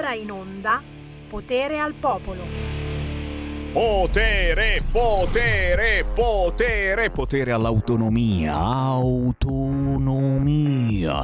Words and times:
ora 0.00 0.14
in 0.14 0.30
onda 0.30 0.82
Potere 1.28 1.78
al 1.78 1.92
Popolo. 1.92 2.42
Potere, 3.70 4.82
potere, 4.90 6.06
potere, 6.14 7.10
potere 7.10 7.52
all'autonomia, 7.52 8.56
autonomia, 8.56 9.68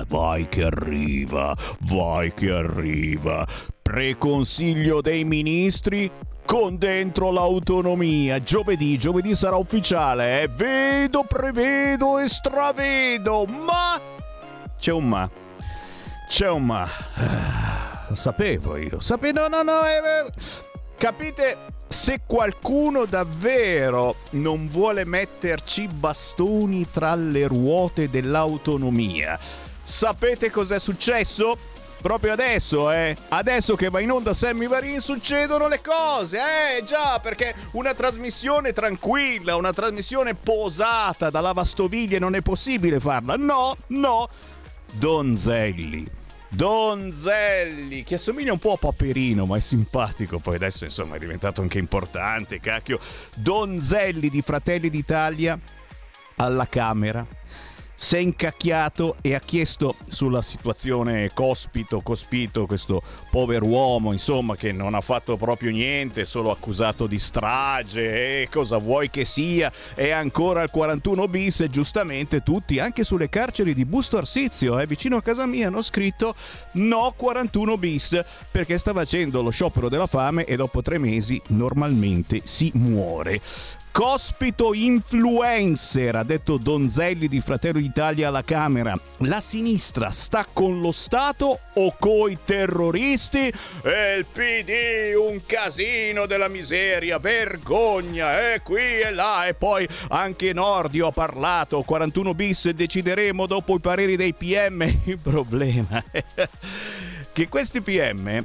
vai 0.06 0.46
che 0.48 0.64
arriva, 0.64 1.56
vai 1.88 2.35
che 2.35 2.51
arriva. 2.51 3.44
Preconsiglio 3.83 5.01
dei 5.01 5.24
ministri 5.24 6.08
con 6.45 6.77
dentro 6.77 7.33
l'autonomia. 7.33 8.43
Giovedì, 8.43 8.99
giovedì 8.99 9.35
sarà 9.35 9.56
ufficiale, 9.56 10.43
eh? 10.43 10.49
Vedo, 10.49 11.24
prevedo 11.27 12.19
e 12.19 12.29
stravedo, 12.29 13.47
ma 13.47 13.99
c'è 14.79 14.93
un 14.93 15.08
ma. 15.08 15.29
C'è 16.29 16.48
un 16.51 16.66
ma. 16.66 16.87
Lo 18.09 18.15
sapevo 18.15 18.77
io. 18.77 19.01
Sapevo, 19.01 19.48
no, 19.48 19.62
no, 19.62 19.62
no. 19.62 19.80
Eh. 19.84 20.30
Capite? 20.97 21.74
Se 21.88 22.23
qualcuno 22.27 23.05
davvero 23.05 24.16
non 24.30 24.69
vuole 24.69 25.05
metterci 25.05 25.87
bastoni 25.87 26.88
tra 26.91 27.14
le 27.14 27.47
ruote 27.47 28.11
dell'autonomia, 28.11 29.38
sapete 29.83 30.50
cos'è 30.50 30.80
successo? 30.80 31.56
Proprio 32.02 32.33
adesso, 32.33 32.91
eh? 32.91 33.16
Adesso 33.28 33.77
che 33.77 33.88
va 33.88 34.00
in 34.00 34.11
onda 34.11 34.34
Sammy 34.34 34.66
Varin 34.66 35.00
succedono 35.00 35.69
le 35.69 35.80
cose, 35.80 36.38
eh? 36.38 36.84
Già, 36.84 37.20
perché 37.20 37.55
una 37.73 37.95
trasmissione 37.95 38.73
tranquilla, 38.73 39.56
una 39.56 39.73
trasmissione 39.73 40.34
posata 40.34 41.30
da 41.30 41.41
lavastoviglie 41.41 42.19
non 42.19 42.34
è 42.34 42.42
possibile 42.42 43.00
farla. 43.00 43.36
No, 43.36 43.77
no. 43.88 44.28
Donzelli 44.92 46.25
Donzelli, 46.48 48.02
che 48.05 48.14
assomiglia 48.14 48.52
un 48.52 48.59
po' 48.59 48.73
a 48.73 48.78
Paperino, 48.78 49.46
ma 49.46 49.56
è 49.56 49.60
simpatico. 49.60 50.39
Poi 50.39 50.55
adesso, 50.55 50.84
insomma, 50.84 51.16
è 51.16 51.19
diventato 51.19 51.61
anche 51.61 51.78
importante, 51.78 52.61
cacchio. 52.61 53.00
Donzelli 53.34 54.30
di 54.30 54.42
Fratelli 54.42 54.91
d'Italia 54.91 55.58
alla 56.36 56.66
Camera 56.66 57.27
si 57.97 58.16
è 58.16 58.19
incacchiato 58.19 59.16
e 59.22 59.34
ha 59.34 59.41
chiesto 59.41 59.97
sulla 60.08 60.42
situazione 60.42 61.30
Cospito, 61.33 62.00
Cospito, 62.03 62.66
questo 62.66 63.03
povero 63.30 63.66
uomo, 63.66 64.12
insomma, 64.12 64.55
che 64.55 64.70
non 64.70 64.94
ha 64.94 65.00
fatto 65.00 65.36
proprio 65.36 65.70
niente, 65.70 66.27
solo 66.27 66.50
accusato 66.50 67.06
di 67.06 67.19
strage 67.19 68.42
e 68.42 68.48
cosa 68.50 68.77
vuoi 68.77 69.08
che 69.11 69.25
sia, 69.25 69.72
è 69.94 70.11
ancora 70.11 70.61
al 70.61 70.70
41 70.70 71.27
bis 71.27 71.61
e 71.61 71.70
giustamente 71.70 72.42
tutti, 72.42 72.78
anche 72.78 73.03
sulle 73.03 73.30
carceri 73.30 73.75
di 73.75 73.86
Busto 73.86 74.19
Arsizio, 74.19 74.78
eh, 74.78 74.86
vicino 74.86 75.16
a 75.16 75.22
casa 75.22 75.47
mia, 75.47 75.69
hanno 75.69 75.83
scritto 75.83 76.34
no 76.72 77.14
41 77.16 77.78
bis 77.78 78.25
perché 78.50 78.77
sta 78.78 78.92
facendo 78.92 79.41
lo 79.41 79.50
sciopero 79.50 79.88
della 79.88 80.06
fame 80.06 80.44
e 80.44 80.56
dopo 80.56 80.83
tre 80.83 80.98
mesi 80.98 81.41
normalmente 81.48 82.42
si 82.44 82.70
muore. 82.75 83.41
Cospito 83.97 84.75
influencer, 84.75 86.16
ha 86.16 86.22
detto 86.22 86.58
Donzelli 86.58 87.28
di 87.28 87.41
Fratello 87.41 87.78
d'Italia 87.78 88.28
alla 88.28 88.44
Camera. 88.44 88.92
La 89.20 89.41
sinistra 89.41 90.11
sta 90.11 90.47
con 90.53 90.83
lo 90.83 90.92
Stato 90.92 91.61
o 91.72 91.97
coi 91.98 92.36
terroristi? 92.44 93.50
E 93.83 94.16
il 94.19 94.27
PD, 94.30 95.14
un 95.16 95.41
casino 95.47 96.27
della 96.27 96.48
miseria, 96.48 97.19
vergogna, 97.19 98.53
e 98.53 98.61
qui 98.61 99.00
e 99.00 99.12
là. 99.12 99.47
E 99.47 99.55
poi 99.55 99.88
anche 100.08 100.53
Nordio 100.53 101.06
ha 101.06 101.12
parlato, 101.12 101.81
41 101.81 102.34
bis, 102.34 102.69
decideremo 102.69 103.47
dopo 103.47 103.77
i 103.77 103.81
pareri 103.81 104.16
dei 104.16 104.34
PM. 104.34 104.83
Il 105.05 105.19
problema 105.19 106.05
è 106.10 106.22
che 107.33 107.48
questi 107.48 107.81
PM 107.81 108.44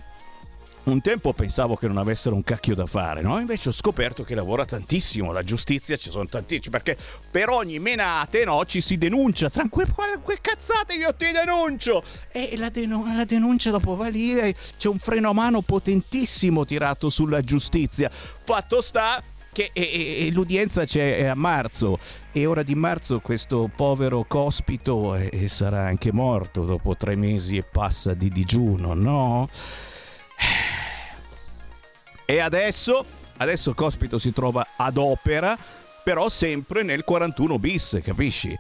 un 0.84 1.02
tempo 1.02 1.34
pensavo 1.34 1.76
che 1.76 1.88
non 1.88 1.98
avessero 1.98 2.34
un 2.34 2.44
cacchio 2.44 2.74
da 2.74 2.86
fare, 2.86 3.22
no? 3.22 3.40
Invece 3.40 3.70
ho 3.70 3.72
scoperto 3.72 4.24
che 4.24 4.34
lavora 4.34 4.66
tantissimo, 4.66 5.32
la 5.32 5.44
giustizia 5.44 5.96
ci 5.96 6.10
sono 6.10 6.26
tantissimi, 6.26 6.72
perché 6.72 6.98
per 7.30 7.50
ogni 7.50 7.80
menate, 7.80 8.44
no, 8.46 8.66
ci 8.66 8.82
si 8.82 8.98
denuncia, 8.98 9.50
tranquillo, 9.50 9.94
que 10.24 10.40
cazzate 10.42 10.94
io 10.96 11.14
ti 11.14 11.32
denuncio! 11.32 12.04
E 12.32 12.56
la, 12.58 12.70
denun- 12.70 13.16
la 13.16 13.26
denuncia 13.26 13.70
dopo 13.70 13.96
va 13.96 14.08
lì 14.08 14.38
e 14.38 14.56
c'è 14.78 14.88
un 14.88 14.98
freno 14.98 15.30
a 15.30 15.34
mano 15.34 15.62
potentissimo 15.62 16.66
tirato 16.66 17.10
sulla 17.10 17.42
giustizia. 17.42 18.10
Fatto 18.10 18.82
sta 18.82 19.22
che 19.52 19.70
e, 19.74 20.28
e, 20.28 20.32
l'udienza 20.32 20.86
c'è 20.86 21.26
a 21.26 21.36
marzo 21.36 22.00
e 22.32 22.46
ora 22.46 22.64
di 22.64 22.74
marzo 22.74 23.20
questo 23.20 23.70
povero 23.76 24.24
cospito 24.26 25.16
e, 25.16 25.48
sarà 25.50 25.86
anche 25.86 26.14
morto 26.14 26.64
dopo 26.64 26.96
tre 26.96 27.16
mesi 27.16 27.58
e 27.58 27.64
passa 27.64 28.14
di 28.14 28.30
digiuno, 28.30 28.94
no? 28.94 29.50
E 32.26 32.40
adesso, 32.40 33.06
adesso 33.38 33.74
Cospito 33.74 34.18
si 34.18 34.32
trova 34.32 34.68
ad 34.78 34.98
opera, 34.98 35.58
però 36.04 36.30
sempre 36.30 36.84
nel 36.84 37.04
41 37.04 37.60
bis, 37.60 38.00
capisci? 38.04 38.58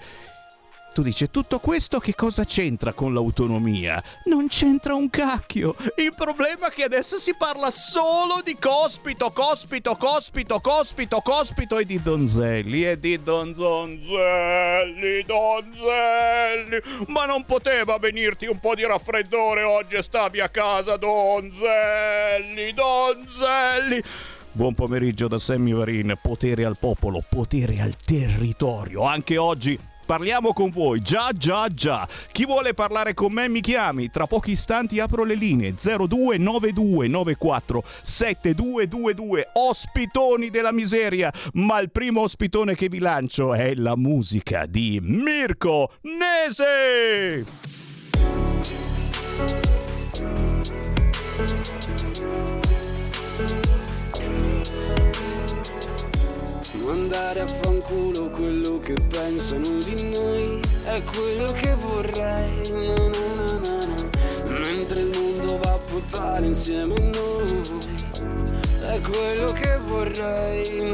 Tu 0.94 1.03
dici, 1.03 1.31
tutto 1.31 1.59
questo 1.59 2.00
che 2.00 2.16
cosa 2.16 2.44
c'entra 2.44 2.91
con 2.91 3.13
l'autonomia? 3.13 4.03
Non 4.25 4.50
c'entra 4.50 4.94
un 4.94 5.09
cacchio. 5.09 5.74
Il 5.96 6.13
problema 6.13 6.68
è 6.68 6.74
che 6.74 6.84
adesso 6.84 7.18
si 7.18 7.34
parla 7.34 7.72
solo 7.72 8.41
di 8.44 8.57
Cospito, 8.59 9.31
Cospito, 9.31 9.96
Cospito, 9.96 10.59
Cospito, 10.59 11.22
Cospito 11.22 11.78
e 11.78 11.85
di 11.85 12.02
Donzelli 12.02 12.85
e 12.85 13.00
di 13.00 13.24
Donzelli, 13.24 15.24
Donzelli. 15.24 16.81
Ma 17.08 17.23
non 17.23 17.46
poteva 17.46 17.97
venirti 17.97 18.47
un 18.47 18.59
po' 18.59 18.75
di 18.75 18.85
raffreddore 18.85 19.63
oggi 19.63 19.96
e 19.96 20.03
stavi 20.03 20.41
a 20.41 20.50
casa, 20.50 20.97
Donzelli, 20.97 22.73
Donzelli. 22.73 24.03
Buon 24.52 24.75
pomeriggio 24.75 25.29
da 25.29 25.40
Sammy 25.40 25.72
Varin, 25.72 26.19
potere 26.22 26.66
al 26.66 26.75
popolo, 26.78 27.23
potere 27.29 27.79
al 27.79 27.96
territorio. 28.03 29.03
Anche 29.03 29.38
oggi 29.38 29.79
Parliamo 30.11 30.51
con 30.51 30.69
voi, 30.72 31.01
già 31.01 31.29
già 31.33 31.69
già. 31.69 32.05
Chi 32.33 32.45
vuole 32.45 32.73
parlare 32.73 33.13
con 33.13 33.31
me 33.31 33.47
mi 33.47 33.61
chiami, 33.61 34.11
tra 34.11 34.27
pochi 34.27 34.51
istanti 34.51 34.99
apro 34.99 35.23
le 35.23 35.35
linee 35.35 35.73
029294 35.77 37.81
7222. 38.01 39.51
Ospitoni 39.53 40.49
della 40.49 40.73
miseria, 40.73 41.31
ma 41.53 41.79
il 41.79 41.91
primo 41.91 42.23
ospitone 42.23 42.75
che 42.75 42.89
vi 42.89 42.99
lancio 42.99 43.53
è 43.53 43.73
la 43.73 43.95
musica 43.95 44.66
di 44.66 44.99
Mirko 45.01 45.94
Nese. 46.01 47.45
Mandare 56.83 57.41
a 57.41 57.47
fanculo 57.47 58.29
quello 58.29 58.79
che 58.79 58.93
pensano 59.09 59.77
di 59.79 60.11
noi 60.13 60.59
È 60.83 61.01
quello 61.03 61.51
che 61.51 61.75
vorrei. 61.75 62.71
Na, 62.71 63.07
na, 63.07 63.59
na, 63.59 64.59
Mentre 64.59 64.99
il 65.01 65.17
mondo 65.17 65.59
va 65.59 65.73
a 65.73 65.77
puttane 65.77 66.47
insieme 66.47 66.93
a 66.95 67.03
noi 67.03 67.61
È 68.87 68.99
quello 69.01 69.51
che 69.51 69.77
vorrei. 69.87 70.93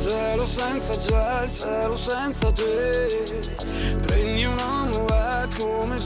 Cielo 0.00 0.46
senza 0.46 0.96
gel, 0.96 1.50
cielo 1.50 1.96
senza 1.96 2.52
te. 2.52 3.52
Prendi 4.02 4.44
un 4.44 4.58
omelette 4.58 5.56
come 5.58 5.98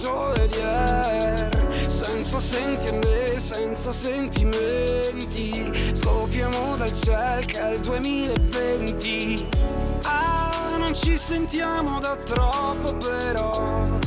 Joelier 2.31 2.39
senza 2.39 2.39
sentimenti, 2.39 3.39
senza 3.41 3.91
sentimenti. 3.91 5.73
Scoppiamo 5.95 6.77
dal 6.77 6.93
è 7.47 7.73
il 7.73 7.81
2020 7.81 9.49
Ah, 10.03 10.77
non 10.79 10.95
ci 10.95 11.19
sentiamo 11.19 11.99
da 11.99 12.15
troppo 12.15 12.97
però. 12.99 13.99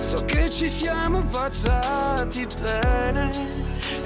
So 0.00 0.24
che 0.24 0.48
ci 0.48 0.68
siamo 0.68 1.20
baciati 1.22 2.46
bene. 2.62 3.30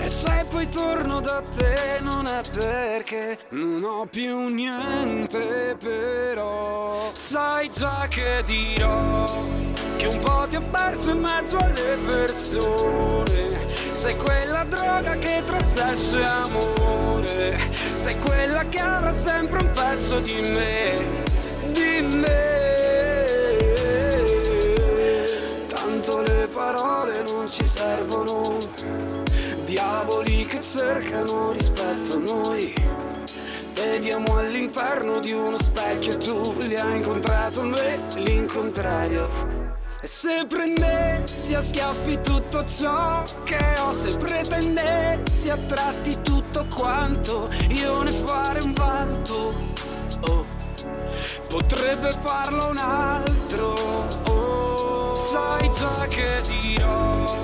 E 0.01 0.09
se 0.09 0.45
poi 0.51 0.69
torno 0.69 1.21
da 1.21 1.41
te 1.57 2.01
non 2.01 2.27
è 2.27 2.41
perché 2.51 3.39
Non 3.51 3.85
ho 3.85 4.07
più 4.07 4.49
niente 4.49 5.77
però. 5.79 7.11
Sai 7.13 7.71
già 7.73 8.07
che 8.09 8.43
dirò 8.47 9.45
che 9.97 10.07
un 10.07 10.19
po' 10.19 10.47
ti 10.51 10.57
ho 10.57 10.63
perso 10.71 11.11
in 11.11 11.21
mezzo 11.21 11.57
alle 11.57 11.99
persone. 12.05 13.44
Sei 14.05 14.17
quella 14.17 14.65
droga 14.65 15.17
che 15.17 15.43
tra 15.47 15.63
sesso 15.63 16.19
e 16.19 16.25
amore, 16.25 17.59
sei 17.95 18.19
quella 18.19 18.63
che 18.69 18.79
avrà 18.79 19.15
sempre 19.15 19.61
un 19.61 19.71
pezzo 19.73 20.21
di 20.21 20.43
me, 20.43 20.99
di 21.73 22.03
me. 22.15 22.75
Tanto 25.69 26.21
le 26.21 26.49
parole 26.53 27.23
non 27.23 27.49
ci 27.49 27.67
servono, 27.67 28.59
diavoli 29.65 30.45
che 30.45 30.61
cercano 30.61 31.53
rispetto 31.53 32.17
a 32.17 32.19
noi. 32.19 32.75
Vediamo 33.73 34.37
all'interno 34.37 35.21
di 35.21 35.33
uno 35.33 35.57
specchio 35.59 36.19
tu 36.19 36.55
li 36.59 36.77
hai 36.77 36.97
incontrato 36.97 37.63
me, 37.63 38.01
l'incontrario. 38.17 39.64
E 40.05 40.07
se 40.07 40.45
prendessi 40.47 41.55
a 41.55 41.63
schiaffi 41.63 42.21
tutto 42.21 42.63
ciò 42.67 43.25
che 43.43 43.59
ho 43.79 43.95
Se 43.95 44.15
pretendessi 44.19 45.49
a 45.49 45.57
tratti 45.57 46.21
tutto 46.21 46.67
quanto 46.69 47.49
Io 47.71 48.03
ne 48.03 48.11
fare 48.11 48.61
un 48.61 48.75
vanto 48.75 49.55
oh. 50.21 50.45
Potrebbe 51.49 52.11
farlo 52.21 52.69
un 52.69 52.77
altro 52.77 54.07
oh. 54.25 55.15
Sai 55.15 55.71
già 55.73 56.07
che 56.09 56.43
dirò 56.49 57.35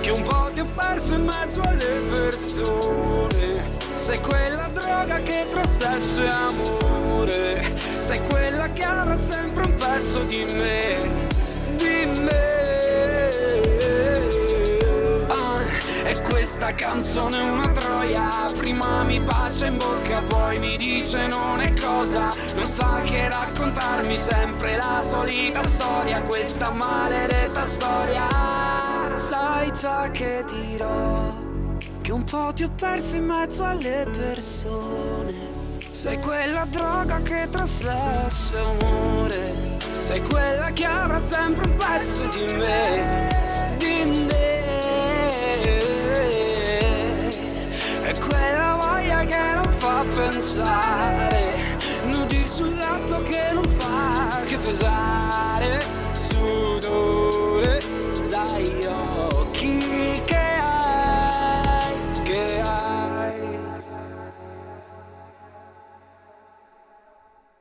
Che 0.00 0.10
un 0.10 0.22
po' 0.22 0.50
ti 0.54 0.60
ho 0.60 0.66
perso 0.74 1.12
in 1.12 1.24
mezzo 1.26 1.60
alle 1.60 2.00
persone 2.10 3.76
sei 3.98 4.20
quella 4.20 4.70
droga 4.72 5.20
che 5.20 5.46
tra 5.50 5.66
sesso 5.66 6.22
e 6.22 6.28
amore 6.28 7.74
Sei 7.98 8.18
quella 8.26 8.72
che 8.72 8.82
avrà 8.82 9.18
sempre 9.18 9.64
un 9.64 9.74
pezzo 9.74 10.22
di 10.22 10.44
me 10.44 11.37
Di 11.78 12.20
me. 12.20 12.46
Ah, 15.28 16.08
E 16.08 16.20
questa 16.22 16.74
canzone 16.74 17.38
è 17.38 17.50
una 17.50 17.68
troia. 17.68 18.28
Prima 18.56 19.02
mi 19.04 19.20
bacia 19.20 19.66
in 19.66 19.76
bocca 19.78 20.20
poi 20.22 20.58
mi 20.58 20.76
dice 20.76 21.26
non 21.26 21.60
è 21.60 21.72
cosa. 21.74 22.30
Non 22.54 22.66
sa 22.66 23.00
che 23.04 23.28
raccontarmi 23.28 24.16
sempre 24.16 24.76
la 24.76 25.00
solita 25.02 25.62
storia. 25.62 26.22
Questa 26.22 26.70
maledetta 26.72 27.64
storia. 27.66 28.26
Sai 29.14 29.70
già 29.72 30.10
che 30.10 30.44
dirò 30.46 31.32
che 32.02 32.12
un 32.12 32.24
po' 32.24 32.52
ti 32.54 32.64
ho 32.64 32.70
perso 32.74 33.16
in 33.16 33.26
mezzo 33.26 33.64
alle 33.64 34.06
persone. 34.10 35.34
Sei 35.90 36.18
quella 36.20 36.64
droga 36.64 37.20
che 37.22 37.48
tra 37.50 37.66
sesso 37.66 38.56
e 38.56 38.60
amore. 38.60 39.67
Sei 40.08 40.22
quella 40.22 40.70
che 40.72 40.86
avrà 40.86 41.20
sempre 41.20 41.66
un 41.66 41.76
pezzo 41.76 42.24
di 42.28 42.54
me, 42.54 43.76
di 43.76 44.24
me. 44.26 44.62
È 48.04 48.18
quella 48.18 48.78
voglia 48.80 49.20
che 49.26 49.52
non 49.54 49.70
fa 49.76 50.02
pensare, 50.14 51.52
nudi 52.06 52.48
sul 52.48 52.74
letto 52.74 53.22
che 53.24 53.50
non 53.52 53.68
fa 53.76 54.40
che 54.46 54.56
pesare, 54.56 55.84
sudore 56.30 57.82
dai 58.30 58.86
occhi 58.86 59.07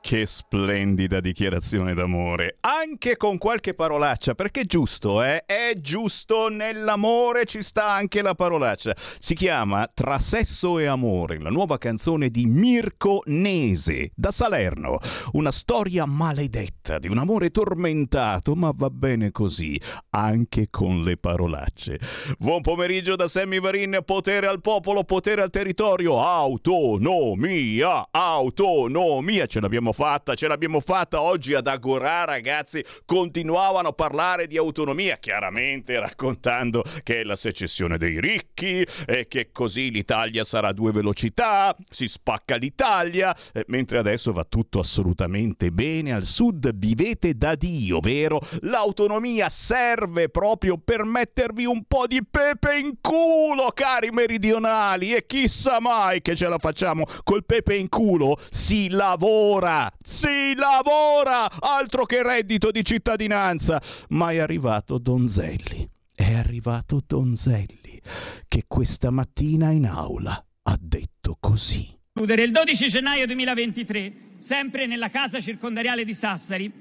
Che 0.08 0.26
splendida 0.26 1.20
dichiarazione 1.20 1.94
d'amore, 1.94 2.60
anche 2.62 3.18
con 3.18 3.38
qualche 3.38 3.74
parolaccia, 3.74 4.36
perché 4.36 4.62
è 4.62 4.66
giusto, 4.66 5.22
eh? 5.22 5.44
È 5.46 5.74
giusto, 5.82 6.48
nell'amore 6.48 7.44
ci 7.44 7.62
sta 7.62 7.92
anche 7.92 8.22
la 8.22 8.34
parolaccia. 8.34 8.96
Si 9.20 9.36
chiama 9.36 9.92
Tra 9.94 10.18
sesso 10.20 10.80
e 10.80 10.86
amore, 10.86 11.42
la 11.42 11.50
nuova 11.50 11.78
canzone 11.78 12.30
di 12.30 12.46
Mirko 12.46 13.22
Nese, 13.26 14.12
da 14.16 14.32
Salerno. 14.32 15.00
Una 15.34 15.52
storia 15.52 16.06
maledetta 16.06 17.00
di 17.00 17.10
un 17.10 17.18
amore 17.18 17.50
tormentato, 17.50 18.56
ma 18.56 18.72
va 18.74 18.90
bene 18.90 19.32
così, 19.32 19.78
anche 20.12 20.70
con 20.70 21.04
le 21.04 21.18
parolacce. 21.18 22.00
Buon 22.40 22.62
pomeriggio 22.62 23.18
da 23.18 23.28
Sammy 23.28 23.60
Varin, 23.60 24.00
potere 24.06 24.48
al 24.48 24.62
popolo, 24.62 25.04
potere 25.04 25.42
al 25.42 25.50
territorio, 25.50 26.24
autonomia, 26.24 28.08
autonomia, 28.10 29.46
ce 29.48 29.60
l'abbiamo 29.60 29.96
fatta, 29.98 30.36
ce 30.36 30.48
l'abbiamo 30.48 30.80
fatta 30.80 31.24
oggi 31.24 31.56
ad 31.56 31.66
Agorà, 31.66 32.24
ragazzi, 32.24 32.86
continuavano 33.04 33.88
a 33.88 33.94
parlare 33.94 34.46
di 34.46 34.56
autonomia, 34.56 35.18
chiaramente 35.18 36.00
raccontando 36.00 36.84
che 37.02 37.22
è 37.22 37.24
la 37.24 37.36
secessione 37.36 37.98
dei 37.98 38.22
ricchi 38.22 38.86
e 39.08 39.28
che 39.28 39.50
così 39.52 39.90
l'Italia 39.90 40.44
sarà 40.44 40.68
a 40.68 40.74
due 40.74 40.92
velocità, 40.92 41.76
si 41.90 42.08
spacca 42.08 42.58
l'Italia, 42.58 43.36
eh, 43.52 43.64
mentre 43.70 43.98
adesso 43.98 44.32
va 44.32 44.46
tutto 44.48 44.78
assolutamente 44.78 45.72
bene, 45.72 46.14
al 46.14 46.26
sud 46.26 46.76
vivete 46.76 47.34
da 47.34 47.56
Dio, 47.56 48.00
vero? 48.00 48.40
L'autonomia 48.62 49.50
serve 49.50 50.30
proprio 50.30 50.78
per 50.78 51.06
mettervi 51.06 51.66
un 51.66 51.86
po' 51.88 52.06
di 52.06 52.24
pepe 52.24 52.78
in 52.78 52.98
culo, 53.02 53.72
cari 53.74 54.12
meridionali, 54.12 55.16
e 55.16 55.26
chissà 55.26 55.80
mai 55.80 56.22
che 56.22 56.36
ce 56.36 56.48
la 56.48 56.60
facciamo 56.60 57.04
col 57.24 57.46
pepe 57.46 57.76
in 57.76 57.90
culo, 57.90 58.38
si 58.52 58.90
lavora 58.90 59.86
si 60.02 60.54
lavora! 60.56 61.50
Altro 61.60 62.06
che 62.06 62.24
reddito 62.24 62.72
di 62.72 62.84
cittadinanza! 62.84 63.82
Ma 64.10 64.32
è 64.32 64.38
arrivato 64.38 64.98
Donzelli. 64.98 65.90
È 66.14 66.34
arrivato 66.34 67.04
Donzelli, 67.06 68.02
che 68.48 68.64
questa 68.68 69.12
mattina 69.12 69.70
in 69.72 69.86
aula 69.86 70.44
ha 70.64 70.78
detto 70.80 71.38
così. 71.40 71.88
Il 72.16 72.52
12 72.52 72.88
gennaio 72.88 73.28
2023, 73.28 74.14
sempre 74.40 74.88
nella 74.88 75.10
casa 75.10 75.40
circondariale 75.40 76.04
di 76.04 76.14
Sassari, 76.16 76.72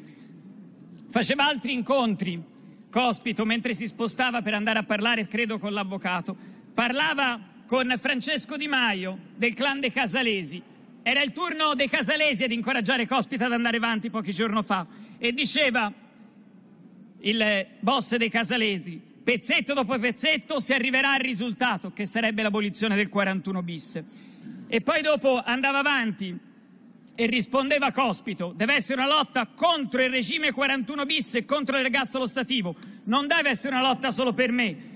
faceva 1.09 1.47
altri 1.47 1.75
incontri. 1.75 2.43
Cospito, 2.91 3.45
mentre 3.45 3.75
si 3.75 3.87
spostava 3.87 4.41
per 4.41 4.55
andare 4.55 4.79
a 4.79 4.85
parlare, 4.85 5.27
credo, 5.27 5.59
con 5.59 5.73
l'avvocato, 5.75 6.35
parlava 6.73 7.39
con 7.67 7.95
Francesco 7.99 8.57
Di 8.57 8.69
Maio 8.69 9.19
del 9.37 9.53
clan 9.53 9.81
dei 9.81 9.91
Casalesi 9.91 10.63
era 11.09 11.23
il 11.23 11.31
turno 11.31 11.77
dei 11.77 11.89
Casalesi 11.89 12.43
ad 12.43 12.51
incoraggiare 12.51 13.07
Cospita 13.07 13.47
ad 13.47 13.53
andare 13.53 13.77
avanti 13.77 14.11
pochi 14.11 14.33
giorni 14.33 14.61
fa. 14.65 14.85
E 15.19 15.31
diceva 15.33 15.93
il 17.21 17.67
boss 17.79 18.17
dei 18.17 18.29
Casalesi, 18.29 19.01
pezzetto 19.23 19.73
dopo 19.73 19.97
pezzetto 20.01 20.59
si 20.59 20.73
arriverà 20.73 21.13
al 21.13 21.21
risultato 21.21 21.93
che 21.93 22.07
sarebbe 22.07 22.43
l'abolizione 22.43 22.97
del 22.97 23.09
41 23.09 23.63
bis. 23.63 24.03
E 24.67 24.81
poi 24.81 25.01
dopo 25.01 25.41
andava 25.45 25.79
avanti 25.79 26.37
e 27.15 27.27
rispondeva 27.27 27.93
Cospito, 27.93 28.53
deve 28.57 28.75
essere 28.75 29.01
una 29.01 29.09
lotta 29.09 29.47
contro 29.55 30.03
il 30.03 30.11
regime 30.11 30.51
41 30.51 31.07
bis 31.07 31.37
e 31.37 31.45
contro 31.45 31.77
l'ergastolo 31.77 32.27
stativo, 32.27 32.75
non 33.05 33.29
deve 33.29 33.51
essere 33.51 33.77
una 33.77 33.87
lotta 33.87 34.11
solo 34.11 34.33
per 34.33 34.51
me, 34.51 34.96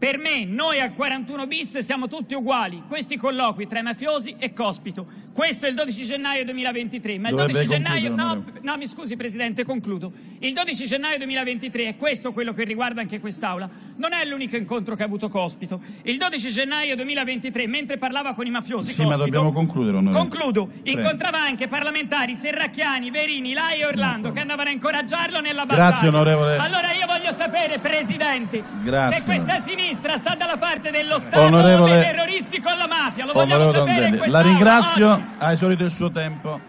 per 0.00 0.16
me, 0.16 0.46
noi 0.46 0.80
al 0.80 0.94
41 0.94 1.46
bis 1.46 1.76
siamo 1.80 2.08
tutti 2.08 2.32
uguali. 2.32 2.84
Questi 2.88 3.18
colloqui 3.18 3.66
tra 3.66 3.80
i 3.80 3.82
mafiosi 3.82 4.34
e 4.38 4.54
Cospito. 4.54 5.06
Questo 5.30 5.66
è 5.66 5.68
il 5.68 5.74
12 5.74 6.04
gennaio 6.04 6.42
2023. 6.46 7.18
Ma 7.18 7.28
il 7.28 7.34
12 7.34 7.66
gennaio. 7.66 8.14
No, 8.14 8.42
no, 8.62 8.76
mi 8.78 8.86
scusi, 8.86 9.16
Presidente, 9.16 9.62
concludo. 9.62 10.10
Il 10.38 10.54
12 10.54 10.86
gennaio 10.86 11.18
2023, 11.18 11.88
e 11.88 11.96
questo 11.96 12.32
quello 12.32 12.54
che 12.54 12.64
riguarda 12.64 13.02
anche 13.02 13.20
quest'Aula, 13.20 13.68
non 13.96 14.14
è 14.14 14.24
l'unico 14.24 14.56
incontro 14.56 14.96
che 14.96 15.02
ha 15.02 15.04
avuto 15.04 15.28
Cospito. 15.28 15.82
Il 16.04 16.16
12 16.16 16.48
gennaio 16.48 16.96
2023, 16.96 17.66
mentre 17.66 17.98
parlava 17.98 18.32
con 18.32 18.46
i 18.46 18.50
mafiosi. 18.50 18.92
Sì, 18.92 19.02
Cospito, 19.02 19.18
ma 19.18 19.22
dobbiamo 19.22 19.52
concludere. 19.52 19.98
Onorevole. 19.98 20.28
Concludo. 20.28 20.66
Prego. 20.66 20.98
Incontrava 20.98 21.42
anche 21.42 21.68
parlamentari 21.68 22.34
Serracchiani, 22.34 23.10
Verini, 23.10 23.52
Lai 23.52 23.80
e 23.80 23.84
Orlando 23.84 24.32
che 24.32 24.40
andavano 24.40 24.70
a 24.70 24.72
incoraggiarlo 24.72 25.40
nella 25.40 25.66
battaglia. 25.66 25.90
Grazie, 25.90 26.08
onorevole. 26.08 26.56
Allora 26.56 26.90
io 26.94 27.06
voglio 27.06 27.34
sapere, 27.34 27.78
Presidente, 27.78 28.62
Grazie. 28.82 29.18
se 29.18 29.24
questa 29.24 29.60
sinistra 29.60 29.88
sinistra 29.90 30.18
sta 30.18 30.34
dalla 30.36 30.56
parte 30.56 30.90
dello 30.90 31.18
Stato 31.18 31.40
Onorevole... 31.40 31.92
dei 31.92 32.02
terroristi 32.02 32.60
con 32.60 32.76
la 32.76 32.86
mafia. 32.86 33.26
Lo 33.26 33.32
vogliamo 33.32 33.72
sapere 33.72 34.28
La 34.28 34.40
ringrazio, 34.40 35.08
ha 35.38 35.52
esaurito 35.52 35.84
il 35.84 35.90
suo 35.90 36.10
tempo. 36.10 36.68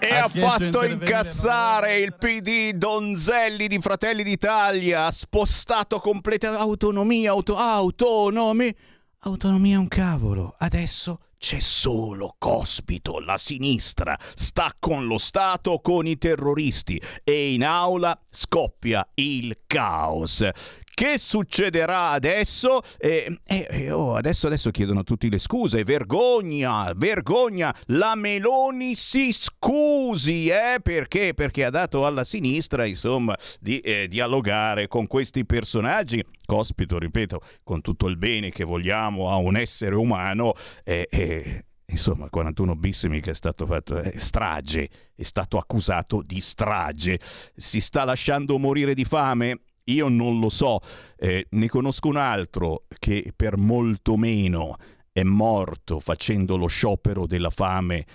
E 0.00 0.14
ha, 0.14 0.24
ha 0.24 0.28
fatto 0.28 0.84
incazzare 0.84 1.98
il 1.98 2.14
PD 2.14 2.72
Donzelli 2.72 3.68
di 3.68 3.78
Fratelli 3.78 4.22
d'Italia. 4.22 5.06
Ha 5.06 5.10
spostato 5.10 6.00
completa 6.00 6.58
autonomia. 6.58 7.30
Auto, 7.30 7.54
autonomia. 7.54 8.72
Autonomia 9.20 9.76
è 9.76 9.78
un 9.78 9.88
cavolo. 9.88 10.54
Adesso 10.58 11.20
c'è 11.44 11.60
solo 11.60 12.36
Cospito, 12.38 13.18
la 13.18 13.36
sinistra 13.36 14.18
sta 14.34 14.74
con 14.78 15.06
lo 15.06 15.18
Stato, 15.18 15.78
con 15.80 16.06
i 16.06 16.16
terroristi 16.16 16.98
e 17.22 17.52
in 17.52 17.64
aula 17.64 18.18
scoppia 18.30 19.06
il 19.14 19.58
caos. 19.66 20.48
Che 20.94 21.18
succederà 21.18 22.10
adesso? 22.10 22.80
Eh, 22.98 23.40
eh, 23.42 23.90
oh, 23.90 24.14
adesso, 24.14 24.46
adesso 24.46 24.70
chiedono 24.70 25.02
tutti 25.02 25.28
le 25.28 25.38
scuse. 25.38 25.82
Vergogna, 25.82 26.92
vergogna. 26.94 27.74
La 27.86 28.14
Meloni 28.14 28.94
si 28.94 29.32
scusi, 29.32 30.46
eh? 30.46 30.78
Perché? 30.80 31.34
Perché 31.34 31.64
ha 31.64 31.70
dato 31.70 32.06
alla 32.06 32.22
sinistra, 32.22 32.84
insomma, 32.84 33.36
di 33.58 33.80
eh, 33.80 34.06
dialogare 34.06 34.86
con 34.86 35.08
questi 35.08 35.44
personaggi. 35.44 36.24
Cospito, 36.46 36.96
ripeto, 36.96 37.40
con 37.64 37.80
tutto 37.80 38.06
il 38.06 38.16
bene 38.16 38.50
che 38.50 38.62
vogliamo 38.62 39.30
a 39.32 39.34
un 39.34 39.56
essere 39.56 39.96
umano, 39.96 40.54
eh, 40.84 41.08
eh, 41.10 41.64
Insomma, 41.86 42.30
41 42.30 42.76
bis 42.76 43.04
mica 43.04 43.30
è 43.30 43.34
stato 43.34 43.66
fatto 43.66 44.00
eh, 44.00 44.18
strage, 44.18 44.88
è 45.14 45.22
stato 45.22 45.58
accusato 45.58 46.22
di 46.22 46.40
strage. 46.40 47.20
Si 47.54 47.80
sta 47.80 48.04
lasciando 48.04 48.58
morire 48.58 48.94
di 48.94 49.04
fame? 49.04 49.58
Io 49.84 50.08
non 50.08 50.38
lo 50.38 50.48
so, 50.48 50.80
eh, 51.16 51.46
ne 51.50 51.68
conosco 51.68 52.08
un 52.08 52.16
altro 52.16 52.86
che 52.98 53.32
per 53.36 53.56
molto 53.56 54.16
meno 54.16 54.76
è 55.12 55.22
morto 55.22 56.00
facendo 56.00 56.56
lo 56.56 56.66
sciopero 56.66 57.26
della 57.26 57.50
fame 57.50 58.06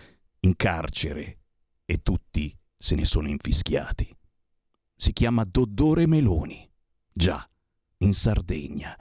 in 0.41 0.55
carcere 0.55 1.39
e 1.85 2.01
tutti 2.01 2.55
se 2.77 2.95
ne 2.95 3.05
sono 3.05 3.27
infischiati. 3.27 4.15
Si 4.95 5.13
chiama 5.13 5.45
Doddore 5.45 6.07
Meloni. 6.07 6.67
Già, 7.11 7.47
in 7.97 8.13
Sardegna. 8.13 8.97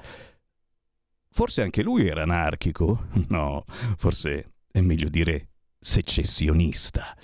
Forse 1.30 1.62
anche 1.62 1.82
lui 1.82 2.06
era 2.06 2.22
anarchico? 2.22 3.06
No, 3.28 3.64
forse 3.96 4.54
è 4.70 4.80
meglio 4.80 5.08
dire 5.08 5.50
secessionista. 5.78 7.16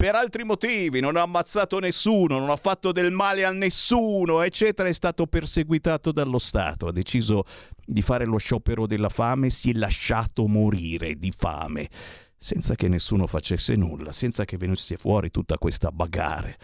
Per 0.00 0.14
altri 0.14 0.44
motivi, 0.44 1.00
non 1.00 1.18
ha 1.18 1.20
ammazzato 1.20 1.78
nessuno, 1.78 2.38
non 2.38 2.48
ha 2.48 2.56
fatto 2.56 2.90
del 2.90 3.10
male 3.10 3.44
a 3.44 3.50
nessuno, 3.50 4.40
eccetera, 4.40 4.88
è 4.88 4.94
stato 4.94 5.26
perseguitato 5.26 6.10
dallo 6.10 6.38
Stato, 6.38 6.86
ha 6.86 6.90
deciso 6.90 7.44
di 7.84 8.00
fare 8.00 8.24
lo 8.24 8.38
sciopero 8.38 8.86
della 8.86 9.10
fame, 9.10 9.50
si 9.50 9.72
è 9.72 9.74
lasciato 9.74 10.46
morire 10.46 11.16
di 11.16 11.30
fame, 11.36 11.90
senza 12.38 12.76
che 12.76 12.88
nessuno 12.88 13.26
facesse 13.26 13.74
nulla, 13.74 14.10
senza 14.10 14.46
che 14.46 14.56
venisse 14.56 14.96
fuori 14.96 15.30
tutta 15.30 15.58
questa 15.58 15.90
bagare. 15.90 16.56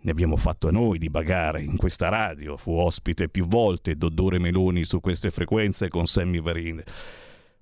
Ne 0.00 0.10
abbiamo 0.10 0.36
fatto 0.36 0.72
noi 0.72 0.98
di 0.98 1.08
bagare 1.08 1.62
in 1.62 1.76
questa 1.76 2.08
radio, 2.08 2.56
fu 2.56 2.72
ospite 2.72 3.28
più 3.28 3.46
volte 3.46 3.94
Doddore 3.94 4.40
Meloni 4.40 4.82
su 4.82 4.98
queste 4.98 5.30
frequenze 5.30 5.88
con 5.88 6.08
Sammy 6.08 6.40
Varin. 6.40 6.82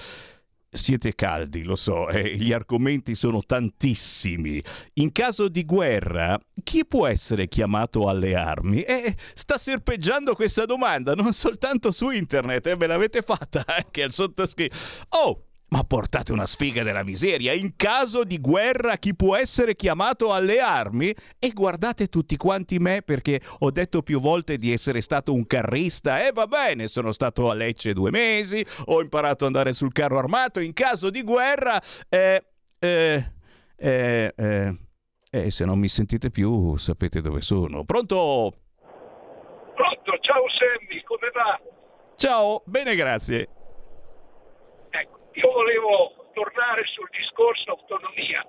siete 0.78 1.14
caldi, 1.14 1.62
lo 1.62 1.76
so, 1.76 2.08
eh, 2.08 2.36
gli 2.36 2.52
argomenti 2.52 3.14
sono 3.14 3.42
tantissimi. 3.44 4.62
In 4.94 5.12
caso 5.12 5.48
di 5.48 5.64
guerra, 5.64 6.38
chi 6.62 6.86
può 6.86 7.06
essere 7.06 7.48
chiamato 7.48 8.08
alle 8.08 8.34
armi? 8.34 8.82
Eh, 8.82 9.14
sta 9.34 9.58
serpeggiando 9.58 10.34
questa 10.34 10.64
domanda, 10.64 11.14
non 11.14 11.32
soltanto 11.32 11.92
su 11.92 12.10
internet, 12.10 12.66
eh, 12.66 12.76
ve 12.76 12.86
l'avete 12.86 13.22
fatta 13.22 13.64
anche 13.66 14.02
al 14.02 14.12
sottoscritto. 14.12 14.76
Oh, 15.10 15.47
ma 15.68 15.84
portate 15.84 16.32
una 16.32 16.46
sfiga 16.46 16.82
della 16.82 17.02
miseria. 17.02 17.52
In 17.52 17.76
caso 17.76 18.24
di 18.24 18.40
guerra 18.40 18.96
chi 18.96 19.14
può 19.14 19.36
essere 19.36 19.76
chiamato 19.76 20.32
alle 20.32 20.60
armi? 20.60 21.14
E 21.38 21.50
guardate 21.50 22.08
tutti 22.08 22.36
quanti 22.36 22.78
me 22.78 23.02
perché 23.02 23.40
ho 23.60 23.70
detto 23.70 24.02
più 24.02 24.20
volte 24.20 24.56
di 24.56 24.72
essere 24.72 25.00
stato 25.00 25.32
un 25.32 25.46
carrista. 25.46 26.26
E 26.26 26.32
va 26.32 26.46
bene, 26.46 26.88
sono 26.88 27.12
stato 27.12 27.50
a 27.50 27.54
Lecce 27.54 27.92
due 27.92 28.10
mesi, 28.10 28.64
ho 28.86 29.00
imparato 29.00 29.44
ad 29.44 29.54
andare 29.54 29.72
sul 29.72 29.92
carro 29.92 30.18
armato. 30.18 30.60
In 30.60 30.72
caso 30.72 31.10
di 31.10 31.22
guerra... 31.22 31.80
Eh, 32.08 32.42
eh, 32.80 33.32
eh, 33.76 34.32
eh, 34.36 34.76
eh, 35.30 35.50
se 35.50 35.64
non 35.64 35.78
mi 35.78 35.88
sentite 35.88 36.30
più 36.30 36.76
sapete 36.76 37.20
dove 37.20 37.40
sono. 37.40 37.84
Pronto? 37.84 38.52
Pronto, 39.74 40.18
ciao 40.20 40.44
Sammy, 40.48 41.02
come 41.02 41.30
va? 41.32 41.60
Ciao, 42.16 42.62
bene 42.66 42.94
grazie. 42.94 43.48
Io 45.38 45.52
volevo 45.52 46.30
tornare 46.32 46.84
sul 46.86 47.08
discorso 47.10 47.70
autonomia, 47.70 48.44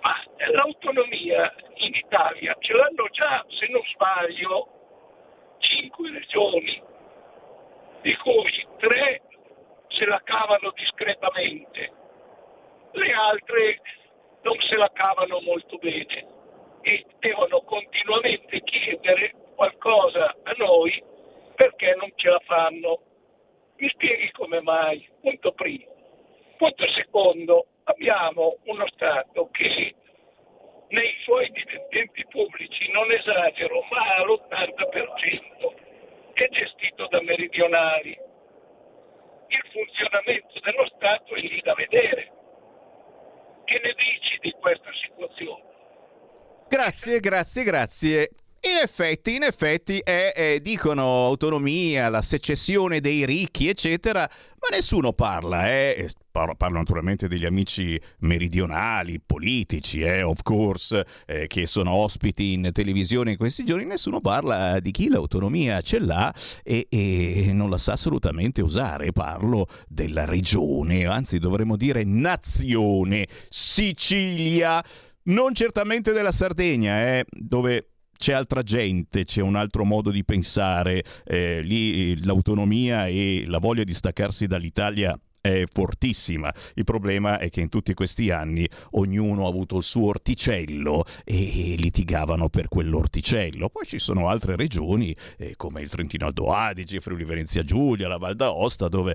ma 0.00 0.14
l'autonomia 0.52 1.54
in 1.74 1.94
Italia 1.94 2.56
ce 2.60 2.72
l'hanno 2.72 3.08
già, 3.10 3.44
se 3.48 3.68
non 3.68 3.82
sbaglio, 3.92 5.56
cinque 5.58 6.10
regioni, 6.10 6.82
di 8.00 8.16
cui 8.16 8.66
tre 8.78 9.20
se 9.88 10.06
la 10.06 10.22
cavano 10.24 10.72
discretamente, 10.74 11.92
le 12.92 13.12
altre 13.12 13.80
non 14.44 14.58
se 14.60 14.76
la 14.76 14.90
cavano 14.90 15.40
molto 15.40 15.76
bene 15.76 16.26
e 16.80 17.04
devono 17.18 17.60
continuamente 17.60 18.62
chiedere 18.62 19.34
qualcosa 19.54 20.34
a 20.42 20.54
noi 20.56 21.02
perché 21.54 21.94
non 21.96 22.10
ce 22.14 22.30
la 22.30 22.40
fanno. 22.46 23.02
Mi 23.76 23.90
spieghi 23.90 24.30
come 24.30 24.62
mai? 24.62 25.06
Punto 25.20 25.52
primo. 25.52 25.96
Punto 26.58 26.88
secondo, 26.88 27.66
abbiamo 27.84 28.56
uno 28.64 28.84
Stato 28.88 29.48
che 29.52 29.94
nei 30.88 31.14
suoi 31.22 31.48
dipendenti 31.52 32.26
pubblici, 32.28 32.90
non 32.90 33.08
esagero, 33.12 33.84
ma 33.92 34.16
all'80% 34.16 36.32
è 36.32 36.48
gestito 36.48 37.06
da 37.06 37.22
meridionali. 37.22 38.10
Il 39.46 39.64
funzionamento 39.70 40.58
dello 40.58 40.84
Stato 40.96 41.36
è 41.36 41.40
lì 41.40 41.60
da 41.60 41.74
vedere. 41.74 42.32
Che 43.64 43.80
ne 43.80 43.94
dici 43.96 44.38
di 44.40 44.50
questa 44.58 44.90
situazione? 44.94 45.62
Grazie, 46.68 47.20
grazie, 47.20 47.62
grazie. 47.62 48.30
In 48.60 48.76
effetti, 48.76 49.36
in 49.36 49.44
effetti 49.44 49.98
è, 49.98 50.32
è, 50.34 50.58
dicono 50.58 51.26
autonomia, 51.26 52.08
la 52.08 52.22
secessione 52.22 52.98
dei 52.98 53.24
ricchi, 53.24 53.68
eccetera, 53.68 54.28
ma 54.58 54.76
nessuno 54.76 55.12
parla, 55.12 55.70
eh? 55.70 56.08
parlo, 56.32 56.56
parlo 56.56 56.78
naturalmente 56.78 57.28
degli 57.28 57.44
amici 57.44 58.00
meridionali, 58.20 59.20
politici, 59.24 60.00
eh, 60.00 60.22
of 60.22 60.42
course, 60.42 61.06
eh, 61.26 61.46
che 61.46 61.66
sono 61.66 61.92
ospiti 61.92 62.54
in 62.54 62.70
televisione 62.72 63.30
in 63.30 63.36
questi 63.36 63.64
giorni, 63.64 63.84
nessuno 63.84 64.20
parla 64.20 64.80
di 64.80 64.90
chi 64.90 65.08
l'autonomia 65.08 65.80
ce 65.80 66.00
l'ha 66.00 66.34
e, 66.64 66.88
e 66.90 67.52
non 67.52 67.70
la 67.70 67.78
sa 67.78 67.92
assolutamente 67.92 68.60
usare. 68.60 69.12
Parlo 69.12 69.68
della 69.86 70.24
regione, 70.24 71.06
anzi 71.06 71.38
dovremmo 71.38 71.76
dire 71.76 72.02
nazione, 72.02 73.28
Sicilia, 73.48 74.84
non 75.26 75.54
certamente 75.54 76.10
della 76.10 76.32
Sardegna, 76.32 77.18
eh, 77.18 77.24
dove 77.30 77.90
c'è 78.18 78.32
altra 78.32 78.62
gente, 78.62 79.24
c'è 79.24 79.40
un 79.40 79.54
altro 79.54 79.84
modo 79.84 80.10
di 80.10 80.24
pensare, 80.24 81.04
eh, 81.24 81.62
lì 81.62 82.22
l'autonomia 82.24 83.06
e 83.06 83.44
la 83.46 83.58
voglia 83.58 83.84
di 83.84 83.94
staccarsi 83.94 84.46
dall'Italia 84.46 85.18
è 85.40 85.64
fortissima. 85.72 86.52
Il 86.74 86.84
problema 86.84 87.38
è 87.38 87.48
che 87.48 87.60
in 87.60 87.68
tutti 87.68 87.94
questi 87.94 88.30
anni 88.30 88.68
ognuno 88.92 89.46
ha 89.46 89.48
avuto 89.48 89.76
il 89.76 89.82
suo 89.82 90.08
orticello 90.08 91.04
e 91.24 91.74
litigavano 91.78 92.48
per 92.48 92.68
quell'orticello. 92.68 93.68
Poi 93.68 93.86
ci 93.86 93.98
sono 93.98 94.28
altre 94.28 94.56
regioni 94.56 95.14
eh, 95.36 95.54
come 95.56 95.80
il 95.80 95.88
Trentino 95.88 96.26
Alto 96.26 96.50
Adige, 96.52 97.00
Friuli 97.00 97.24
Venezia 97.24 97.62
Giulia, 97.62 98.08
la 98.08 98.18
Val 98.18 98.34
d'Aosta 98.34 98.88
dove 98.88 99.14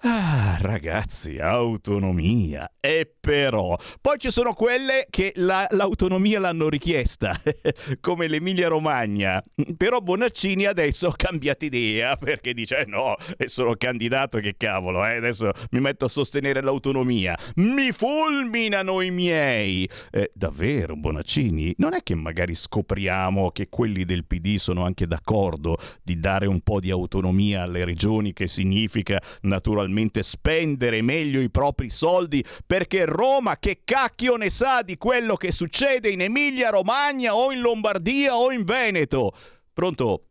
Ah, 0.00 0.58
ragazzi, 0.60 1.38
autonomia. 1.38 2.70
E 2.78 3.10
però, 3.18 3.74
poi 4.02 4.18
ci 4.18 4.30
sono 4.30 4.52
quelle 4.52 5.06
che 5.08 5.32
la, 5.36 5.66
l'autonomia 5.70 6.38
l'hanno 6.40 6.68
richiesta, 6.68 7.40
come 8.00 8.28
l'Emilia 8.28 8.68
Romagna. 8.68 9.42
Però 9.78 10.00
Bonaccini 10.00 10.66
adesso 10.66 11.06
ha 11.08 11.16
cambiato 11.16 11.64
idea 11.64 12.16
perché 12.16 12.52
dice: 12.52 12.80
eh 12.80 12.84
no, 12.86 13.16
sono 13.46 13.74
candidato, 13.76 14.40
che 14.40 14.56
cavolo, 14.58 15.04
eh? 15.06 15.16
adesso 15.16 15.50
mi 15.70 15.80
metto 15.80 16.04
a 16.04 16.08
sostenere 16.08 16.60
l'autonomia. 16.60 17.38
Mi 17.54 17.90
fulminano 17.90 19.00
i 19.00 19.10
miei. 19.10 19.88
Eh, 20.10 20.30
davvero, 20.34 20.96
Bonaccini? 20.96 21.74
Non 21.78 21.94
è 21.94 22.02
che 22.02 22.14
magari 22.14 22.54
scopriamo 22.54 23.50
che 23.52 23.68
quelli 23.70 24.04
del 24.04 24.26
PD 24.26 24.56
sono 24.56 24.84
anche 24.84 25.06
d'accordo 25.06 25.78
di 26.02 26.20
dare 26.20 26.46
un 26.46 26.60
po' 26.60 26.78
di 26.78 26.90
autonomia 26.90 27.62
alle 27.62 27.86
regioni, 27.86 28.34
che 28.34 28.48
significa 28.48 29.18
naturalmente 29.42 29.83
spendere 30.22 31.02
meglio 31.02 31.40
i 31.40 31.50
propri 31.50 31.90
soldi 31.90 32.44
perché 32.66 33.04
Roma 33.04 33.58
che 33.58 33.80
cacchio 33.84 34.36
ne 34.36 34.50
sa 34.50 34.82
di 34.82 34.96
quello 34.96 35.36
che 35.36 35.52
succede 35.52 36.10
in 36.10 36.22
Emilia 36.22 36.70
Romagna 36.70 37.34
o 37.34 37.52
in 37.52 37.60
Lombardia 37.60 38.36
o 38.36 38.50
in 38.52 38.64
Veneto. 38.64 39.32
Pronto? 39.72 40.22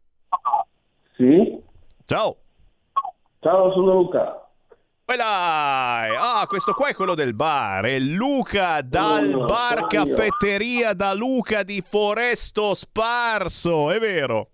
Sì? 1.16 1.60
Ciao. 2.06 2.38
Ciao, 3.40 3.72
sono 3.72 3.94
Luca. 3.94 4.44
Ah, 5.06 6.46
questo 6.48 6.74
qua 6.74 6.88
è 6.88 6.96
quello 6.96 7.14
del 7.14 7.34
bar. 7.34 7.86
È 7.86 8.00
Luca 8.00 8.82
dal 8.82 9.30
no, 9.30 9.46
bar 9.46 9.88
caffetteria 9.88 10.94
da 10.94 11.14
Luca 11.14 11.64
di 11.64 11.82
Foresto 11.82 12.74
Sparso, 12.74 13.92
è 13.92 14.00
vero? 14.00 14.50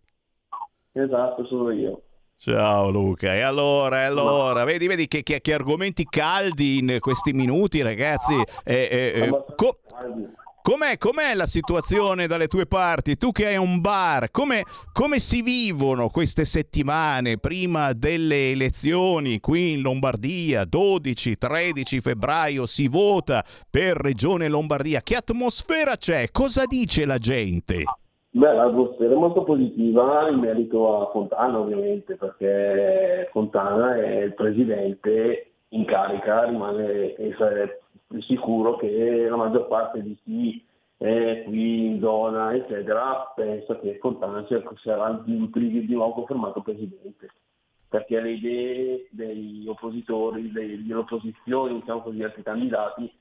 Esatto, 0.92 1.46
sono 1.46 1.72
io. 1.72 2.02
Ciao 2.42 2.90
Luca, 2.90 3.36
e 3.36 3.42
allora, 3.42 4.04
e 4.04 4.06
allora, 4.06 4.64
vedi, 4.64 4.88
vedi 4.88 5.10
che, 5.10 5.24
che, 5.24 5.42
che 5.42 5.54
argomenti 5.54 6.06
caldi 6.06 6.78
in 6.78 6.96
questi 7.02 7.34
minuti 7.34 7.82
ragazzi. 7.82 8.34
Eh, 8.64 8.88
eh, 8.90 9.22
eh, 9.24 9.44
co- 9.58 9.80
com'è, 10.62 10.98
com'è 10.98 11.34
la 11.34 11.46
situazione 11.46 12.28
dalle 12.28 12.48
tue 12.48 12.66
parti? 12.66 13.18
Tu 13.18 13.34
che 13.34 13.48
hai 13.48 13.58
un 13.58 13.82
bar, 13.82 14.32
come, 14.32 14.64
come 14.94 15.20
si 15.20 15.42
vivono 15.42 16.08
queste 16.08 16.46
settimane 16.46 17.40
prima 17.40 17.92
delle 17.92 18.52
elezioni 18.52 19.42
qui 19.42 19.74
in 19.74 19.82
Lombardia? 19.82 20.64
12-13 20.64 22.00
febbraio 22.00 22.66
si 22.66 22.88
vota 22.88 23.44
per 23.70 23.98
Regione 23.98 24.48
Lombardia. 24.48 25.02
Che 25.02 25.18
atmosfera 25.18 25.98
c'è? 25.98 26.32
Cosa 26.32 26.64
dice 26.66 27.04
la 27.04 27.18
gente? 27.18 27.84
Beh, 28.32 28.54
l'atmosfera 28.54 29.14
è 29.14 29.18
molto 29.18 29.44
positiva 29.44 30.30
in 30.30 30.40
merito 30.40 31.02
a 31.02 31.12
Fontana 31.12 31.60
ovviamente, 31.60 32.16
perché 32.16 33.28
Fontana 33.32 33.96
è 33.96 34.24
il 34.24 34.34
presidente 34.36 35.52
in 35.70 35.86
carica, 35.86 36.44
rimane 36.46 37.16
sicuro 38.20 38.76
che 38.78 39.28
la 39.28 39.36
maggior 39.36 39.68
parte 39.68 40.02
di 40.04 40.18
chi 40.24 40.64
è 40.98 41.44
qui 41.46 41.86
in 41.88 42.00
zona, 42.00 42.54
eccetera, 42.54 43.32
pensa 43.36 43.80
che 43.80 43.98
Fontana 44.00 44.46
sarà 44.76 45.22
di, 45.26 45.50
di 45.86 45.94
nuovo 45.94 46.14
confermato 46.14 46.62
presidente 46.62 47.30
perché 47.90 48.22
le 48.22 48.32
idee 48.34 49.08
degli 49.10 49.68
oppositori, 49.68 50.52
delle 50.52 50.94
opposizioni, 50.94 51.80
diciamo 51.80 52.02
così, 52.02 52.22
altri 52.22 52.44
candidati, 52.44 53.12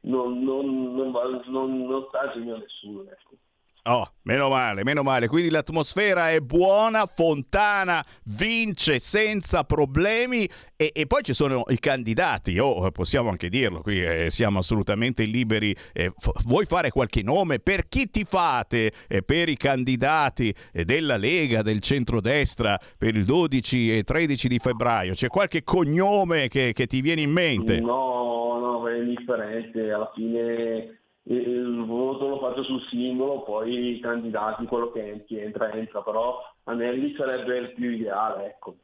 non, 0.00 0.42
non, 0.42 0.94
non, 0.94 1.10
non, 1.50 2.04
sta 2.08 2.20
a 2.20 2.34
nessuno. 2.34 3.02
Ecco. 3.02 3.36
Oh, 3.86 4.12
meno 4.22 4.48
male, 4.48 4.82
meno 4.82 5.02
male. 5.02 5.28
Quindi 5.28 5.50
l'atmosfera 5.50 6.30
è 6.30 6.40
buona, 6.40 7.04
Fontana 7.04 8.02
vince 8.24 8.98
senza 8.98 9.64
problemi 9.64 10.48
e, 10.74 10.90
e 10.94 11.06
poi 11.06 11.22
ci 11.22 11.34
sono 11.34 11.64
i 11.68 11.78
candidati, 11.78 12.58
oh, 12.58 12.90
possiamo 12.92 13.28
anche 13.28 13.50
dirlo, 13.50 13.82
qui 13.82 14.02
eh, 14.02 14.30
siamo 14.30 14.60
assolutamente 14.60 15.24
liberi. 15.24 15.76
Eh, 15.92 16.10
f- 16.16 16.44
vuoi 16.46 16.64
fare 16.64 16.88
qualche 16.88 17.22
nome? 17.22 17.58
Per 17.58 17.86
chi 17.86 18.08
ti 18.08 18.24
fate? 18.24 18.90
Eh, 19.06 19.22
per 19.22 19.50
i 19.50 19.56
candidati 19.58 20.54
eh, 20.72 20.86
della 20.86 21.18
Lega, 21.18 21.60
del 21.60 21.80
centrodestra, 21.80 22.80
per 22.96 23.14
il 23.14 23.26
12 23.26 23.98
e 23.98 24.02
13 24.02 24.48
di 24.48 24.58
febbraio? 24.60 25.12
C'è 25.12 25.28
qualche 25.28 25.62
cognome 25.62 26.48
che, 26.48 26.72
che 26.72 26.86
ti 26.86 27.02
viene 27.02 27.20
in 27.20 27.32
mente? 27.32 27.80
No, 27.80 28.58
no, 28.58 28.88
è 28.88 28.96
indifferente. 28.96 29.92
Alla 29.92 30.10
fine 30.14 31.03
il 31.26 31.84
voto 31.86 32.28
lo 32.28 32.38
faccio 32.38 32.62
sul 32.62 32.82
singolo, 32.82 33.42
poi 33.42 33.96
i 33.96 34.00
candidati, 34.00 34.66
quello 34.66 34.90
che 34.90 35.22
entra, 35.28 35.72
entra, 35.72 36.02
però 36.02 36.40
Anelli 36.64 37.14
sarebbe 37.14 37.58
il 37.58 37.72
più 37.72 37.90
ideale, 37.90 38.46
ecco, 38.46 38.76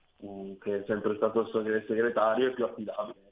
che 0.61 0.81
è 0.81 0.85
sempre 0.87 1.17
stato 1.17 1.41
il 1.41 1.85
segretario 1.87 2.49
e 2.49 2.53
più 2.53 2.65
affidabile. 2.65 3.30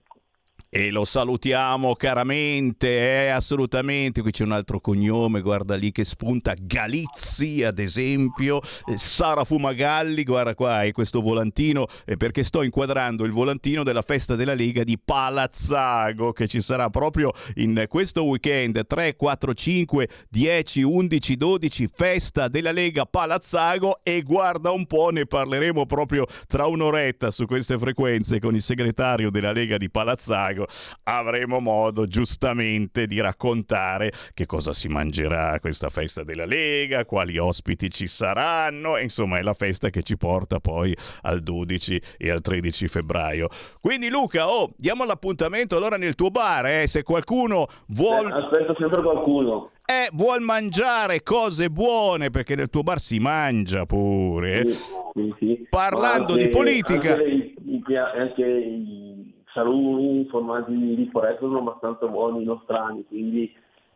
E 0.71 0.91
lo 0.91 1.07
salutiamo 1.07 1.95
caramente, 1.95 2.89
eh, 2.89 3.29
assolutamente. 3.29 4.21
Qui 4.21 4.31
c'è 4.31 4.45
un 4.45 4.53
altro 4.53 4.81
cognome, 4.81 5.41
guarda 5.41 5.75
lì 5.75 5.91
che 5.93 6.05
spunta, 6.05 6.53
Galizzi 6.61 7.65
ad 7.65 7.79
esempio, 7.79 8.61
eh, 8.85 8.99
Sara 8.99 9.45
Fumagalli, 9.45 10.25
guarda 10.25 10.55
qua, 10.55 10.83
è 10.83 10.93
questo 10.93 11.23
volantino, 11.23 11.87
eh, 12.05 12.19
perché 12.19 12.45
sto 12.45 12.61
inquadrando 12.61 13.25
il 13.25 13.33
volantino 13.33 13.83
della 13.83 14.03
festa 14.03 14.35
della 14.35 14.53
Lega 14.53 14.85
di 14.85 14.99
Palazzago, 15.03 16.33
che 16.33 16.47
ci 16.47 16.61
sarà 16.61 16.91
proprio 16.91 17.33
in 17.55 17.87
questo 17.89 18.25
weekend, 18.25 18.87
3, 18.87 19.17
4, 19.17 19.55
5, 19.55 20.09
10, 20.29 20.83
11, 20.83 21.37
12, 21.39 21.89
festa 21.91 22.49
della 22.49 22.73
Lega 22.73 23.07
Palazzago 23.07 24.01
e 24.03 24.21
guarda 24.21 24.71
un 24.71 24.85
po', 24.85 25.09
ne 25.09 25.25
parleremo 25.25 25.87
proprio 25.87 26.27
tra 26.47 26.67
un'oretta 26.67 27.31
su 27.31 27.47
queste 27.47 27.79
frequenze 27.79 28.39
con 28.39 28.55
il 28.55 28.61
segretario 28.61 29.31
della 29.31 29.53
Lega 29.53 29.79
di 29.79 29.89
Palazzago 29.89 30.57
Santiago 30.59 30.67
avremo 31.05 31.61
modo 31.61 32.07
giustamente 32.07 33.07
di 33.07 33.21
raccontare 33.21 34.13
che 34.35 34.47
cosa 34.47 34.73
si 34.73 34.89
mangerà 34.89 35.53
a 35.53 35.61
questa 35.61 35.89
festa 35.89 36.25
della 36.25 36.45
Lega, 36.45 37.05
quali 37.05 37.39
ospiti 37.39 37.91
ci 37.91 38.07
saranno, 38.07 38.97
e 38.97 39.03
insomma 39.03 39.39
è 39.39 39.43
la 39.43 39.55
festa 39.55 39.91
che 39.91 40.03
ci 40.03 40.17
porta 40.17 40.59
poi 40.59 40.97
al 41.23 41.41
12 41.41 42.03
e 42.17 42.31
al 42.31 42.41
13 42.41 42.89
febbraio. 42.89 43.49
Quindi 43.81 44.09
Luca, 44.09 44.51
oh, 44.51 44.73
diamo 44.77 45.05
l'appuntamento 45.05 45.77
allora 45.77 45.97
nel 45.97 46.15
tuo 46.15 46.31
bar, 46.31 46.67
eh, 46.67 46.87
se 46.87 47.03
qualcuno 47.03 47.67
vuole... 47.89 48.31
Eh, 48.31 48.39
aspetta 48.39 48.75
sempre 48.79 49.03
qualcuno. 49.03 49.71
Eh, 49.85 50.11
vuol 50.13 50.41
mangiare 50.41 51.23
cose 51.23 51.71
buone 51.71 52.29
perché 52.29 52.55
nel 52.55 52.69
tuo 52.69 52.83
bar 52.83 53.01
si 53.01 53.19
mangia 53.19 53.87
pure. 53.87 54.69
Sì, 54.69 54.79
sì, 55.15 55.35
sì. 55.39 55.67
Parlando 55.71 56.35
anche, 56.35 56.45
di 56.45 56.49
politica... 56.51 57.13
Anche, 57.15 57.55
anche 57.97 59.38
i 59.59 59.65
salumi, 59.65 60.27
formaggi 60.31 60.95
di 60.95 61.09
foresta 61.11 61.41
sono 61.41 61.59
abbastanza 61.59 62.07
buoni, 62.07 62.45
nostrani, 62.45 63.05
quindi 63.07 63.53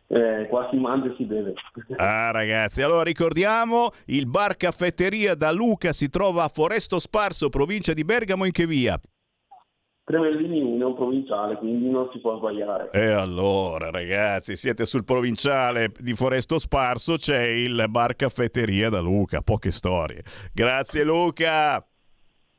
eh, 0.07 0.47
qua 0.49 0.67
si 0.69 0.77
mangia 0.77 1.07
e 1.07 1.15
si 1.17 1.23
beve. 1.25 1.53
Ah 1.97 2.31
ragazzi, 2.31 2.81
allora 2.81 3.03
ricordiamo, 3.03 3.91
il 4.05 4.27
bar 4.27 4.57
caffetteria 4.57 5.35
da 5.35 5.51
Luca 5.51 5.93
si 5.93 6.09
trova 6.09 6.43
a 6.43 6.49
Foresto 6.49 6.99
Sparso, 6.99 7.49
provincia 7.49 7.93
di 7.93 8.03
Bergamo, 8.03 8.45
in 8.45 8.51
che 8.51 8.65
via? 8.65 8.99
Tremellini 10.05 10.61
1 10.61 10.93
provinciale, 10.95 11.55
quindi 11.55 11.89
non 11.89 12.09
si 12.11 12.19
può 12.19 12.37
sbagliare. 12.37 12.89
E 12.91 13.05
allora 13.11 13.89
ragazzi, 13.89 14.57
siete 14.57 14.85
sul 14.85 15.05
provinciale 15.05 15.91
di 15.97 16.13
Foresto 16.13 16.59
Sparso, 16.59 17.15
c'è 17.15 17.43
il 17.43 17.85
bar 17.87 18.15
caffetteria 18.17 18.89
da 18.89 18.99
Luca, 18.99 19.41
poche 19.41 19.71
storie. 19.71 20.23
Grazie 20.53 21.05
Luca! 21.05 21.87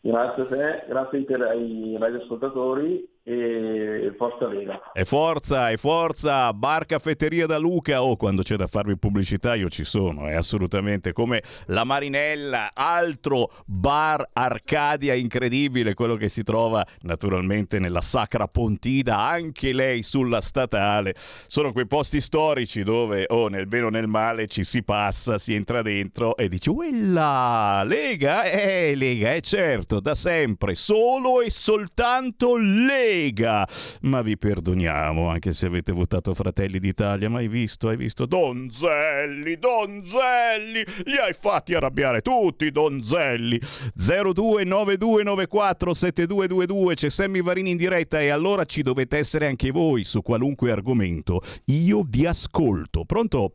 Grazie 0.05 0.43
a 0.43 0.47
te, 0.47 0.85
grazie 0.87 1.19
ai 1.49 1.97
radioascoltatori 1.99 3.09
e 3.27 4.13
forza 4.19 4.47
Lega. 4.47 4.93
E 4.93 5.07
forza, 5.07 5.71
e 5.71 5.79
forza, 5.79 6.53
bar 6.53 6.85
caffetteria 6.85 7.47
da 7.47 7.57
Luca, 7.57 8.03
o 8.03 8.11
oh, 8.11 8.17
quando 8.17 8.43
c'è 8.43 8.57
da 8.57 8.67
farvi 8.67 8.99
pubblicità 8.99 9.55
io 9.55 9.71
ci 9.71 9.85
sono, 9.85 10.27
è 10.27 10.35
assolutamente 10.35 11.15
come 11.15 11.43
la 11.67 11.85
Marinella, 11.85 12.69
altro 12.75 13.51
bar 13.65 14.29
Arcadia 14.35 15.15
incredibile, 15.15 15.95
quello 15.95 16.17
che 16.17 16.29
si 16.29 16.43
trova 16.43 16.87
naturalmente 17.01 17.79
nella 17.79 18.03
Sacra 18.03 18.47
Pontida, 18.47 19.19
anche 19.19 19.73
lei 19.73 20.03
sulla 20.03 20.43
statale, 20.43 21.15
sono 21.47 21.73
quei 21.73 21.87
posti 21.87 22.21
storici 22.21 22.83
dove 22.83 23.25
o 23.29 23.45
oh, 23.45 23.49
nel 23.49 23.67
bene 23.67 23.85
o 23.85 23.91
nel 23.91 24.07
male 24.07 24.49
ci 24.49 24.65
si 24.65 24.83
passa, 24.83 25.39
si 25.39 25.55
entra 25.55 25.81
dentro 25.81 26.37
e 26.37 26.51
dici, 26.51 26.71
quella 26.71 27.83
Lega, 27.87 28.45
eh 28.45 28.95
Lega, 28.95 29.33
è 29.33 29.37
eh, 29.37 29.41
certo, 29.41 29.99
da 30.01 30.15
sempre, 30.15 30.75
solo 30.75 31.41
e 31.41 31.51
soltanto 31.51 32.59
Lega. 32.59 33.13
Lega. 33.15 33.67
Ma 34.03 34.21
vi 34.23 34.37
perdoniamo 34.37 35.29
anche 35.29 35.53
se 35.53 35.67
avete 35.67 35.93
votato 35.93 36.35
Fratelli 36.35 36.81
d'Italia. 36.81 37.31
Ma 37.31 37.39
hai 37.39 37.49
visto, 37.49 37.89
hai 37.89 37.97
visto? 37.97 38.27
Donzelli, 38.27 39.59
Donzelli, 39.59 40.85
li 41.05 41.17
hai 41.17 41.33
fatti 41.33 41.75
arrabbiare 41.75 42.21
tutti, 42.21 42.71
Donzelli. 42.71 43.59
0292947222 43.97 46.95
c'è 46.95 47.11
Sammy 47.11 47.43
Varini 47.43 47.71
in 47.71 47.77
diretta 47.77 48.21
e 48.21 48.31
allora 48.31 48.65
ci 48.65 48.83
dovete 48.83 49.19
essere 49.19 49.47
anche 49.47 49.71
voi 49.71 50.03
su 50.05 50.23
qualunque 50.23 50.73
argomento. 50.73 51.43
Io 51.67 52.03
vi 52.07 52.27
ascolto. 52.27 53.05
Pronto? 53.05 53.53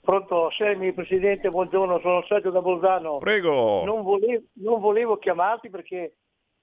Pronto, 0.00 0.50
Semi, 0.50 0.92
Presidente, 0.92 1.50
buongiorno, 1.50 2.00
sono 2.00 2.24
Sergio 2.28 2.50
da 2.50 2.60
Bolzano. 2.60 3.18
Prego. 3.18 3.84
Non 3.86 4.02
volevo, 4.02 4.42
non 4.54 4.78
volevo 4.78 5.16
chiamarti 5.16 5.70
perché 5.70 6.12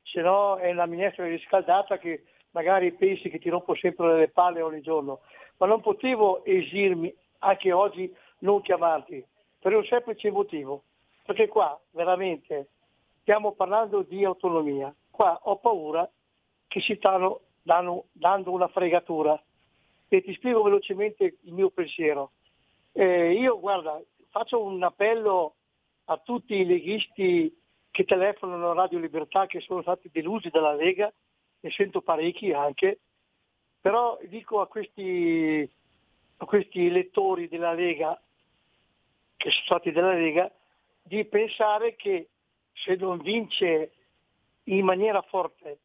se 0.03 0.21
no 0.21 0.57
è 0.57 0.71
una 0.71 0.85
minestra 0.85 1.25
riscaldata 1.25 1.97
che 1.97 2.23
magari 2.51 2.91
pensi 2.93 3.29
che 3.29 3.39
ti 3.39 3.49
rompo 3.49 3.75
sempre 3.75 4.17
le 4.17 4.29
palle 4.29 4.61
ogni 4.61 4.81
giorno. 4.81 5.21
Ma 5.57 5.67
non 5.67 5.81
potevo 5.81 6.43
esirmi 6.43 7.13
anche 7.39 7.71
oggi 7.71 8.13
non 8.39 8.61
chiamarti, 8.61 9.23
per 9.59 9.75
un 9.75 9.83
semplice 9.85 10.31
motivo, 10.31 10.83
perché 11.23 11.47
qua 11.47 11.79
veramente 11.91 12.67
stiamo 13.21 13.51
parlando 13.53 14.01
di 14.01 14.23
autonomia, 14.23 14.93
qua 15.09 15.39
ho 15.43 15.57
paura 15.57 16.09
che 16.67 16.81
si 16.81 16.95
stanno 16.95 17.41
dando, 17.61 18.05
dando 18.11 18.51
una 18.51 18.67
fregatura 18.67 19.41
e 20.07 20.21
ti 20.21 20.33
spiego 20.33 20.63
velocemente 20.63 21.37
il 21.41 21.53
mio 21.53 21.69
pensiero. 21.69 22.31
Eh, 22.93 23.33
io 23.33 23.59
guarda, 23.59 24.01
faccio 24.29 24.61
un 24.61 24.81
appello 24.83 25.55
a 26.05 26.17
tutti 26.17 26.55
i 26.55 26.65
leghisti 26.65 27.60
che 27.91 28.05
telefonano 28.05 28.71
a 28.71 28.73
Radio 28.73 28.99
Libertà 28.99 29.45
che 29.45 29.59
sono 29.59 29.81
stati 29.81 30.09
delusi 30.11 30.49
dalla 30.49 30.73
Lega, 30.73 31.11
ne 31.59 31.71
sento 31.71 32.01
parecchi 32.01 32.53
anche, 32.53 32.99
però 33.79 34.17
dico 34.23 34.61
a 34.61 34.67
questi, 34.67 35.69
a 36.37 36.45
questi 36.45 36.89
lettori 36.89 37.47
della 37.47 37.73
Lega, 37.73 38.19
che 39.35 39.49
sono 39.51 39.65
stati 39.65 39.91
della 39.91 40.13
Lega, 40.13 40.51
di 41.03 41.25
pensare 41.25 41.95
che 41.95 42.29
se 42.73 42.95
non 42.95 43.17
vince 43.19 43.91
in 44.65 44.85
maniera 44.85 45.21
forte 45.23 45.79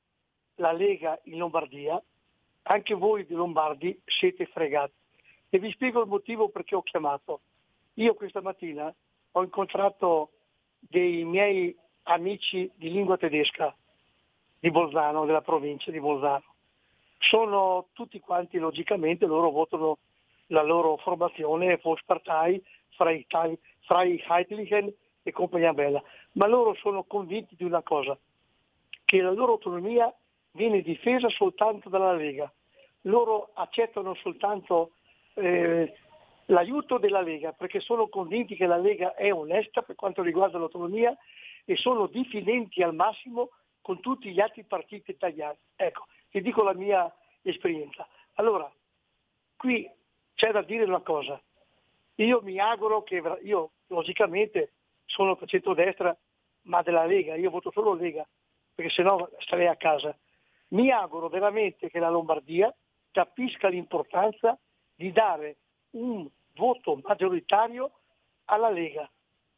la 0.56 0.72
Lega 0.72 1.18
in 1.24 1.38
Lombardia, 1.38 2.00
anche 2.62 2.94
voi 2.94 3.26
di 3.26 3.34
Lombardi 3.34 4.00
siete 4.04 4.46
fregati. 4.46 4.92
E 5.48 5.58
vi 5.58 5.70
spiego 5.72 6.02
il 6.02 6.08
motivo 6.08 6.48
perché 6.48 6.74
ho 6.74 6.82
chiamato. 6.82 7.40
Io 7.94 8.14
questa 8.14 8.40
mattina 8.40 8.92
ho 9.32 9.42
incontrato 9.42 10.30
dei 10.78 11.24
miei 11.24 11.76
amici 12.06 12.70
di 12.74 12.90
lingua 12.90 13.16
tedesca 13.16 13.74
di 14.58 14.70
Bolzano, 14.70 15.24
della 15.24 15.42
provincia 15.42 15.90
di 15.90 16.00
Bolzano. 16.00 16.44
Sono 17.18 17.88
tutti 17.92 18.20
quanti, 18.20 18.58
logicamente, 18.58 19.26
loro 19.26 19.50
votano 19.50 19.98
la 20.48 20.62
loro 20.62 20.96
formazione 20.96 21.80
Volkspartei, 21.82 22.62
Freiheitlichen 23.86 24.92
e 25.22 25.32
compagnia 25.32 25.72
bella, 25.72 26.02
ma 26.32 26.46
loro 26.46 26.74
sono 26.74 27.04
convinti 27.04 27.56
di 27.56 27.64
una 27.64 27.82
cosa, 27.82 28.16
che 29.04 29.20
la 29.20 29.32
loro 29.32 29.52
autonomia 29.52 30.12
viene 30.52 30.82
difesa 30.82 31.28
soltanto 31.28 31.88
dalla 31.88 32.12
Lega. 32.12 32.50
Loro 33.02 33.50
accettano 33.54 34.14
soltanto 34.14 34.92
eh, 35.34 35.92
l'aiuto 36.46 36.98
della 36.98 37.20
Lega 37.20 37.52
perché 37.52 37.80
sono 37.80 38.08
convinti 38.08 38.56
che 38.56 38.66
la 38.66 38.76
Lega 38.76 39.14
è 39.14 39.32
onesta 39.32 39.82
per 39.82 39.94
quanto 39.94 40.22
riguarda 40.22 40.58
l'autonomia 40.58 41.16
e 41.66 41.76
sono 41.76 42.06
diffidenti 42.06 42.82
al 42.82 42.94
massimo 42.94 43.50
con 43.82 44.00
tutti 44.00 44.32
gli 44.32 44.40
altri 44.40 44.64
partiti 44.64 45.10
italiani. 45.10 45.58
Ecco, 45.74 46.06
ti 46.30 46.40
dico 46.40 46.62
la 46.62 46.72
mia 46.72 47.12
esperienza. 47.42 48.08
Allora, 48.34 48.72
qui 49.56 49.88
c'è 50.34 50.52
da 50.52 50.62
dire 50.62 50.84
una 50.84 51.00
cosa. 51.00 51.40
Io 52.16 52.40
mi 52.42 52.58
auguro 52.58 53.02
che, 53.02 53.22
io 53.42 53.70
logicamente 53.88 54.72
sono 55.04 55.36
per 55.36 55.48
centrodestra, 55.48 56.16
ma 56.62 56.82
della 56.82 57.04
Lega, 57.04 57.34
io 57.34 57.50
voto 57.50 57.70
solo 57.72 57.94
Lega, 57.94 58.26
perché 58.74 58.90
sennò 58.90 59.28
starei 59.38 59.66
a 59.66 59.76
casa. 59.76 60.16
Mi 60.68 60.90
auguro 60.90 61.28
veramente 61.28 61.90
che 61.90 61.98
la 61.98 62.10
Lombardia 62.10 62.74
capisca 63.10 63.68
l'importanza 63.68 64.58
di 64.94 65.12
dare 65.12 65.56
un 65.90 66.28
voto 66.54 67.00
maggioritario 67.02 67.92
alla 68.46 68.70
Lega. 68.70 69.08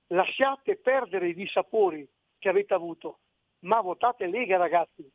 Lasciate 0.09 0.77
perdere 0.77 1.29
i 1.29 1.35
dissapori 1.35 2.07
che 2.39 2.49
avete 2.49 2.75
avuto, 2.75 3.19
ma 3.61 3.81
votate 3.81 4.27
Lega 4.27 4.57
ragazzi. 4.57 5.09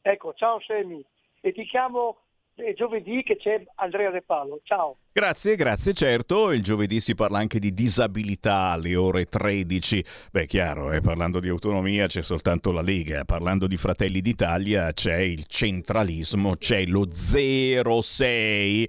Ecco, 0.00 0.32
ciao 0.34 0.60
Semi, 0.60 1.04
e 1.40 1.52
ti 1.52 1.64
chiamo 1.64 2.18
eh, 2.54 2.74
giovedì 2.74 3.22
che 3.22 3.36
c'è 3.36 3.64
Andrea 3.76 4.10
De 4.10 4.22
Palo. 4.22 4.60
Ciao. 4.62 4.98
Grazie, 5.12 5.56
grazie, 5.56 5.92
certo. 5.92 6.52
Il 6.52 6.62
giovedì 6.62 7.00
si 7.00 7.14
parla 7.14 7.38
anche 7.38 7.58
di 7.58 7.72
disabilità 7.72 8.70
alle 8.70 8.94
ore 8.94 9.26
13. 9.26 10.04
Beh, 10.30 10.46
chiaro, 10.46 10.92
eh, 10.92 11.00
parlando 11.00 11.40
di 11.40 11.48
autonomia 11.48 12.06
c'è 12.06 12.22
soltanto 12.22 12.70
la 12.70 12.82
Lega, 12.82 13.24
parlando 13.24 13.66
di 13.66 13.76
Fratelli 13.76 14.20
d'Italia 14.20 14.92
c'è 14.92 15.18
il 15.18 15.46
centralismo, 15.46 16.56
c'è 16.56 16.84
lo 16.86 17.08
06 17.10 18.88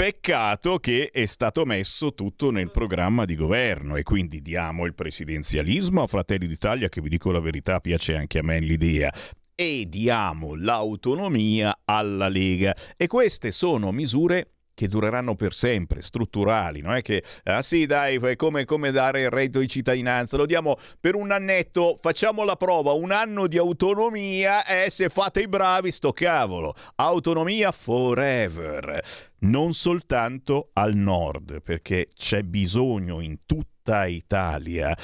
Peccato 0.00 0.78
che 0.78 1.10
è 1.12 1.26
stato 1.26 1.66
messo 1.66 2.14
tutto 2.14 2.50
nel 2.50 2.70
programma 2.70 3.26
di 3.26 3.34
governo 3.34 3.96
e 3.96 4.02
quindi 4.02 4.40
diamo 4.40 4.86
il 4.86 4.94
presidenzialismo 4.94 6.00
a 6.00 6.06
Fratelli 6.06 6.46
d'Italia, 6.46 6.88
che 6.88 7.02
vi 7.02 7.10
dico 7.10 7.30
la 7.30 7.38
verità, 7.38 7.80
piace 7.80 8.16
anche 8.16 8.38
a 8.38 8.42
me 8.42 8.60
l'idea, 8.60 9.12
e 9.54 9.84
diamo 9.86 10.54
l'autonomia 10.54 11.80
alla 11.84 12.28
Lega. 12.28 12.74
E 12.96 13.08
queste 13.08 13.50
sono 13.50 13.92
misure 13.92 14.59
che 14.80 14.88
dureranno 14.88 15.34
per 15.34 15.52
sempre, 15.52 16.00
strutturali, 16.00 16.80
non 16.80 16.94
è 16.94 17.02
che, 17.02 17.22
ah 17.44 17.60
sì 17.60 17.84
dai, 17.84 18.18
come, 18.34 18.64
come 18.64 18.90
dare 18.90 19.20
il 19.20 19.28
reddito 19.28 19.58
di 19.58 19.68
cittadinanza, 19.68 20.38
lo 20.38 20.46
diamo 20.46 20.78
per 20.98 21.16
un 21.16 21.32
annetto, 21.32 21.98
facciamo 22.00 22.44
la 22.44 22.56
prova, 22.56 22.92
un 22.92 23.10
anno 23.12 23.46
di 23.46 23.58
autonomia 23.58 24.64
e 24.64 24.84
eh, 24.84 24.90
se 24.90 25.10
fate 25.10 25.42
i 25.42 25.48
bravi 25.48 25.90
sto 25.90 26.14
cavolo, 26.14 26.74
autonomia 26.94 27.72
forever, 27.72 29.04
non 29.40 29.74
soltanto 29.74 30.70
al 30.72 30.94
nord, 30.94 31.60
perché 31.60 32.08
c'è 32.14 32.42
bisogno 32.42 33.20
in 33.20 33.40
tutta 33.44 34.06
Italia 34.06 34.96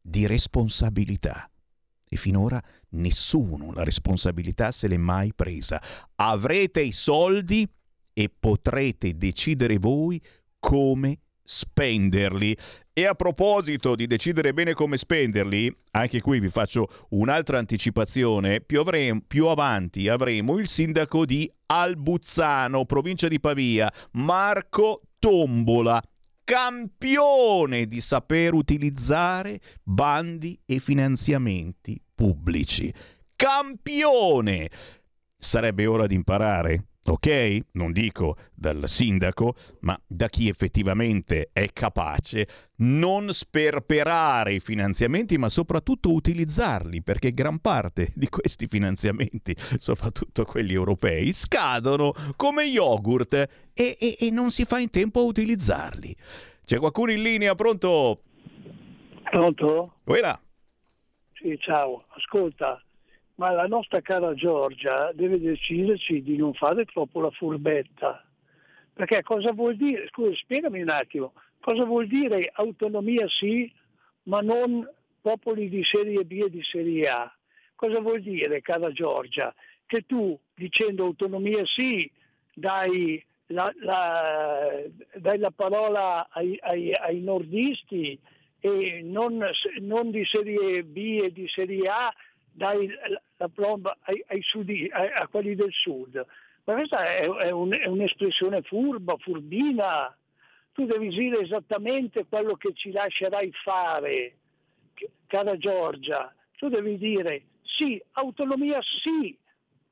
di 0.00 0.24
responsabilità. 0.28 1.50
E 2.08 2.16
finora 2.16 2.62
nessuno 2.90 3.72
la 3.72 3.82
responsabilità 3.82 4.70
se 4.70 4.86
l'è 4.86 4.96
mai 4.96 5.34
presa. 5.34 5.82
Avrete 6.14 6.80
i 6.80 6.92
soldi 6.92 7.68
e 8.14 8.30
potrete 8.30 9.16
decidere 9.16 9.76
voi 9.78 10.22
come 10.58 11.18
spenderli. 11.42 12.56
E 12.96 13.06
a 13.06 13.14
proposito 13.14 13.96
di 13.96 14.06
decidere 14.06 14.54
bene 14.54 14.72
come 14.72 14.96
spenderli, 14.96 15.76
anche 15.90 16.20
qui 16.20 16.38
vi 16.38 16.48
faccio 16.48 17.06
un'altra 17.10 17.58
anticipazione, 17.58 18.60
più, 18.60 18.80
avremo, 18.80 19.20
più 19.26 19.48
avanti 19.48 20.08
avremo 20.08 20.58
il 20.58 20.68
sindaco 20.68 21.26
di 21.26 21.50
Albuzzano, 21.66 22.84
provincia 22.84 23.26
di 23.26 23.40
Pavia, 23.40 23.92
Marco 24.12 25.02
Tombola, 25.18 26.00
campione 26.44 27.86
di 27.86 28.00
saper 28.00 28.54
utilizzare 28.54 29.60
bandi 29.82 30.58
e 30.64 30.78
finanziamenti 30.78 32.00
pubblici. 32.14 32.94
Campione! 33.34 34.70
Sarebbe 35.36 35.86
ora 35.86 36.06
di 36.06 36.14
imparare 36.14 36.84
ok? 37.06 37.58
Non 37.72 37.92
dico 37.92 38.36
dal 38.54 38.88
sindaco, 38.88 39.54
ma 39.80 39.98
da 40.06 40.28
chi 40.28 40.48
effettivamente 40.48 41.50
è 41.52 41.68
capace 41.72 42.48
non 42.76 43.32
sperperare 43.32 44.54
i 44.54 44.60
finanziamenti, 44.60 45.36
ma 45.38 45.48
soprattutto 45.48 46.12
utilizzarli, 46.12 47.02
perché 47.02 47.32
gran 47.32 47.58
parte 47.60 48.12
di 48.16 48.28
questi 48.28 48.66
finanziamenti, 48.66 49.54
soprattutto 49.78 50.44
quelli 50.44 50.72
europei, 50.72 51.32
scadono 51.32 52.12
come 52.36 52.64
yogurt 52.64 53.34
e, 53.34 53.48
e, 53.74 54.16
e 54.18 54.30
non 54.30 54.50
si 54.50 54.64
fa 54.64 54.78
in 54.78 54.90
tempo 54.90 55.20
a 55.20 55.24
utilizzarli. 55.24 56.16
C'è 56.64 56.78
qualcuno 56.78 57.12
in 57.12 57.22
linea, 57.22 57.54
pronto? 57.54 58.22
Pronto? 59.24 59.96
Quella. 60.04 60.38
Sì, 61.34 61.58
ciao. 61.60 62.06
Ascolta, 62.16 62.82
ma 63.36 63.50
la 63.50 63.66
nostra 63.66 64.00
cara 64.00 64.34
Giorgia 64.34 65.12
deve 65.12 65.40
deciderci 65.40 66.22
di 66.22 66.36
non 66.36 66.54
fare 66.54 66.84
troppo 66.84 67.20
la 67.20 67.30
furbetta. 67.30 68.24
Perché 68.92 69.22
cosa 69.22 69.52
vuol 69.52 69.76
dire? 69.76 70.06
Scusa, 70.08 70.34
spiegami 70.36 70.80
un 70.80 70.90
attimo. 70.90 71.32
Cosa 71.60 71.84
vuol 71.84 72.06
dire 72.06 72.50
autonomia 72.54 73.26
sì, 73.28 73.72
ma 74.24 74.40
non 74.40 74.88
popoli 75.20 75.68
di 75.68 75.82
serie 75.82 76.24
B 76.24 76.42
e 76.44 76.50
di 76.50 76.62
serie 76.62 77.08
A? 77.08 77.34
Cosa 77.74 78.00
vuol 78.00 78.20
dire, 78.20 78.60
cara 78.60 78.92
Giorgia? 78.92 79.52
Che 79.86 80.02
tu, 80.06 80.38
dicendo 80.54 81.04
autonomia 81.04 81.64
sì, 81.66 82.10
dai 82.54 83.22
la, 83.48 83.72
la, 83.80 84.82
dai 85.16 85.38
la 85.38 85.50
parola 85.50 86.28
ai, 86.30 86.56
ai, 86.62 86.94
ai 86.94 87.20
nordisti 87.20 88.18
e 88.60 89.00
non, 89.02 89.44
non, 89.80 90.10
di 90.10 90.24
serie 90.24 90.84
B 90.84 91.20
e 91.24 91.32
di 91.32 91.46
serie 91.48 91.88
A 91.88 92.14
dai 92.54 92.88
la 93.36 93.48
plomba 93.48 93.96
ai, 94.02 94.24
ai 94.28 94.40
sudi, 94.42 94.88
ai, 94.90 95.10
a 95.12 95.26
quelli 95.26 95.54
del 95.54 95.72
sud. 95.72 96.24
Ma 96.64 96.74
questa 96.74 97.04
è, 97.04 97.28
è, 97.28 97.50
un, 97.50 97.72
è, 97.72 97.86
un'espressione 97.86 98.62
furba, 98.62 99.16
furbina. 99.18 100.16
Tu 100.72 100.86
devi 100.86 101.08
dire 101.08 101.40
esattamente 101.40 102.26
quello 102.26 102.54
che 102.54 102.72
ci 102.74 102.90
lascerai 102.90 103.52
fare, 103.62 104.36
cara 105.26 105.56
Giorgia. 105.56 106.32
Tu 106.56 106.68
devi 106.68 106.96
dire 106.96 107.42
sì, 107.62 108.02
autonomia 108.12 108.80
sì, 108.82 109.36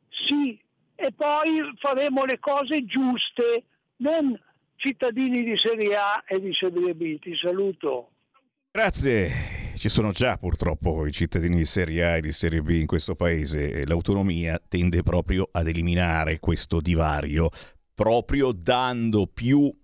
sì, 0.09 0.59
e 0.95 1.13
poi 1.13 1.73
faremo 1.79 2.25
le 2.25 2.39
cose 2.39 2.85
giuste, 2.85 3.65
non 3.97 4.39
cittadini 4.77 5.45
di 5.45 5.57
Serie 5.57 5.97
A 5.97 6.23
e 6.27 6.41
di 6.41 6.53
Serie 6.55 6.95
B. 6.95 7.19
Ti 7.19 7.37
saluto. 7.37 8.11
Grazie. 8.73 9.52
Ci 9.83 9.89
sono 9.89 10.13
già 10.13 10.39
purtroppo 10.39 11.07
i 11.07 11.11
cittadini 11.11 11.57
di 11.57 11.65
Serie 11.65 12.05
A 12.05 12.17
e 12.17 12.21
di 12.21 12.31
Serie 12.31 12.63
B 12.63 12.69
in 12.69 12.87
questo 12.87 13.17
paese. 13.17 13.85
L'autonomia 13.85 14.63
tende 14.69 15.03
proprio 15.03 15.49
ad 15.51 15.67
eliminare 15.67 16.39
questo 16.39 16.81
divario, 16.81 17.51
proprio 17.93 18.53
dando 18.53 19.27
più 19.27 19.77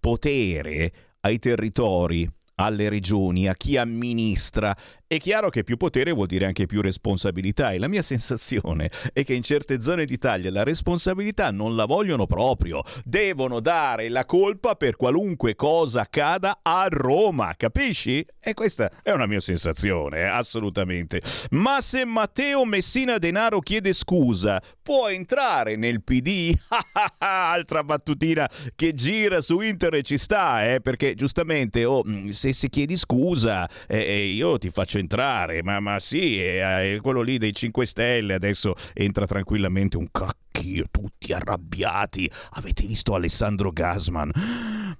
potere 0.00 0.92
ai 1.20 1.38
territori 1.38 2.28
alle 2.56 2.88
regioni, 2.88 3.46
a 3.46 3.54
chi 3.54 3.76
amministra. 3.76 4.76
È 5.06 5.18
chiaro 5.18 5.50
che 5.50 5.64
più 5.64 5.76
potere 5.76 6.12
vuol 6.12 6.28
dire 6.28 6.46
anche 6.46 6.64
più 6.64 6.80
responsabilità 6.80 7.72
e 7.72 7.78
la 7.78 7.88
mia 7.88 8.00
sensazione 8.02 8.90
è 9.12 9.22
che 9.22 9.34
in 9.34 9.42
certe 9.42 9.82
zone 9.82 10.06
d'Italia 10.06 10.50
la 10.50 10.62
responsabilità 10.62 11.50
non 11.50 11.76
la 11.76 11.84
vogliono 11.84 12.26
proprio, 12.26 12.82
devono 13.04 13.60
dare 13.60 14.08
la 14.08 14.24
colpa 14.24 14.76
per 14.76 14.96
qualunque 14.96 15.56
cosa 15.56 16.00
accada 16.00 16.60
a 16.62 16.86
Roma, 16.88 17.52
capisci? 17.54 18.24
E 18.40 18.54
questa 18.54 18.90
è 19.02 19.10
una 19.10 19.26
mia 19.26 19.40
sensazione, 19.40 20.26
assolutamente. 20.26 21.20
Ma 21.50 21.82
se 21.82 22.06
Matteo 22.06 22.64
Messina 22.64 23.18
Denaro 23.18 23.60
chiede 23.60 23.92
scusa, 23.92 24.62
può 24.82 25.08
entrare 25.08 25.76
nel 25.76 26.02
PD? 26.02 26.54
Altra 27.18 27.84
battutina 27.84 28.48
che 28.74 28.94
gira 28.94 29.42
su 29.42 29.60
internet 29.60 30.04
ci 30.04 30.16
sta, 30.16 30.72
eh, 30.72 30.80
perché 30.80 31.14
giustamente 31.14 31.84
oh, 31.84 32.02
se, 32.30 32.54
se 32.54 32.68
chiedi 32.70 32.96
scusa 32.96 33.68
eh, 33.86 33.98
eh, 33.98 34.26
io 34.26 34.56
ti 34.58 34.70
faccio 34.70 34.93
entrare, 34.98 35.62
ma, 35.62 35.80
ma 35.80 36.00
sì, 36.00 36.40
eh, 36.42 36.98
quello 37.02 37.22
lì 37.22 37.38
dei 37.38 37.54
5 37.54 37.86
Stelle 37.86 38.34
adesso 38.34 38.74
entra 38.92 39.26
tranquillamente 39.26 39.96
un 39.96 40.08
cacchio, 40.10 40.86
tutti 40.90 41.32
arrabbiati. 41.32 42.30
Avete 42.52 42.86
visto 42.86 43.14
Alessandro 43.14 43.70
Gasman 43.70 44.30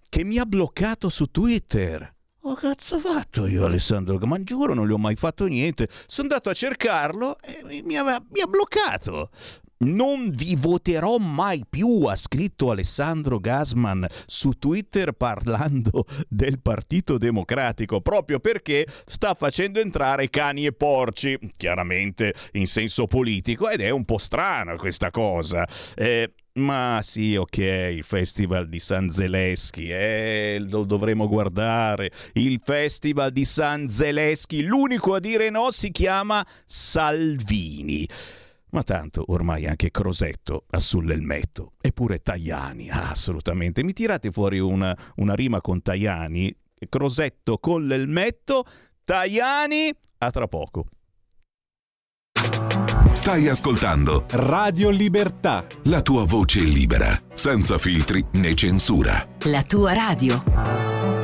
che 0.09 0.25
mi 0.25 0.39
ha 0.39 0.47
bloccato 0.47 1.09
su 1.09 1.27
Twitter? 1.27 2.13
Oh 2.47 2.55
cazzo 2.57 2.97
ho 2.97 2.99
fatto 2.99 3.47
io 3.47 3.65
Alessandro? 3.65 4.19
Ma 4.27 4.43
giuro 4.43 4.75
non 4.75 4.87
gli 4.87 4.93
ho 4.93 4.99
mai 4.99 5.17
fatto 5.17 5.47
niente. 5.47 5.89
Sono 6.07 6.29
andato 6.29 6.51
a 6.51 6.53
cercarlo 6.53 7.39
e 7.41 7.83
mi, 7.83 7.97
aveva, 7.97 8.23
mi 8.31 8.41
ha 8.41 8.47
bloccato. 8.47 9.31
Non 9.79 10.31
vi 10.31 10.57
voterò 10.57 11.19
mai 11.19 11.65
più, 11.69 12.05
ha 12.05 12.17
scritto 12.17 12.71
Alessandro 12.71 13.39
Gasman 13.39 14.07
su 14.27 14.51
Twitter 14.53 15.13
parlando 15.13 16.07
del 16.29 16.61
Partito 16.61 17.19
Democratico, 17.19 18.01
proprio 18.01 18.41
perché 18.41 18.87
sta 19.07 19.35
facendo 19.35 19.81
entrare 19.81 20.31
cani 20.31 20.67
e 20.67 20.73
porci, 20.73 21.39
chiaramente 21.57 22.35
in 22.53 22.67
senso 22.67 23.07
politico, 23.07 23.69
ed 23.69 23.81
è 23.81 23.91
un 23.91 24.05
po' 24.05 24.19
strana 24.19 24.77
questa 24.77 25.11
cosa. 25.11 25.67
Eh, 25.95 26.33
ma 26.57 27.01
sì, 27.03 27.35
ok, 27.35 27.57
il 27.59 28.05
festival 28.05 28.69
di 28.69 28.79
San 28.79 29.11
Zeleschi, 29.11 29.89
eh, 29.89 30.59
lo 30.61 30.85
dovremo 30.85 31.27
guardare. 31.27 32.13
Il 32.35 32.61
festival 32.63 33.33
di 33.33 33.45
San 33.45 33.89
Zeleschi, 33.89 34.63
l'unico 34.63 35.15
a 35.15 35.21
dire 35.21 35.51
no 35.51 35.73
si 35.73 35.91
chiama 35.91 36.47
Salvini. 36.65 38.09
Ma 38.75 38.83
tanto 38.83 39.23
ormai 39.29 39.67
anche 39.67 39.93
Crosetto 39.93 40.65
ha 40.71 40.81
sull'elmetto, 40.81 41.75
eppure 41.81 42.19
Tajani, 42.19 42.91
ah, 42.91 43.11
assolutamente. 43.11 43.85
Mi 43.85 43.93
tirate 43.93 44.33
fuori 44.33 44.59
una, 44.59 44.97
una 45.17 45.35
rima 45.35 45.61
con 45.61 45.81
Tajani, 45.81 46.53
Crosetto 46.89 47.59
con 47.59 47.87
l'elmetto, 47.87 48.65
Tajani, 49.05 49.95
a 50.19 50.31
tra 50.33 50.49
poco. 50.49 50.87
Stai 53.13 53.47
ascoltando 53.47 54.25
Radio 54.31 54.91
Libertà. 54.91 55.65
La 55.85 56.03
tua 56.03 56.25
voce 56.25 56.59
libera, 56.59 57.17
senza 57.33 57.79
filtri 57.79 58.25
né 58.33 58.57
censura. 58.57 59.25
La 59.45 59.63
tua 59.63 59.93
radio. 59.93 61.24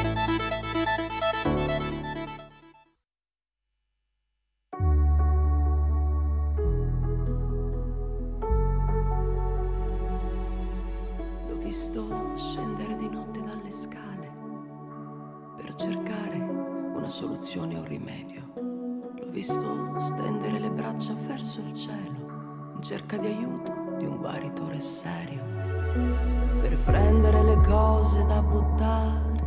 Cerca 22.91 23.15
di 23.15 23.27
aiuto 23.27 23.71
di 23.99 24.05
un 24.05 24.17
guaritore 24.17 24.81
serio 24.81 25.41
per 26.59 26.77
prendere 26.83 27.41
le 27.41 27.55
cose 27.65 28.25
da 28.25 28.41
buttare 28.41 29.39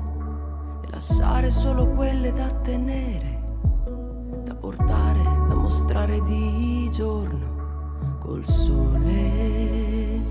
e 0.82 0.88
lasciare 0.88 1.50
solo 1.50 1.88
quelle 1.88 2.30
da 2.30 2.50
tenere, 2.62 3.42
da 4.44 4.54
portare, 4.54 5.22
da 5.22 5.56
mostrare 5.56 6.22
di 6.22 6.88
giorno 6.90 8.16
col 8.18 8.46
sole. 8.46 10.22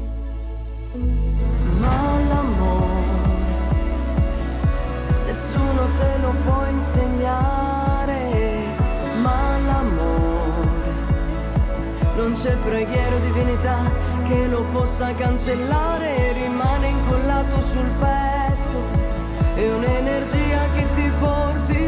Ma 1.78 2.20
l'amore 2.30 3.22
nessuno 5.26 5.88
te 5.98 6.18
lo 6.18 6.34
può 6.44 6.66
insegnare, 6.66 7.73
non 12.24 12.32
c'è 12.32 12.56
preghiera 12.56 13.18
o 13.18 13.20
divinità 13.20 13.92
che 14.26 14.48
lo 14.48 14.64
possa 14.72 15.14
cancellare, 15.14 16.32
rimane 16.32 16.88
incollato 16.88 17.60
sul 17.60 17.90
petto, 18.00 18.82
è 19.56 19.70
un'energia 19.70 20.70
che 20.72 20.90
ti 20.94 21.12
porti 21.20 21.83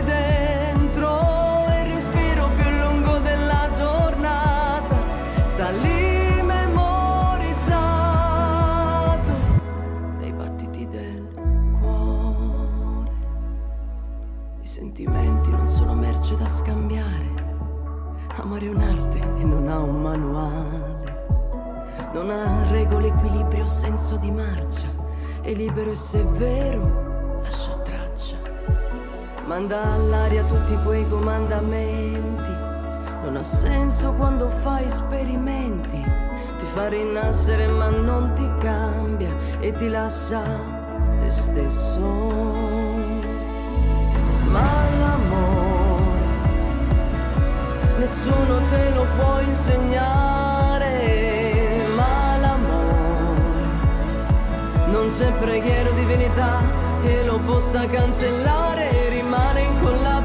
manuale. 20.15 21.13
Non 22.13 22.29
ha 22.29 22.69
regole, 22.69 23.07
equilibrio, 23.07 23.67
senso 23.67 24.17
di 24.17 24.31
marcia. 24.31 24.87
È 25.41 25.53
libero 25.53 25.91
e 25.91 25.95
se 25.95 26.21
è 26.21 26.25
vero, 26.25 27.41
lascia 27.43 27.73
traccia. 27.83 28.37
Manda 29.45 29.83
all'aria 29.93 30.43
tutti 30.43 30.77
quei 30.83 31.07
comandamenti. 31.07 32.63
Non 33.23 33.35
ha 33.37 33.43
senso 33.43 34.13
quando 34.13 34.49
fai 34.49 34.85
esperimenti. 34.85 36.03
Ti 36.57 36.65
fa 36.65 36.87
rinascere 36.87 37.67
ma 37.67 37.89
non 37.89 38.33
ti 38.33 38.49
cambia 38.59 39.35
e 39.59 39.73
ti 39.73 39.89
lascia 39.89 40.41
te 41.17 41.29
stesso. 41.29 42.01
Ma 44.47 44.61
l'amore 44.99 45.14
nessuno 47.97 48.65
te 48.65 48.89
lo 48.91 49.05
può 49.15 49.39
insegnare, 49.39 50.87
ma 51.95 52.37
l'amore 52.37 53.67
non 54.87 55.07
c'è 55.07 55.31
preghiera 55.33 55.89
o 55.89 55.93
divinità 55.93 56.61
che 57.01 57.23
lo 57.23 57.39
possa 57.39 57.85
cancellare, 57.85 59.09
rimane 59.09 59.61
incollato 59.61 60.24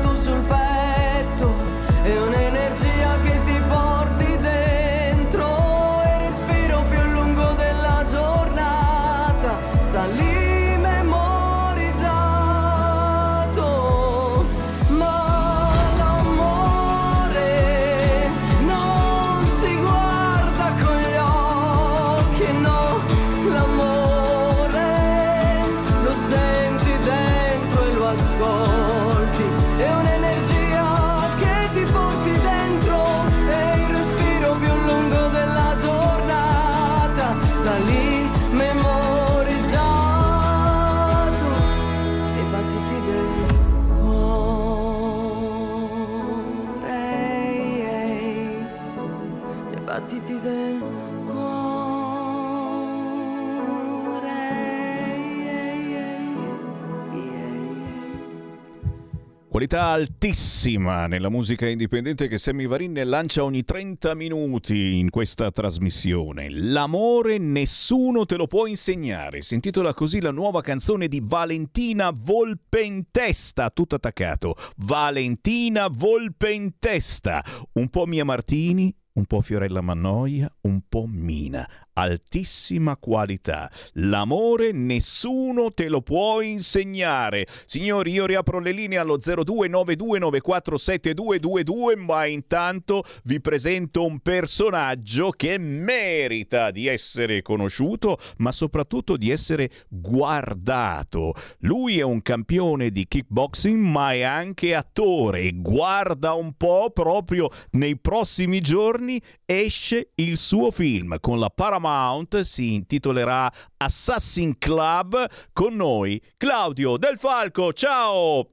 Qualità 59.70 59.92
altissima 59.92 61.06
nella 61.06 61.28
musica 61.28 61.68
indipendente 61.68 62.26
che 62.26 62.38
Sammy 62.38 62.66
Varin 62.66 63.00
lancia 63.04 63.44
ogni 63.44 63.62
30 63.64 64.16
minuti 64.16 64.98
in 64.98 65.10
questa 65.10 65.52
trasmissione. 65.52 66.48
L'amore 66.50 67.38
nessuno 67.38 68.26
te 68.26 68.34
lo 68.34 68.48
può 68.48 68.66
insegnare. 68.66 69.42
Si 69.42 69.54
intitola 69.54 69.94
così 69.94 70.20
la 70.20 70.32
nuova 70.32 70.60
canzone 70.60 71.06
di 71.06 71.22
Valentina 71.22 72.10
Volpe 72.12 72.80
in 72.80 73.12
testa, 73.12 73.70
tutto 73.70 73.94
attaccato. 73.94 74.56
Valentina 74.78 75.86
Volpe 75.86 76.50
in 76.50 76.72
testa. 76.80 77.40
Un 77.74 77.88
po' 77.90 78.06
Mia 78.06 78.24
Martini, 78.24 78.92
un 79.20 79.26
po' 79.26 79.42
Fiorella 79.42 79.82
Mannoia, 79.82 80.50
un 80.62 80.80
po' 80.88 81.04
Mina. 81.06 81.68
Altissima 81.92 82.96
qualità. 82.96 83.70
L'amore 83.94 84.70
nessuno 84.72 85.74
te 85.74 85.88
lo 85.90 86.00
può 86.00 86.40
insegnare. 86.40 87.46
Signori, 87.66 88.12
io 88.12 88.24
riapro 88.24 88.58
le 88.58 88.72
linee 88.72 88.96
allo 88.96 89.18
0292947222, 89.18 91.98
ma 91.98 92.24
intanto 92.24 93.04
vi 93.24 93.42
presento 93.42 94.06
un 94.06 94.20
personaggio 94.20 95.28
che 95.30 95.58
merita 95.58 96.70
di 96.70 96.86
essere 96.86 97.42
conosciuto, 97.42 98.16
ma 98.38 98.52
soprattutto 98.52 99.18
di 99.18 99.28
essere 99.28 99.70
guardato. 99.88 101.34
Lui 101.58 101.98
è 101.98 102.02
un 102.02 102.22
campione 102.22 102.90
di 102.90 103.06
kickboxing, 103.06 103.76
ma 103.76 104.14
è 104.14 104.22
anche 104.22 104.74
attore. 104.74 105.52
Guarda 105.52 106.32
un 106.32 106.54
po', 106.56 106.90
proprio 106.94 107.50
nei 107.72 107.98
prossimi 107.98 108.62
giorni 108.62 109.09
esce 109.46 110.10
il 110.16 110.36
suo 110.36 110.70
film 110.70 111.18
con 111.20 111.38
la 111.38 111.48
Paramount, 111.48 112.40
si 112.40 112.74
intitolerà 112.74 113.50
Assassin 113.78 114.58
Club. 114.58 115.26
Con 115.52 115.74
noi 115.74 116.22
Claudio 116.36 116.96
Del 116.98 117.18
Falco. 117.18 117.72
Ciao! 117.72 118.50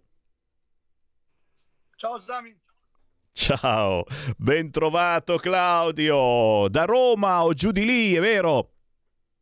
Ciao 1.98 2.20
Sami. 2.20 2.56
Ciao, 3.34 4.04
ben 4.36 4.72
trovato 4.72 5.38
Claudio, 5.38 6.68
da 6.70 6.86
Roma 6.86 7.44
o 7.44 7.54
giù 7.54 7.72
di 7.72 7.86
lì, 7.86 8.16
è 8.16 8.20
vero? 8.20 8.72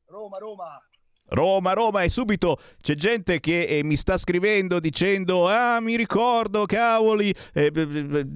Roma, 0.08 0.38
Roma. 0.38 0.85
Roma, 1.30 1.74
Roma 1.74 2.04
e 2.04 2.10
subito 2.10 2.60
c'è 2.82 2.94
gente 2.94 3.40
che 3.40 3.64
eh, 3.64 3.84
mi 3.84 3.96
sta 3.96 4.16
scrivendo 4.18 4.80
dicendo 4.80 5.48
ah 5.48 5.80
mi 5.80 5.98
ricordo 5.98 6.66
cavoli 6.66 7.34
eh, 7.54 7.72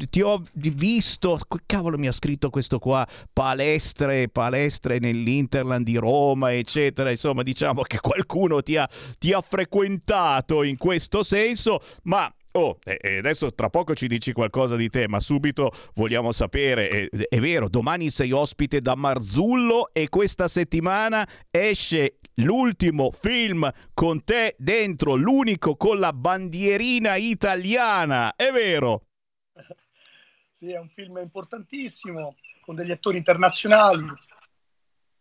ti 0.09 0.21
ho 0.21 0.41
visto. 0.53 1.39
Cavolo 1.65 1.97
mi 1.97 2.07
ha 2.07 2.11
scritto 2.11 2.49
questo 2.49 2.79
qua? 2.79 3.07
Palestre 3.31 4.27
palestre 4.29 4.97
nell'Interland 4.97 5.85
di 5.85 5.97
Roma 5.97 6.53
eccetera. 6.53 7.11
Insomma 7.11 7.43
diciamo 7.43 7.83
che 7.83 7.99
qualcuno 7.99 8.63
ti 8.63 8.75
ha, 8.75 8.89
ti 9.19 9.33
ha 9.33 9.41
frequentato 9.41 10.63
in 10.63 10.77
questo 10.77 11.23
senso 11.23 11.81
ma 12.03 12.31
Oh, 12.53 12.79
e 12.83 13.17
adesso 13.17 13.53
tra 13.53 13.69
poco 13.69 13.93
ci 13.93 14.07
dici 14.07 14.33
qualcosa 14.33 14.75
di 14.75 14.89
te, 14.89 15.07
ma 15.07 15.19
subito 15.19 15.71
vogliamo 15.93 16.31
sapere, 16.31 16.89
è, 16.89 17.07
è 17.29 17.39
vero, 17.39 17.69
domani 17.69 18.09
sei 18.09 18.31
ospite 18.31 18.81
da 18.81 18.95
Marzullo 18.95 19.91
e 19.93 20.09
questa 20.09 20.47
settimana 20.47 21.27
esce 21.51 22.17
l'ultimo 22.39 23.11
film 23.11 23.71
con 23.93 24.23
te 24.23 24.55
dentro, 24.57 25.15
l'unico 25.15 25.75
con 25.75 25.99
la 25.99 26.13
bandierina 26.13 27.15
italiana, 27.15 28.35
è 28.35 28.51
vero? 28.51 29.03
Sì, 30.59 30.71
è 30.71 30.77
un 30.77 30.89
film 30.89 31.19
importantissimo 31.19 32.35
con 32.59 32.75
degli 32.75 32.91
attori 32.91 33.15
internazionali. 33.15 34.05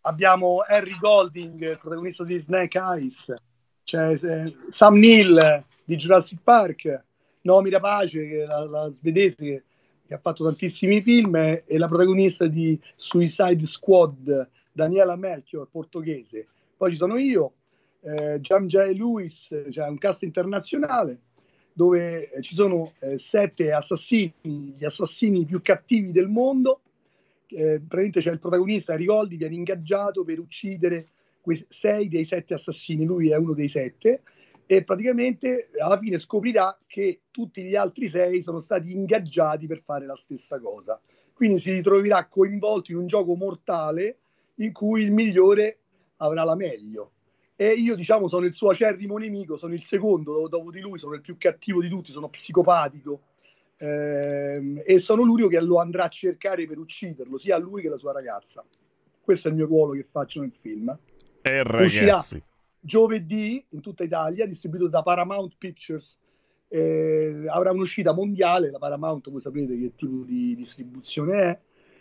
Abbiamo 0.00 0.64
Harry 0.66 0.98
Golding, 0.98 1.78
protagonista 1.78 2.24
di 2.24 2.40
Snake 2.40 2.76
Eyes, 2.76 3.32
eh, 3.84 4.52
Sam 4.70 4.98
Neill 4.98 5.64
di 5.84 5.94
Jurassic 5.94 6.40
Park, 6.42 7.04
Naomi 7.42 7.70
Rapace, 7.70 8.46
la, 8.46 8.64
la 8.64 8.92
svedese 8.98 9.62
che, 10.08 10.14
ha 10.14 10.18
fatto 10.18 10.42
tantissimi 10.42 11.02
film, 11.02 11.36
e 11.36 11.64
la 11.68 11.86
protagonista 11.86 12.48
di 12.48 12.76
Suicide 12.96 13.64
Squad, 13.64 14.48
Daniela 14.72 15.14
Melchior, 15.14 15.68
portoghese. 15.70 16.48
Poi 16.78 16.92
ci 16.92 16.96
sono 16.96 17.18
io, 17.18 17.54
eh, 18.02 18.38
Jam 18.40 18.68
J. 18.68 18.92
Lewis, 18.92 19.48
cioè 19.70 19.88
un 19.88 19.98
cast 19.98 20.22
internazionale 20.22 21.22
dove 21.72 22.30
eh, 22.30 22.40
ci 22.40 22.54
sono 22.54 22.92
eh, 23.00 23.18
sette 23.18 23.72
assassini, 23.72 24.32
gli 24.76 24.84
assassini 24.84 25.44
più 25.44 25.60
cattivi 25.60 26.12
del 26.12 26.28
mondo. 26.28 26.80
Eh, 27.48 27.80
praticamente 27.80 28.20
c'è 28.20 28.30
il 28.30 28.38
protagonista 28.38 28.94
Rigoldi 28.94 29.36
viene 29.36 29.54
ingaggiato 29.54 30.22
per 30.22 30.38
uccidere 30.38 31.08
quei 31.40 31.64
sei 31.68 32.08
dei 32.08 32.24
sette 32.24 32.54
assassini, 32.54 33.04
lui 33.04 33.30
è 33.30 33.36
uno 33.36 33.54
dei 33.54 33.68
sette 33.68 34.22
e 34.66 34.84
praticamente 34.84 35.70
alla 35.80 35.98
fine 35.98 36.18
scoprirà 36.18 36.78
che 36.86 37.22
tutti 37.30 37.62
gli 37.62 37.74
altri 37.74 38.08
sei 38.08 38.42
sono 38.42 38.60
stati 38.60 38.92
ingaggiati 38.92 39.66
per 39.66 39.82
fare 39.82 40.06
la 40.06 40.16
stessa 40.16 40.60
cosa. 40.60 41.00
Quindi 41.32 41.58
si 41.58 41.72
ritroverà 41.72 42.26
coinvolto 42.26 42.92
in 42.92 42.98
un 42.98 43.06
gioco 43.06 43.34
mortale 43.34 44.18
in 44.56 44.72
cui 44.72 45.02
il 45.02 45.12
migliore 45.12 45.78
avrà 46.18 46.44
la 46.44 46.54
meglio. 46.54 47.12
E 47.56 47.72
io, 47.72 47.96
diciamo, 47.96 48.28
sono 48.28 48.46
il 48.46 48.52
suo 48.52 48.70
acerrimo 48.70 49.16
nemico, 49.16 49.56
sono 49.56 49.74
il 49.74 49.82
secondo 49.82 50.46
dopo, 50.46 50.70
di 50.70 50.80
lui, 50.80 50.98
sono 50.98 51.14
il 51.14 51.20
più 51.20 51.36
cattivo 51.36 51.80
di 51.82 51.88
tutti, 51.88 52.12
sono 52.12 52.28
psicopatico. 52.28 53.20
ehm, 53.78 54.82
e 54.84 54.98
sono 54.98 55.22
l'unico 55.22 55.48
che 55.48 55.60
lo 55.60 55.78
andrà 55.78 56.04
a 56.04 56.08
cercare 56.08 56.66
per 56.66 56.78
ucciderlo, 56.78 57.38
sia 57.38 57.56
lui 57.58 57.82
che 57.82 57.88
la 57.88 57.98
sua 57.98 58.12
ragazza. 58.12 58.64
Questo 59.20 59.48
è 59.48 59.50
il 59.50 59.56
mio 59.56 59.66
ruolo 59.66 59.92
che 59.92 60.06
faccio 60.10 60.40
nel 60.40 60.52
film. 60.60 60.96
Eh 61.42 61.60
Uscirà 61.60 62.06
ragazzi, 62.06 62.42
giovedì 62.80 63.64
in 63.70 63.80
tutta 63.80 64.04
Italia, 64.04 64.46
distribuito 64.46 64.88
da 64.88 65.02
Paramount 65.02 65.54
Pictures. 65.58 66.18
Eh, 66.70 67.44
avrà 67.48 67.72
un'uscita 67.72 68.12
mondiale, 68.12 68.70
la 68.70 68.78
Paramount 68.78 69.30
voi 69.30 69.40
sapete 69.40 69.78
che 69.78 69.92
tipo 69.96 70.22
di 70.24 70.54
distribuzione 70.54 71.40
è, 71.40 71.58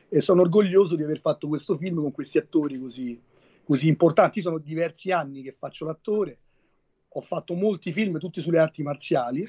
e 0.09 0.21
sono 0.21 0.41
orgoglioso 0.41 0.95
di 0.95 1.03
aver 1.03 1.19
fatto 1.19 1.47
questo 1.47 1.77
film 1.77 2.01
con 2.01 2.11
questi 2.11 2.37
attori 2.37 2.79
così, 2.79 3.19
così 3.67 3.89
importanti. 3.89 4.37
Io 4.37 4.45
sono 4.45 4.59
diversi 4.59 5.11
anni 5.11 5.41
che 5.41 5.51
faccio 5.51 5.85
l'attore, 5.85 6.37
ho 7.09 7.21
fatto 7.21 7.53
molti 7.53 7.91
film, 7.91 8.17
tutti 8.17 8.39
sulle 8.39 8.59
arti 8.59 8.81
marziali, 8.81 9.47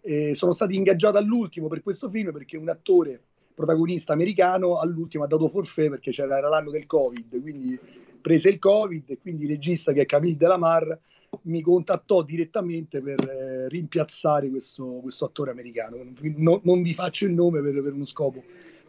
e 0.00 0.34
sono 0.34 0.54
stato 0.54 0.72
ingaggiato 0.72 1.18
all'ultimo 1.18 1.68
per 1.68 1.82
questo 1.82 2.08
film 2.08 2.32
perché 2.32 2.56
un 2.56 2.70
attore 2.70 3.20
protagonista 3.54 4.14
americano 4.14 4.78
all'ultimo 4.78 5.24
ha 5.24 5.26
dato 5.26 5.48
forfait 5.48 5.90
perché 5.90 6.12
c'era 6.12 6.38
era 6.38 6.48
l'anno 6.48 6.70
del 6.70 6.86
Covid, 6.86 7.42
quindi 7.42 7.78
prese 8.22 8.48
il 8.48 8.58
Covid 8.58 9.10
e 9.10 9.18
quindi 9.18 9.44
il 9.44 9.50
regista 9.50 9.92
che 9.92 10.02
è 10.02 10.06
Camille 10.06 10.36
Delamar 10.36 10.98
mi 11.42 11.60
contattò 11.60 12.22
direttamente 12.22 13.02
per 13.02 13.20
eh, 13.28 13.68
rimpiazzare 13.68 14.48
questo, 14.48 15.00
questo 15.02 15.26
attore 15.26 15.50
americano. 15.50 15.96
No- 16.36 16.60
non 16.62 16.80
vi 16.80 16.94
faccio 16.94 17.26
il 17.26 17.32
nome 17.32 17.60
per, 17.60 17.82
per 17.82 17.92
uno 17.92 18.06
scopo, 18.06 18.42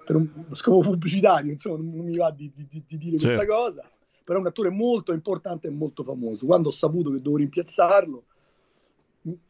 per 0.06 0.16
un 0.16 0.28
scopo 0.54 0.80
pubblicitario, 0.82 1.52
insomma, 1.52 1.80
non 1.80 2.06
mi 2.06 2.16
va 2.16 2.32
di, 2.32 2.50
di- 2.56 2.68
di- 2.70 2.84
di 2.88 2.98
dire 2.98 3.18
questa 3.18 3.40
Certo. 3.40 3.54
cosa, 3.54 3.90
però 4.30 4.38
è 4.38 4.44
un 4.44 4.50
attore 4.50 4.70
molto 4.70 5.12
importante 5.12 5.66
e 5.66 5.72
molto 5.72 6.04
famoso. 6.04 6.46
Quando 6.46 6.70
ho 6.70 6.72
saputo 6.72 7.10
che 7.10 7.18
dovevo 7.18 7.38
rimpiazzarlo, 7.38 8.24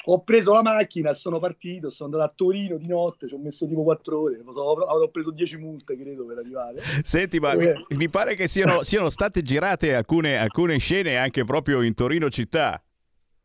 ho 0.05 0.23
preso 0.23 0.53
la 0.53 0.61
macchina 0.61 1.11
e 1.11 1.15
sono 1.15 1.37
partito, 1.37 1.89
sono 1.89 2.11
andato 2.13 2.31
a 2.31 2.33
Torino 2.33 2.77
di 2.77 2.87
notte, 2.87 3.27
ci 3.27 3.33
ho 3.33 3.39
messo 3.39 3.67
tipo 3.67 3.83
quattro 3.83 4.21
ore, 4.21 4.41
avrò 4.41 5.09
preso 5.09 5.31
10 5.31 5.57
multe 5.57 5.97
credo 5.97 6.25
per 6.25 6.37
arrivare. 6.37 6.81
senti 7.03 7.41
ma 7.41 7.51
Eh. 7.55 7.73
mi, 7.89 7.97
mi 7.97 8.07
pare 8.07 8.35
che 8.35 8.47
siano, 8.47 8.81
siano 8.83 9.09
state 9.09 9.41
girate 9.41 9.93
alcune, 9.93 10.37
alcune 10.37 10.77
scene 10.77 11.17
anche 11.17 11.43
proprio 11.43 11.81
in 11.81 11.93
Torino 11.93 12.29
città. 12.29 12.81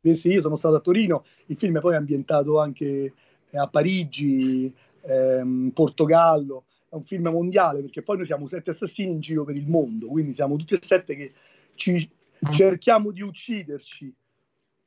Sì, 0.03 0.15
sì, 0.15 0.29
io 0.29 0.41
sono 0.41 0.55
stato 0.55 0.77
a 0.77 0.81
Torino, 0.81 1.25
il 1.47 1.57
film 1.57 1.81
poi 1.81 1.95
è 1.95 1.97
ambientato 1.97 2.61
anche 2.61 3.13
eh, 3.51 3.59
a 3.59 3.67
Parigi, 3.67 4.73
ehm, 5.01 5.73
Portogallo, 5.75 6.67
è 6.95 6.97
un 6.97 7.05
film 7.05 7.29
mondiale 7.29 7.81
perché 7.81 8.03
poi 8.03 8.19
noi 8.19 8.27
siamo 8.27 8.47
sette 8.47 8.71
assassini 8.71 9.11
in 9.11 9.21
giro 9.21 9.45
per 9.45 9.57
il 9.57 9.67
mondo, 9.67 10.07
quindi 10.07 10.33
siamo 10.33 10.57
tutti 10.57 10.75
e 10.75 10.79
sette 10.81 11.17
che 11.17 11.33
ci 11.75 12.09
cerchiamo 12.53 13.11
di 13.11 13.21
ucciderci 13.21 14.15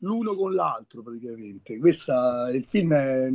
l'uno 0.02 0.36
con 0.36 0.54
l'altro 0.54 1.02
praticamente. 1.02 1.78
Questa, 1.78 2.50
il 2.50 2.66
film, 2.66 2.94
è- 2.94 3.30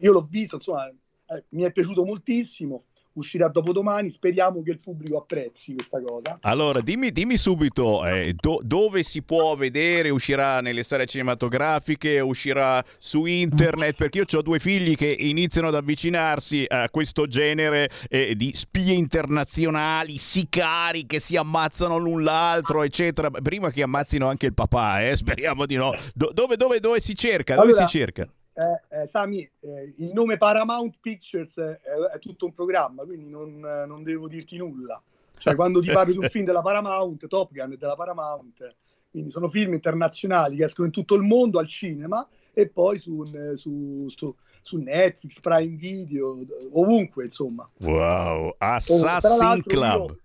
io 0.00 0.12
l'ho 0.12 0.26
visto, 0.28 0.56
insomma, 0.56 0.88
eh, 0.88 1.44
mi 1.50 1.62
è 1.62 1.70
piaciuto 1.70 2.04
moltissimo, 2.04 2.86
uscirà 3.14 3.48
dopodomani, 3.48 4.10
speriamo 4.10 4.62
che 4.62 4.70
il 4.70 4.78
pubblico 4.78 5.18
apprezzi 5.18 5.74
questa 5.74 6.00
cosa. 6.00 6.38
Allora, 6.42 6.80
dimmi, 6.80 7.12
dimmi 7.12 7.36
subito 7.36 8.04
eh, 8.06 8.34
do- 8.38 8.60
dove 8.62 9.02
si 9.02 9.22
può 9.22 9.54
vedere, 9.56 10.10
uscirà 10.10 10.60
nelle 10.60 10.82
sale 10.82 11.06
cinematografiche, 11.06 12.20
uscirà 12.20 12.82
su 12.98 13.24
internet, 13.24 13.96
perché 13.96 14.18
io 14.18 14.24
ho 14.30 14.42
due 14.42 14.58
figli 14.58 14.96
che 14.96 15.14
iniziano 15.18 15.68
ad 15.68 15.74
avvicinarsi 15.74 16.64
a 16.68 16.88
questo 16.90 17.26
genere 17.26 17.90
eh, 18.08 18.34
di 18.34 18.52
spie 18.54 18.94
internazionali, 18.94 20.18
sicari 20.18 21.06
che 21.06 21.20
si 21.20 21.36
ammazzano 21.36 21.98
l'un 21.98 22.22
l'altro, 22.22 22.82
eccetera. 22.82 23.30
Prima 23.30 23.70
che 23.70 23.82
ammazzino 23.82 24.28
anche 24.28 24.46
il 24.46 24.54
papà, 24.54 25.08
eh, 25.08 25.16
speriamo 25.16 25.66
di 25.66 25.76
no. 25.76 25.92
Do- 26.14 26.30
dove, 26.32 26.56
dove, 26.56 26.80
dove 26.80 27.00
si 27.00 27.14
cerca? 27.14 27.54
Dove 27.54 27.70
Allora, 27.70 27.86
si 27.86 27.98
cerca? 27.98 28.28
Eh, 28.54 29.02
eh, 29.02 29.08
Sami, 29.08 29.48
eh, 29.60 29.94
il 29.96 30.12
nome 30.12 30.36
Paramount 30.36 30.96
Pictures 31.00 31.56
è, 31.58 32.18
tutto 32.18 32.44
un 32.44 32.52
programma, 32.52 33.02
quindi 33.04 33.30
non, 33.30 33.64
eh, 33.64 33.86
non 33.86 34.02
devo 34.02 34.28
dirti 34.28 34.56
nulla. 34.56 35.00
Cioè, 35.38 35.54
quando 35.54 35.80
ti 35.80 35.90
parlo 35.90 36.12
di 36.12 36.18
un 36.18 36.28
film 36.30 36.44
della 36.44 36.60
Paramount, 36.60 37.26
Top 37.26 37.50
Gun 37.52 37.72
è 37.72 37.76
della 37.76 37.96
Paramount, 37.96 38.74
quindi 39.10 39.30
sono 39.30 39.48
film 39.48 39.72
internazionali 39.72 40.56
che 40.56 40.64
escono 40.64 40.86
in 40.86 40.92
tutto 40.92 41.14
il 41.14 41.22
mondo 41.22 41.58
al 41.58 41.66
cinema 41.66 42.26
e 42.52 42.68
poi 42.68 42.98
su, 42.98 43.28
eh, 43.34 43.56
su- 43.56 44.06
su- 44.08 44.34
su 44.60 44.76
Netflix, 44.78 45.40
Prime 45.40 45.76
Video, 45.76 46.38
ovunque, 46.72 47.24
insomma. 47.24 47.68
Wow, 47.80 48.54
tra 48.58 48.74
Assassin 48.76 49.38
l'altro 49.38 49.80
Club. 49.80 50.08
io- 50.10 50.16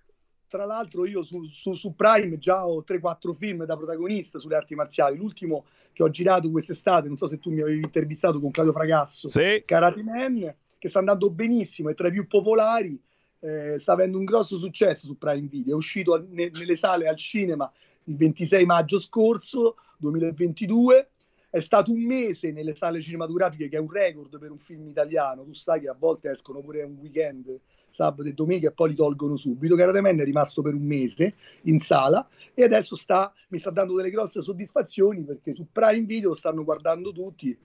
tra 0.50 0.66
l'altro 0.66 1.06
io 1.06 1.24
su, 1.24 1.44
su- 1.46 1.74
su 1.74 1.94
Prime 1.96 2.38
già 2.38 2.66
ho 2.66 2.84
3-4 2.84 3.34
film 3.34 3.66
da 3.66 3.76
protagonista 3.76 4.40
sulle 4.40 4.56
arti 4.56 4.76
marziali. 4.76 5.18
L'ultimo 5.18 5.66
che 5.98 6.04
ho 6.04 6.10
girato 6.12 6.52
quest'estate, 6.52 7.08
non 7.08 7.18
so 7.18 7.28
se 7.28 7.39
tu 7.39 7.50
mi 7.52 7.60
avevi 7.62 7.80
intervistato 7.82 8.39
con 8.39 8.52
Claudio 8.52 8.72
Fragasso, 8.72 9.30
Sì. 9.30 9.64
Karate 9.66 10.04
Man, 10.04 10.54
che 10.78 10.89
sta 10.89 11.00
andando 11.00 11.32
benissimo, 11.32 11.89
è 11.89 11.95
tra 11.95 12.08
i 12.10 12.12
più 12.12 12.28
popolari. 12.28 13.02
eh, 13.39 13.78
sta 13.80 13.93
avendo 13.93 14.18
un 14.18 14.24
grosso 14.26 14.58
successo 14.58 15.06
su 15.06 15.16
Prime 15.16 15.48
Video, 15.48 15.74
è 15.74 15.78
uscito 15.78 16.14
al- 16.14 16.26
ne- 16.28 16.50
nelle 16.52 16.76
sale 16.76 17.08
al 17.08 17.16
cinema 17.18 17.72
il 18.06 18.16
26 18.16 18.66
maggio 18.66 19.00
scorso 19.00 19.76
2022, 19.98 21.10
è 21.52 21.60
stato 21.62 21.91
un 21.91 22.02
mese 22.04 22.52
nelle 22.52 22.74
sale 22.74 23.00
cinematografiche 23.00 23.70
che 23.70 23.78
è 23.78 23.80
un 23.80 23.91
record 23.91 24.39
per 24.39 24.50
un 24.50 24.58
film 24.58 24.88
italiano, 24.88 25.43
tu 25.43 25.54
sai 25.54 25.82
che 25.82 25.88
a 25.88 25.95
volte 25.98 26.32
escono 26.32 26.62
pure 26.62 26.82
un 26.84 26.98
weekend, 27.00 27.60
sabato 27.98 28.30
e 28.30 28.34
domenica 28.34 28.68
e 28.68 28.72
poi 28.72 28.89
li 28.89 28.95
tolgono 28.95 29.36
subito, 29.38 29.76
Karate 29.76 30.02
Man 30.02 30.20
è 30.20 30.24
rimasto 30.24 30.62
per 30.62 30.76
un 30.76 30.84
mese 30.84 31.34
in 31.64 31.80
sala 31.80 32.28
e 32.54 32.64
adesso 32.64 32.95
sta, 32.95 33.34
mi 33.50 33.58
sta 33.58 33.72
dando 33.72 33.95
delle 33.95 34.12
grosse 34.12 34.43
soddisfazioni 34.43 35.24
perché 35.24 35.56
su 35.56 35.66
Prime 35.72 36.06
Video 36.06 36.30
lo 36.30 36.36
stanno 36.36 36.64
guardando 36.64 37.12
tutti, 37.12 37.58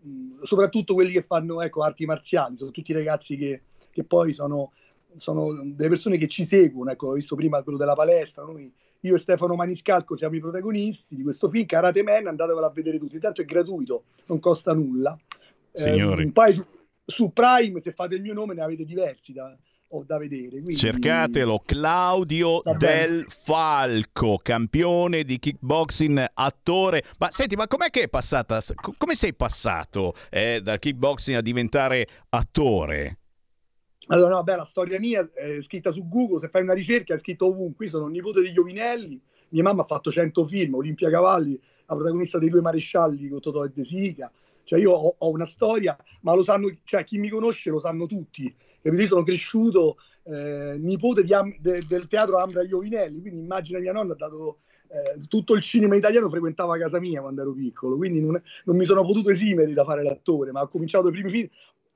mh, 0.00 0.42
soprattutto 0.42 0.92
quelli 0.92 1.10
che 1.10 1.22
fanno 1.22 1.62
ecco, 1.62 1.82
arti 1.82 2.04
marziali, 2.04 2.58
sono 2.58 2.70
tutti 2.70 2.92
ragazzi 2.92 3.38
che, 3.38 3.62
che 3.90 4.04
poi 4.04 4.34
sono, 4.34 4.72
sono 5.16 5.54
delle 5.54 5.88
persone 5.88 6.18
che 6.18 6.28
ci 6.28 6.44
seguono, 6.44 6.90
ecco, 6.90 7.08
ho 7.08 7.12
visto 7.14 7.34
prima 7.34 7.62
quello 7.62 7.78
della 7.78 7.94
palestra, 7.94 8.42
noi, 8.42 8.70
io 9.00 9.14
e 9.14 9.18
Stefano 9.18 9.54
Maniscalco 9.54 10.16
siamo 10.16 10.36
i 10.36 10.40
protagonisti 10.40 11.16
di 11.16 11.22
questo 11.22 11.48
film, 11.48 11.64
Karate 11.64 12.02
Man, 12.02 12.26
andatevelo 12.26 12.66
a 12.66 12.70
vedere 12.70 12.98
tutti, 12.98 13.14
intanto 13.14 13.40
è 13.40 13.46
gratuito, 13.46 14.04
non 14.26 14.38
costa 14.38 14.74
nulla. 14.74 15.18
Signori. 15.72 16.24
Eh, 16.24 16.32
poi 16.32 16.54
su, 16.54 16.64
su 17.06 17.32
Prime, 17.32 17.80
se 17.80 17.92
fate 17.92 18.16
il 18.16 18.22
mio 18.22 18.34
nome, 18.34 18.54
ne 18.54 18.62
avete 18.62 18.84
diversi 18.84 19.32
da, 19.32 19.56
o 19.90 20.04
da 20.04 20.18
vedere. 20.18 20.48
quindi- 20.60 20.76
Cercatelo, 20.76 21.62
Claudio. 21.64 22.62
Del 22.76 23.24
Falco, 23.28 24.38
campione 24.42 25.22
di 25.24 25.38
kickboxing, 25.38 26.26
attore. 26.34 27.04
Ma 27.18 27.30
senti, 27.30 27.56
ma 27.56 27.66
com'è 27.66 27.88
che 27.90 28.02
è 28.02 28.08
passata? 28.08 28.60
co- 28.74 28.94
Come 28.98 29.14
sei 29.14 29.34
passato 29.34 30.14
eh, 30.30 30.60
dal 30.62 30.78
kickboxing 30.78 31.36
a 31.36 31.40
diventare 31.40 32.06
attore? 32.30 33.18
Allora, 34.10 34.30
no, 34.30 34.34
vabbè, 34.36 34.56
la 34.56 34.64
storia 34.64 34.98
mia 34.98 35.28
è 35.34 35.60
scritta 35.62 35.92
su 35.92 36.08
Google, 36.08 36.40
se 36.40 36.48
fai 36.48 36.62
una 36.62 36.72
ricerca 36.72 37.14
è 37.14 37.18
scritto 37.18 37.46
ovunque. 37.46 37.86
Io 37.86 37.90
sono 37.90 38.06
il 38.06 38.12
nipote 38.12 38.40
di 38.40 38.52
Giovinelli, 38.52 39.20
mia 39.50 39.62
mamma 39.62 39.82
ha 39.82 39.86
fatto 39.86 40.10
100 40.10 40.46
film, 40.46 40.74
Olimpia 40.74 41.10
Cavalli, 41.10 41.60
la 41.86 41.94
protagonista 41.94 42.38
dei 42.38 42.48
due 42.48 42.60
marescialli 42.62 43.28
con 43.28 43.40
Totò 43.40 43.64
e 43.64 43.70
De 43.74 43.84
Sica. 43.84 44.30
Cioè 44.64 44.78
io 44.78 44.92
ho, 44.92 45.14
ho 45.18 45.28
una 45.30 45.46
storia, 45.46 45.96
ma 46.22 46.34
lo 46.34 46.42
sanno, 46.42 46.70
cioè 46.84 47.04
chi 47.04 47.18
mi 47.18 47.28
conosce 47.30 47.70
lo 47.70 47.80
sanno 47.80 48.06
tutti. 48.06 48.54
Capito? 48.80 49.02
Io 49.02 49.08
sono 49.08 49.22
cresciuto 49.22 49.96
eh, 50.24 50.76
nipote 50.78 51.22
Am- 51.34 51.56
de- 51.58 51.84
del 51.86 52.06
teatro 52.08 52.38
Ambra 52.38 52.66
Giovinelli, 52.66 53.20
quindi 53.20 53.40
immagina 53.40 53.78
mia 53.78 53.92
nonna 53.92 54.12
ha 54.12 54.16
dato 54.16 54.60
eh, 54.88 55.26
tutto 55.28 55.54
il 55.54 55.62
cinema 55.62 55.96
italiano 55.96 56.28
frequentava 56.30 56.78
casa 56.78 56.98
mia 57.00 57.20
quando 57.20 57.42
ero 57.42 57.52
piccolo, 57.52 57.96
quindi 57.96 58.20
non, 58.20 58.40
non 58.64 58.76
mi 58.76 58.84
sono 58.84 59.04
potuto 59.04 59.30
esimere 59.30 59.72
da 59.72 59.84
fare 59.84 60.02
l'attore, 60.02 60.52
ma 60.52 60.62
ho 60.62 60.68
cominciato 60.68 61.08
i 61.08 61.12
primi 61.12 61.30
film. 61.30 61.48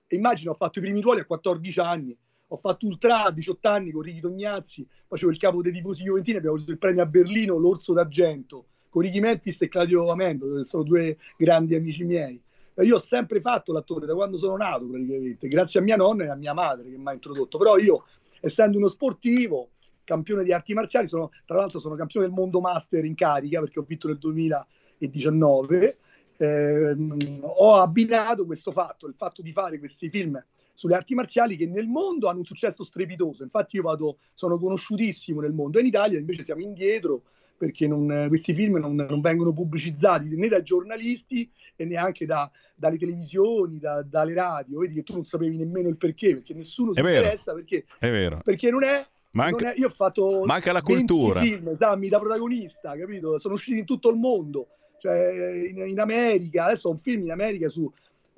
Immagino, 0.08 0.50
ho 0.50 0.54
fatto 0.54 0.78
i 0.78 0.82
primi 0.82 1.00
ruoli 1.00 1.20
a 1.20 1.24
14 1.24 1.80
anni, 1.80 2.16
ho 2.48 2.56
fatto 2.58 2.86
Ultra 2.86 3.24
a 3.24 3.30
18 3.30 3.68
anni 3.68 3.90
con 3.90 4.02
Ricky 4.02 4.20
Tognazzi, 4.20 4.86
facevo 5.06 5.30
il 5.30 5.38
capo 5.38 5.62
dei 5.62 5.72
tifosi 5.72 6.02
juventini, 6.02 6.36
abbiamo 6.36 6.56
avuto 6.56 6.70
il 6.70 6.78
premio 6.78 7.02
a 7.02 7.06
Berlino, 7.06 7.56
l'Orso 7.56 7.94
d'Argento, 7.94 8.66
con 8.90 9.02
Ricky 9.02 9.20
Mentis 9.20 9.62
e 9.62 9.68
Claudio 9.68 10.10
Amendo, 10.10 10.56
che 10.56 10.64
sono 10.66 10.82
due 10.82 11.16
grandi 11.38 11.74
amici 11.74 12.04
miei. 12.04 12.38
E 12.74 12.84
Io 12.84 12.96
ho 12.96 12.98
sempre 12.98 13.40
fatto 13.40 13.72
l'attore 13.72 14.06
da 14.06 14.14
quando 14.14 14.38
sono 14.38 14.56
nato, 14.56 14.86
praticamente, 14.86 15.48
grazie 15.48 15.80
a 15.80 15.82
mia 15.82 15.96
nonna 15.96 16.24
e 16.24 16.28
a 16.28 16.34
mia 16.34 16.54
madre 16.54 16.90
che 16.90 16.96
mi 16.96 17.08
ha 17.08 17.12
introdotto. 17.12 17.58
Però 17.58 17.76
io, 17.76 18.04
essendo 18.40 18.78
uno 18.78 18.88
sportivo, 18.88 19.70
campione 20.04 20.42
di 20.44 20.52
arti 20.52 20.72
marziali, 20.72 21.06
sono, 21.06 21.30
tra 21.44 21.56
l'altro 21.56 21.80
sono 21.80 21.94
campione 21.94 22.26
del 22.26 22.34
mondo 22.34 22.60
master 22.60 23.04
in 23.04 23.14
carica 23.14 23.60
perché 23.60 23.78
ho 23.78 23.84
vinto 23.86 24.08
nel 24.08 24.18
2019. 24.18 25.96
ehm, 26.38 27.40
ho 27.42 27.74
abbinato 27.74 28.46
questo 28.46 28.72
fatto, 28.72 29.06
il 29.06 29.14
fatto 29.14 29.42
di 29.42 29.52
fare 29.52 29.78
questi 29.78 30.08
film 30.08 30.42
sulle 30.74 30.94
arti 30.94 31.14
marziali 31.14 31.56
che 31.56 31.66
nel 31.66 31.86
mondo 31.86 32.28
hanno 32.28 32.38
un 32.38 32.44
successo 32.44 32.84
strepitoso. 32.84 33.42
Infatti, 33.42 33.76
io 33.76 33.82
vado, 33.82 34.16
sono 34.34 34.58
conosciutissimo 34.58 35.40
nel 35.40 35.52
mondo. 35.52 35.78
In 35.78 35.86
Italia 35.86 36.18
invece 36.18 36.44
siamo 36.44 36.62
indietro 36.62 37.22
perché 37.62 37.86
non- 37.86 38.24
questi 38.26 38.54
film 38.54 38.78
non, 38.78 38.96
non 38.96 39.20
vengono 39.20 39.52
pubblicizzati 39.52 40.26
né 40.34 40.48
dai 40.48 40.64
giornalisti 40.64 41.48
e 41.76 41.84
neanche 41.84 42.26
da- 42.26 42.50
dalle 42.74 42.98
televisioni, 42.98 43.78
da- 43.78 44.02
dalle 44.02 44.34
radio. 44.34 44.80
Vedi 44.80 44.94
che 44.94 45.02
tu 45.04 45.12
non 45.12 45.24
sapevi 45.24 45.56
nemmeno 45.56 45.88
il 45.88 45.96
perché, 45.96 46.34
perché 46.34 46.54
nessuno 46.54 46.92
si 46.92 46.98
È 46.98 47.02
vero. 47.04 47.22
interessa 47.22 47.54
perché, 47.54 47.84
È 48.00 48.10
vero. 48.10 48.40
perché 48.42 48.68
non 48.70 48.82
è. 48.82 49.06
Manca- 49.34 49.72
è- 49.72 49.78
io 49.78 49.86
ho 49.86 49.90
fatto 49.90 50.42
manca 50.44 50.72
la 50.72 50.82
20 50.84 51.06
cultura. 51.14 51.40
film, 51.40 51.76
Sammy, 51.76 52.08
da 52.08 52.18
protagonista, 52.18 52.96
capito? 52.96 53.38
Sono 53.38 53.54
usciti 53.54 53.78
in 53.78 53.84
tutto 53.84 54.10
il 54.10 54.16
mondo, 54.16 54.66
cioè 54.98 55.68
in, 55.68 55.86
in 55.86 56.00
America. 56.00 56.64
Adesso 56.64 56.88
ho 56.88 56.92
un 56.92 56.98
film 56.98 57.22
in 57.22 57.30
America 57.30 57.68
su 57.68 57.90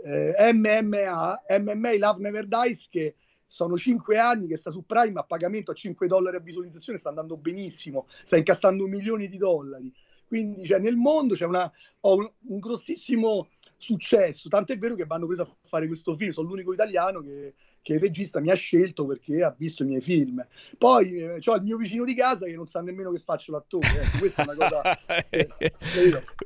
eh, 0.04 0.52
MMA, 0.52 1.44
MMA 1.60 1.96
Love 1.96 2.20
Never 2.20 2.46
Dies, 2.46 2.88
che 2.90 3.14
sono 3.46 3.76
5 3.76 4.18
anni 4.18 4.46
che 4.46 4.56
sta 4.56 4.70
su 4.70 4.84
Prime 4.84 5.20
a 5.20 5.24
pagamento 5.24 5.70
a 5.70 5.74
5 5.74 6.06
dollari 6.06 6.36
a 6.36 6.40
visualizzazione, 6.40 6.98
sta 6.98 7.08
andando 7.08 7.36
benissimo, 7.36 8.06
sta 8.24 8.36
incassando 8.36 8.86
milioni 8.86 9.28
di 9.28 9.36
dollari. 9.36 9.92
Quindi 10.26 10.66
cioè, 10.66 10.78
nel 10.78 10.96
mondo 10.96 11.34
c'è 11.34 11.44
una, 11.44 11.70
ho 12.00 12.16
un, 12.16 12.30
un 12.48 12.58
grossissimo 12.58 13.48
successo, 13.76 14.48
tant'è 14.48 14.78
vero 14.78 14.94
che 14.94 15.04
vanno 15.04 15.26
preso 15.26 15.42
a 15.42 15.48
fare 15.68 15.86
questo 15.86 16.16
film, 16.16 16.32
sono 16.32 16.48
l'unico 16.48 16.72
italiano 16.72 17.20
che, 17.20 17.54
che 17.84 17.92
il 17.92 18.00
regista 18.00 18.40
mi 18.40 18.50
ha 18.50 18.54
scelto 18.54 19.04
perché 19.04 19.42
ha 19.42 19.54
visto 19.56 19.82
i 19.82 19.86
miei 19.86 20.00
film. 20.00 20.44
Poi 20.78 21.18
eh, 21.18 21.38
ho 21.44 21.54
il 21.56 21.62
mio 21.62 21.76
vicino 21.76 22.04
di 22.06 22.14
casa 22.14 22.46
che 22.46 22.54
non 22.54 22.66
sa 22.66 22.80
nemmeno 22.80 23.10
che 23.12 23.20
faccio 23.22 23.52
l'attore, 23.52 23.86
ecco, 24.00 24.18
questa 24.18 24.42
è 24.42 24.46
una 24.48 24.56
cosa... 24.56 24.98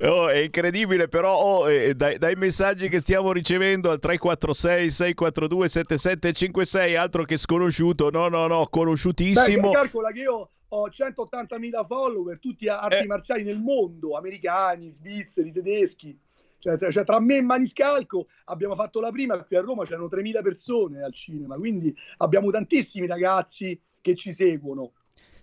Oh, 0.01 0.29
è 0.29 0.39
incredibile, 0.39 1.07
però 1.07 1.39
oh, 1.39 1.71
eh, 1.71 1.95
dai, 1.95 2.19
dai 2.19 2.35
messaggi 2.35 2.89
che 2.89 2.99
stiamo 2.99 3.31
ricevendo 3.31 3.89
al 3.89 4.01
346 4.01 4.91
642 4.91 5.69
7756, 5.69 6.97
altro 6.97 7.23
che 7.23 7.37
sconosciuto, 7.37 8.11
no, 8.11 8.27
no, 8.27 8.49
no, 8.49 8.67
conosciutissimo. 8.67 9.69
Beh, 9.71 9.75
calcola 9.75 10.11
che 10.11 10.19
io 10.19 10.51
ho 10.71 10.89
180.000 10.89 11.87
follower, 11.87 12.41
tutti 12.41 12.67
arti 12.69 13.05
Eh. 13.05 13.07
marziali 13.07 13.45
nel 13.45 13.61
mondo, 13.61 14.17
americani, 14.17 14.91
svizzeri, 14.91 15.53
tedeschi. 15.53 16.19
Cioè, 16.61 16.77
tra- 16.77 16.91
cioè, 16.91 17.05
tra 17.05 17.21
me 17.21 17.37
e 17.37 17.43
Maniscalco 17.43 18.27
abbiamo 18.47 18.75
fatto 18.75 19.01
la 19.01 19.11
prima, 19.11 19.43
qui 19.45 19.57
a 19.57 19.61
Roma 19.61 19.85
c'erano 19.85 20.09
3.000 20.09 20.43
persone 20.43 21.03
al 21.03 21.13
cinema, 21.15 21.55
quindi 21.57 21.95
abbiamo 22.19 22.51
tantissimi 22.51 23.07
ragazzi 23.07 23.81
che 24.01 24.15
ci 24.17 24.33
seguono. 24.33 24.93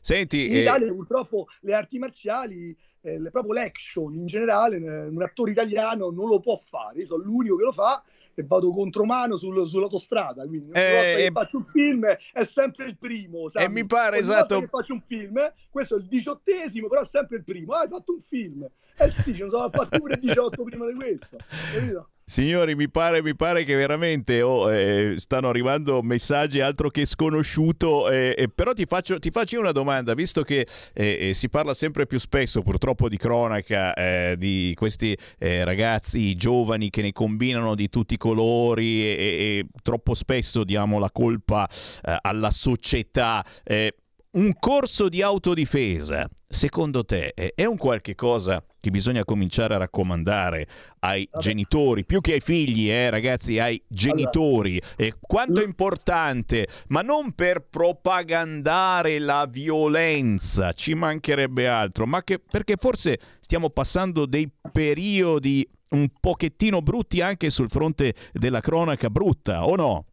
Senti, 0.01 0.47
In 0.47 0.55
eh, 0.57 0.61
Italia 0.61 0.91
purtroppo 0.93 1.47
le 1.61 1.74
arti 1.74 1.97
marziali, 1.97 2.76
eh, 3.01 3.20
proprio 3.32 3.53
l'action 3.53 4.13
in 4.13 4.28
generale, 4.28 4.76
eh, 4.78 5.07
un 5.07 5.22
attore 5.22 5.51
italiano 5.51 6.09
non 6.11 6.28
lo 6.28 6.39
può 6.39 6.59
fare, 6.70 6.99
io 6.99 7.05
sono 7.05 7.24
l'unico 7.24 7.55
che 7.55 7.63
lo 7.63 7.72
fa 7.72 8.03
e 8.38 8.43
vado 8.43 8.70
contromano 8.74 9.38
sul- 9.38 9.68
sull'autostrada, 9.68 10.45
quindi 10.45 10.70
ogni 10.70 10.78
Eh, 10.80 10.91
volta 10.91 11.16
che 11.18 11.26
e- 11.26 11.32
faccio 11.32 11.57
un 11.57 11.66
film 11.66 12.05
è 12.05 12.45
sempre 12.45 12.86
il 12.88 12.97
primo. 12.97 13.47
Sammy. 13.49 13.74
mi 13.74 13.86
pare, 13.86 14.18
Ogni 14.18 14.26
esatto. 14.26 14.55
volta 14.55 14.59
che 14.59 14.68
faccio 14.68 14.93
un 14.93 15.01
film, 15.07 15.53
questo 15.70 15.95
è 15.95 15.99
il 15.99 16.05
diciottesimo, 16.05 16.88
però 16.89 17.01
è 17.03 17.07
sempre 17.07 17.38
il 17.38 17.43
primo. 17.45 17.72
Ah, 17.74 17.80
hai 17.80 17.88
fatto 17.88 18.11
un 18.13 18.22
film. 18.22 18.68
Eh 18.98 19.10
sì, 19.12 19.32
ne 19.32 19.50
sono 19.50 19.70
fatti 19.70 20.00
pure 20.00 20.18
18 20.18 20.64
prima 20.64 20.86
di 20.88 20.93
questo. 20.93 21.38
Capito? 21.74 22.10
Signori, 22.28 22.74
mi 22.74 22.89
pare, 22.89 23.22
mi 23.22 23.36
pare 23.36 23.64
che 23.66 23.76
veramente 23.76 24.41
oh, 24.41 24.74
eh, 24.74 25.14
stanno 25.20 25.48
arrivando 25.48 26.02
messaggi 26.02 26.60
altro 26.60 26.89
che 26.89 27.06
sconosciuto, 27.06 28.10
eh, 28.10 28.34
eh, 28.36 28.50
però 28.50 28.74
ti 28.74 28.86
faccio, 28.86 29.20
ti 29.20 29.30
faccio 29.30 29.60
una 29.60 29.72
domanda, 29.72 30.16
visto 30.16 30.41
che 30.41 30.68
eh, 30.93 31.28
eh, 31.30 31.34
si 31.36 31.50
parla 31.50 31.76
sempre 31.76 32.08
più 32.08 32.18
spesso 32.18 32.64
purtroppo 32.64 33.10
di 33.10 33.18
cronaca, 33.18 33.93
eh, 33.93 34.36
di 34.39 34.74
questi 34.76 35.16
ragazzi 35.38 36.36
giovani 36.36 36.89
che 36.89 37.04
ne 37.04 37.12
combinano 37.12 37.76
di 37.76 37.89
tutti 37.89 38.16
i 38.16 38.18
colori 38.18 39.04
e, 39.04 39.10
e- 39.10 39.58
e 39.60 39.66
troppo 39.84 40.16
spesso 40.16 40.64
diamo 40.64 40.98
la 40.98 41.12
colpa 41.12 41.70
alla 42.02 42.50
società. 42.50 43.46
eh, 43.64 43.93
un 44.36 44.53
corso 44.59 45.07
di 45.07 45.21
autodifesa, 45.21 46.27
secondo 46.47 47.05
te, 47.05 47.31
eh, 47.36 47.53
è 47.55 47.63
un 47.65 47.77
qualche 47.77 48.15
cosa 48.15 48.63
che 48.81 48.89
bisogna 48.89 49.23
cominciare 49.23 49.75
a 49.75 49.77
raccomandare 49.77 50.67
ai 50.99 51.27
genitori, 51.39 52.05
più 52.05 52.19
che 52.19 52.33
ai 52.33 52.39
figli, 52.41 52.89
eh, 52.89 53.09
ragazzi, 53.09 53.59
ai 53.59 53.81
genitori? 53.88 54.79
E 54.97 55.13
quanto 55.21 55.61
è 55.61 55.65
importante, 55.65 56.67
ma 56.89 57.01
non 57.01 57.31
per 57.31 57.65
propagandare 57.69 59.19
la 59.19 59.47
violenza, 59.49 60.73
ci 60.73 60.93
mancherebbe 60.93 61.67
altro, 61.67 62.05
ma 62.05 62.21
che, 62.21 62.39
perché 62.39 62.75
forse 62.75 63.19
stiamo 63.39 63.69
passando 63.69 64.25
dei 64.25 64.51
periodi 64.71 65.65
un 65.91 66.09
pochettino 66.19 66.81
brutti 66.81 67.21
anche 67.21 67.49
sul 67.49 67.69
fronte 67.69 68.13
della 68.33 68.59
cronaca 68.59 69.09
brutta, 69.09 69.65
o 69.65 69.75
no? 69.75 70.05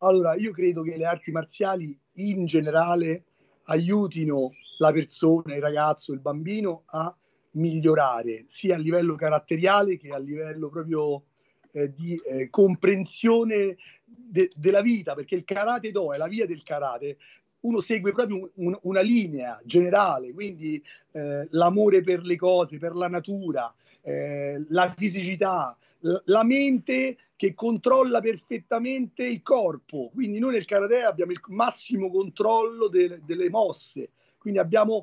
Allora, 0.00 0.34
io 0.34 0.52
credo 0.52 0.82
che 0.82 0.94
le 0.96 1.06
arti 1.06 1.30
marziali 1.30 1.98
in 2.16 2.44
generale 2.44 3.25
aiutino 3.66 4.50
la 4.78 4.92
persona, 4.92 5.54
il 5.54 5.60
ragazzo, 5.62 6.12
il 6.12 6.20
bambino 6.20 6.82
a 6.86 7.14
migliorare 7.52 8.44
sia 8.48 8.74
a 8.74 8.78
livello 8.78 9.14
caratteriale 9.14 9.96
che 9.96 10.10
a 10.10 10.18
livello 10.18 10.68
proprio 10.68 11.22
eh, 11.72 11.92
di 11.92 12.18
eh, 12.26 12.48
comprensione 12.50 13.76
de- 14.04 14.50
della 14.56 14.80
vita, 14.82 15.14
perché 15.14 15.34
il 15.34 15.44
karate 15.44 15.90
do 15.90 16.12
è 16.12 16.16
la 16.16 16.26
via 16.26 16.46
del 16.46 16.62
karate. 16.62 17.18
Uno 17.60 17.80
segue 17.80 18.12
proprio 18.12 18.36
un- 18.36 18.50
un- 18.54 18.78
una 18.82 19.00
linea 19.00 19.60
generale, 19.64 20.32
quindi 20.32 20.82
eh, 21.12 21.46
l'amore 21.50 22.02
per 22.02 22.22
le 22.22 22.36
cose, 22.36 22.78
per 22.78 22.94
la 22.94 23.08
natura, 23.08 23.72
eh, 24.02 24.64
la 24.68 24.94
fisicità, 24.96 25.76
la 26.24 26.44
mente 26.44 27.16
che 27.36 27.54
controlla 27.54 28.20
perfettamente 28.20 29.24
il 29.24 29.42
corpo. 29.42 30.10
Quindi 30.12 30.38
noi 30.38 30.52
nel 30.52 30.64
karate 30.64 31.02
abbiamo 31.02 31.32
il 31.32 31.40
massimo 31.48 32.10
controllo 32.10 32.88
de- 32.88 33.20
delle 33.24 33.50
mosse. 33.50 34.10
Quindi 34.38 34.60
abbiamo 34.60 35.02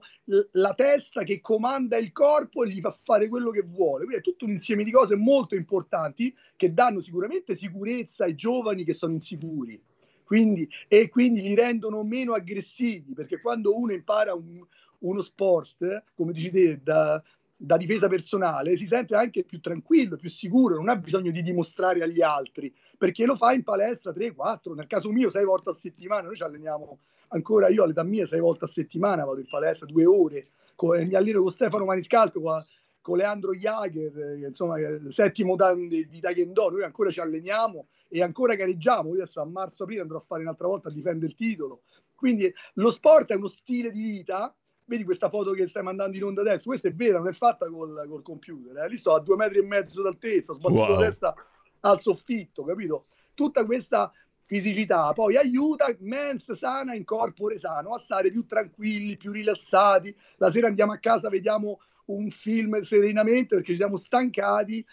la 0.51 0.73
testa 0.73 1.23
che 1.23 1.41
comanda 1.41 1.97
il 1.97 2.13
corpo 2.13 2.63
e 2.63 2.69
gli 2.69 2.79
fa 2.79 2.97
fare 3.03 3.27
quello 3.27 3.51
che 3.51 3.61
vuole. 3.61 4.05
Quindi 4.05 4.21
è 4.21 4.23
tutto 4.23 4.45
un 4.45 4.51
insieme 4.51 4.85
di 4.85 4.91
cose 4.91 5.15
molto 5.15 5.55
importanti 5.55 6.33
che 6.55 6.73
danno 6.73 7.01
sicuramente 7.01 7.55
sicurezza 7.55 8.23
ai 8.23 8.35
giovani 8.35 8.85
che 8.85 8.93
sono 8.93 9.13
insicuri. 9.13 9.81
Quindi, 10.23 10.67
e 10.87 11.09
quindi 11.09 11.41
li 11.41 11.55
rendono 11.55 12.03
meno 12.03 12.33
aggressivi, 12.33 13.13
perché 13.13 13.41
quando 13.41 13.77
uno 13.77 13.91
impara 13.91 14.33
un- 14.33 14.65
uno 14.99 15.21
sport, 15.21 16.03
come 16.15 16.31
dici 16.31 16.49
te, 16.49 16.79
da, 16.81 17.21
da 17.66 17.78
difesa 17.78 18.09
personale, 18.09 18.76
si 18.76 18.88
sente 18.88 19.16
anche 19.16 19.43
più 19.43 19.61
tranquillo, 19.61 20.18
più 20.18 20.30
sicuro, 20.30 20.76
non 20.76 20.89
ha 20.89 20.97
bisogno 20.97 21.32
di 21.32 21.41
dimostrare 21.41 22.03
agli 22.03 22.22
altri, 22.22 22.74
perché 22.97 23.24
lo 23.26 23.38
fa 23.38 23.53
in 23.53 23.64
palestra 23.64 24.11
3, 24.11 24.34
4, 24.34 24.74
nel 24.74 24.86
caso 24.86 25.09
mio 25.09 25.30
6 25.30 25.45
volte 25.45 25.70
a 25.70 25.74
settimana, 25.74 26.24
noi 26.24 26.36
ci 26.36 26.43
alleniamo 26.43 26.99
ancora 27.30 27.70
io 27.70 27.84
all'età 27.84 28.03
mia 28.03 28.26
6 28.26 28.38
volte 28.41 28.66
a 28.66 28.68
settimana, 28.68 29.24
vado 29.24 29.39
in 29.39 29.47
palestra 29.49 29.86
due 29.86 30.05
ore, 30.05 30.47
con, 30.76 31.01
mi 31.07 31.16
alleno 31.16 31.41
con 31.41 31.51
Stefano 31.51 31.86
Maniscalco, 31.86 32.41
con, 32.41 32.61
con 32.99 33.18
Leandro 33.18 33.55
Jager, 33.55 34.18
eh, 34.18 34.45
insomma, 34.45 34.78
eh, 34.78 34.99
settimo 35.07 35.55
dan 35.55 35.88
di, 35.88 36.05
di 36.09 36.20
Taekwondo, 36.20 36.70
noi 36.70 36.84
ancora 36.84 37.11
ci 37.11 37.22
alleniamo 37.22 37.88
e 38.09 38.22
ancora 38.22 38.55
gareggiamo, 38.55 39.16
io 39.16 39.22
adesso 39.22 39.39
a 39.39 39.45
marzo-aprile 39.45 40.01
andrò 40.01 40.18
a 40.18 40.24
fare 40.28 40.41
un'altra 40.41 40.68
volta 40.68 40.89
a 40.89 40.91
difendere 40.91 41.28
il 41.28 41.36
titolo. 41.38 41.84
Quindi 42.14 42.53
lo 42.74 42.91
sport 42.91 43.32
è 43.32 43.36
uno 43.36 43.47
stile 43.47 43.89
di 43.89 44.01
vita, 44.01 44.53
vedi 44.86 45.03
questa 45.03 45.29
foto 45.29 45.51
che 45.51 45.67
stai 45.67 45.84
mandando 45.84 46.15
in 46.17 46.23
onda 46.23 46.41
adesso, 46.41 46.63
questa 46.65 46.88
è 46.88 46.93
vera, 46.93 47.19
non 47.19 47.27
è 47.27 47.34
fatta 47.34 47.67
col, 47.67 48.05
col 48.07 48.21
computer, 48.21 48.84
eh? 48.84 48.89
lì 48.89 48.97
sto 48.97 49.13
a 49.13 49.19
due 49.19 49.36
metri 49.36 49.59
e 49.59 49.63
mezzo 49.63 50.01
d'altezza, 50.01 50.53
sbattuto 50.53 50.81
Wow. 50.81 50.99
la 50.99 51.05
testa 51.07 51.34
al 51.81 52.01
soffitto, 52.01 52.63
capito? 52.63 53.03
Tutta 53.34 53.65
questa 53.65 54.11
fisicità 54.45 55.13
poi 55.13 55.38
aiuta 55.38 55.88
mens 55.99 56.51
sana 56.51 56.93
in 56.93 57.05
corpore 57.05 57.57
sano 57.57 57.93
a 57.93 57.97
stare 57.97 58.29
più 58.29 58.45
tranquilli, 58.45 59.17
più 59.17 59.31
rilassati. 59.31 60.15
La 60.38 60.51
sera 60.51 60.67
andiamo 60.67 60.91
a 60.91 60.97
casa, 60.97 61.29
vediamo 61.29 61.79
un 62.05 62.29
film 62.29 62.81
serenamente 62.84 63.55
perché 63.55 63.71
ci 63.71 63.77
siamo 63.77 63.97
stancati 63.97 64.86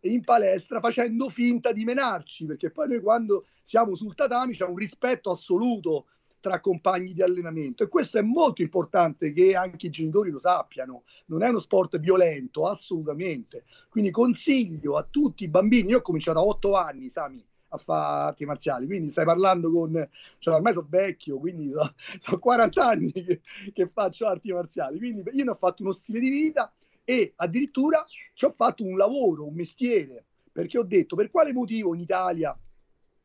in 0.00 0.22
palestra 0.22 0.80
facendo 0.80 1.28
finta 1.28 1.72
di 1.72 1.84
menarci, 1.84 2.46
perché 2.46 2.70
poi 2.70 2.88
noi 2.88 3.00
quando 3.00 3.46
siamo 3.62 3.94
sul 3.94 4.14
tatami 4.14 4.54
c'è 4.54 4.64
un 4.64 4.76
rispetto 4.76 5.30
assoluto 5.30 6.06
tra 6.44 6.60
compagni 6.60 7.14
di 7.14 7.22
allenamento 7.22 7.82
e 7.84 7.88
questo 7.88 8.18
è 8.18 8.20
molto 8.20 8.60
importante 8.60 9.32
che 9.32 9.56
anche 9.56 9.86
i 9.86 9.90
genitori 9.90 10.28
lo 10.28 10.40
sappiano. 10.40 11.04
Non 11.28 11.42
è 11.42 11.48
uno 11.48 11.58
sport 11.58 11.98
violento, 11.98 12.68
assolutamente. 12.68 13.64
Quindi 13.88 14.10
consiglio 14.10 14.98
a 14.98 15.06
tutti 15.08 15.44
i 15.44 15.48
bambini, 15.48 15.88
io 15.88 15.98
ho 15.98 16.02
cominciato 16.02 16.40
a 16.40 16.44
8 16.44 16.76
anni, 16.76 17.08
Sami, 17.08 17.42
a 17.68 17.78
fare 17.78 18.28
arti 18.28 18.44
marziali, 18.44 18.84
quindi 18.84 19.10
stai 19.10 19.24
parlando 19.24 19.70
con, 19.70 20.06
cioè 20.38 20.54
ormai 20.56 20.74
sono 20.74 20.86
vecchio, 20.86 21.38
quindi 21.38 21.70
so- 21.70 21.94
sono 22.20 22.38
40 22.38 22.86
anni 22.86 23.10
che, 23.10 23.40
che 23.72 23.88
faccio 23.88 24.26
arti 24.26 24.52
marziali, 24.52 24.98
quindi 24.98 25.22
io 25.32 25.44
ne 25.44 25.50
ho 25.50 25.56
fatto 25.56 25.82
uno 25.82 25.92
stile 25.92 26.20
di 26.20 26.28
vita 26.28 26.70
e 27.04 27.32
addirittura 27.36 28.04
ci 28.34 28.44
ho 28.44 28.52
fatto 28.54 28.84
un 28.84 28.98
lavoro, 28.98 29.46
un 29.46 29.54
mestiere, 29.54 30.26
perché 30.52 30.76
ho 30.76 30.84
detto 30.84 31.16
per 31.16 31.30
quale 31.30 31.54
motivo 31.54 31.94
in 31.94 32.02
Italia 32.02 32.54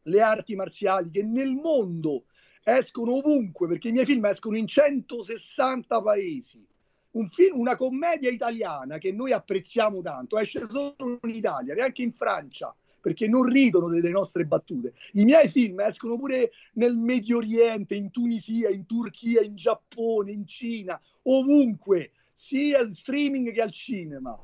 le 0.04 0.22
arti 0.22 0.56
marziali 0.56 1.10
che 1.10 1.22
nel 1.22 1.52
mondo 1.52 2.24
escono 2.64 3.16
ovunque, 3.16 3.68
perché 3.68 3.90
i 3.90 3.92
miei 3.92 4.06
film 4.06 4.26
escono 4.26 4.58
in 4.58 4.68
160 4.68 6.02
paesi. 6.02 6.66
Un 7.12 7.30
film, 7.30 7.60
una 7.60 7.76
commedia 7.76 8.30
italiana 8.30 8.98
che 8.98 9.12
noi 9.12 9.32
apprezziamo 9.32 10.02
tanto, 10.02 10.38
esce 10.38 10.68
solo 10.70 11.20
in 11.24 11.36
Italia, 11.36 11.74
neanche 11.74 12.04
in 12.04 12.14
Francia, 12.14 12.74
perché 13.02 13.28
non 13.28 13.44
ridono 13.44 13.90
delle 13.90 14.12
nostre 14.12 14.46
battute. 14.46 14.94
I 15.14 15.24
miei 15.24 15.50
film 15.50 15.80
escono 15.80 16.18
pure 16.18 16.52
nel 16.74 16.96
Medio 16.96 17.38
Oriente, 17.38 17.96
in 17.96 18.12
Tunisia, 18.12 18.70
in 18.70 18.86
Turchia, 18.86 19.42
in 19.42 19.56
Giappone, 19.56 20.32
in 20.32 20.46
Cina, 20.46 21.02
ovunque, 21.24 22.12
sia 22.36 22.80
al 22.80 22.96
streaming 22.96 23.52
che 23.52 23.62
al 23.62 23.72
cinema. 23.72 24.38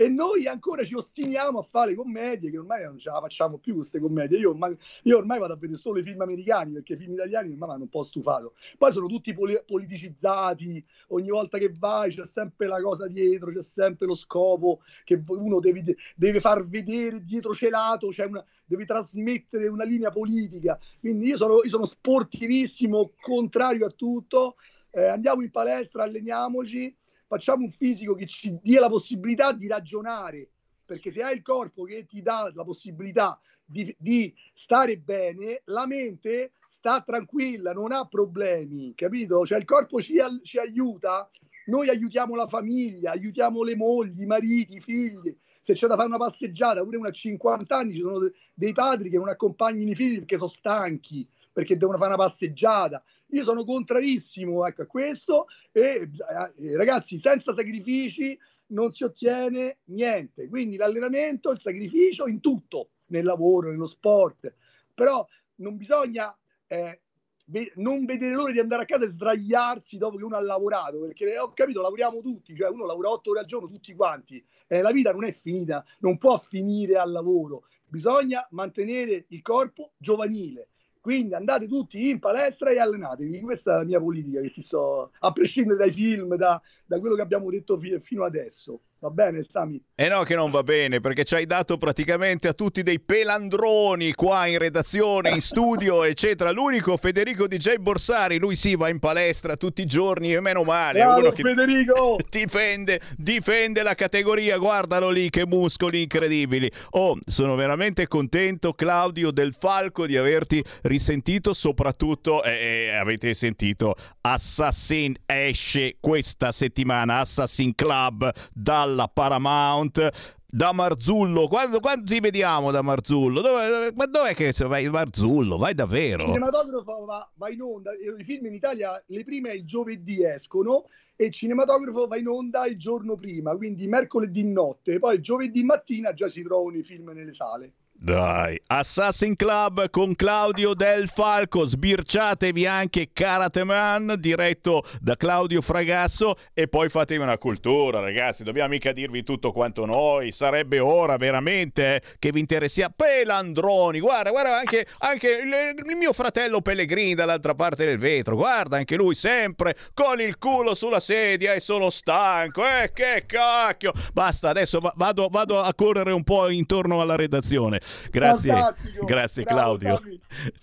E 0.00 0.08
noi 0.08 0.46
ancora 0.46 0.82
ci 0.82 0.94
ostiniamo 0.94 1.58
a 1.58 1.62
fare 1.62 1.94
commedie 1.94 2.50
che 2.50 2.56
ormai 2.56 2.84
non 2.84 2.98
ce 2.98 3.10
la 3.10 3.20
facciamo 3.20 3.58
più 3.58 3.74
queste 3.74 4.00
commedie. 4.00 4.38
Io 4.38 4.48
ormai, 4.48 4.74
io 5.02 5.18
ormai 5.18 5.38
vado 5.38 5.52
a 5.52 5.56
vedere 5.56 5.78
solo 5.78 5.98
i 5.98 6.02
film 6.02 6.22
americani 6.22 6.72
perché 6.72 6.94
i 6.94 6.96
film 6.96 7.12
italiani 7.12 7.50
ormai 7.50 7.68
mi 7.68 7.74
hanno 7.74 7.82
un 7.82 7.90
po' 7.90 8.02
stufato. 8.04 8.54
Poi 8.78 8.92
sono 8.92 9.08
tutti 9.08 9.34
poli- 9.34 9.60
politicizzati, 9.66 10.82
ogni 11.08 11.28
volta 11.28 11.58
che 11.58 11.70
vai 11.78 12.14
c'è 12.14 12.24
sempre 12.24 12.66
la 12.66 12.80
cosa 12.80 13.08
dietro, 13.08 13.52
c'è 13.52 13.62
sempre 13.62 14.06
lo 14.06 14.14
scopo 14.14 14.80
che 15.04 15.22
uno 15.26 15.60
deve, 15.60 15.94
deve 16.16 16.40
far 16.40 16.66
vedere 16.66 17.22
dietro 17.22 17.52
celato, 17.52 18.08
c'è 18.08 18.24
una, 18.24 18.42
deve 18.64 18.86
trasmettere 18.86 19.68
una 19.68 19.84
linea 19.84 20.10
politica. 20.10 20.80
Quindi 20.98 21.26
io 21.26 21.36
sono, 21.36 21.62
io 21.62 21.68
sono 21.68 21.84
sportivissimo, 21.84 23.10
contrario 23.20 23.84
a 23.84 23.90
tutto. 23.90 24.54
Eh, 24.92 25.04
andiamo 25.04 25.42
in 25.42 25.50
palestra, 25.50 26.04
alleniamoci, 26.04 26.96
facciamo 27.30 27.62
un 27.62 27.70
fisico 27.70 28.16
che 28.16 28.26
ci 28.26 28.58
dia 28.60 28.80
la 28.80 28.88
possibilità 28.88 29.52
di 29.52 29.68
ragionare, 29.68 30.48
perché 30.84 31.12
se 31.12 31.22
hai 31.22 31.36
il 31.36 31.42
corpo 31.42 31.84
che 31.84 32.04
ti 32.04 32.22
dà 32.22 32.50
la 32.52 32.64
possibilità 32.64 33.40
di, 33.64 33.94
di 33.96 34.34
stare 34.52 34.96
bene, 34.96 35.62
la 35.66 35.86
mente 35.86 36.54
sta 36.70 37.00
tranquilla, 37.02 37.72
non 37.72 37.92
ha 37.92 38.04
problemi, 38.04 38.94
capito? 38.96 39.46
Cioè 39.46 39.58
il 39.58 39.64
corpo 39.64 40.02
ci, 40.02 40.16
ci 40.42 40.58
aiuta, 40.58 41.30
noi 41.66 41.88
aiutiamo 41.88 42.34
la 42.34 42.48
famiglia, 42.48 43.12
aiutiamo 43.12 43.62
le 43.62 43.76
mogli, 43.76 44.22
i 44.22 44.26
mariti, 44.26 44.74
i 44.74 44.80
figli. 44.80 45.32
Se 45.62 45.74
c'è 45.74 45.86
da 45.86 45.94
fare 45.94 46.08
una 46.08 46.16
passeggiata, 46.16 46.82
pure 46.82 46.96
una 46.96 47.10
a 47.10 47.12
50 47.12 47.76
anni, 47.76 47.94
ci 47.94 48.00
sono 48.00 48.18
de- 48.18 48.32
dei 48.54 48.72
padri 48.72 49.08
che 49.08 49.18
non 49.18 49.28
accompagnano 49.28 49.88
i 49.88 49.94
figli 49.94 50.16
perché 50.16 50.36
sono 50.36 50.50
stanchi, 50.50 51.24
perché 51.52 51.76
devono 51.76 51.96
fare 51.96 52.12
una 52.12 52.26
passeggiata. 52.26 53.04
Io 53.32 53.44
sono 53.44 53.64
contrarissimo 53.64 54.66
ecco, 54.66 54.82
a 54.82 54.86
questo 54.86 55.46
e 55.72 56.08
eh, 56.56 56.76
ragazzi, 56.76 57.18
senza 57.20 57.54
sacrifici 57.54 58.38
non 58.68 58.92
si 58.92 59.04
ottiene 59.04 59.78
niente. 59.84 60.48
Quindi 60.48 60.76
l'allenamento, 60.76 61.50
il 61.50 61.60
sacrificio 61.60 62.26
in 62.26 62.40
tutto, 62.40 62.90
nel 63.06 63.24
lavoro, 63.24 63.70
nello 63.70 63.86
sport. 63.86 64.52
Però 64.94 65.26
non 65.56 65.76
bisogna 65.76 66.36
eh, 66.66 67.00
ve- 67.46 67.72
non 67.76 68.04
vedere 68.04 68.34
l'ora 68.34 68.52
di 68.52 68.60
andare 68.60 68.82
a 68.82 68.86
casa 68.86 69.04
e 69.04 69.08
sdraiarsi 69.08 69.98
dopo 69.98 70.16
che 70.16 70.24
uno 70.24 70.36
ha 70.36 70.40
lavorato, 70.40 71.00
perché 71.00 71.32
eh, 71.32 71.38
ho 71.38 71.52
capito, 71.52 71.82
lavoriamo 71.82 72.20
tutti, 72.20 72.54
cioè 72.56 72.68
uno 72.68 72.86
lavora 72.86 73.10
otto 73.10 73.30
ore 73.30 73.40
al 73.40 73.46
giorno 73.46 73.68
tutti 73.68 73.94
quanti. 73.94 74.44
Eh, 74.66 74.82
la 74.82 74.92
vita 74.92 75.12
non 75.12 75.24
è 75.24 75.32
finita, 75.32 75.84
non 75.98 76.18
può 76.18 76.38
finire 76.38 76.96
al 76.96 77.10
lavoro. 77.10 77.64
Bisogna 77.86 78.46
mantenere 78.50 79.24
il 79.28 79.42
corpo 79.42 79.92
giovanile. 79.98 80.68
Quindi 81.00 81.34
andate 81.34 81.66
tutti 81.66 82.10
in 82.10 82.18
palestra 82.18 82.70
e 82.70 82.78
allenatevi. 82.78 83.40
Questa 83.40 83.74
è 83.74 83.76
la 83.78 83.84
mia 83.84 83.98
politica 84.00 84.40
che 84.40 84.52
ti 84.52 84.62
sto, 84.62 85.12
a 85.20 85.32
prescindere 85.32 85.78
dai 85.78 85.92
film, 85.92 86.34
da, 86.36 86.60
da 86.90 86.98
quello 86.98 87.14
che 87.14 87.22
abbiamo 87.22 87.48
detto 87.50 87.78
fi- 87.78 88.00
fino 88.02 88.24
adesso. 88.24 88.80
Va 88.98 89.10
bene, 89.10 89.46
Sami? 89.50 89.80
E 89.94 90.08
no 90.08 90.24
che 90.24 90.34
non 90.34 90.50
va 90.50 90.62
bene, 90.64 91.00
perché 91.00 91.24
ci 91.24 91.36
hai 91.36 91.46
dato 91.46 91.78
praticamente 91.78 92.48
a 92.48 92.52
tutti 92.52 92.82
dei 92.82 93.00
pelandroni 93.00 94.12
qua 94.12 94.46
in 94.46 94.58
redazione, 94.58 95.30
in 95.30 95.40
studio, 95.40 96.02
eccetera. 96.04 96.50
L'unico 96.50 96.96
Federico 96.96 97.46
DJ 97.46 97.76
Borsari, 97.76 98.38
lui 98.38 98.56
sì 98.56 98.74
va 98.74 98.88
in 98.88 98.98
palestra 98.98 99.56
tutti 99.56 99.82
i 99.82 99.86
giorni 99.86 100.34
e 100.34 100.40
meno 100.40 100.64
male. 100.64 100.98
Bravo, 100.98 101.20
uno 101.20 101.30
che 101.30 101.42
Federico! 101.42 102.16
difende, 102.28 103.00
difende 103.16 103.84
la 103.84 103.94
categoria, 103.94 104.58
guardalo 104.58 105.10
lì, 105.10 105.30
che 105.30 105.46
muscoli 105.46 106.02
incredibili. 106.02 106.70
Oh, 106.90 107.16
sono 107.24 107.54
veramente 107.54 108.08
contento, 108.08 108.74
Claudio 108.74 109.30
Del 109.30 109.54
Falco, 109.54 110.06
di 110.06 110.16
averti 110.16 110.62
risentito, 110.82 111.54
soprattutto 111.54 112.42
eh, 112.42 112.88
eh, 112.88 112.96
avete 112.96 113.32
sentito 113.32 113.94
Assassin 114.20 115.14
esce 115.24 115.96
questa 116.00 116.52
settimana, 116.52 116.79
Assassin 117.20 117.74
Club 117.74 118.30
dalla 118.52 119.08
Paramount. 119.12 120.38
Da 120.52 120.72
Marzullo, 120.72 121.46
quando, 121.46 121.78
quando 121.78 122.10
ti 122.12 122.18
vediamo 122.18 122.72
da 122.72 122.82
Marzullo? 122.82 123.40
Dove, 123.40 123.92
ma 123.94 124.06
dov'è 124.06 124.34
che 124.34 124.52
vai 124.66 124.88
Marzullo? 124.88 125.56
Vai 125.56 125.70
Il 125.70 125.76
davvero? 125.76 126.24
cinematografo 126.24 127.04
va, 127.04 127.30
va 127.36 127.50
in 127.50 127.62
onda, 127.62 127.92
i 127.92 128.24
film 128.24 128.46
in 128.46 128.54
Italia 128.54 129.00
le 129.06 129.22
prime 129.22 129.52
il 129.52 129.64
giovedì 129.64 130.24
escono 130.24 130.86
e 131.14 131.26
il 131.26 131.32
cinematografo 131.32 132.08
va 132.08 132.16
in 132.16 132.26
onda 132.26 132.66
il 132.66 132.76
giorno 132.76 133.14
prima, 133.14 133.54
quindi 133.54 133.86
mercoledì 133.86 134.42
notte, 134.42 134.98
poi 134.98 135.14
il 135.16 135.22
giovedì 135.22 135.62
mattina 135.62 136.12
già 136.14 136.28
si 136.28 136.42
trovano 136.42 136.78
i 136.78 136.82
film 136.82 137.10
nelle 137.10 137.32
sale. 137.32 137.74
Dai, 138.02 138.58
Assassin 138.68 139.36
Club 139.36 139.90
con 139.90 140.16
Claudio 140.16 140.72
Del 140.72 141.10
Falco, 141.10 141.66
sbirciatevi 141.66 142.64
anche 142.64 143.10
Karate 143.12 143.62
Man 143.62 144.14
diretto 144.18 144.84
da 145.02 145.18
Claudio 145.18 145.60
Fragasso. 145.60 146.36
E 146.54 146.66
poi 146.66 146.88
fatevi 146.88 147.22
una 147.22 147.36
cultura 147.36 148.00
ragazzi, 148.00 148.42
dobbiamo 148.42 148.70
mica 148.70 148.92
dirvi 148.92 149.22
tutto 149.22 149.52
quanto 149.52 149.84
noi, 149.84 150.32
sarebbe 150.32 150.78
ora 150.78 151.18
veramente 151.18 151.96
eh, 151.96 152.02
che 152.18 152.32
vi 152.32 152.40
interessiamo. 152.40 152.94
Pelandroni, 152.96 154.00
guarda, 154.00 154.30
guarda 154.30 154.56
anche, 154.56 154.86
anche 155.00 155.28
il, 155.28 155.84
il 155.86 155.96
mio 155.96 156.14
fratello 156.14 156.62
Pellegrini 156.62 157.12
dall'altra 157.12 157.54
parte 157.54 157.84
del 157.84 157.98
vetro, 157.98 158.34
guarda 158.34 158.78
anche 158.78 158.96
lui 158.96 159.14
sempre 159.14 159.76
con 159.92 160.22
il 160.22 160.38
culo 160.38 160.74
sulla 160.74 161.00
sedia 161.00 161.52
e 161.52 161.60
solo 161.60 161.90
stanco, 161.90 162.62
eh 162.64 162.92
che 162.94 163.24
cacchio, 163.26 163.92
basta 164.14 164.48
adesso 164.48 164.80
va- 164.80 164.94
vado, 164.96 165.28
vado 165.30 165.60
a 165.60 165.74
correre 165.74 166.12
un 166.12 166.24
po' 166.24 166.48
intorno 166.48 167.02
alla 167.02 167.16
redazione. 167.16 167.88
Grazie, 168.10 168.52
Fantastico. 168.52 169.04
grazie 169.06 169.42
Bravo, 169.42 169.76
Claudio. 169.76 170.00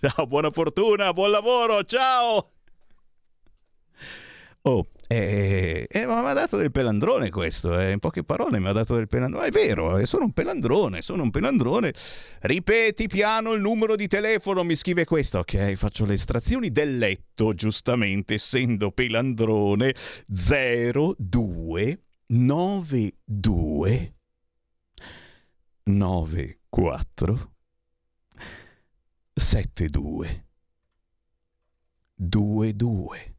Ciao, 0.00 0.26
buona 0.26 0.50
fortuna, 0.50 1.12
buon 1.12 1.30
lavoro, 1.30 1.84
ciao. 1.84 2.50
Oh, 4.62 4.88
eh, 5.10 5.86
eh, 5.90 6.04
ma 6.04 6.20
mi 6.20 6.28
ha 6.28 6.34
dato 6.34 6.58
del 6.58 6.70
pelandrone 6.70 7.30
questo, 7.30 7.78
eh. 7.78 7.92
in 7.92 7.98
poche 7.98 8.24
parole 8.24 8.58
mi 8.58 8.68
ha 8.68 8.72
dato 8.72 8.94
del 8.96 9.08
pelandrone, 9.08 9.46
è 9.46 9.50
vero, 9.50 9.96
eh, 9.96 10.04
sono 10.04 10.26
un 10.26 10.32
pelandrone, 10.32 11.00
sono 11.00 11.22
un 11.22 11.30
pelandrone. 11.30 11.94
Ripeti 12.40 13.06
piano 13.06 13.54
il 13.54 13.62
numero 13.62 13.96
di 13.96 14.06
telefono, 14.08 14.64
mi 14.64 14.74
scrive 14.74 15.06
questo, 15.06 15.38
ok, 15.38 15.72
faccio 15.74 16.04
le 16.04 16.12
estrazioni 16.12 16.70
del 16.70 16.98
letto, 16.98 17.54
giustamente, 17.54 18.34
essendo 18.34 18.90
pelandrone, 18.90 19.94
02 25.88 25.88
92 25.88 26.58
94 26.68 27.52
72 29.34 30.46
22 32.16 33.36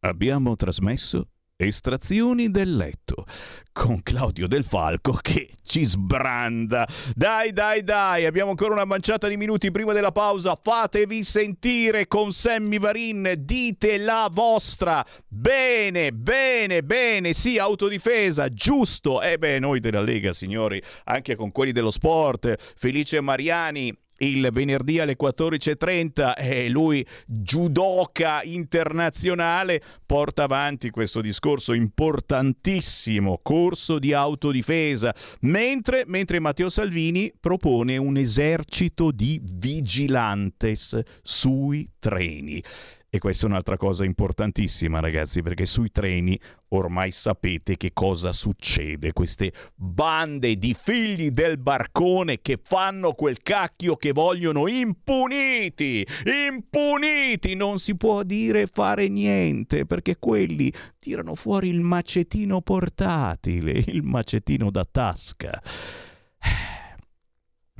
Abbiamo 0.00 0.56
trasmesso 0.56 1.28
Estrazioni 1.54 2.50
del 2.50 2.76
letto 2.76 3.26
con 3.72 4.00
Claudio 4.02 4.46
Del 4.46 4.64
Falco 4.64 5.12
che 5.20 5.57
ci 5.68 5.84
sbranda. 5.84 6.88
Dai, 7.14 7.52
dai, 7.52 7.84
dai, 7.84 8.24
abbiamo 8.24 8.50
ancora 8.50 8.72
una 8.72 8.84
manciata 8.84 9.28
di 9.28 9.36
minuti 9.36 9.70
prima 9.70 9.92
della 9.92 10.10
pausa. 10.10 10.58
Fatevi 10.60 11.22
sentire 11.22 12.08
con 12.08 12.32
Sammy 12.32 12.78
Varin, 12.78 13.34
dite 13.38 13.98
la 13.98 14.28
vostra. 14.32 15.04
Bene, 15.28 16.12
bene, 16.12 16.82
bene, 16.82 17.34
sì, 17.34 17.58
autodifesa, 17.58 18.48
giusto. 18.48 19.20
E 19.22 19.38
beh, 19.38 19.58
noi 19.58 19.78
della 19.78 20.00
Lega, 20.00 20.32
signori, 20.32 20.82
anche 21.04 21.36
con 21.36 21.52
quelli 21.52 21.72
dello 21.72 21.90
sport, 21.90 22.56
Felice 22.74 23.20
Mariani 23.20 23.94
il 24.18 24.48
venerdì 24.52 24.98
alle 25.00 25.16
14.30 25.20 26.34
e 26.36 26.68
lui, 26.68 27.04
judoka 27.26 28.42
internazionale, 28.42 29.82
porta 30.04 30.44
avanti 30.44 30.90
questo 30.90 31.20
discorso 31.20 31.72
importantissimo, 31.72 33.40
corso 33.42 33.98
di 33.98 34.12
autodifesa, 34.12 35.14
mentre, 35.40 36.04
mentre 36.06 36.40
Matteo 36.40 36.70
Salvini 36.70 37.32
propone 37.38 37.96
un 37.96 38.16
esercito 38.16 39.10
di 39.10 39.40
vigilantes 39.42 40.98
sui 41.22 41.88
treni. 41.98 42.62
E 43.10 43.18
questa 43.18 43.46
è 43.46 43.48
un'altra 43.48 43.78
cosa 43.78 44.04
importantissima, 44.04 45.00
ragazzi, 45.00 45.40
perché 45.40 45.64
sui 45.64 45.90
treni 45.90 46.38
ormai 46.68 47.10
sapete 47.10 47.78
che 47.78 47.92
cosa 47.94 48.32
succede. 48.32 49.14
Queste 49.14 49.50
bande 49.74 50.56
di 50.56 50.76
figli 50.78 51.30
del 51.30 51.56
barcone 51.56 52.42
che 52.42 52.60
fanno 52.62 53.14
quel 53.14 53.40
cacchio 53.40 53.96
che 53.96 54.12
vogliono 54.12 54.68
impuniti. 54.68 56.06
Impuniti! 56.50 57.54
Non 57.54 57.78
si 57.78 57.96
può 57.96 58.22
dire 58.24 58.66
fare 58.66 59.08
niente, 59.08 59.86
perché 59.86 60.18
quelli 60.18 60.70
tirano 60.98 61.34
fuori 61.34 61.70
il 61.70 61.80
macetino 61.80 62.60
portatile, 62.60 63.84
il 63.86 64.02
macetino 64.02 64.70
da 64.70 64.84
tasca 64.84 65.62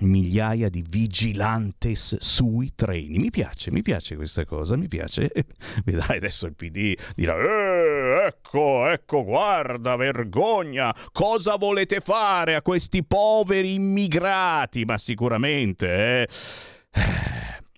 migliaia 0.00 0.68
di 0.68 0.84
vigilantes 0.88 2.16
sui 2.18 2.72
treni. 2.74 3.18
Mi 3.18 3.30
piace, 3.30 3.70
mi 3.70 3.82
piace 3.82 4.16
questa 4.16 4.44
cosa, 4.44 4.76
mi 4.76 4.88
piace. 4.88 5.30
Vedrai 5.84 6.16
adesso 6.18 6.46
il 6.46 6.54
PD 6.54 6.94
dirà: 7.14 7.36
eh, 7.36 8.26
ecco, 8.26 8.88
ecco, 8.88 9.24
guarda, 9.24 9.96
vergogna. 9.96 10.94
Cosa 11.12 11.56
volete 11.56 12.00
fare 12.00 12.54
a 12.54 12.62
questi 12.62 13.04
poveri 13.04 13.74
immigrati? 13.74 14.84
Ma 14.84 14.98
sicuramente, 14.98 15.86
eh. 16.22 16.28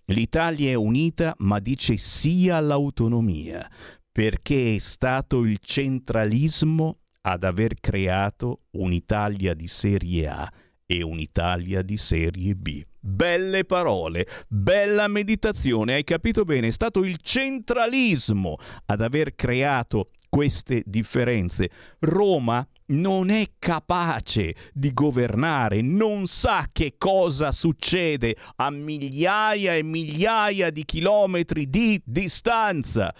L'Italia 0.07 0.71
è 0.71 0.75
unita, 0.75 1.35
ma 1.39 1.61
dice 1.61 1.97
sì 1.97 2.49
all'autonomia, 2.49 3.69
perché 4.11 4.75
è 4.75 4.79
stato 4.79 5.45
il 5.45 5.59
centralismo 5.61 6.99
ad 7.23 7.45
aver 7.45 7.75
creato 7.79 8.63
un'Italia 8.71 9.55
di 9.55 9.69
serie 9.69 10.27
A 10.27 10.53
e 10.93 11.05
un'Italia 11.05 11.83
di 11.83 11.97
serie 11.97 12.57
B. 12.57 12.83
Belle 12.99 13.65
parole, 13.65 14.27
bella 14.49 15.07
meditazione, 15.07 15.95
hai 15.95 16.03
capito 16.03 16.43
bene? 16.43 16.67
È 16.67 16.73
stato 16.73 17.05
il 17.05 17.17
centralismo 17.23 18.57
ad 18.87 19.01
aver 19.01 19.37
creato 19.37 20.09
queste 20.29 20.83
differenze. 20.85 21.71
Roma 22.01 22.67
non 22.87 23.31
è 23.31 23.53
capace 23.61 24.57
di 24.73 24.93
governare, 24.93 25.81
non 25.81 26.27
sa 26.27 26.69
che 26.73 26.97
cosa 26.99 27.53
succede 27.53 28.37
a 28.57 28.69
migliaia 28.71 29.77
e 29.77 29.85
migliaia 29.85 30.71
di 30.71 30.85
chilometri 30.85 31.71
di 31.71 32.03
distanza. 32.05 33.15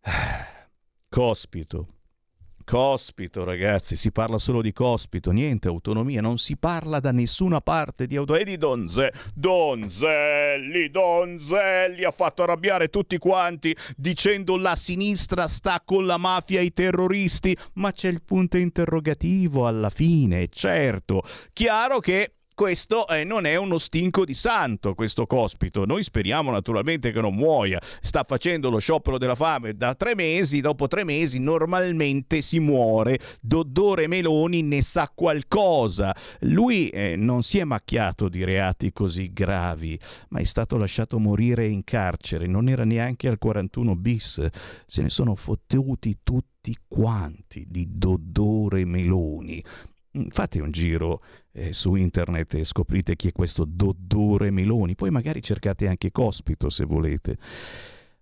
Cospito, 1.08 1.95
Cospito, 2.68 3.44
ragazzi, 3.44 3.94
si 3.94 4.10
parla 4.10 4.38
solo 4.38 4.60
di 4.60 4.72
cospito, 4.72 5.30
niente 5.30 5.68
autonomia, 5.68 6.20
non 6.20 6.36
si 6.36 6.56
parla 6.56 6.98
da 6.98 7.12
nessuna 7.12 7.60
parte 7.60 8.08
di 8.08 8.16
autonomia. 8.16 8.44
E 8.44 8.50
di 8.50 8.58
Donze, 8.58 9.12
Donzelli, 9.32 10.90
Donzelli 10.90 12.02
ha 12.02 12.10
fatto 12.10 12.42
arrabbiare 12.42 12.88
tutti 12.88 13.18
quanti 13.18 13.72
dicendo 13.96 14.56
la 14.56 14.74
sinistra 14.74 15.46
sta 15.46 15.80
con 15.84 16.06
la 16.06 16.16
mafia 16.16 16.58
e 16.58 16.64
i 16.64 16.72
terroristi, 16.72 17.56
ma 17.74 17.92
c'è 17.92 18.08
il 18.08 18.24
punto 18.24 18.56
interrogativo 18.56 19.68
alla 19.68 19.88
fine, 19.88 20.48
certo. 20.48 21.22
Chiaro 21.52 22.00
che 22.00 22.35
questo 22.56 23.06
eh, 23.06 23.22
non 23.22 23.44
è 23.44 23.54
uno 23.56 23.76
stinco 23.76 24.24
di 24.24 24.32
santo, 24.32 24.94
questo 24.94 25.26
cospito. 25.26 25.84
Noi 25.84 26.02
speriamo 26.02 26.50
naturalmente 26.50 27.12
che 27.12 27.20
non 27.20 27.34
muoia. 27.34 27.78
Sta 28.00 28.24
facendo 28.26 28.70
lo 28.70 28.78
sciopero 28.78 29.18
della 29.18 29.34
fame 29.34 29.76
da 29.76 29.94
tre 29.94 30.14
mesi. 30.14 30.62
Dopo 30.62 30.88
tre 30.88 31.04
mesi 31.04 31.38
normalmente 31.38 32.40
si 32.40 32.58
muore. 32.58 33.18
Doddore 33.42 34.06
Meloni 34.06 34.62
ne 34.62 34.80
sa 34.80 35.12
qualcosa. 35.14 36.16
Lui 36.40 36.88
eh, 36.88 37.14
non 37.14 37.42
si 37.42 37.58
è 37.58 37.64
macchiato 37.64 38.30
di 38.30 38.42
reati 38.42 38.90
così 38.90 39.34
gravi, 39.34 40.00
ma 40.30 40.40
è 40.40 40.44
stato 40.44 40.78
lasciato 40.78 41.18
morire 41.18 41.66
in 41.66 41.84
carcere. 41.84 42.46
Non 42.46 42.70
era 42.70 42.86
neanche 42.86 43.28
al 43.28 43.36
41 43.36 43.96
bis. 43.96 44.46
Se 44.86 45.02
ne 45.02 45.10
sono 45.10 45.34
fottuti 45.34 46.20
tutti 46.22 46.74
quanti 46.88 47.66
di 47.68 47.86
Doddore 47.90 48.86
Meloni. 48.86 49.62
Fate 50.30 50.60
un 50.60 50.70
giro 50.70 51.22
eh, 51.52 51.72
su 51.72 51.94
internet 51.94 52.54
e 52.54 52.64
scoprite 52.64 53.16
chi 53.16 53.28
è 53.28 53.32
questo 53.32 53.64
Doddore 53.66 54.50
Meloni. 54.50 54.94
Poi 54.94 55.10
magari 55.10 55.42
cercate 55.42 55.86
anche 55.86 56.10
Cospito 56.10 56.70
se 56.70 56.84
volete. 56.84 57.38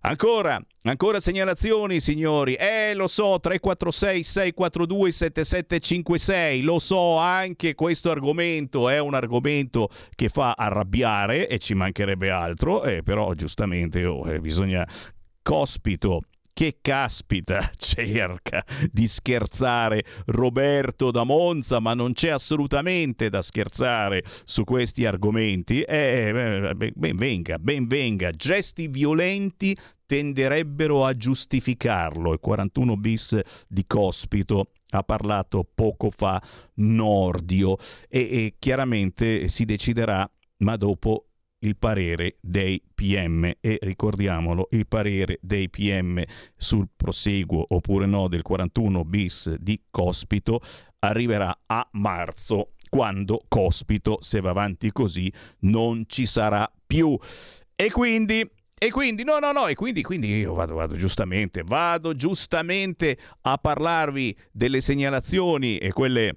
Ancora, 0.07 0.61
ancora 0.83 1.19
segnalazioni 1.19 1.99
signori. 1.99 2.53
Eh, 2.53 2.93
lo 2.93 3.07
so, 3.07 3.39
346 3.39 4.23
642 4.23 5.11
7756. 5.11 6.61
Lo 6.61 6.77
so, 6.77 7.17
anche 7.17 7.73
questo 7.73 8.11
argomento 8.11 8.87
è 8.87 8.99
un 8.99 9.15
argomento 9.15 9.89
che 10.13 10.29
fa 10.29 10.53
arrabbiare 10.55 11.47
e 11.47 11.57
ci 11.57 11.73
mancherebbe 11.73 12.29
altro, 12.29 12.83
eh, 12.83 13.01
però 13.01 13.33
giustamente 13.33 14.05
oh, 14.05 14.31
eh, 14.31 14.39
bisogna 14.39 14.87
Cospito 15.41 16.21
che 16.55 16.77
caspita 16.81 17.69
cerca 17.75 18.65
di 18.89 19.09
scherzare 19.09 20.05
Roberto 20.27 21.11
da 21.11 21.25
Monza, 21.25 21.81
ma 21.81 21.93
non 21.93 22.13
c'è 22.13 22.29
assolutamente 22.29 23.29
da 23.29 23.41
scherzare 23.41 24.23
su 24.45 24.63
questi 24.63 25.05
argomenti. 25.05 25.81
Eh, 25.81 26.73
ben 26.73 27.15
venga, 27.17 27.59
ben 27.59 27.87
venga. 27.87 28.31
Gesti 28.31 28.87
violenti 28.87 29.77
tenderebbero 30.05 31.03
a 31.03 31.13
giustificarlo. 31.13 32.31
Il 32.31 32.39
41 32.39 32.95
bis 32.95 33.37
di 33.67 33.83
Cospito 33.85 34.71
ha 34.91 35.03
parlato 35.03 35.67
poco 35.75 36.09
fa 36.09 36.41
Nordio 36.75 37.75
e, 38.07 38.19
e 38.19 38.55
chiaramente 38.57 39.49
si 39.49 39.65
deciderà, 39.65 40.29
ma 40.59 40.77
dopo 40.77 41.24
il 41.65 41.77
parere 41.77 42.37
dei 42.39 42.81
PM 42.93 43.51
e 43.59 43.77
ricordiamolo 43.81 44.67
il 44.71 44.87
parere 44.87 45.39
dei 45.41 45.69
PM 45.69 46.23
sul 46.55 46.87
proseguo 46.95 47.65
oppure 47.69 48.05
no 48.05 48.27
del 48.27 48.41
41 48.41 49.03
bis 49.03 49.53
di 49.55 49.81
Cospito 49.89 50.61
arriverà 50.99 51.57
a 51.65 51.87
marzo 51.93 52.71
quando 52.89 53.43
Cospito, 53.47 54.19
se 54.21 54.39
va 54.39 54.51
avanti 54.51 54.91
così, 54.91 55.31
non 55.61 56.05
ci 56.07 56.25
sarà 56.25 56.71
più. 56.85 57.17
E 57.75 57.91
quindi 57.91 58.49
e 58.77 58.91
quindi, 58.91 59.23
no, 59.23 59.39
no, 59.39 59.51
no, 59.51 59.67
e 59.67 59.73
quindi, 59.73 60.03
quindi 60.03 60.27
io 60.37 60.53
vado, 60.53 60.75
vado 60.75 60.95
giustamente, 60.95 61.63
vado 61.65 62.13
giustamente 62.13 63.17
a 63.41 63.57
parlarvi 63.57 64.37
delle 64.51 64.81
segnalazioni 64.81 65.77
e 65.77 65.91
quelle 65.91 66.35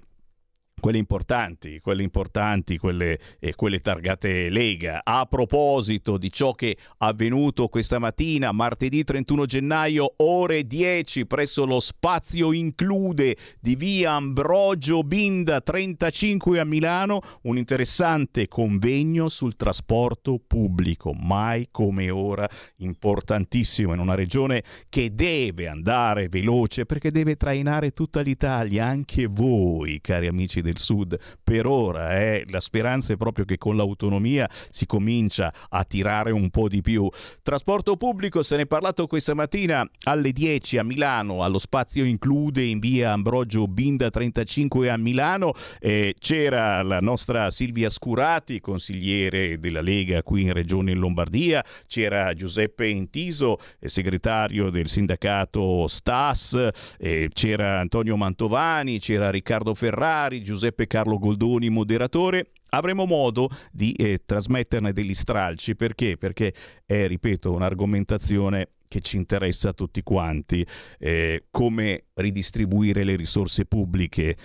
quelle 0.79 0.97
importanti, 0.97 1.79
quelle 1.79 2.03
importanti, 2.03 2.77
quelle, 2.77 3.19
eh, 3.39 3.55
quelle, 3.55 3.79
targate 3.79 4.49
Lega. 4.49 5.01
A 5.03 5.25
proposito 5.25 6.17
di 6.17 6.31
ciò 6.31 6.53
che 6.53 6.71
è 6.71 6.77
avvenuto 6.99 7.67
questa 7.67 7.99
mattina, 7.99 8.51
martedì 8.51 9.03
31 9.03 9.45
gennaio, 9.45 10.13
ore 10.17 10.65
10, 10.65 11.25
presso 11.25 11.65
lo 11.65 11.79
Spazio 11.79 12.51
Include 12.51 13.37
di 13.59 13.75
via 13.75 14.13
Ambrogio 14.13 15.03
Binda 15.03 15.61
35 15.61 16.59
a 16.59 16.65
Milano, 16.65 17.21
un 17.43 17.57
interessante 17.57 18.47
convegno 18.47 19.29
sul 19.29 19.55
trasporto 19.55 20.41
pubblico, 20.45 21.13
mai 21.13 21.67
come 21.71 22.09
ora 22.09 22.47
importantissimo 22.77 23.93
in 23.93 23.99
una 23.99 24.15
regione 24.15 24.63
che 24.89 25.13
deve 25.13 25.67
andare 25.67 26.27
veloce 26.29 26.85
perché 26.85 27.11
deve 27.11 27.35
trainare 27.35 27.91
tutta 27.91 28.21
l'Italia, 28.21 28.85
anche 28.85 29.27
voi, 29.27 29.99
cari 30.01 30.27
amici 30.27 30.61
del 30.61 30.68
Sud. 30.77 31.17
Per 31.43 31.65
ora 31.65 32.19
eh, 32.19 32.45
la 32.49 32.59
speranza 32.59 33.13
è 33.13 33.17
proprio 33.17 33.45
che 33.45 33.57
con 33.57 33.75
l'autonomia 33.75 34.49
si 34.69 34.85
comincia 34.85 35.53
a 35.69 35.83
tirare 35.83 36.31
un 36.31 36.49
po' 36.49 36.67
di 36.67 36.81
più. 36.81 37.09
Trasporto 37.41 37.95
pubblico, 37.97 38.43
se 38.43 38.55
ne 38.55 38.63
è 38.63 38.67
parlato 38.67 39.07
questa 39.07 39.33
mattina 39.33 39.89
alle 40.03 40.31
10 40.31 40.77
a 40.77 40.83
Milano, 40.83 41.43
allo 41.43 41.57
spazio 41.57 42.03
include 42.05 42.63
in 42.63 42.79
via 42.79 43.11
Ambrogio 43.11 43.67
Binda 43.67 44.09
35 44.09 44.89
a 44.89 44.97
Milano. 44.97 45.53
Eh, 45.79 46.15
c'era 46.19 46.81
la 46.83 46.99
nostra 46.99 47.49
Silvia 47.51 47.89
Scurati, 47.89 48.59
consigliere 48.59 49.59
della 49.59 49.81
Lega 49.81 50.23
qui 50.23 50.43
in 50.43 50.53
Regione 50.53 50.93
Lombardia, 50.93 51.63
c'era 51.87 52.33
Giuseppe 52.33 52.87
Intiso, 52.87 53.57
eh, 53.79 53.89
segretario 53.89 54.69
del 54.69 54.87
sindacato 54.87 55.87
Stas, 55.87 56.69
eh, 56.97 57.29
c'era 57.33 57.79
Antonio 57.79 58.15
Mantovani, 58.15 58.99
c'era 58.99 59.29
Riccardo 59.29 59.73
Ferrari, 59.73 60.43
Giuseppe 60.43 60.58
Carlo 60.87 61.17
Goldoni, 61.17 61.69
moderatore. 61.69 62.51
Avremo 62.69 63.05
modo 63.05 63.49
di 63.71 63.93
eh, 63.93 64.21
trasmetterne 64.25 64.93
degli 64.93 65.15
stralci 65.15 65.75
perché? 65.75 66.17
Perché 66.17 66.53
è, 66.85 67.07
ripeto, 67.07 67.51
un'argomentazione 67.51 68.69
che 68.87 69.01
ci 69.01 69.17
interessa 69.17 69.69
a 69.69 69.73
tutti 69.73 70.01
quanti, 70.01 70.65
eh, 70.97 71.45
come 71.51 72.05
ridistribuire 72.15 73.03
le 73.03 73.15
risorse 73.15 73.65
pubbliche 73.65 74.35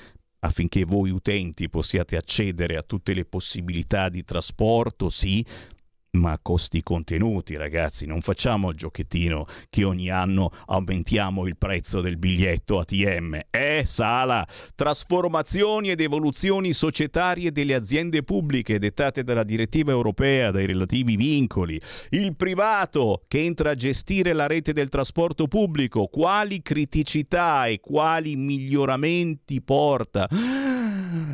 affinché 0.40 0.84
voi 0.84 1.10
utenti 1.10 1.70
possiate 1.70 2.16
accedere 2.16 2.76
a 2.76 2.82
tutte 2.82 3.14
le 3.14 3.24
possibilità 3.24 4.10
di 4.10 4.24
trasporto, 4.24 5.08
sì, 5.08 5.44
ma 6.14 6.32
a 6.32 6.38
costi 6.40 6.82
contenuti, 6.82 7.56
ragazzi. 7.56 8.06
Non 8.06 8.20
facciamo 8.20 8.70
il 8.70 8.76
giochettino 8.76 9.46
che 9.70 9.84
ogni 9.84 10.10
anno 10.10 10.50
aumentiamo 10.66 11.46
il 11.46 11.56
prezzo 11.56 12.00
del 12.00 12.16
biglietto 12.16 12.78
ATM. 12.78 13.40
Eh, 13.50 13.84
Sala! 13.86 14.46
Trasformazioni 14.74 15.90
ed 15.90 16.00
evoluzioni 16.00 16.72
societarie 16.72 17.52
delle 17.52 17.74
aziende 17.74 18.22
pubbliche 18.22 18.78
dettate 18.78 19.22
dalla 19.22 19.44
direttiva 19.44 19.92
europea, 19.92 20.50
dai 20.50 20.66
relativi 20.66 21.16
vincoli. 21.16 21.80
Il 22.10 22.36
privato 22.36 23.24
che 23.28 23.42
entra 23.42 23.70
a 23.70 23.74
gestire 23.74 24.32
la 24.32 24.46
rete 24.46 24.72
del 24.72 24.88
trasporto 24.88 25.46
pubblico. 25.46 26.06
Quali 26.06 26.62
criticità 26.62 27.66
e 27.66 27.80
quali 27.80 28.36
miglioramenti 28.36 29.60
porta? 29.62 30.28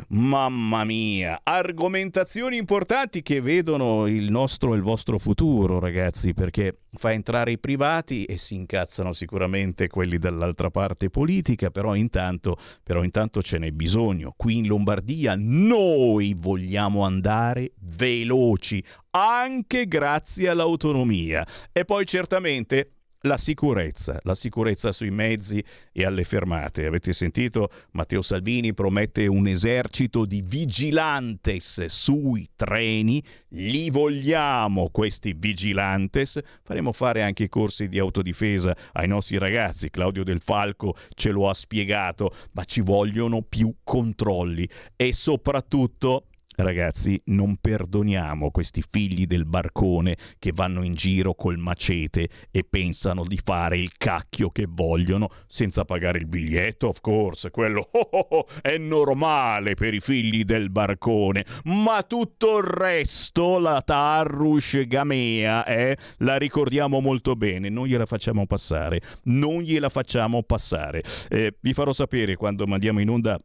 Mamma 0.09 0.83
mia! 0.83 1.39
Argomentazioni 1.43 2.57
importanti 2.57 3.21
che 3.21 3.41
vedono 3.41 4.07
il 4.07 4.29
nostro 4.29 4.70
è 4.73 4.77
il 4.77 4.83
vostro 4.83 5.17
futuro, 5.17 5.79
ragazzi, 5.79 6.33
perché 6.33 6.81
fa 6.93 7.11
entrare 7.11 7.51
i 7.51 7.59
privati 7.59 8.25
e 8.25 8.37
si 8.37 8.55
incazzano 8.55 9.13
sicuramente 9.13 9.87
quelli 9.87 10.17
dall'altra 10.17 10.69
parte 10.69 11.09
politica, 11.09 11.69
però 11.71 11.95
intanto, 11.95 12.57
però 12.83 13.03
intanto 13.03 13.41
ce 13.41 13.57
n'è 13.57 13.71
bisogno. 13.71 14.33
Qui 14.35 14.57
in 14.57 14.67
Lombardia 14.67 15.35
noi 15.37 16.35
vogliamo 16.37 17.03
andare 17.03 17.73
veloci, 17.79 18.83
anche 19.11 19.87
grazie 19.87 20.49
all'autonomia. 20.49 21.45
E 21.71 21.85
poi 21.85 22.05
certamente 22.05 23.00
la 23.21 23.37
sicurezza, 23.37 24.19
la 24.23 24.35
sicurezza 24.35 24.91
sui 24.91 25.11
mezzi 25.11 25.63
e 25.91 26.05
alle 26.05 26.23
fermate. 26.23 26.85
Avete 26.85 27.13
sentito? 27.13 27.69
Matteo 27.91 28.21
Salvini 28.21 28.73
promette 28.73 29.27
un 29.27 29.47
esercito 29.47 30.25
di 30.25 30.41
vigilantes 30.41 31.85
sui 31.85 32.49
treni. 32.55 33.23
Li 33.49 33.89
vogliamo 33.89 34.89
questi 34.89 35.33
vigilantes. 35.37 36.39
Faremo 36.63 36.91
fare 36.91 37.21
anche 37.21 37.49
corsi 37.49 37.87
di 37.87 37.99
autodifesa 37.99 38.75
ai 38.93 39.07
nostri 39.07 39.37
ragazzi. 39.37 39.89
Claudio 39.89 40.23
Del 40.23 40.41
Falco 40.41 40.95
ce 41.13 41.29
lo 41.29 41.49
ha 41.49 41.53
spiegato, 41.53 42.33
ma 42.53 42.63
ci 42.63 42.81
vogliono 42.81 43.41
più 43.41 43.73
controlli 43.83 44.67
e 44.95 45.13
soprattutto 45.13 46.25
Ragazzi, 46.61 47.19
non 47.25 47.57
perdoniamo 47.57 48.51
questi 48.51 48.83
figli 48.87 49.25
del 49.25 49.45
barcone 49.45 50.17
che 50.37 50.51
vanno 50.53 50.83
in 50.83 50.93
giro 50.93 51.33
col 51.33 51.57
macete 51.57 52.29
e 52.51 52.63
pensano 52.63 53.25
di 53.25 53.39
fare 53.43 53.77
il 53.77 53.91
cacchio 53.97 54.51
che 54.51 54.67
vogliono 54.69 55.29
senza 55.47 55.85
pagare 55.85 56.19
il 56.19 56.27
biglietto, 56.27 56.87
of 56.87 57.01
course, 57.01 57.49
quello 57.49 57.89
oh, 57.91 58.09
oh, 58.11 58.27
oh, 58.29 58.47
è 58.61 58.77
normale 58.77 59.73
per 59.73 59.93
i 59.93 59.99
figli 59.99 60.43
del 60.43 60.69
barcone, 60.69 61.45
ma 61.65 62.03
tutto 62.03 62.59
il 62.59 62.63
resto, 62.63 63.57
la 63.57 63.81
Tarrush 63.81 64.85
Gamea, 64.85 65.65
eh, 65.65 65.97
la 66.17 66.37
ricordiamo 66.37 66.99
molto 66.99 67.35
bene, 67.35 67.69
non 67.69 67.87
gliela 67.87 68.05
facciamo 68.05 68.45
passare, 68.45 69.01
non 69.23 69.61
gliela 69.61 69.89
facciamo 69.89 70.43
passare. 70.43 71.03
Eh, 71.29 71.55
vi 71.59 71.73
farò 71.73 71.91
sapere 71.91 72.35
quando 72.35 72.65
mandiamo 72.67 72.99
in 72.99 73.09
onda 73.09 73.41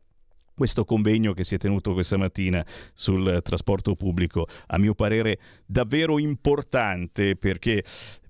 questo 0.57 0.87
convegno 0.87 1.35
che 1.35 1.45
si 1.45 1.55
è 1.55 1.59
tenuto 1.59 1.93
questa 1.93 2.17
mattina 2.17 2.65
sul 2.95 3.41
trasporto 3.43 3.95
pubblico, 3.95 4.47
a 4.69 4.79
mio 4.79 4.95
parere 4.95 5.39
davvero 5.67 6.19
importante 6.19 7.37
perché 7.37 7.85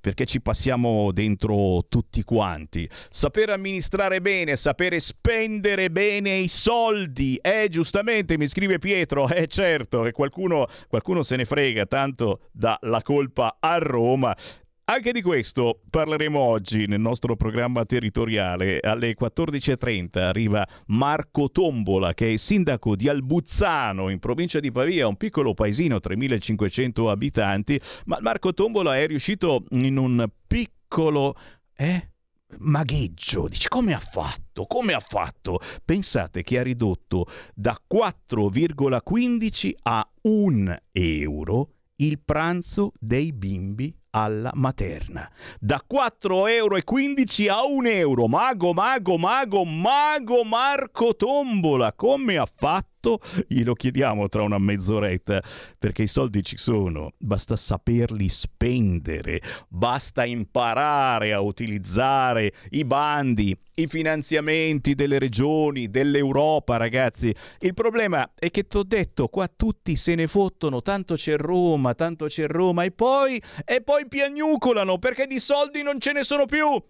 perché 0.06 0.24
ci 0.24 0.40
passiamo 0.40 1.10
dentro 1.10 1.84
tutti 1.88 2.22
quanti. 2.22 2.88
Sapere 3.10 3.52
amministrare 3.52 4.20
bene, 4.20 4.54
sapere 4.54 5.00
spendere 5.00 5.90
bene 5.90 6.30
i 6.30 6.46
soldi. 6.46 7.36
Eh, 7.42 7.66
giustamente 7.68 8.38
mi 8.38 8.46
scrive 8.46 8.78
Pietro, 8.78 9.28
eh 9.28 9.48
certo, 9.48 10.06
e 10.06 10.12
qualcuno, 10.12 10.68
qualcuno 10.86 11.24
se 11.24 11.34
ne 11.34 11.44
frega, 11.44 11.86
tanto 11.86 12.42
dà 12.52 12.78
la 12.82 13.02
colpa 13.02 13.56
a 13.58 13.78
Roma. 13.78 14.36
Anche 14.88 15.10
di 15.10 15.20
questo 15.20 15.80
parleremo 15.90 16.38
oggi 16.38 16.86
nel 16.86 17.00
nostro 17.00 17.34
programma 17.34 17.84
territoriale. 17.84 18.78
Alle 18.78 19.16
14.30 19.18 20.20
arriva 20.20 20.64
Marco 20.86 21.50
Tombola, 21.50 22.14
che 22.14 22.34
è 22.34 22.36
sindaco 22.36 22.94
di 22.94 23.08
Albuzzano, 23.08 24.10
in 24.10 24.20
provincia 24.20 24.60
di 24.60 24.70
Pavia, 24.70 25.08
un 25.08 25.16
piccolo 25.16 25.54
paesino, 25.54 25.96
3.500 25.96 27.08
abitanti, 27.08 27.80
ma 28.04 28.18
Marco 28.20 28.54
Tombola 28.54 28.96
è 28.96 29.08
riuscito 29.08 29.64
in 29.70 29.96
un 29.96 30.24
piccolo... 30.46 31.34
Eh? 31.74 32.10
magheggio. 32.58 33.48
Dice 33.48 33.68
come 33.68 33.92
ha 33.92 33.98
fatto? 33.98 34.66
Come 34.66 34.92
ha 34.92 35.00
fatto? 35.00 35.58
Pensate 35.84 36.44
che 36.44 36.60
ha 36.60 36.62
ridotto 36.62 37.26
da 37.56 37.76
4,15 37.92 39.72
a 39.82 40.08
1 40.22 40.76
euro 40.92 41.70
il 41.96 42.20
pranzo 42.20 42.92
dei 43.00 43.32
bimbi 43.32 43.92
alla 44.16 44.50
materna. 44.54 45.30
Da 45.60 45.84
4,15 45.86 46.48
euro 46.48 46.76
a 47.54 47.66
1 47.66 47.88
euro. 47.88 48.28
Mago, 48.28 48.72
mago, 48.72 49.18
mago, 49.18 49.64
mago 49.64 50.42
Marco 50.42 51.14
Tombola. 51.14 51.92
Come 51.92 52.38
ha 52.38 52.46
fatto? 52.46 53.20
Glielo 53.46 53.74
chiediamo 53.74 54.28
tra 54.28 54.42
una 54.42 54.58
mezz'oretta, 54.58 55.40
perché 55.78 56.02
i 56.02 56.08
soldi 56.08 56.42
ci 56.42 56.56
sono, 56.56 57.12
basta 57.18 57.54
saperli 57.54 58.28
spendere, 58.28 59.40
basta 59.68 60.24
imparare 60.24 61.32
a 61.32 61.40
utilizzare 61.40 62.52
i 62.70 62.84
bandi, 62.84 63.56
i 63.76 63.86
finanziamenti 63.86 64.96
delle 64.96 65.20
regioni, 65.20 65.88
dell'Europa, 65.88 66.78
ragazzi. 66.78 67.32
Il 67.60 67.74
problema 67.74 68.32
è 68.34 68.50
che 68.50 68.66
ti 68.66 68.76
ho 68.76 68.82
detto, 68.82 69.28
qua 69.28 69.48
tutti 69.54 69.94
se 69.94 70.16
ne 70.16 70.26
fottono, 70.26 70.82
tanto 70.82 71.14
c'è 71.14 71.36
Roma, 71.36 71.94
tanto 71.94 72.26
c'è 72.26 72.46
Roma, 72.48 72.82
e 72.82 72.90
poi, 72.90 73.40
e 73.64 73.82
poi 73.82 74.05
piagnucolano 74.08 74.98
perché 74.98 75.26
di 75.26 75.40
soldi 75.40 75.82
non 75.82 76.00
ce 76.00 76.12
ne 76.12 76.24
sono 76.24 76.46
più. 76.46 76.82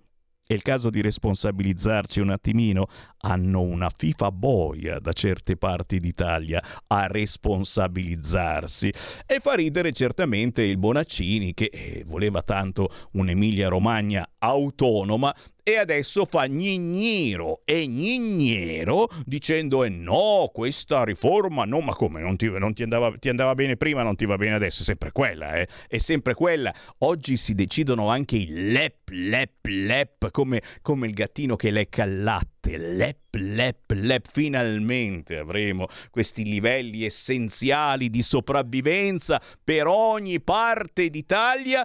È 0.48 0.52
il 0.52 0.62
caso 0.62 0.90
di 0.90 1.00
responsabilizzarci 1.00 2.20
un 2.20 2.30
attimino. 2.30 2.86
Hanno 3.22 3.62
una 3.62 3.90
FIFA 3.90 4.30
boia 4.30 5.00
da 5.00 5.12
certe 5.12 5.56
parti 5.56 5.98
d'Italia 5.98 6.62
a 6.86 7.08
responsabilizzarsi. 7.08 8.92
E 9.26 9.40
fa 9.40 9.54
ridere 9.54 9.90
certamente 9.90 10.62
il 10.62 10.78
Bonaccini 10.78 11.52
che 11.52 11.68
eh, 11.72 12.04
voleva 12.06 12.42
tanto 12.42 12.90
un'Emilia 13.14 13.66
Romagna 13.66 14.24
autonoma 14.38 15.34
e 15.68 15.78
adesso 15.78 16.24
fa 16.26 16.46
gnignero 16.46 17.62
e 17.64 17.88
gnignero 17.88 19.08
dicendo 19.24 19.82
eh 19.82 19.88
no, 19.88 20.48
questa 20.52 21.02
riforma 21.02 21.64
no, 21.64 21.80
ma 21.80 21.92
come 21.92 22.20
non, 22.20 22.36
ti, 22.36 22.48
non 22.48 22.72
ti, 22.72 22.84
andava, 22.84 23.12
ti, 23.18 23.28
andava, 23.28 23.52
bene 23.56 23.76
prima, 23.76 24.04
non 24.04 24.14
ti 24.14 24.26
va 24.26 24.36
bene 24.36 24.54
adesso, 24.54 24.82
è 24.82 24.84
sempre 24.84 25.10
quella, 25.10 25.54
eh? 25.54 25.66
è 25.88 25.98
sempre 25.98 26.34
quella. 26.34 26.72
Oggi 26.98 27.36
si 27.36 27.56
decidono 27.56 28.08
anche 28.08 28.36
i 28.36 28.46
lep, 28.46 29.08
lep, 29.08 29.66
lep, 29.66 30.30
come, 30.30 30.62
come 30.82 31.08
il 31.08 31.14
gattino 31.14 31.56
che 31.56 31.72
lecca 31.72 32.04
il 32.04 32.22
latte, 32.22 32.78
lep, 32.78 33.34
lep, 33.34 33.90
lep, 33.90 34.26
finalmente 34.30 35.36
avremo 35.36 35.88
questi 36.10 36.44
livelli 36.44 37.04
essenziali 37.04 38.08
di 38.08 38.22
sopravvivenza 38.22 39.42
per 39.64 39.88
ogni 39.88 40.40
parte 40.40 41.10
d'Italia 41.10 41.84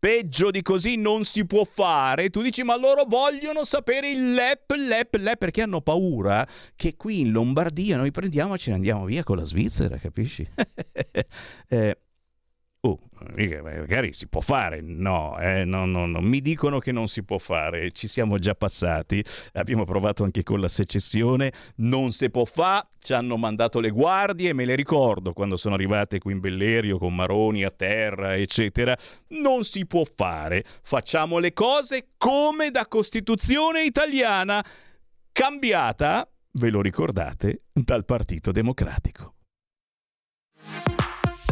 Peggio 0.00 0.52
di 0.52 0.62
così 0.62 0.96
non 0.96 1.24
si 1.24 1.44
può 1.44 1.64
fare. 1.64 2.30
Tu 2.30 2.40
dici, 2.42 2.62
ma 2.62 2.76
loro 2.76 3.04
vogliono 3.04 3.64
sapere 3.64 4.10
il 4.10 4.32
lep, 4.32 4.70
lep, 4.76 5.14
lep, 5.16 5.38
perché 5.38 5.62
hanno 5.62 5.80
paura 5.80 6.46
che 6.76 6.94
qui 6.96 7.20
in 7.20 7.32
Lombardia 7.32 7.96
noi 7.96 8.12
prendiamo 8.12 8.54
e 8.54 8.58
ce 8.58 8.70
ne 8.70 8.76
andiamo 8.76 9.04
via 9.04 9.24
con 9.24 9.36
la 9.36 9.44
Svizzera, 9.44 9.96
capisci? 9.96 10.48
eh, 11.68 11.98
Oh, 12.88 12.98
magari 13.10 14.14
si 14.14 14.28
può 14.28 14.40
fare, 14.40 14.80
no, 14.80 15.38
eh, 15.38 15.66
no, 15.66 15.84
no, 15.84 16.06
no, 16.06 16.20
mi 16.20 16.40
dicono 16.40 16.78
che 16.78 16.90
non 16.90 17.08
si 17.08 17.22
può 17.22 17.36
fare, 17.36 17.92
ci 17.92 18.08
siamo 18.08 18.38
già 18.38 18.54
passati, 18.54 19.22
abbiamo 19.52 19.84
provato 19.84 20.24
anche 20.24 20.42
con 20.42 20.58
la 20.58 20.68
secessione, 20.68 21.52
non 21.76 22.12
si 22.12 22.30
può 22.30 22.46
fare, 22.46 22.86
ci 22.98 23.12
hanno 23.12 23.36
mandato 23.36 23.80
le 23.80 23.90
guardie, 23.90 24.54
me 24.54 24.64
le 24.64 24.74
ricordo 24.74 25.34
quando 25.34 25.58
sono 25.58 25.74
arrivate 25.74 26.18
qui 26.18 26.32
in 26.32 26.40
Bellerio 26.40 26.96
con 26.96 27.14
Maroni 27.14 27.62
a 27.62 27.70
terra, 27.70 28.34
eccetera, 28.36 28.96
non 29.42 29.64
si 29.64 29.84
può 29.84 30.04
fare, 30.04 30.64
facciamo 30.82 31.38
le 31.38 31.52
cose 31.52 32.12
come 32.16 32.70
da 32.70 32.86
Costituzione 32.86 33.82
italiana, 33.82 34.64
cambiata, 35.30 36.26
ve 36.52 36.70
lo 36.70 36.80
ricordate, 36.80 37.64
dal 37.70 38.06
Partito 38.06 38.50
Democratico. 38.50 39.34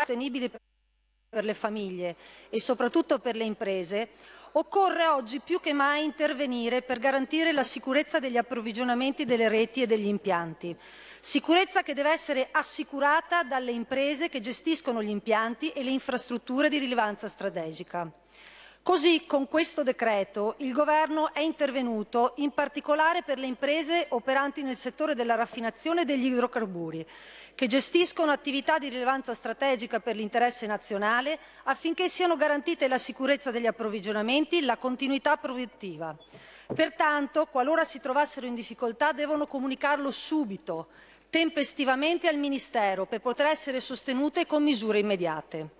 Sostenibile 0.00 0.50
per 1.28 1.44
le 1.44 1.54
famiglie 1.54 2.16
e 2.48 2.60
soprattutto 2.60 3.18
per 3.18 3.36
le 3.36 3.44
imprese, 3.44 4.08
occorre 4.52 5.06
oggi 5.06 5.40
più 5.40 5.60
che 5.60 5.72
mai 5.72 6.02
intervenire 6.04 6.82
per 6.82 6.98
garantire 6.98 7.52
la 7.52 7.62
sicurezza 7.62 8.18
degli 8.18 8.36
approvvigionamenti 8.36 9.24
delle 9.24 9.48
reti 9.48 9.82
e 9.82 9.86
degli 9.86 10.06
impianti. 10.06 10.76
Sicurezza 11.20 11.82
che 11.82 11.94
deve 11.94 12.10
essere 12.10 12.48
assicurata 12.50 13.42
dalle 13.42 13.72
imprese 13.72 14.28
che 14.28 14.40
gestiscono 14.40 15.02
gli 15.02 15.10
impianti 15.10 15.70
e 15.70 15.82
le 15.82 15.90
infrastrutture 15.90 16.68
di 16.68 16.78
rilevanza 16.78 17.28
strategica. 17.28 18.10
Così, 18.82 19.26
con 19.26 19.46
questo 19.46 19.82
decreto, 19.82 20.54
il 20.58 20.72
Governo 20.72 21.34
è 21.34 21.40
intervenuto 21.40 22.32
in 22.36 22.50
particolare 22.52 23.22
per 23.22 23.38
le 23.38 23.46
imprese 23.46 24.06
operanti 24.08 24.62
nel 24.62 24.74
settore 24.74 25.14
della 25.14 25.34
raffinazione 25.34 26.06
degli 26.06 26.26
idrocarburi, 26.26 27.06
che 27.54 27.66
gestiscono 27.66 28.32
attività 28.32 28.78
di 28.78 28.88
rilevanza 28.88 29.34
strategica 29.34 30.00
per 30.00 30.16
l'interesse 30.16 30.66
nazionale 30.66 31.38
affinché 31.64 32.08
siano 32.08 32.36
garantite 32.36 32.88
la 32.88 32.96
sicurezza 32.96 33.50
degli 33.50 33.66
approvvigionamenti 33.66 34.58
e 34.58 34.62
la 34.62 34.78
continuità 34.78 35.36
produttiva. 35.36 36.16
Pertanto, 36.74 37.46
qualora 37.46 37.84
si 37.84 38.00
trovassero 38.00 38.46
in 38.46 38.54
difficoltà, 38.54 39.12
devono 39.12 39.46
comunicarlo 39.46 40.10
subito, 40.10 40.88
tempestivamente 41.28 42.28
al 42.28 42.38
Ministero, 42.38 43.04
per 43.04 43.20
poter 43.20 43.46
essere 43.46 43.78
sostenute 43.80 44.46
con 44.46 44.62
misure 44.62 45.00
immediate. 45.00 45.79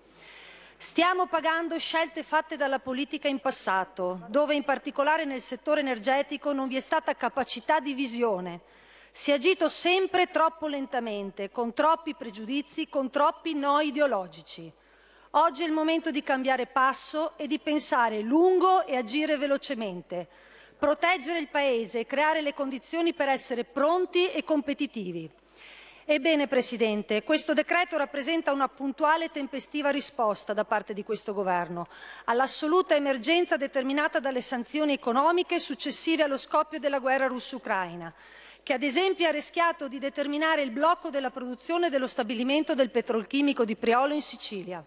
Stiamo 0.81 1.27
pagando 1.27 1.77
scelte 1.77 2.23
fatte 2.23 2.57
dalla 2.57 2.79
politica 2.79 3.27
in 3.27 3.39
passato, 3.39 4.25
dove 4.29 4.55
in 4.55 4.63
particolare 4.63 5.25
nel 5.25 5.39
settore 5.39 5.81
energetico 5.81 6.53
non 6.53 6.67
vi 6.67 6.75
è 6.75 6.79
stata 6.79 7.15
capacità 7.15 7.79
di 7.79 7.93
visione. 7.93 8.61
Si 9.11 9.29
è 9.29 9.35
agito 9.35 9.69
sempre 9.69 10.31
troppo 10.31 10.65
lentamente, 10.65 11.51
con 11.51 11.75
troppi 11.75 12.15
pregiudizi, 12.15 12.89
con 12.89 13.11
troppi 13.11 13.53
no 13.53 13.79
ideologici. 13.79 14.73
Oggi 15.33 15.61
è 15.61 15.67
il 15.67 15.71
momento 15.71 16.09
di 16.09 16.23
cambiare 16.23 16.65
passo 16.65 17.37
e 17.37 17.45
di 17.45 17.59
pensare 17.59 18.21
lungo 18.21 18.83
e 18.83 18.97
agire 18.97 19.37
velocemente, 19.37 20.27
proteggere 20.79 21.37
il 21.37 21.49
Paese 21.49 21.99
e 21.99 22.07
creare 22.07 22.41
le 22.41 22.55
condizioni 22.55 23.13
per 23.13 23.29
essere 23.29 23.65
pronti 23.65 24.31
e 24.31 24.43
competitivi. 24.43 25.29
Ebbene, 26.13 26.49
Presidente, 26.49 27.23
questo 27.23 27.53
decreto 27.53 27.95
rappresenta 27.95 28.51
una 28.51 28.67
puntuale 28.67 29.25
e 29.25 29.31
tempestiva 29.31 29.91
risposta 29.91 30.51
da 30.51 30.65
parte 30.65 30.91
di 30.91 31.05
questo 31.05 31.33
Governo 31.33 31.87
all'assoluta 32.25 32.95
emergenza 32.95 33.55
determinata 33.55 34.19
dalle 34.19 34.41
sanzioni 34.41 34.91
economiche 34.91 35.57
successive 35.57 36.23
allo 36.23 36.37
scoppio 36.37 36.79
della 36.79 36.99
guerra 36.99 37.27
russo-ucraina, 37.27 38.13
che 38.61 38.73
ad 38.73 38.83
esempio 38.83 39.25
ha 39.25 39.31
rischiato 39.31 39.87
di 39.87 39.99
determinare 39.99 40.63
il 40.63 40.71
blocco 40.71 41.09
della 41.09 41.31
produzione 41.31 41.89
dello 41.89 42.07
stabilimento 42.07 42.75
del 42.75 42.89
petrolchimico 42.89 43.63
di 43.63 43.77
Priolo 43.77 44.13
in 44.13 44.21
Sicilia. 44.21 44.83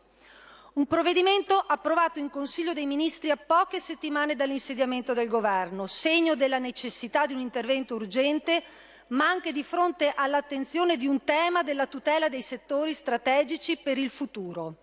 Un 0.75 0.87
provvedimento 0.87 1.57
approvato 1.57 2.18
in 2.18 2.29
Consiglio 2.29 2.75
dei 2.75 2.85
Ministri 2.85 3.31
a 3.31 3.39
poche 3.39 3.81
settimane 3.81 4.37
dall'insediamento 4.37 5.14
del 5.14 5.29
Governo, 5.29 5.87
segno 5.87 6.35
della 6.35 6.59
necessità 6.59 7.25
di 7.25 7.33
un 7.33 7.41
intervento 7.41 7.95
urgente, 7.95 8.62
ma 9.09 9.29
anche 9.29 9.53
di 9.53 9.63
fronte 9.63 10.13
all'attenzione 10.15 10.97
di 10.97 11.07
un 11.07 11.25
tema 11.25 11.63
della 11.63 11.87
tutela 11.87 12.29
dei 12.29 12.43
settori 12.43 12.95
strategici 12.95 13.77
per 13.77 13.99
il 13.99 14.11
futuro. 14.11 14.77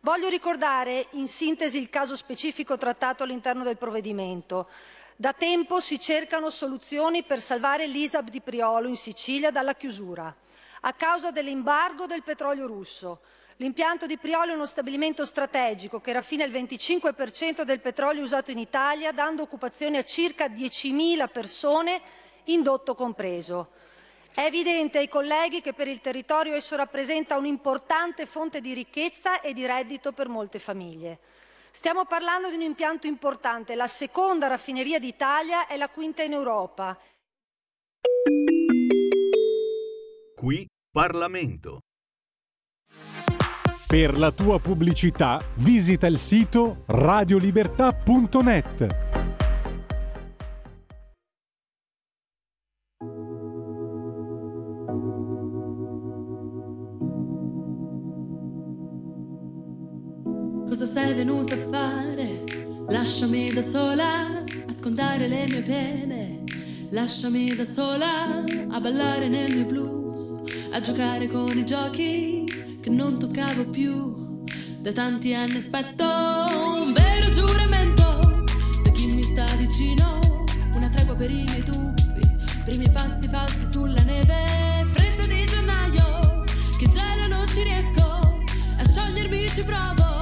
Voglio 0.00 0.28
ricordare 0.28 1.06
in 1.12 1.28
sintesi 1.28 1.78
il 1.78 1.88
caso 1.88 2.14
specifico 2.16 2.76
trattato 2.76 3.22
all'interno 3.22 3.62
del 3.64 3.78
provvedimento. 3.78 4.68
Da 5.16 5.32
tempo 5.32 5.80
si 5.80 5.98
cercano 5.98 6.50
soluzioni 6.50 7.22
per 7.22 7.40
salvare 7.40 7.86
l'ISAB 7.86 8.28
di 8.28 8.40
Priolo 8.40 8.88
in 8.88 8.96
Sicilia 8.96 9.50
dalla 9.50 9.74
chiusura, 9.74 10.34
a 10.80 10.92
causa 10.92 11.30
dell'embargo 11.30 12.06
del 12.06 12.22
petrolio 12.22 12.66
russo. 12.66 13.20
L'impianto 13.58 14.06
di 14.06 14.18
Priolo 14.18 14.50
è 14.50 14.54
uno 14.54 14.66
stabilimento 14.66 15.24
strategico 15.24 16.00
che 16.00 16.12
raffina 16.12 16.44
il 16.44 16.52
25% 16.52 17.62
del 17.62 17.80
petrolio 17.80 18.24
usato 18.24 18.50
in 18.50 18.58
Italia, 18.58 19.12
dando 19.12 19.42
occupazione 19.42 19.98
a 19.98 20.02
circa 20.02 20.48
10.000 20.48 21.30
persone, 21.30 22.02
indotto 22.44 22.94
compreso. 22.94 23.70
È 24.34 24.40
evidente 24.40 24.98
ai 24.98 25.08
colleghi 25.08 25.60
che 25.60 25.72
per 25.72 25.86
il 25.86 26.00
territorio 26.00 26.54
esso 26.54 26.74
rappresenta 26.74 27.36
un'importante 27.36 28.26
fonte 28.26 28.60
di 28.60 28.74
ricchezza 28.74 29.40
e 29.40 29.52
di 29.52 29.64
reddito 29.64 30.12
per 30.12 30.28
molte 30.28 30.58
famiglie. 30.58 31.18
Stiamo 31.70 32.04
parlando 32.04 32.48
di 32.48 32.56
un 32.56 32.62
impianto 32.62 33.06
importante, 33.06 33.74
la 33.74 33.86
seconda 33.86 34.46
raffineria 34.46 34.98
d'Italia 34.98 35.66
e 35.66 35.76
la 35.76 35.88
quinta 35.88 36.22
in 36.22 36.32
Europa. 36.32 36.98
Qui 40.36 40.66
Parlamento. 40.90 41.80
Per 43.86 44.18
la 44.18 44.32
tua 44.32 44.58
pubblicità 44.58 45.40
visita 45.56 46.08
il 46.08 46.18
sito 46.18 46.82
radiolibertà.net. 46.86 49.03
Cosa 60.74 60.86
sei 60.86 61.14
venuto 61.14 61.54
a 61.54 61.56
fare? 61.70 62.42
Lasciami 62.88 63.52
da 63.52 63.62
sola 63.62 64.26
a 64.42 64.72
scontare 64.76 65.28
le 65.28 65.44
mie 65.48 65.62
pene. 65.62 66.42
Lasciami 66.90 67.54
da 67.54 67.64
sola 67.64 68.42
a 68.70 68.80
ballare 68.80 69.28
nel 69.28 69.54
mio 69.54 69.66
blues, 69.66 70.32
a 70.72 70.80
giocare 70.80 71.28
con 71.28 71.56
i 71.56 71.64
giochi 71.64 72.44
che 72.80 72.90
non 72.90 73.20
toccavo 73.20 73.66
più. 73.66 74.42
Da 74.80 74.90
tanti 74.90 75.32
anni 75.32 75.58
aspetto 75.58 76.04
un 76.04 76.92
vero 76.92 77.30
giuramento 77.30 78.42
da 78.82 78.90
chi 78.90 79.12
mi 79.12 79.22
sta 79.22 79.46
vicino, 79.56 80.18
una 80.74 80.88
tregua 80.88 81.14
per 81.14 81.30
i 81.30 81.44
miei 81.44 81.62
dubbi, 81.62 82.36
primi 82.64 82.90
passi 82.90 83.28
falsi 83.28 83.64
sulla 83.70 84.02
neve, 84.02 84.84
fredda 84.92 85.24
di 85.24 85.46
gennaio, 85.46 86.42
che 86.76 86.88
gelo 86.88 87.28
non 87.28 87.46
ci 87.46 87.62
riesco, 87.62 88.02
a 88.02 88.84
sciogliermi 88.84 89.48
ci 89.50 89.62
provo, 89.62 90.13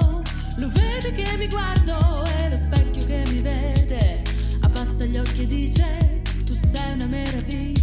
lo 0.56 0.68
vede 0.68 1.12
che 1.12 1.36
mi 1.36 1.48
guardo, 1.48 2.24
è 2.24 2.50
lo 2.50 2.56
specchio 2.56 3.04
che 3.06 3.22
mi 3.30 3.40
vede, 3.40 4.22
abbassa 4.60 5.04
gli 5.04 5.16
occhi 5.16 5.42
e 5.42 5.46
dice, 5.46 6.22
tu 6.44 6.52
sei 6.52 6.92
una 6.92 7.06
meraviglia. 7.06 7.81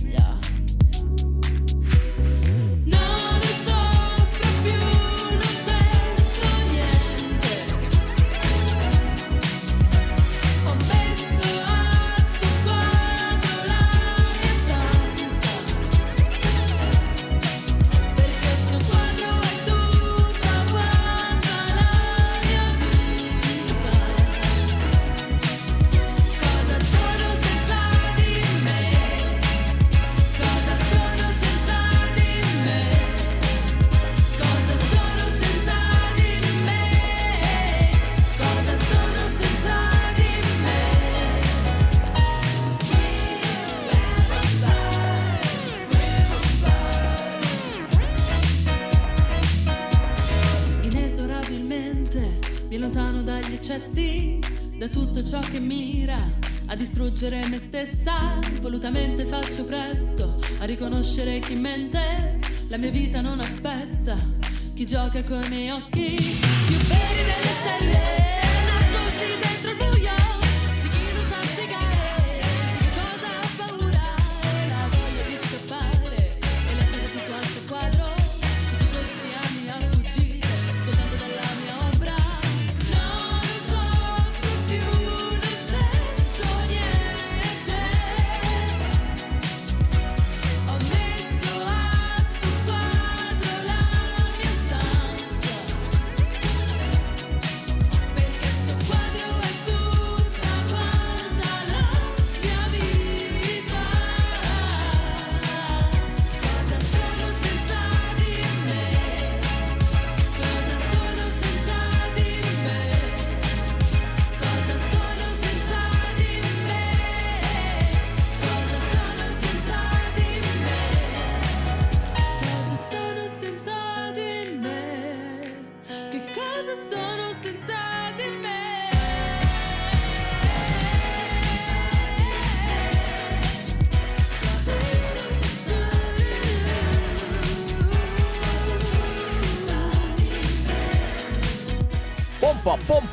Distruggere 57.19 57.47
me 57.49 57.59
stessa. 57.59 58.39
Volutamente 58.61 59.25
faccio 59.25 59.65
presto 59.65 60.39
a 60.59 60.65
riconoscere 60.65 61.39
chi 61.39 61.55
mente. 61.55 62.39
La 62.69 62.77
mia 62.77 62.89
vita 62.89 63.19
non 63.19 63.41
aspetta 63.41 64.15
chi 64.73 64.85
gioca 64.85 65.21
con 65.23 65.43
i 65.43 65.49
miei 65.49 65.69
occhi 65.71 66.15
più 66.65 66.77
veri 66.77 67.23
delle 67.25 67.51
stelle. 67.59 68.38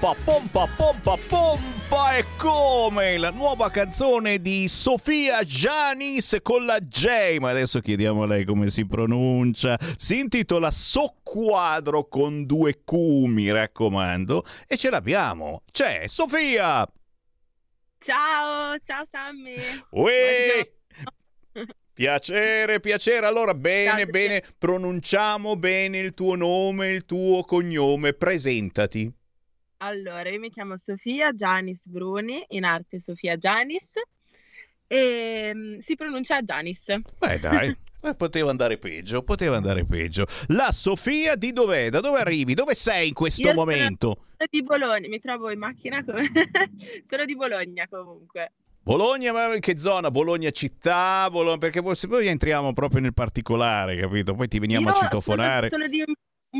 Pompa, 0.07 0.22
pompa, 0.22 0.68
pompa, 0.76 1.16
pompa, 1.28 2.16
è 2.16 2.24
come 2.36 3.18
la 3.18 3.30
nuova 3.30 3.72
canzone 3.72 4.40
di 4.40 4.68
Sofia 4.68 5.42
Janis 5.42 6.36
con 6.44 6.64
la 6.64 6.78
J, 6.78 7.38
ma 7.40 7.50
adesso 7.50 7.80
chiediamo 7.80 8.22
a 8.22 8.26
lei 8.26 8.44
come 8.44 8.70
si 8.70 8.86
pronuncia. 8.86 9.76
Si 9.96 10.20
intitola 10.20 10.70
Socquadro 10.70 12.07
con 12.07 12.46
due 12.46 12.84
Q, 12.84 12.92
mi 13.26 13.50
raccomando, 13.50 14.44
e 14.68 14.76
ce 14.76 14.90
l'abbiamo. 14.90 15.62
C'è 15.72 16.07
Sofia! 16.07 16.88
Ciao, 17.98 18.78
ciao 18.84 19.04
Sammy. 19.04 19.57
Uè! 19.90 20.72
Piacere, 21.92 22.78
piacere. 22.78 23.26
Allora, 23.26 23.54
bene, 23.54 24.02
ciao, 24.02 24.11
bene, 24.11 24.44
pronunciamo 24.57 25.57
bene 25.57 25.98
il 25.98 26.14
tuo 26.14 26.36
nome, 26.36 26.90
il 26.90 27.04
tuo 27.07 27.42
cognome. 27.42 28.12
Presentati. 28.12 29.12
Allora, 29.78 30.30
io 30.30 30.38
mi 30.38 30.50
chiamo 30.50 30.76
Sofia 30.78 31.34
Giannis 31.34 31.86
Bruni, 31.86 32.42
in 32.48 32.64
arte 32.64 32.98
Sofia 32.98 33.36
Giannis, 33.36 33.94
e 34.86 35.52
um, 35.54 35.78
si 35.78 35.96
pronuncia 35.96 36.42
Giannis. 36.42 36.94
Beh, 37.18 37.38
dai. 37.38 37.76
Eh, 38.06 38.14
poteva 38.14 38.50
andare 38.50 38.78
peggio, 38.78 39.22
poteva 39.22 39.56
andare 39.56 39.84
peggio. 39.84 40.26
La 40.48 40.70
Sofia 40.70 41.34
di 41.34 41.52
dov'è? 41.52 41.88
Da 41.88 41.98
dove 41.98 42.20
arrivi? 42.20 42.54
Dove 42.54 42.74
sei 42.74 43.08
in 43.08 43.14
questo 43.14 43.48
Io 43.48 43.54
momento? 43.54 44.26
Sono 44.36 44.48
di 44.48 44.62
Bologna, 44.62 45.08
mi 45.08 45.18
trovo 45.18 45.50
in 45.50 45.58
macchina. 45.58 46.04
Come... 46.04 46.30
sono 47.02 47.24
di 47.24 47.34
Bologna 47.34 47.88
comunque. 47.88 48.52
Bologna, 48.80 49.32
ma 49.32 49.52
in 49.52 49.60
che 49.60 49.78
zona? 49.78 50.12
Bologna 50.12 50.52
città? 50.52 51.26
Bologna... 51.32 51.58
Perché 51.58 51.82
poi 51.82 52.26
entriamo 52.28 52.72
proprio 52.74 53.00
nel 53.00 53.14
particolare, 53.14 53.96
capito? 53.96 54.34
Poi 54.34 54.46
ti 54.46 54.60
veniamo 54.60 54.90
Io 54.90 54.94
a 54.94 54.98
citofonare. 55.02 55.68
Sono, 55.68 55.82
sono 55.82 55.88
di 55.88 56.04
un 56.06 56.14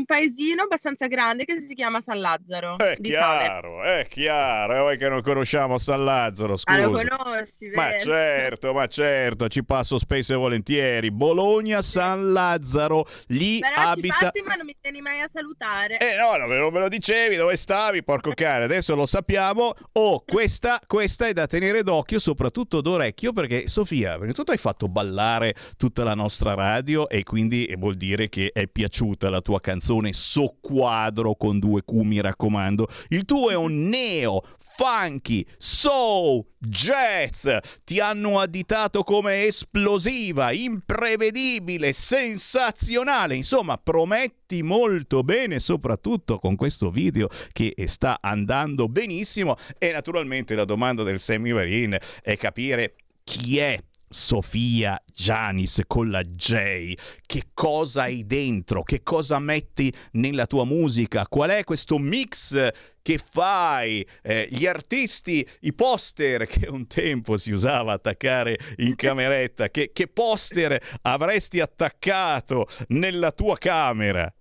paesino 0.05 0.63
abbastanza 0.63 1.07
grande 1.07 1.45
che 1.45 1.59
si 1.59 1.73
chiama 1.73 2.01
San 2.01 2.19
Lazzaro. 2.19 2.77
È 2.77 2.97
chiaro, 3.01 3.81
Sale. 3.81 4.01
è 4.01 4.07
chiaro, 4.07 4.73
è 4.73 4.79
voi 4.79 4.97
che 4.97 5.09
non 5.09 5.21
conosciamo 5.21 5.77
San 5.77 6.03
Lazzaro, 6.03 6.57
scusa. 6.57 6.77
Ah, 6.77 6.81
lo 6.81 6.91
conosci, 6.91 7.69
vero? 7.69 7.81
Ma 7.81 7.99
certo, 7.99 8.73
ma 8.73 8.87
certo, 8.87 9.47
ci 9.47 9.63
passo 9.63 9.97
spesso 9.97 10.33
e 10.33 10.35
volentieri. 10.35 11.09
Bologna, 11.09 11.81
San 11.81 12.31
Lazzaro, 12.31 13.07
lì 13.27 13.59
Però 13.59 13.73
abita... 13.75 14.13
ci 14.13 14.23
passi 14.23 14.41
ma 14.41 14.55
non 14.55 14.65
mi 14.65 14.75
vieni 14.79 15.01
mai 15.01 15.21
a 15.21 15.27
salutare. 15.27 15.97
Eh 15.97 16.15
no, 16.15 16.45
non 16.45 16.73
me 16.73 16.79
lo 16.79 16.89
dicevi, 16.89 17.35
dove 17.35 17.55
stavi, 17.55 18.03
porco 18.03 18.33
cane, 18.33 18.65
adesso 18.65 18.93
lo 18.95 19.05
sappiamo. 19.05 19.73
Oh, 19.93 20.23
questa, 20.27 20.79
questa 20.85 21.27
è 21.27 21.33
da 21.33 21.47
tenere 21.47 21.81
d'occhio, 21.81 22.19
soprattutto 22.19 22.81
d'orecchio, 22.81 23.33
perché 23.33 23.67
Sofia, 23.67 24.17
perché 24.17 24.33
tu 24.33 24.43
hai 24.51 24.57
fatto 24.57 24.87
ballare 24.87 25.55
tutta 25.77 26.03
la 26.03 26.13
nostra 26.13 26.53
radio 26.53 27.09
e 27.09 27.23
quindi 27.23 27.73
vuol 27.77 27.95
dire 27.95 28.29
che 28.29 28.51
è 28.53 28.67
piaciuta 28.67 29.29
la 29.29 29.41
tua 29.41 29.59
canzone 29.59 29.85
canzone 29.87 30.11
soquadro 30.11 31.35
con 31.35 31.59
due 31.59 31.83
Q, 31.85 31.91
mi 32.01 32.19
raccomando. 32.19 32.89
Il 33.07 33.23
tuo 33.23 33.49
è 33.49 33.55
un 33.55 33.87
neo 33.87 34.43
funky, 34.75 35.45
soul, 35.57 36.43
jazz. 36.57 37.47
Ti 37.85 37.99
hanno 38.01 38.39
additato 38.39 39.03
come 39.03 39.45
esplosiva, 39.45 40.51
imprevedibile, 40.51 41.93
sensazionale. 41.93 43.35
Insomma, 43.35 43.77
prometti 43.77 44.61
molto 44.61 45.23
bene, 45.23 45.59
soprattutto 45.59 46.37
con 46.37 46.57
questo 46.57 46.91
video 46.91 47.29
che 47.53 47.73
sta 47.85 48.17
andando 48.19 48.89
benissimo. 48.89 49.55
E 49.77 49.93
naturalmente 49.93 50.53
la 50.53 50.65
domanda 50.65 51.03
del 51.03 51.21
Sammy 51.21 51.53
Varin 51.53 51.97
è 52.21 52.35
capire 52.35 52.95
chi 53.23 53.57
è 53.57 53.81
Sofia 54.09 55.01
Janis 55.13 55.81
con 55.87 56.09
la 56.09 56.21
J, 56.21 56.93
che 57.25 57.49
cosa 57.53 58.03
hai 58.03 58.25
dentro, 58.25 58.83
che 58.83 59.03
cosa 59.03 59.39
metti 59.39 59.93
nella 60.11 60.45
tua 60.45 60.65
musica, 60.65 61.27
qual 61.27 61.49
è 61.49 61.63
questo 61.63 61.97
mix 61.97 62.69
che 63.01 63.19
fai, 63.31 64.05
eh, 64.21 64.47
gli 64.51 64.65
artisti, 64.65 65.47
i 65.61 65.73
poster 65.73 66.45
che 66.45 66.67
un 66.67 66.87
tempo 66.87 67.37
si 67.37 67.51
usava 67.51 67.93
attaccare 67.93 68.57
in 68.77 68.95
cameretta, 68.95 69.69
che, 69.69 69.91
che 69.93 70.07
poster 70.07 70.77
avresti 71.03 71.59
attaccato 71.59 72.67
nella 72.89 73.31
tua 73.31 73.57
camera? 73.57 74.31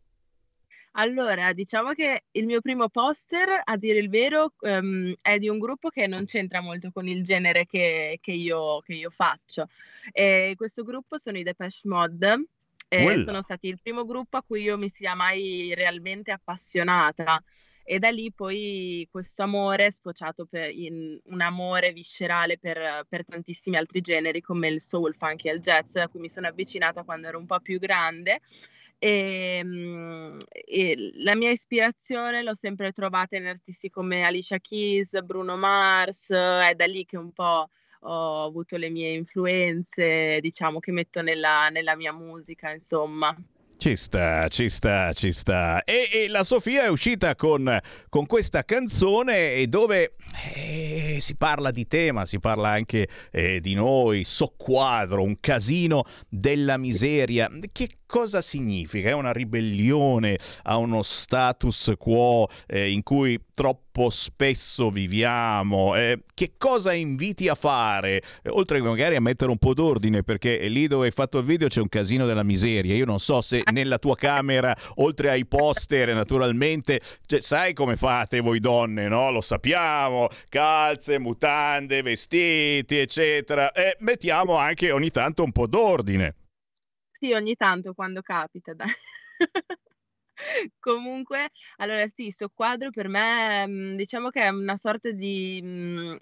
Allora, 0.99 1.53
diciamo 1.53 1.92
che 1.92 2.24
il 2.30 2.47
mio 2.47 2.62
primo 2.62 2.88
poster, 2.88 3.61
a 3.62 3.76
dire 3.76 3.99
il 3.99 4.09
vero, 4.09 4.55
um, 4.61 5.14
è 5.20 5.38
di 5.38 5.49
un 5.49 5.59
gruppo 5.59 5.90
che 5.90 6.07
non 6.07 6.24
c'entra 6.24 6.62
molto 6.62 6.90
con 6.90 7.07
il 7.07 7.22
genere 7.22 7.66
che, 7.66 8.18
che, 8.20 8.32
io, 8.32 8.80
che 8.80 8.94
io, 8.94 9.11
faccio. 9.11 9.68
E 10.11 10.55
questo 10.57 10.84
gruppo 10.84 11.18
sono 11.18 11.36
i 11.36 11.42
Depeche 11.42 11.80
Mode. 11.84 12.47
E 12.88 13.22
sono 13.24 13.42
stati 13.42 13.66
il 13.66 13.80
primo 13.82 14.05
gruppo 14.05 14.36
a 14.36 14.44
cui 14.47 14.62
io 14.62 14.78
mi 14.78 14.88
sia 14.88 15.14
mai 15.16 15.74
realmente 15.74 16.30
appassionata 16.30 17.42
e 17.82 17.99
da 17.99 18.11
lì 18.11 18.32
poi 18.32 19.09
questo 19.11 19.42
amore 19.42 19.86
è 19.86 19.90
sfociato 19.90 20.49
in 20.53 21.18
un 21.24 21.40
amore 21.40 21.92
viscerale 21.92 22.59
per, 22.59 23.05
per, 23.09 23.24
tantissimi 23.24 23.76
altri 23.76 24.01
generi 24.01 24.40
come 24.40 24.68
il 24.68 24.80
soul, 24.80 25.16
funk 25.16 25.47
e 25.47 25.53
il 25.53 25.61
jazz 25.61 25.97
a 25.97 26.07
cui 26.07 26.20
mi 26.20 26.28
sono 26.28 26.47
avvicinata 26.47 27.03
quando 27.03 27.26
ero 27.26 27.38
un 27.38 27.47
po' 27.47 27.59
più 27.59 27.80
grande 27.80 28.40
e, 28.99 29.59
ehm, 29.59 30.38
e, 30.49 31.12
la 31.16 31.34
mia 31.34 31.51
ispirazione 31.51 32.42
l'ho 32.42 32.55
sempre 32.55 32.92
trovata 32.92 33.36
in 33.36 33.47
artisti 33.47 33.90
come 33.90 34.24
Alicia 34.24 34.59
Keys, 34.59 35.20
Bruno 35.22 35.57
Mars, 35.57 36.30
è 36.30 36.74
da 36.74 36.86
lì 36.86 37.05
che 37.05 37.16
un 37.16 37.32
po' 37.32 37.68
ho 38.01 38.44
avuto 38.44 38.76
le 38.76 38.88
mie 38.90 39.12
influenze, 39.12 40.38
diciamo, 40.40 40.78
che 40.78 40.92
metto 40.92 41.22
nella, 41.22 41.68
nella 41.68 41.97
mia 41.97 42.12
musica, 42.12 42.70
insomma. 42.70 43.34
Ci 43.78 43.94
sta, 43.96 44.48
ci 44.48 44.70
sta, 44.70 45.12
ci 45.12 45.32
sta. 45.32 45.84
E, 45.84 46.08
e 46.10 46.28
la 46.28 46.44
Sofia 46.44 46.84
è 46.84 46.88
uscita 46.88 47.34
con, 47.36 47.78
con 48.08 48.24
questa 48.24 48.64
canzone 48.64 49.66
dove 49.68 50.14
eh, 50.54 51.18
si 51.20 51.36
parla 51.36 51.70
di 51.70 51.86
tema, 51.86 52.24
si 52.24 52.40
parla 52.40 52.70
anche 52.70 53.06
eh, 53.30 53.60
di 53.60 53.74
noi, 53.74 54.24
soqquadro, 54.24 55.22
un 55.22 55.38
casino 55.40 56.04
della 56.26 56.78
miseria. 56.78 57.50
Che 57.70 57.98
cosa 58.06 58.40
significa? 58.40 59.10
È 59.10 59.12
una 59.12 59.32
ribellione 59.32 60.38
a 60.62 60.78
uno 60.78 61.02
status 61.02 61.92
quo 61.98 62.48
eh, 62.66 62.90
in 62.90 63.02
cui 63.02 63.38
troppo 63.54 63.86
spesso 64.11 64.90
viviamo? 64.90 65.97
Eh, 65.97 66.20
che 66.34 66.53
cosa 66.59 66.92
inviti 66.92 67.49
a 67.49 67.55
fare? 67.55 68.22
Eh, 68.42 68.51
oltre 68.51 68.80
che 68.80 68.86
magari 68.86 69.16
a 69.16 69.20
mettere 69.20 69.51
un 69.51 69.59
po' 69.59 69.74
d'ordine, 69.74 70.22
perché 70.22 70.68
lì 70.68 70.86
dove 70.86 71.07
hai 71.07 71.12
fatto 71.12 71.38
il 71.38 71.44
video 71.44 71.68
c'è 71.68 71.80
un 71.80 71.88
casino 71.88 72.26
della 72.26 72.42
miseria. 72.42 72.94
Io 72.94 73.05
non 73.05 73.18
so 73.18 73.40
se 73.40 73.62
nella 73.72 73.99
tua 73.99 74.14
camera, 74.14 74.76
oltre 74.97 75.30
ai 75.30 75.47
poster, 75.47 76.14
naturalmente, 76.14 77.01
cioè, 77.26 77.40
sai 77.40 77.72
come 77.72 77.97
fate 77.97 78.40
voi 78.40 78.61
donne, 78.61 79.09
no? 79.09 79.30
Lo 79.30 79.40
sappiamo, 79.40 80.28
calze, 80.49 81.18
mutande, 81.18 82.03
vestiti, 82.03 82.97
eccetera. 82.99 83.72
E 83.72 83.97
mettiamo 84.01 84.57
anche 84.57 84.90
ogni 84.90 85.11
tanto 85.11 85.42
un 85.42 85.53
po' 85.53 85.66
d'ordine. 85.66 86.34
Sì, 87.11 87.32
ogni 87.32 87.55
tanto 87.57 87.94
quando 87.94 88.20
capita, 88.20 88.74
dai. 88.74 88.88
Comunque, 90.80 91.51
allora 91.76 92.07
sì, 92.09 92.30
sto 92.30 92.51
quadro 92.55 92.91
per 92.91 93.09
me, 93.09 93.66
mhmm, 93.66 93.97
diciamo 93.97 94.28
che 94.30 94.43
è 94.43 94.49
una 94.49 94.76
sorta 94.76 95.11
di, 95.11 95.61
mhmm, 95.62 96.16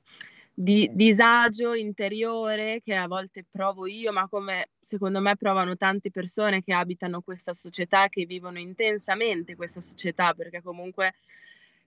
di 0.57 0.89
disagio 0.93 1.75
interiore 1.75 2.81
che 2.83 2.95
a 2.95 3.07
volte 3.09 3.45
provo 3.51 3.87
io, 3.87 4.13
ma 4.13 4.29
come 4.29 4.69
secondo 4.81 5.21
me 5.21 5.37
provano 5.37 5.77
tante 5.77 6.11
persone 6.11 6.63
che 6.63 6.73
abitano 6.73 7.21
questa 7.23 7.53
società, 7.55 8.09
che 8.09 8.25
vivono 8.25 8.59
intensamente 8.59 9.57
questa 9.57 9.81
società, 9.81 10.33
perché 10.35 10.63
comunque 10.63 11.15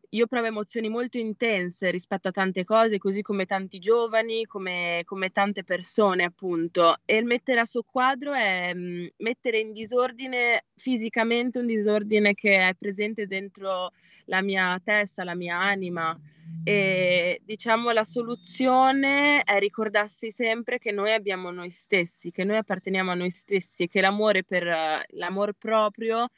io 0.09 0.25
provo 0.27 0.45
emozioni 0.45 0.87
molto 0.87 1.17
intense 1.17 1.91
rispetto 1.91 2.29
a 2.29 2.31
tante 2.31 2.63
cose, 2.63 2.97
così 2.97 3.21
come 3.21 3.45
tanti 3.45 3.79
giovani, 3.79 4.45
come, 4.45 5.01
come 5.03 5.31
tante 5.31 5.63
persone, 5.63 6.23
appunto. 6.23 6.95
E 7.03 7.17
il 7.17 7.25
mettere 7.25 7.59
a 7.59 7.65
soqquadro 7.65 8.33
è 8.33 8.73
mh, 8.73 8.79
mm, 8.79 9.05
mettere 9.17 9.59
in 9.59 9.73
disordine 9.73 10.65
fisicamente 10.75 11.59
un 11.59 11.65
disordine 11.65 12.33
che 12.33 12.69
è 12.69 12.73
presente 12.77 13.27
dentro 13.27 13.91
la 14.25 14.41
mia 14.41 14.79
testa, 14.81 15.25
la 15.25 15.35
mia 15.35 15.57
anima. 15.57 16.17
E 16.63 17.41
diciamo 17.43 17.91
la 17.91 18.05
soluzione 18.05 19.41
è 19.43 19.59
ricordarsi 19.59 20.31
sempre 20.31 20.77
che 20.79 20.91
noi 20.91 21.11
abbiamo 21.11 21.51
noi 21.51 21.69
stessi, 21.69 22.31
che 22.31 22.45
noi 22.45 22.55
apparteniamo 22.55 23.11
a 23.11 23.15
noi 23.15 23.31
stessi 23.31 23.83
e 23.83 23.87
che 23.89 23.99
l'amore 23.99 24.45
per 24.45 25.05
l'amor 25.09 25.53
proprio 25.57 26.29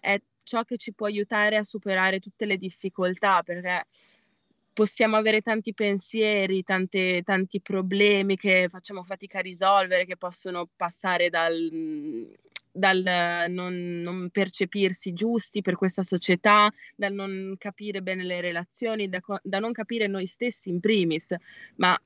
è 0.00 0.18
ciò 0.48 0.64
che 0.64 0.78
ci 0.78 0.94
può 0.94 1.06
aiutare 1.06 1.56
a 1.58 1.62
superare 1.62 2.20
tutte 2.20 2.46
le 2.46 2.56
difficoltà, 2.56 3.42
perché 3.42 3.86
possiamo 4.72 5.16
avere 5.16 5.42
tanti 5.42 5.74
pensieri, 5.74 6.62
tante, 6.62 7.22
tanti 7.22 7.60
problemi 7.60 8.36
che 8.36 8.66
facciamo 8.70 9.02
fatica 9.04 9.38
a 9.38 9.42
risolvere, 9.42 10.06
che 10.06 10.16
possono 10.16 10.66
passare 10.74 11.28
dal, 11.28 12.32
dal 12.72 13.50
non, 13.50 14.00
non, 14.00 14.30
percepirsi 14.30 15.12
giusti 15.12 15.60
per 15.60 15.76
questa 15.76 16.02
società, 16.02 16.72
dal 16.96 17.12
non 17.12 17.56
capire 17.58 18.00
bene 18.00 18.24
le 18.24 18.40
relazioni, 18.40 19.10
da, 19.10 19.20
da 19.42 19.58
non 19.58 19.72
capire 19.72 20.06
noi 20.06 20.24
stessi 20.24 20.70
in 20.70 20.80
primis, 20.80 21.34
ma 21.76 22.00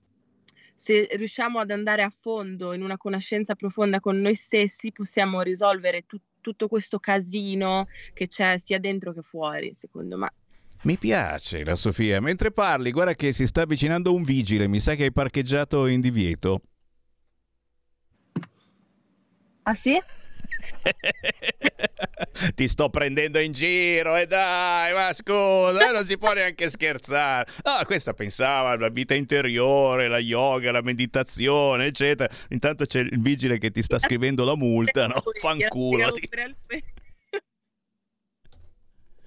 se 0.75 1.09
riusciamo 1.13 1.61
ad 1.61 1.71
andare 1.71 2.03
a 2.03 2.11
fondo 2.11 2.73
in 2.73 2.83
una 2.83 2.97
conoscenza 2.97 3.55
profonda 3.55 4.01
con 4.01 4.17
noi 4.17 4.35
stessi, 4.35 4.91
possiamo 4.91 5.41
risolvere 5.43 6.07
tutto 6.07 6.32
tutto 6.43 6.69
questo 6.69 6.99
casino 6.99 7.87
che 8.13 8.29
c'è 8.29 8.59
sia 8.59 8.79
dentro 8.79 9.15
che 9.15 9.23
fuori, 9.23 9.73
secondo 9.73 10.19
me. 10.19 10.31
Mi 10.83 10.99
piace 10.99 11.65
la 11.65 11.77
Sofia. 11.77 12.21
Mentre 12.21 12.51
parli, 12.51 12.91
guarda 12.91 13.15
che 13.15 13.33
si 13.33 13.47
sta 13.47 13.63
avvicinando 13.63 14.13
un 14.13 14.25
vigile. 14.25 14.67
Mi 14.67 14.81
sa 14.81 14.95
che 14.95 15.05
hai 15.05 15.13
parcheggiato 15.13 15.87
in 15.87 16.01
divieto. 16.01 16.61
Ah 19.63 19.75
sì? 19.75 19.97
Ti 22.55 22.69
sto 22.69 22.89
prendendo 22.89 23.39
in 23.39 23.53
giro 23.53 24.17
e 24.17 24.27
dai, 24.27 24.95
ma 24.95 25.13
scusa, 25.13 25.89
eh, 25.89 25.93
non 25.93 26.05
si 26.05 26.19
può 26.19 26.33
neanche 26.33 26.71
scherzare. 26.71 27.49
Ah, 27.63 27.85
questa 27.85 28.15
pensava 28.15 28.71
alla 28.71 28.89
vita 28.89 29.15
interiore, 29.15 30.09
la 30.09 30.19
yoga, 30.19 30.73
la 30.73 30.83
meditazione, 30.83 31.87
eccetera. 31.87 32.33
Intanto 32.49 32.87
c'è 32.87 33.01
il 33.01 33.21
vigile 33.21 33.59
che 33.59 33.71
ti 33.71 33.83
sta 33.83 33.99
scrivendo 33.99 34.45
la 34.45 34.57
multa, 34.57 35.07
no? 35.07 35.23
Fanculo. 35.41 36.15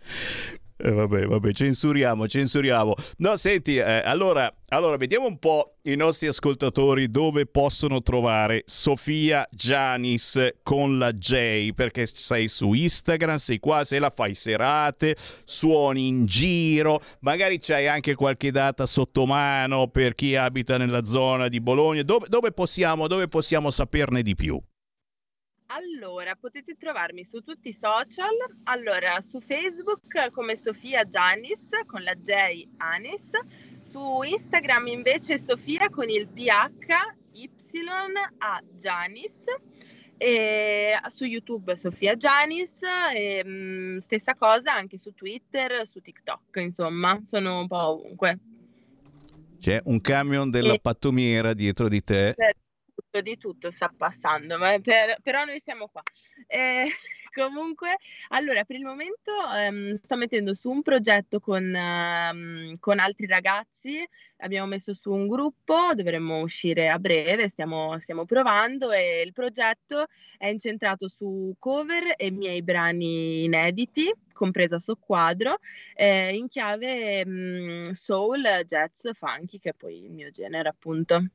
Eh, 0.78 0.92
vabbè, 0.92 1.26
vabbè, 1.26 1.54
censuriamo, 1.54 2.28
censuriamo. 2.28 2.96
No, 3.20 3.38
senti, 3.38 3.78
eh, 3.78 4.02
allora, 4.04 4.54
allora, 4.68 4.98
vediamo 4.98 5.26
un 5.26 5.40
po' 5.40 5.78
i 5.84 5.96
nostri 5.96 6.28
ascoltatori 6.28 7.10
dove 7.10 7.46
possono 7.46 8.02
trovare 8.02 8.64
Sofia 8.66 9.48
Gianis 9.52 10.56
con 10.64 10.98
la 10.98 11.14
J, 11.14 11.72
perché 11.74 12.06
sei 12.06 12.50
su 12.50 12.74
Instagram, 12.74 13.38
sei 13.38 13.60
qua, 13.60 13.86
se 13.86 14.00
la 14.00 14.10
fai 14.10 14.36
serate, 14.36 15.16
suoni 15.46 16.08
in 16.08 16.26
giro, 16.26 17.02
magari 17.22 17.58
c'hai 17.60 17.88
anche 17.88 18.14
qualche 18.14 18.52
data 18.52 18.86
sotto 18.86 19.26
mano 19.26 19.88
per 19.88 20.14
chi 20.14 20.36
abita 20.36 20.78
nella 20.78 21.06
zona 21.06 21.48
di 21.48 21.62
Bologna. 21.62 22.04
Dove, 22.04 22.26
dove 22.28 22.52
possiamo, 22.52 23.08
dove 23.08 23.30
possiamo 23.30 23.72
saperne 23.72 24.22
di 24.22 24.36
più? 24.36 24.62
Allora, 25.68 26.36
potete 26.36 26.76
trovarmi 26.78 27.26
su 27.26 27.42
tutti 27.42 27.70
i 27.70 27.74
social. 27.74 28.34
Allora, 28.66 29.22
su 29.22 29.40
Facebook 29.40 30.30
come 30.32 30.56
Sofia 30.56 31.06
Giannis 31.06 31.72
con 31.88 32.04
la 32.04 32.14
J 32.14 32.68
Anis, 32.78 33.32
su 33.82 34.22
Instagram 34.22 34.88
invece 34.88 35.40
Sofia 35.40 35.90
con 35.90 36.10
il 36.10 36.28
PH 36.28 37.16
Y 37.34 37.50
A 38.38 38.62
Giannis 38.78 39.46
e 40.18 40.94
su 41.08 41.26
YouTube 41.26 41.76
Sofia 41.76 42.16
Giannis 42.16 42.82
e 43.14 43.44
mh, 43.44 43.98
stessa 43.98 44.36
cosa 44.36 44.74
anche 44.74 44.98
su 44.98 45.14
Twitter, 45.14 45.86
su 45.86 46.00
TikTok, 46.00 46.58
insomma, 46.58 47.20
sono 47.26 47.60
un 47.62 47.68
po' 47.68 47.88
ovunque. 47.88 48.40
C'è 49.60 49.82
un 49.86 50.00
camion 50.00 50.50
della 50.52 50.74
E- 50.74 50.80
pattumiera 50.80 51.54
dietro 51.54 51.90
di 51.90 52.04
te. 52.04 52.36
tutto, 52.38 52.60
di 53.22 53.38
tutto 53.38 53.72
sta 53.72 53.92
passando, 53.96 54.58
ma 54.58 54.78
per- 54.80 55.20
però 55.22 55.44
noi 55.46 55.60
siamo 55.60 55.88
qua. 55.88 56.02
Eh, 56.48 56.86
comunque, 57.36 57.98
allora, 58.30 58.64
per 58.64 58.78
il 58.78 58.86
momento 58.86 59.32
ehm, 59.54 59.94
sto 59.94 60.16
mettendo 60.16 60.54
su 60.54 60.70
un 60.70 60.82
progetto 60.82 61.40
con, 61.40 61.76
ehm, 61.76 62.78
con 62.80 63.00
altri 63.00 63.28
ragazzi, 63.28 64.08
abbiamo 64.38 64.68
messo 64.68 64.94
su 64.94 65.12
un 65.12 65.28
gruppo, 65.28 65.94
dovremmo 65.94 66.40
uscire 66.42 66.90
a 66.90 66.98
breve, 67.00 67.50
stiamo, 67.50 68.00
stiamo 68.00 68.26
provando 68.26 68.92
e 68.92 69.22
il 69.22 69.34
progetto 69.34 70.06
è 70.38 70.48
incentrato 70.48 71.08
su 71.08 71.56
cover 71.60 72.14
e 72.18 72.32
miei 72.32 72.62
brani 72.64 73.44
inediti, 73.44 74.12
compresa 74.34 74.80
Soquadro, 74.80 75.58
eh, 75.94 76.36
in 76.36 76.48
chiave 76.48 77.26
mm, 77.26 77.92
soul, 77.92 78.64
jazz, 78.66 79.08
funky, 79.14 79.60
che 79.60 79.70
è 79.70 79.74
poi 79.74 80.04
il 80.04 80.12
mio 80.12 80.30
genere, 80.32 80.70
appunto. 80.70 81.26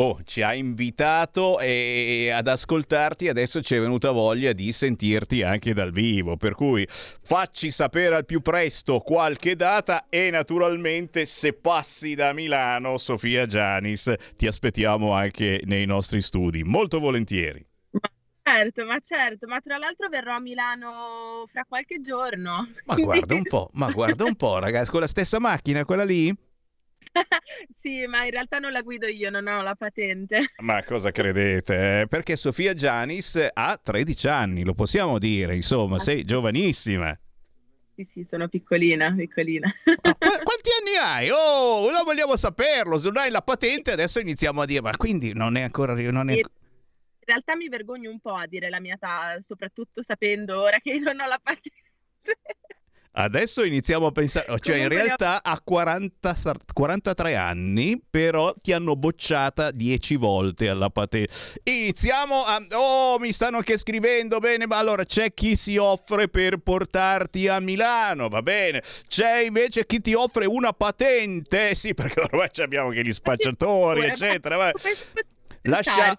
Oh, 0.00 0.20
ci 0.22 0.42
ha 0.42 0.54
invitato 0.54 1.58
e- 1.58 2.30
ad 2.30 2.46
ascoltarti, 2.46 3.26
adesso 3.26 3.60
ci 3.60 3.74
è 3.74 3.80
venuta 3.80 4.12
voglia 4.12 4.52
di 4.52 4.70
sentirti 4.70 5.42
anche 5.42 5.74
dal 5.74 5.90
vivo, 5.90 6.36
per 6.36 6.54
cui 6.54 6.86
facci 6.88 7.72
sapere 7.72 8.14
al 8.14 8.24
più 8.24 8.40
presto 8.40 9.00
qualche 9.00 9.56
data 9.56 10.06
e 10.08 10.30
naturalmente 10.30 11.26
se 11.26 11.52
passi 11.52 12.14
da 12.14 12.32
Milano, 12.32 12.96
Sofia 12.96 13.46
Gianis, 13.46 14.14
ti 14.36 14.46
aspettiamo 14.46 15.10
anche 15.14 15.62
nei 15.64 15.84
nostri 15.84 16.22
studi, 16.22 16.62
molto 16.62 17.00
volentieri. 17.00 17.66
Certo, 18.40 18.84
ma 18.84 19.00
certo, 19.00 19.48
ma 19.48 19.60
tra 19.60 19.78
l'altro 19.78 20.08
verrò 20.08 20.36
a 20.36 20.40
Milano 20.40 21.44
fra 21.48 21.64
qualche 21.68 22.00
giorno. 22.00 22.68
Ma 22.84 22.94
guarda 22.94 23.34
un 23.34 23.42
po', 23.42 23.68
ma 23.72 23.90
guarda 23.90 24.24
un 24.24 24.36
po', 24.36 24.60
ragazzi, 24.60 24.92
con 24.92 25.00
la 25.00 25.08
stessa 25.08 25.40
macchina, 25.40 25.84
quella 25.84 26.04
lì? 26.04 26.32
Sì, 27.68 28.06
ma 28.06 28.24
in 28.24 28.30
realtà 28.30 28.58
non 28.58 28.72
la 28.72 28.82
guido 28.82 29.06
io, 29.06 29.30
non 29.30 29.46
ho 29.46 29.62
la 29.62 29.74
patente. 29.74 30.52
Ma 30.58 30.82
cosa 30.84 31.10
credete? 31.10 32.00
eh? 32.00 32.06
Perché 32.06 32.36
Sofia 32.36 32.74
Gianis 32.74 33.48
ha 33.52 33.80
13 33.82 34.28
anni, 34.28 34.64
lo 34.64 34.74
possiamo 34.74 35.18
dire, 35.18 35.54
insomma, 35.54 35.98
sei 35.98 36.24
giovanissima. 36.24 37.18
Sì, 37.94 38.04
sì, 38.04 38.26
sono 38.28 38.46
piccolina, 38.48 39.12
piccolina. 39.12 39.68
Quanti 39.84 40.70
anni 40.78 40.96
hai? 41.02 41.30
Oh, 41.30 41.90
lo 41.90 42.04
vogliamo 42.04 42.36
saperlo. 42.36 42.98
Se 42.98 43.06
non 43.06 43.16
hai 43.16 43.30
la 43.30 43.42
patente, 43.42 43.90
adesso 43.90 44.20
iniziamo 44.20 44.60
a 44.60 44.66
dire, 44.66 44.82
ma 44.82 44.96
quindi 44.96 45.32
non 45.32 45.56
è 45.56 45.62
ancora. 45.62 45.94
Non 45.94 46.30
è... 46.30 46.34
In 46.34 46.44
realtà 47.24 47.56
mi 47.56 47.68
vergogno 47.68 48.10
un 48.10 48.20
po' 48.20 48.34
a 48.34 48.46
dire 48.46 48.70
la 48.70 48.78
mia 48.78 48.94
età, 48.94 49.36
soprattutto 49.40 50.00
sapendo 50.02 50.60
ora 50.60 50.78
che 50.78 50.98
non 51.00 51.18
ho 51.18 51.26
la 51.26 51.40
patente. 51.42 51.76
Adesso 53.12 53.64
iniziamo 53.64 54.06
a 54.06 54.12
pensare, 54.12 54.46
cioè 54.60 54.76
in 54.76 54.88
realtà 54.88 55.42
ha 55.42 55.60
40 55.62 56.34
sar- 56.34 56.58
43 56.72 57.34
anni, 57.34 58.00
però 58.08 58.54
ti 58.60 58.72
hanno 58.72 58.94
bocciata 58.94 59.70
10 59.72 60.16
volte 60.16 60.68
alla 60.68 60.90
patente. 60.90 61.32
Iniziamo 61.64 62.44
a... 62.44 62.64
Oh, 62.76 63.18
mi 63.18 63.32
stanno 63.32 63.56
anche 63.56 63.76
scrivendo, 63.76 64.38
bene, 64.38 64.66
ma 64.66 64.76
allora 64.76 65.04
c'è 65.04 65.34
chi 65.34 65.56
si 65.56 65.76
offre 65.76 66.28
per 66.28 66.58
portarti 66.58 67.48
a 67.48 67.58
Milano, 67.60 68.28
va 68.28 68.42
bene. 68.42 68.82
C'è 69.08 69.38
invece 69.38 69.86
chi 69.86 70.00
ti 70.00 70.14
offre 70.14 70.46
una 70.46 70.72
patente, 70.72 71.74
sì, 71.74 71.94
perché 71.94 72.20
ormai 72.20 72.50
abbiamo 72.58 72.88
anche 72.88 73.02
gli 73.02 73.12
spacciatori, 73.12 74.00
Ora, 74.00 74.12
eccetera. 74.12 74.56
ma 74.56 74.70
Lascia... 75.62 76.16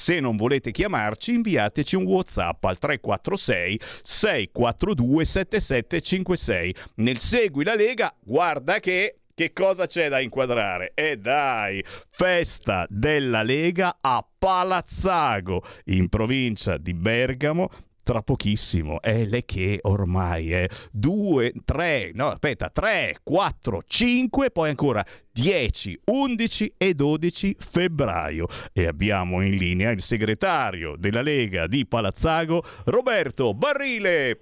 Se 0.00 0.18
non 0.18 0.34
volete 0.34 0.70
chiamarci, 0.70 1.34
inviateci 1.34 1.94
un 1.94 2.04
WhatsApp 2.04 2.64
al 2.64 2.78
346 2.78 3.80
642 4.00 5.24
7756. 5.26 6.74
Nel 6.94 7.18
Segui 7.18 7.64
la 7.64 7.74
Lega, 7.74 8.10
guarda 8.18 8.80
che 8.80 9.16
che 9.34 9.52
cosa 9.52 9.86
c'è 9.86 10.08
da 10.08 10.20
inquadrare? 10.20 10.92
E 10.94 11.18
dai, 11.18 11.84
festa 12.08 12.86
della 12.88 13.42
Lega 13.42 13.98
a 14.00 14.26
Palazzago, 14.38 15.62
in 15.84 16.08
provincia 16.08 16.78
di 16.78 16.94
Bergamo. 16.94 17.70
Tra 18.02 18.22
pochissimo, 18.22 19.00
è 19.02 19.24
le 19.24 19.44
che 19.44 19.78
ormai 19.82 20.52
è 20.52 20.66
2, 20.90 21.52
3, 21.64 22.10
no 22.14 22.28
aspetta, 22.28 22.70
3, 22.70 23.18
4, 23.22 23.82
5, 23.86 24.50
poi 24.50 24.68
ancora 24.70 25.04
10, 25.30 26.00
11 26.06 26.74
e 26.76 26.94
12 26.94 27.56
febbraio. 27.58 28.46
E 28.72 28.86
abbiamo 28.86 29.42
in 29.42 29.54
linea 29.54 29.90
il 29.90 30.02
segretario 30.02 30.96
della 30.96 31.22
Lega 31.22 31.66
di 31.66 31.86
Palazzago, 31.86 32.64
Roberto 32.86 33.54
Barrile. 33.54 34.38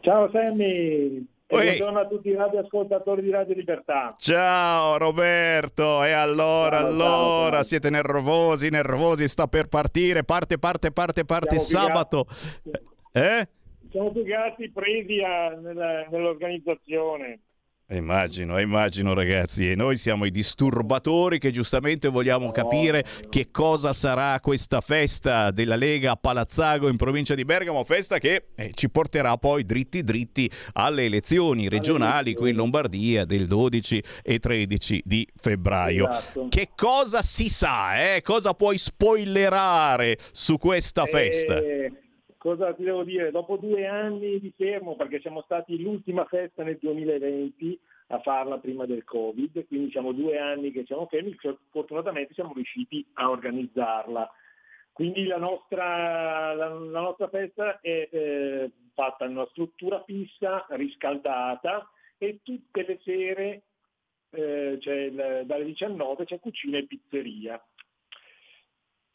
Ciao 0.00 0.30
Sammy. 0.30 1.33
Buongiorno 1.62 1.98
a 2.00 2.06
tutti 2.06 2.28
i 2.28 2.34
radioascoltatori 2.34 3.22
di 3.22 3.30
Radio 3.30 3.54
Libertà. 3.54 4.14
Ciao 4.18 4.96
Roberto, 4.96 6.02
e 6.04 6.12
allora, 6.12 6.78
Ciao, 6.78 6.86
allora, 6.86 7.50
ciao, 7.56 7.62
siete 7.62 7.90
nervosi, 7.90 8.68
nervosi, 8.70 9.28
sta 9.28 9.46
per 9.46 9.68
partire, 9.68 10.24
parte, 10.24 10.58
parte, 10.58 10.90
parte, 10.90 11.24
parte 11.24 11.58
Siamo 11.60 11.86
sabato. 11.86 12.26
Eh? 13.12 13.48
Siamo 13.90 14.10
più 14.10 14.24
presi 14.72 15.20
a- 15.22 15.56
nella- 15.60 16.06
nell'organizzazione. 16.10 17.40
Immagino, 17.96 18.60
immagino 18.60 19.14
ragazzi, 19.14 19.70
e 19.70 19.74
noi 19.74 19.96
siamo 19.96 20.24
i 20.24 20.30
disturbatori 20.30 21.38
che 21.38 21.50
giustamente 21.50 22.08
vogliamo 22.08 22.50
capire 22.50 23.04
che 23.28 23.50
cosa 23.50 23.92
sarà 23.92 24.38
questa 24.40 24.80
festa 24.80 25.50
della 25.50 25.76
Lega 25.76 26.12
a 26.12 26.16
Palazzago 26.16 26.88
in 26.88 26.96
provincia 26.96 27.34
di 27.34 27.44
Bergamo, 27.44 27.84
festa 27.84 28.18
che 28.18 28.46
eh, 28.54 28.72
ci 28.74 28.90
porterà 28.90 29.36
poi 29.36 29.64
dritti 29.64 30.02
dritti 30.02 30.50
alle 30.74 31.04
elezioni 31.04 31.68
regionali 31.68 32.34
qui 32.34 32.50
in 32.50 32.56
Lombardia 32.56 33.24
del 33.24 33.46
12 33.46 34.02
e 34.22 34.38
13 34.38 35.02
di 35.04 35.26
febbraio. 35.34 36.08
Esatto. 36.08 36.46
Che 36.48 36.70
cosa 36.74 37.22
si 37.22 37.48
sa, 37.48 38.14
eh? 38.14 38.22
Cosa 38.22 38.54
puoi 38.54 38.78
spoilerare 38.78 40.18
su 40.32 40.58
questa 40.58 41.04
festa? 41.06 41.58
Eh, 41.58 42.03
cosa 42.44 42.74
ti 42.74 42.82
devo 42.82 43.04
dire? 43.04 43.30
Dopo 43.30 43.56
due 43.56 43.86
anni 43.86 44.38
di 44.38 44.52
fermo, 44.54 44.96
perché 44.96 45.18
siamo 45.20 45.40
stati 45.44 45.80
l'ultima 45.80 46.26
festa 46.26 46.62
nel 46.62 46.76
2020 46.78 47.80
a 48.08 48.20
farla 48.20 48.58
prima 48.58 48.84
del 48.84 49.02
Covid, 49.02 49.66
quindi 49.66 49.90
siamo 49.90 50.12
due 50.12 50.36
anni 50.38 50.70
che 50.70 50.84
siamo 50.84 51.06
fermi, 51.06 51.34
fortunatamente 51.70 52.34
siamo 52.34 52.52
riusciti 52.52 53.02
a 53.14 53.30
organizzarla. 53.30 54.30
Quindi 54.92 55.24
la 55.24 55.38
nostra, 55.38 56.52
la, 56.52 56.68
la 56.68 57.00
nostra 57.00 57.28
festa 57.30 57.80
è 57.80 58.08
eh, 58.12 58.70
fatta 58.92 59.24
in 59.24 59.30
una 59.30 59.46
struttura 59.46 60.02
fissa, 60.04 60.66
riscaldata 60.68 61.88
e 62.18 62.40
tutte 62.42 62.84
le 62.86 63.00
sere, 63.04 63.62
eh, 64.32 64.76
cioè 64.82 64.94
il- 64.96 65.42
dalle 65.46 65.64
19 65.64 66.26
c'è 66.26 66.38
cucina 66.40 66.76
e 66.76 66.86
pizzeria. 66.86 67.58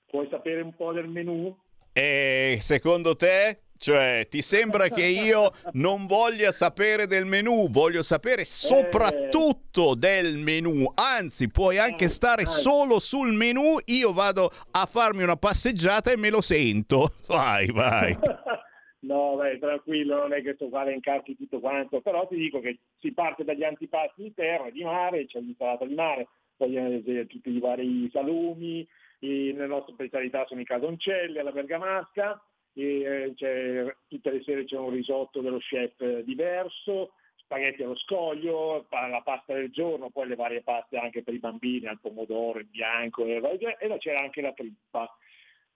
Puoi 0.07 0.27
sapere 0.29 0.61
un 0.61 0.75
po' 0.75 0.93
del 0.93 1.07
menù? 1.07 1.55
E 1.93 2.57
secondo 2.61 3.15
te? 3.15 3.61
Cioè, 3.79 4.27
ti 4.29 4.41
sembra 4.41 4.89
che 4.89 5.05
io 5.05 5.53
non 5.73 6.05
voglia 6.05 6.51
sapere 6.51 7.07
del 7.07 7.25
menù, 7.25 7.69
voglio 7.69 8.03
sapere 8.03 8.43
soprattutto 8.43 9.95
del 9.95 10.35
menù. 10.37 10.91
Anzi, 10.95 11.49
puoi 11.49 11.77
anche 11.77 12.09
stare 12.09 12.45
solo 12.45 12.99
sul 12.99 13.31
menù, 13.31 13.77
io 13.85 14.11
vado 14.11 14.51
a 14.71 14.85
farmi 14.85 15.23
una 15.23 15.37
passeggiata 15.37 16.11
e 16.11 16.17
me 16.17 16.29
lo 16.29 16.41
sento. 16.41 17.13
Vai, 17.27 17.67
vai. 17.67 18.17
No, 19.01 19.37
beh, 19.37 19.59
tranquillo, 19.59 20.17
non 20.17 20.33
è 20.33 20.41
che 20.41 20.55
sto 20.55 20.67
qua 20.67 20.81
a 20.81 20.83
elencarti 20.83 21.37
tutto 21.37 21.61
quanto, 21.61 22.01
però 22.01 22.27
ti 22.27 22.35
dico 22.35 22.59
che 22.59 22.79
si 22.99 23.13
parte 23.13 23.45
dagli 23.45 23.63
antipasti 23.63 24.23
di 24.23 24.33
terra, 24.33 24.69
di 24.69 24.83
mare, 24.83 25.25
c'è 25.25 25.39
l'insalata 25.39 25.85
di 25.85 25.95
mare, 25.95 26.27
poi 26.57 26.75
eh, 26.75 27.25
tutti 27.27 27.49
i 27.49 27.59
vari 27.59 28.09
salumi, 28.11 28.85
e 29.19 29.53
le 29.53 29.67
nostre 29.67 29.93
specialità 29.93 30.45
sono 30.47 30.61
i 30.61 30.65
casoncelli 30.65 31.37
alla 31.37 31.51
bergamasca, 31.51 32.41
e, 32.73 33.33
c'è- 33.35 33.95
tutte 34.07 34.31
le 34.31 34.41
sere 34.43 34.63
c'è 34.63 34.77
un 34.77 34.91
risotto 34.91 35.41
dello 35.41 35.57
chef 35.59 36.19
diverso, 36.21 37.13
spaghetti 37.35 37.83
allo 37.83 37.97
scoglio, 37.97 38.85
la 38.89 39.21
pasta 39.23 39.53
del 39.55 39.71
giorno, 39.71 40.11
poi 40.11 40.27
le 40.27 40.35
varie 40.35 40.61
paste 40.61 40.97
anche 40.97 41.23
per 41.23 41.33
i 41.33 41.39
bambini, 41.39 41.87
al 41.87 41.99
pomodoro, 41.99 42.59
il 42.59 42.67
bianco, 42.67 43.25
e, 43.25 43.41
e 43.79 43.97
c'era 43.97 44.19
anche 44.19 44.41
la 44.41 44.53
trippa. 44.53 45.11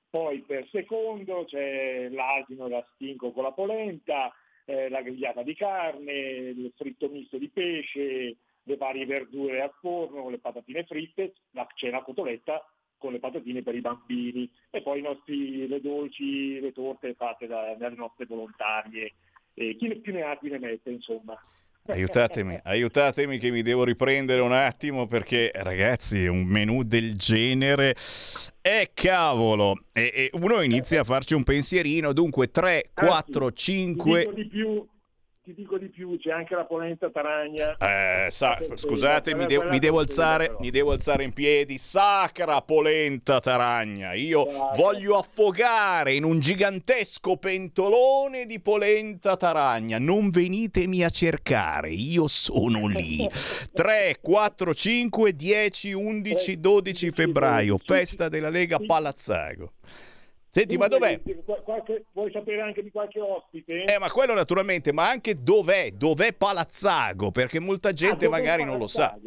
Poi 0.10 0.41
per 0.41 0.68
secondo 0.70 1.45
c'è 1.45 2.07
l'asino 2.10 2.68
da 2.68 2.86
stinco 2.94 3.32
con 3.32 3.44
la 3.44 3.52
polenta, 3.52 4.32
eh, 4.65 4.88
la 4.88 5.02
grigliata 5.02 5.41
di 5.41 5.56
carne, 5.56 6.14
il 6.14 6.72
fritto 6.76 7.10
misto 7.10 7.40
di 7.40 7.49
pesce, 7.49 8.36
le 8.61 8.78
varie 8.78 9.07
verdure 9.07 9.61
al 9.61 9.74
forno, 9.80 10.30
le 10.30 10.38
patatine 10.38 10.84
fritte, 10.84 11.34
la, 11.52 11.68
c'è 11.74 11.90
la 11.90 12.03
cotoletta 12.03 12.64
con 13.04 13.12
le 13.12 13.20
patatine 13.20 13.62
per 13.62 13.76
i 13.76 13.82
bambini. 13.82 14.50
E 14.70 14.82
poi 14.82 15.02
nostri, 15.02 15.68
le 15.68 15.82
dolci, 15.82 16.58
le 16.62 16.72
torte 16.72 17.14
fatte 17.16 17.48
da- 17.48 17.76
dalle 17.78 17.98
nostre 17.98 18.26
volontarie. 18.26 19.12
E 19.54 19.76
chi 19.76 19.90
ne 19.90 19.96
più 19.98 20.14
ne 20.14 20.22
ha 20.22 20.38
più 20.38 20.50
ne 20.50 20.58
mette, 20.58 20.90
insomma. 20.90 21.38
Aiutatemi, 21.86 22.58
aiutatemi 22.64 23.38
che 23.40 23.52
mi 23.52 23.62
devo 23.62 23.84
riprendere 23.84 24.40
un 24.40 24.54
attimo 24.54 25.06
perché 25.06 25.52
ragazzi 25.54 26.28
un 26.28 26.46
menù 26.46 26.84
del 26.84 27.18
genere 27.18 27.94
è 28.62 28.92
cavolo. 28.94 29.76
E, 29.92 30.10
e 30.16 30.30
uno 30.36 30.62
inizia 30.62 31.02
a 31.02 31.04
farci 31.04 31.34
un 31.34 31.44
pensierino. 31.44 32.14
Dunque 32.14 32.50
3, 32.52 32.92
4, 32.94 33.52
Ti 33.52 33.56
5 33.58 34.20
dico 34.20 34.32
di 34.32 34.46
più, 34.48 34.88
ti 35.44 35.53
dico 35.53 35.78
di 35.78 35.90
più, 35.90 36.18
c'è 36.18 36.32
anche 36.32 36.56
la 36.56 36.64
polenta 36.64 37.10
taragna. 37.10 37.76
Eh, 37.76 38.32
sa- 38.32 38.57
scusate, 38.76 39.36
mi, 39.36 39.45
quella 39.45 39.72
mi 39.72 39.80
devo 39.80 39.99
alzare, 39.99 40.56
mi 40.60 40.70
devo 40.70 40.94
alzare 40.94 41.26
in 41.26 41.34
piedi. 41.34 41.78
Sacra 41.78 42.61
polenta 42.61 43.41
taragna. 43.41 44.14
Io 44.14 44.45
voglio 44.78 45.18
affogare 45.18 46.14
in 46.14 46.24
un 46.24 46.40
gigantesco 46.40 47.36
pentolone 47.36 48.45
di 48.45 48.61
polenta 48.61 49.36
taragna. 49.36 49.99
Non 49.99 50.30
venitemi 50.30 51.03
a 51.03 51.10
cercare, 51.10 51.90
io 51.90 52.28
sono 52.28 52.88
lì. 52.88 53.30
3, 53.74 54.20
4, 54.22 54.74
5, 54.74 55.36
10, 55.36 55.91
11, 55.91 56.60
12 56.61 57.11
febbraio, 57.11 57.78
festa 57.78 58.30
della 58.30 58.49
Lega 58.49 58.80
Palazzago. 58.80 59.74
Senti, 60.54 60.78
ma 60.78 60.88
dov'è? 60.88 61.20
Qualche- 61.64 62.06
vuoi 62.12 62.32
sapere 62.32 62.62
anche 62.62 62.84
di 62.84 62.92
qualche 62.92 63.20
ospite? 63.20 63.86
Eh, 63.86 63.98
ma 63.98 64.12
quello 64.12 64.36
naturalmente, 64.36 64.94
ma 64.94 65.10
anche 65.10 65.42
dov'è? 65.42 65.90
Dov'è 65.94 66.32
Palazzago? 66.34 67.32
Perché 67.32 67.60
molta 67.60 67.92
gente 67.92 68.28
Ah, 68.28 68.30
magari 68.30 68.64
non 68.64 68.78
lo 68.78 68.86
sa. 68.86 69.18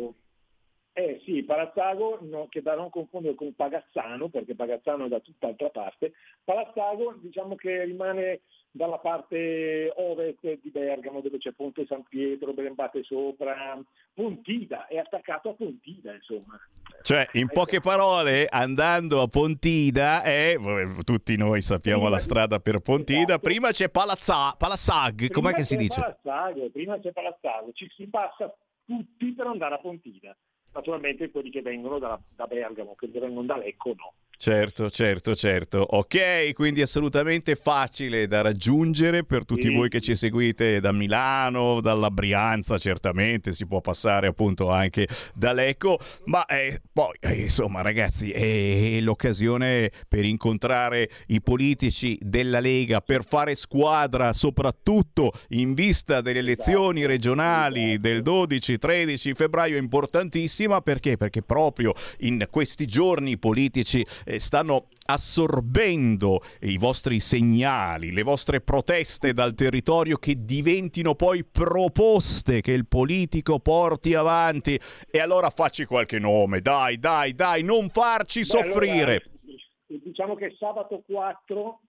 Eh 0.92 1.20
sì, 1.24 1.42
Palazzago, 1.42 2.20
no, 2.22 2.46
che 2.48 2.62
da 2.62 2.76
non 2.76 2.90
confondere 2.90 3.34
con 3.34 3.52
Pagazzano, 3.56 4.28
perché 4.28 4.54
Pagazzano 4.54 5.06
è 5.06 5.08
da 5.08 5.18
tutt'altra 5.18 5.68
parte. 5.70 6.12
Palazzago 6.44 7.16
diciamo 7.20 7.56
che 7.56 7.82
rimane 7.82 8.42
dalla 8.76 8.98
parte 8.98 9.92
ovest 9.96 10.60
di 10.62 10.70
Bergamo, 10.70 11.20
dove 11.20 11.38
c'è 11.38 11.52
Ponte 11.52 11.86
San 11.86 12.04
Pietro, 12.08 12.52
Brembate 12.52 13.02
sopra, 13.02 13.82
Pontida, 14.12 14.86
è 14.86 14.98
attaccato 14.98 15.50
a 15.50 15.54
Pontida, 15.54 16.12
insomma. 16.12 16.60
Cioè, 17.02 17.28
in 17.32 17.48
poche 17.48 17.80
parole, 17.80 18.46
andando 18.46 19.22
a 19.22 19.28
Pontida, 19.28 20.22
eh, 20.22 20.58
tutti 21.04 21.36
noi 21.36 21.62
sappiamo 21.62 22.08
la 22.08 22.18
strada 22.18 22.58
per 22.60 22.80
Pontida, 22.80 23.38
prima 23.38 23.70
c'è 23.70 23.88
Palazza, 23.88 24.54
Palassag, 24.56 25.30
com'è 25.30 25.46
Esatto. 25.46 25.46
Prima 25.46 25.52
che 25.52 25.64
si 25.64 25.76
dice? 25.76 26.00
Palazzago, 26.00 26.70
prima 26.70 26.98
c'è 26.98 27.12
Palazzago, 27.12 27.72
ci 27.72 27.88
si 27.96 28.06
passa 28.06 28.54
tutti 28.84 29.32
per 29.32 29.46
andare 29.46 29.74
a 29.74 29.78
Pontida. 29.78 30.36
Naturalmente 30.72 31.30
quelli 31.30 31.50
che 31.50 31.62
vengono 31.62 31.98
da, 31.98 32.20
da 32.34 32.46
Bergamo, 32.46 32.94
che 32.94 33.08
vengono 33.08 33.46
da 33.46 33.56
Lecco 33.56 33.94
no. 33.96 34.12
Certo, 34.38 34.90
certo, 34.90 35.34
certo. 35.34 35.78
Ok, 35.78 36.52
quindi 36.52 36.82
assolutamente 36.82 37.54
facile 37.54 38.26
da 38.26 38.42
raggiungere 38.42 39.24
per 39.24 39.46
tutti 39.46 39.68
Sì. 39.68 39.74
voi 39.74 39.88
che 39.88 40.02
ci 40.02 40.14
seguite 40.14 40.78
da 40.78 40.92
Milano, 40.92 41.80
dalla 41.80 42.10
Brianza, 42.10 42.76
certamente 42.76 43.54
si 43.54 43.66
può 43.66 43.80
passare 43.80 44.26
appunto 44.26 44.68
anche 44.70 45.08
da 45.34 45.54
Lecco, 45.54 45.98
ma 46.24 46.44
eh, 46.44 46.82
poi 46.92 47.16
eh, 47.20 47.32
insomma 47.44 47.80
ragazzi 47.80 48.30
è 48.30 49.00
l'occasione 49.00 49.90
per 50.06 50.24
incontrare 50.26 51.08
i 51.28 51.40
politici 51.40 52.18
della 52.20 52.60
Lega, 52.60 53.00
per 53.00 53.24
fare 53.24 53.54
squadra 53.54 54.34
soprattutto 54.34 55.32
in 55.50 55.72
vista 55.72 56.20
delle 56.20 56.40
elezioni 56.40 57.06
regionali 57.06 57.98
del 57.98 58.22
12-13 58.22 59.34
febbraio, 59.34 59.78
importantissima 59.78 60.82
perché? 60.82 61.16
Perché 61.16 61.40
proprio 61.40 61.94
in 62.18 62.46
questi 62.50 62.84
giorni 62.86 63.30
i 63.32 63.38
politici 63.38 64.04
eh, 64.26 64.40
stanno 64.40 64.88
assorbendo 65.06 66.42
i 66.62 66.76
vostri 66.76 67.20
segnali, 67.20 68.12
le 68.12 68.22
vostre 68.22 68.60
proteste 68.60 69.32
dal 69.32 69.54
territorio 69.54 70.16
che 70.16 70.44
diventino 70.44 71.14
poi 71.14 71.44
proposte 71.44 72.60
che 72.60 72.72
il 72.72 72.86
politico 72.86 73.60
porti 73.60 74.14
avanti. 74.14 74.78
E 75.08 75.20
allora 75.20 75.48
facci 75.50 75.84
qualche 75.84 76.18
nome, 76.18 76.60
dai, 76.60 76.98
dai, 76.98 77.34
dai, 77.34 77.62
non 77.62 77.88
farci 77.88 78.40
Beh, 78.40 78.44
soffrire. 78.44 79.22
allora, 79.86 80.00
diciamo 80.02 80.34
che 80.34 80.54
sabato 80.58 81.02
4 81.06 81.80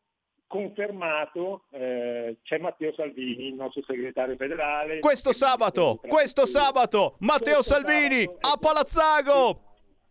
confermato 0.48 1.66
eh, 1.72 2.38
c'è 2.44 2.58
Matteo 2.58 2.94
Salvini, 2.94 3.48
il 3.48 3.56
nostro 3.56 3.84
segretario 3.86 4.36
federale. 4.38 5.00
Questo 5.00 5.34
sabato, 5.34 6.00
questo 6.08 6.46
sabato, 6.46 7.18
Matteo 7.20 7.56
Questo 7.56 7.74
Salvini 7.74 8.22
sabato, 8.22 8.48
a 8.48 8.58
Palazzago. 8.58 9.62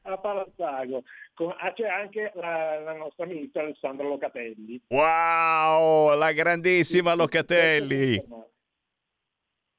a 0.03 0.19
Palazzago. 0.19 1.03
Ah, 1.59 1.73
c'è 1.75 1.87
anche 1.87 2.33
la, 2.35 2.81
la 2.81 2.95
nostra 2.95 3.27
ministra 3.27 3.63
Alessandra 3.63 4.07
Locatelli. 4.07 4.81
Wow, 4.89 6.17
la 6.17 6.33
grandissima 6.33 7.15
Locatelli. 7.15 8.23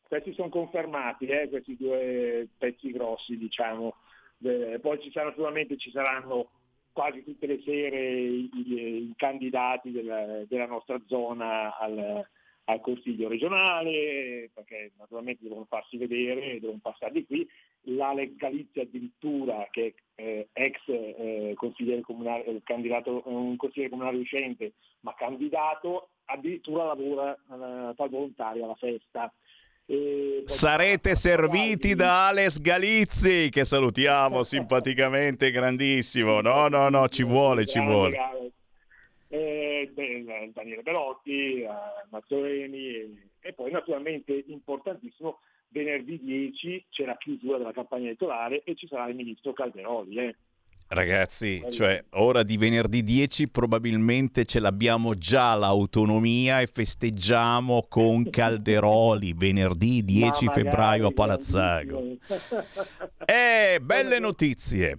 Questi 0.08 0.34
sono 0.34 0.50
confermati, 0.50 1.26
eh, 1.26 1.50
questi 1.50 1.76
due 1.76 2.48
pezzi 2.58 2.92
grossi, 2.92 3.38
diciamo. 3.38 3.96
Eh, 4.44 4.80
poi 4.80 5.02
ci 5.02 5.12
saranno, 5.12 5.32
naturalmente 5.32 5.78
ci 5.78 5.90
saranno 5.92 6.52
quasi 6.94 7.24
tutte 7.24 7.46
le 7.48 7.60
sere 7.66 8.12
i, 8.12 8.50
i- 8.54 8.74
i 9.10 9.14
candidati 9.18 9.92
della, 9.92 10.46
della 10.46 10.66
nostra 10.68 11.00
zona 11.08 11.76
al, 11.78 12.26
al 12.66 12.82
Consiglio 12.82 13.28
regionale, 13.28 14.50
perché 14.54 14.92
naturalmente 14.98 15.44
devono 15.44 15.66
farsi 15.66 15.98
vedere, 15.98 16.60
devono 16.60 16.80
passare 16.82 17.12
di 17.14 17.26
qui. 17.26 17.50
L'Alex 17.90 18.36
Galizia 18.36 18.82
addirittura, 18.82 19.68
che 19.72 19.96
eh, 20.16 20.50
ex 20.52 20.78
eh, 20.88 21.54
consigliere 21.56 22.02
comunale, 22.02 22.46
eh, 22.46 22.62
candidato, 22.64 23.22
un 23.26 23.56
consigliere 23.56 23.92
comunale 23.92 24.18
uscente, 24.18 24.74
ma 25.02 25.14
candidato, 25.16 26.10
addirittura 26.26 26.86
lavora 26.86 27.34
eh, 27.34 27.96
tal 27.96 28.10
volontaria 28.10 28.66
alla 28.66 28.76
festa. 28.76 29.32
Sarete 30.44 31.16
serviti 31.16 31.96
da 31.96 32.28
Alex 32.28 32.60
Galizzi, 32.60 33.48
che 33.50 33.64
salutiamo 33.64 34.44
simpaticamente, 34.44 35.50
grandissimo. 35.50 36.42
No, 36.42 36.68
no, 36.68 36.90
no, 36.90 37.08
ci 37.08 37.24
vuole, 37.24 37.66
ci 37.66 37.80
vuole. 37.80 38.52
Eh, 39.30 39.92
Daniele 40.54 40.82
Belotti, 40.82 41.62
eh, 41.62 41.70
Mazzoleni 42.10 42.90
e, 42.90 43.30
e 43.40 43.54
poi 43.54 43.72
naturalmente 43.72 44.44
importantissimo 44.48 45.40
venerdì 45.70 46.20
10 46.22 46.86
c'è 46.90 47.06
la 47.06 47.18
chiusura 47.18 47.58
della 47.58 47.72
campagna 47.72 48.06
elettorale 48.06 48.64
e 48.64 48.76
ci 48.76 48.88
sarà 48.88 49.08
il 49.08 49.16
ministro 49.16 49.54
Calderoli. 49.54 50.18
Eh. 50.18 50.36
Ragazzi, 50.90 51.62
cioè 51.70 52.02
ora 52.12 52.44
di 52.44 52.56
venerdì 52.56 53.04
10 53.04 53.50
probabilmente 53.50 54.46
ce 54.46 54.62
l'abbiamo 54.62 55.16
già 55.16 55.54
l'autonomia 55.54 56.62
e 56.62 56.68
festeggiamo 56.68 57.88
con 57.90 58.24
Calderoli 58.32 59.34
venerdì 59.34 60.06
10 60.06 60.48
febbraio 60.48 61.08
a 61.08 61.12
Palazzago. 61.12 62.18
Eh, 63.26 63.80
belle 63.82 64.20
notizie. 64.20 64.96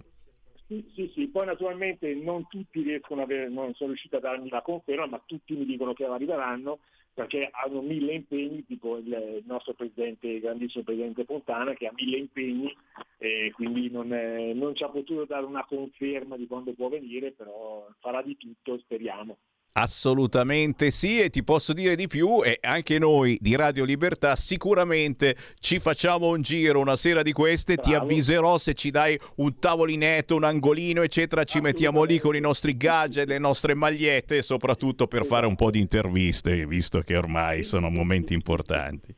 Sì, 0.67 0.87
sì, 0.93 1.11
sì, 1.15 1.27
poi 1.29 1.47
naturalmente 1.47 2.13
non 2.13 2.47
tutti 2.47 2.83
riescono 2.83 3.21
a 3.21 3.23
avere, 3.23 3.49
non 3.49 3.73
sono 3.73 3.89
riusciti 3.89 4.15
a 4.15 4.19
darmi 4.19 4.49
la 4.49 4.61
conferma, 4.61 5.07
ma 5.07 5.23
tutti 5.25 5.55
mi 5.55 5.65
dicono 5.65 5.93
che 5.93 6.05
arriveranno 6.05 6.77
perché 7.19 7.49
hanno 7.51 7.81
mille 7.81 8.13
impegni, 8.13 8.65
tipo 8.65 8.95
il 8.95 9.43
nostro 9.45 9.73
presidente, 9.73 10.27
il 10.27 10.39
grandissimo 10.39 10.85
presidente 10.85 11.25
Fontana 11.25 11.73
che 11.73 11.85
ha 11.85 11.91
mille 11.93 12.15
impegni 12.15 12.73
e 13.17 13.51
quindi 13.53 13.89
non, 13.89 14.13
è, 14.13 14.53
non 14.53 14.73
ci 14.73 14.83
ha 14.83 14.89
potuto 14.89 15.25
dare 15.25 15.45
una 15.45 15.65
conferma 15.65 16.37
di 16.37 16.47
quando 16.47 16.71
può 16.71 16.87
venire, 16.87 17.33
però 17.33 17.85
farà 17.99 18.21
di 18.21 18.37
tutto, 18.37 18.77
speriamo. 18.77 19.37
Assolutamente 19.81 20.91
sì 20.91 21.21
e 21.21 21.29
ti 21.29 21.41
posso 21.41 21.71
dire 21.71 21.95
di 21.95 22.07
più 22.07 22.43
e 22.43 22.57
anche 22.61 22.99
noi 22.99 23.37
di 23.39 23.55
Radio 23.55 23.85
Libertà 23.85 24.35
sicuramente 24.35 25.37
ci 25.59 25.79
facciamo 25.79 26.27
un 26.27 26.41
giro 26.41 26.81
una 26.81 26.97
sera 26.97 27.21
di 27.21 27.31
queste, 27.31 27.75
Bravo. 27.75 27.89
ti 27.89 27.95
avviserò 27.95 28.57
se 28.57 28.73
ci 28.73 28.91
dai 28.91 29.17
un 29.37 29.57
tavolinetto, 29.57 30.35
un 30.35 30.43
angolino 30.43 31.01
eccetera, 31.01 31.45
ci 31.45 31.61
mettiamo 31.61 32.03
lì 32.03 32.19
con 32.19 32.35
i 32.35 32.41
nostri 32.41 32.75
gadget, 32.75 33.29
le 33.29 33.37
nostre 33.37 33.73
magliette 33.73 34.41
soprattutto 34.41 35.07
per 35.07 35.25
fare 35.25 35.45
un 35.45 35.55
po' 35.55 35.71
di 35.71 35.79
interviste 35.79 36.65
visto 36.65 36.99
che 36.99 37.15
ormai 37.15 37.63
sono 37.63 37.89
momenti 37.89 38.33
importanti. 38.33 39.15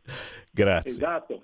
Grazie. 0.51 0.91
Esatto. 0.91 1.41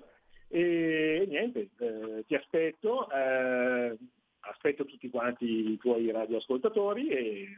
E 0.48 1.26
niente, 1.28 1.70
eh, 1.78 2.24
ti 2.26 2.36
aspetto, 2.36 3.10
eh, 3.10 3.96
aspetto 4.40 4.84
tutti 4.84 5.10
quanti 5.10 5.72
i 5.72 5.76
tuoi 5.76 6.10
radioascoltatori 6.10 7.08
e 7.08 7.48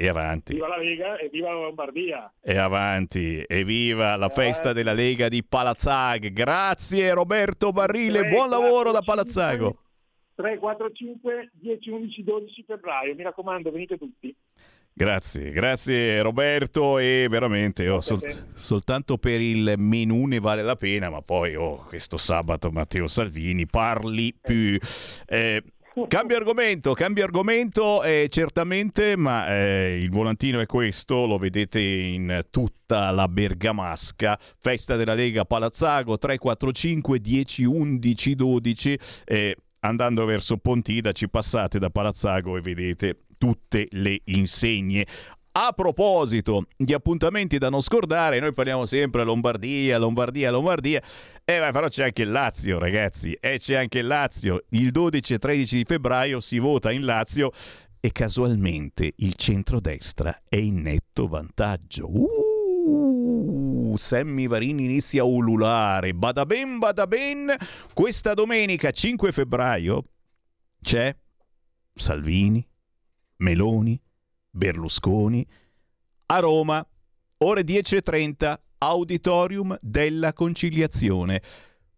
e 0.00 0.06
avanti. 0.06 0.54
Viva 0.54 0.68
la 0.68 0.76
Lega 0.76 1.16
e 1.18 1.28
viva 1.28 1.52
la 1.52 1.58
Lombardia. 1.62 2.32
E 2.40 2.56
avanti. 2.56 3.42
E 3.42 3.64
viva 3.64 4.14
la 4.14 4.28
festa 4.28 4.72
della 4.72 4.92
Lega 4.92 5.28
di 5.28 5.42
Palazzag. 5.42 6.30
Grazie 6.30 7.12
Roberto 7.12 7.72
Barrile, 7.72 8.20
3, 8.20 8.28
buon 8.28 8.46
4, 8.46 8.60
lavoro 8.60 8.90
5, 8.90 8.92
da 8.92 9.02
Palazzago. 9.02 9.76
3, 10.36 10.58
4, 10.58 10.92
5, 10.92 11.50
10, 11.52 11.90
11, 11.90 12.22
12 12.22 12.64
febbraio. 12.64 13.16
Mi 13.16 13.24
raccomando, 13.24 13.72
venite 13.72 13.98
tutti. 13.98 14.32
Grazie, 14.92 15.50
grazie 15.50 16.22
Roberto 16.22 16.98
e 16.98 17.28
veramente 17.30 17.88
oh, 17.88 18.00
sol- 18.00 18.20
soltanto 18.54 19.16
per 19.16 19.40
il 19.40 19.74
menù 19.78 20.26
ne 20.26 20.40
vale 20.40 20.62
la 20.62 20.74
pena, 20.74 21.08
ma 21.08 21.22
poi 21.22 21.54
oh, 21.54 21.84
questo 21.86 22.16
sabato 22.16 22.70
Matteo 22.70 23.06
Salvini 23.08 23.66
parli 23.66 24.34
più. 24.40 24.76
Eh, 25.26 25.62
Cambio 26.06 26.36
argomento, 26.36 26.94
cambio 26.94 27.24
argomento 27.24 28.02
eh, 28.02 28.28
certamente, 28.30 29.16
ma 29.16 29.48
eh, 29.48 29.98
il 30.00 30.10
volantino 30.10 30.60
è 30.60 30.66
questo, 30.66 31.26
lo 31.26 31.38
vedete 31.38 31.80
in 31.80 32.46
tutta 32.50 33.10
la 33.10 33.26
bergamasca. 33.26 34.38
Festa 34.58 34.96
della 34.96 35.14
Lega 35.14 35.44
Palazzago 35.44 36.16
345 36.16 37.20
10 37.20 37.64
11 37.64 38.34
12. 38.34 38.98
Eh, 39.24 39.56
andando 39.80 40.24
verso 40.24 40.56
Pontida 40.58 41.12
ci 41.12 41.28
passate 41.28 41.78
da 41.78 41.90
Palazzago 41.90 42.56
e 42.56 42.60
vedete 42.60 43.24
tutte 43.36 43.88
le 43.90 44.20
insegne. 44.24 45.06
A 45.52 45.72
proposito 45.72 46.66
di 46.76 46.92
appuntamenti 46.92 47.58
da 47.58 47.68
non 47.68 47.80
scordare, 47.80 48.38
noi 48.38 48.52
parliamo 48.52 48.86
sempre 48.86 49.24
Lombardia, 49.24 49.98
Lombardia, 49.98 50.50
Lombardia, 50.50 51.02
eh, 51.44 51.70
però 51.72 51.88
c'è 51.88 52.04
anche 52.04 52.22
il 52.22 52.30
Lazio, 52.30 52.78
ragazzi, 52.78 53.32
e 53.40 53.54
eh, 53.54 53.58
c'è 53.58 53.74
anche 53.74 53.98
il 53.98 54.06
Lazio. 54.06 54.64
Il 54.70 54.92
12 54.92 55.34
e 55.34 55.38
13 55.38 55.76
di 55.76 55.84
febbraio 55.84 56.40
si 56.40 56.58
vota 56.58 56.92
in 56.92 57.04
Lazio 57.04 57.50
e 58.00 58.12
casualmente 58.12 59.12
il 59.16 59.34
centrodestra 59.34 60.42
è 60.48 60.56
in 60.56 60.82
netto 60.82 61.26
vantaggio. 61.26 62.08
Uh, 62.08 63.94
Sammy 63.96 64.46
Varini 64.46 64.84
inizia 64.84 65.22
a 65.22 65.26
ululare. 65.26 66.14
Bada 66.14 66.46
ben, 66.46 66.78
bada 66.78 67.06
ben. 67.06 67.52
Questa 67.92 68.34
domenica 68.34 68.90
5 68.92 69.32
febbraio 69.32 70.04
c'è 70.80 71.14
Salvini, 71.94 72.64
Meloni, 73.38 74.00
Berlusconi. 74.50 75.46
A 76.26 76.38
Roma, 76.38 76.86
ore 77.38 77.62
10.30, 77.62 78.58
Auditorium 78.78 79.76
della 79.80 80.32
Conciliazione. 80.32 81.42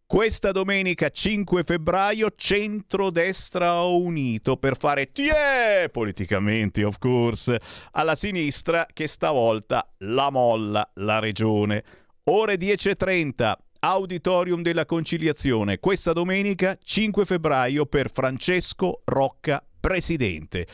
Questa 0.06 0.51
domenica 0.51 1.09
5 1.09 1.62
febbraio 1.62 2.32
centrodestra 2.35 3.82
unito 3.82 4.56
per 4.56 4.77
fare 4.77 5.12
tie 5.12 5.89
politicamente 5.93 6.82
of 6.82 6.98
course 6.98 7.60
alla 7.93 8.16
sinistra 8.16 8.89
che 8.93 9.06
stavolta 9.06 9.89
la 9.98 10.31
molla 10.31 10.90
la 10.94 11.20
regione. 11.20 11.85
Ore 12.24 12.56
10.30 12.56 13.52
Auditorium 13.78 14.62
della 14.62 14.85
Conciliazione 14.85 15.78
questa 15.78 16.12
domenica 16.12 16.77
5 16.82 17.24
febbraio 17.24 17.86
per 17.86 18.10
Francesco 18.10 19.02
Rocca 19.05 19.64
presidente. 19.78 20.66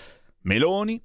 Meloni 0.44 0.98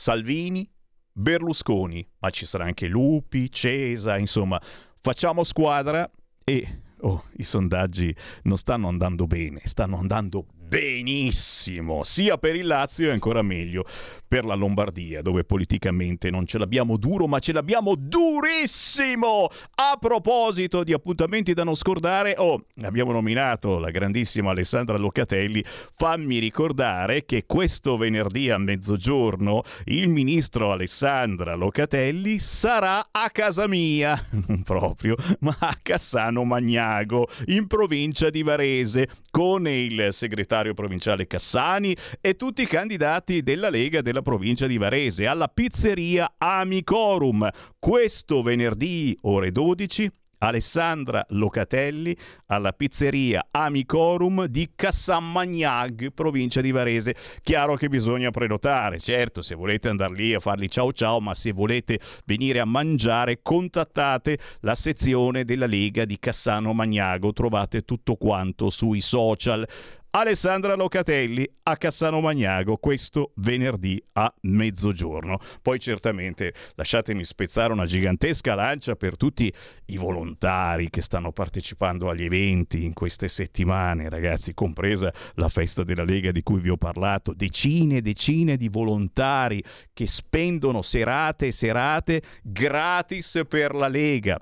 Salvini, 0.00 0.66
Berlusconi, 1.12 2.08
ma 2.20 2.30
ci 2.30 2.46
sarà 2.46 2.64
anche 2.64 2.86
Lupi, 2.86 3.52
Cesa, 3.52 4.16
insomma, 4.16 4.58
facciamo 5.02 5.44
squadra 5.44 6.10
e 6.42 6.80
oh, 7.00 7.24
i 7.36 7.42
sondaggi 7.42 8.16
non 8.44 8.56
stanno 8.56 8.88
andando 8.88 9.26
bene, 9.26 9.60
stanno 9.64 9.98
andando 9.98 10.46
benissimo, 10.70 12.04
sia 12.04 12.38
per 12.38 12.54
il 12.54 12.68
Lazio 12.68 13.08
e 13.08 13.10
ancora 13.12 13.42
meglio 13.42 13.84
per 14.30 14.44
la 14.44 14.54
Lombardia, 14.54 15.22
dove 15.22 15.42
politicamente 15.42 16.30
non 16.30 16.46
ce 16.46 16.58
l'abbiamo 16.58 16.96
duro, 16.96 17.26
ma 17.26 17.40
ce 17.40 17.52
l'abbiamo 17.52 17.96
durissimo. 17.96 19.48
A 19.74 19.96
proposito 19.98 20.84
di 20.84 20.92
appuntamenti 20.92 21.52
da 21.52 21.64
non 21.64 21.74
scordare, 21.74 22.36
oh, 22.38 22.66
abbiamo 22.82 23.10
nominato 23.10 23.80
la 23.80 23.90
grandissima 23.90 24.50
Alessandra 24.50 24.96
Locatelli. 24.96 25.64
Fammi 25.96 26.38
ricordare 26.38 27.24
che 27.24 27.42
questo 27.44 27.96
venerdì 27.96 28.50
a 28.50 28.58
mezzogiorno 28.58 29.64
il 29.86 30.06
ministro 30.08 30.70
Alessandra 30.70 31.56
Locatelli 31.56 32.38
sarà 32.38 33.08
a 33.10 33.30
casa 33.30 33.66
mia, 33.66 34.28
non 34.46 34.62
proprio, 34.62 35.16
ma 35.40 35.56
a 35.58 35.76
Cassano 35.82 36.44
Magnago, 36.44 37.28
in 37.46 37.66
provincia 37.66 38.30
di 38.30 38.44
Varese, 38.44 39.08
con 39.32 39.66
il 39.66 40.10
segretario 40.12 40.59
provinciale 40.74 41.26
Cassani 41.26 41.96
e 42.20 42.36
tutti 42.36 42.62
i 42.62 42.66
candidati 42.66 43.42
della 43.42 43.70
Lega 43.70 44.02
della 44.02 44.22
provincia 44.22 44.66
di 44.66 44.76
Varese, 44.76 45.26
alla 45.26 45.48
pizzeria 45.48 46.34
Amicorum. 46.38 47.48
Questo 47.78 48.42
venerdì, 48.42 49.16
ore 49.22 49.50
12, 49.50 50.10
Alessandra 50.42 51.24
Locatelli 51.30 52.16
alla 52.46 52.72
pizzeria 52.72 53.48
Amicorum 53.50 54.46
di 54.46 54.70
Cassammagnac, 54.74 56.10
provincia 56.10 56.60
di 56.60 56.70
Varese. 56.70 57.14
Chiaro 57.42 57.76
che 57.76 57.88
bisogna 57.88 58.30
prenotare, 58.30 58.98
certo, 58.98 59.42
se 59.42 59.54
volete 59.54 59.88
andare 59.88 60.14
lì 60.14 60.34
a 60.34 60.40
fargli 60.40 60.68
ciao 60.68 60.92
ciao, 60.92 61.20
ma 61.20 61.34
se 61.34 61.52
volete 61.52 62.00
venire 62.24 62.60
a 62.60 62.64
mangiare, 62.64 63.40
contattate 63.42 64.38
la 64.60 64.74
sezione 64.74 65.44
della 65.44 65.66
Lega 65.66 66.04
di 66.04 66.18
Cassano 66.18 66.72
Magnago, 66.72 67.32
trovate 67.32 67.82
tutto 67.82 68.16
quanto 68.16 68.70
sui 68.70 69.00
social. 69.00 69.66
Alessandra 70.12 70.74
Locatelli 70.74 71.48
a 71.62 71.76
Cassano 71.76 72.20
Magnago 72.20 72.78
questo 72.78 73.30
venerdì 73.36 74.02
a 74.14 74.32
mezzogiorno. 74.40 75.38
Poi 75.62 75.78
certamente 75.78 76.52
lasciatemi 76.74 77.22
spezzare 77.22 77.72
una 77.72 77.86
gigantesca 77.86 78.56
lancia 78.56 78.96
per 78.96 79.16
tutti 79.16 79.52
i 79.86 79.96
volontari 79.96 80.90
che 80.90 81.00
stanno 81.00 81.30
partecipando 81.30 82.10
agli 82.10 82.24
eventi 82.24 82.84
in 82.84 82.92
queste 82.92 83.28
settimane, 83.28 84.08
ragazzi, 84.08 84.52
compresa 84.52 85.14
la 85.34 85.48
festa 85.48 85.84
della 85.84 86.02
Lega 86.02 86.32
di 86.32 86.42
cui 86.42 86.58
vi 86.58 86.70
ho 86.70 86.76
parlato, 86.76 87.32
decine 87.32 87.98
e 87.98 88.02
decine 88.02 88.56
di 88.56 88.68
volontari 88.68 89.62
che 89.92 90.08
spendono 90.08 90.82
serate 90.82 91.46
e 91.46 91.52
serate 91.52 92.20
gratis 92.42 93.42
per 93.48 93.76
la 93.76 93.86
Lega 93.86 94.36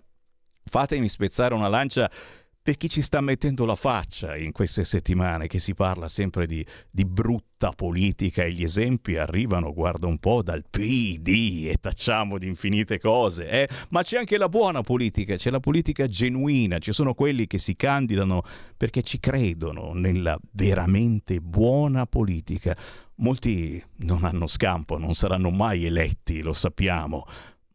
fatemi 0.68 1.08
spezzare 1.08 1.54
una 1.54 1.68
lancia 1.68 2.10
per 2.68 2.76
chi 2.76 2.90
ci 2.90 3.00
sta 3.00 3.22
mettendo 3.22 3.64
la 3.64 3.74
faccia 3.74 4.36
in 4.36 4.52
queste 4.52 4.84
settimane, 4.84 5.46
che 5.46 5.58
si 5.58 5.72
parla 5.72 6.06
sempre 6.06 6.46
di, 6.46 6.62
di, 6.90 7.06
brutta 7.06 7.70
politica 7.70 8.42
e 8.42 8.52
gli 8.52 8.62
esempi 8.62 9.16
arrivano, 9.16 9.72
guarda 9.72 10.06
un 10.06 10.18
po', 10.18 10.42
dal 10.42 10.66
PD 10.68 11.68
e 11.70 11.78
tacciamo 11.80 12.36
di 12.36 12.46
infinite 12.46 12.98
cose, 12.98 13.48
eh? 13.48 13.68
ma 13.88 14.02
c'è 14.02 14.18
anche 14.18 14.36
la 14.36 14.50
buona 14.50 14.82
politica, 14.82 15.36
c'è 15.36 15.48
la 15.48 15.60
politica 15.60 16.06
genuina, 16.08 16.76
ci 16.76 16.92
sono 16.92 17.14
quelli 17.14 17.46
che 17.46 17.56
si 17.56 17.74
candidano 17.74 18.42
perché 18.76 19.02
ci 19.02 19.18
credono 19.18 19.94
nella 19.94 20.38
veramente 20.50 21.40
buona 21.40 22.04
politica. 22.04 22.76
Molti 23.14 23.82
non 24.00 24.24
hanno 24.24 24.46
scampo, 24.46 24.98
non 24.98 25.14
saranno 25.14 25.48
mai 25.48 25.86
eletti, 25.86 26.42
lo 26.42 26.52
sappiamo, 26.52 27.24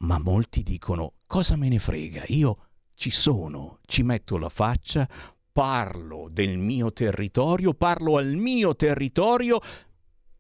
ma 0.01 0.19
molti 0.19 0.61
dicono 0.61 1.13
cosa 1.25 1.55
me 1.55 1.67
ne 1.67 1.79
frega, 1.79 2.25
io 2.27 2.67
ci 2.95 3.11
sono, 3.11 3.79
ci 3.85 4.03
metto 4.03 4.37
la 4.37 4.49
faccia, 4.49 5.07
parlo 5.51 6.27
del 6.31 6.57
mio 6.57 6.91
territorio, 6.91 7.73
parlo 7.73 8.17
al 8.17 8.33
mio 8.33 8.75
territorio 8.75 9.59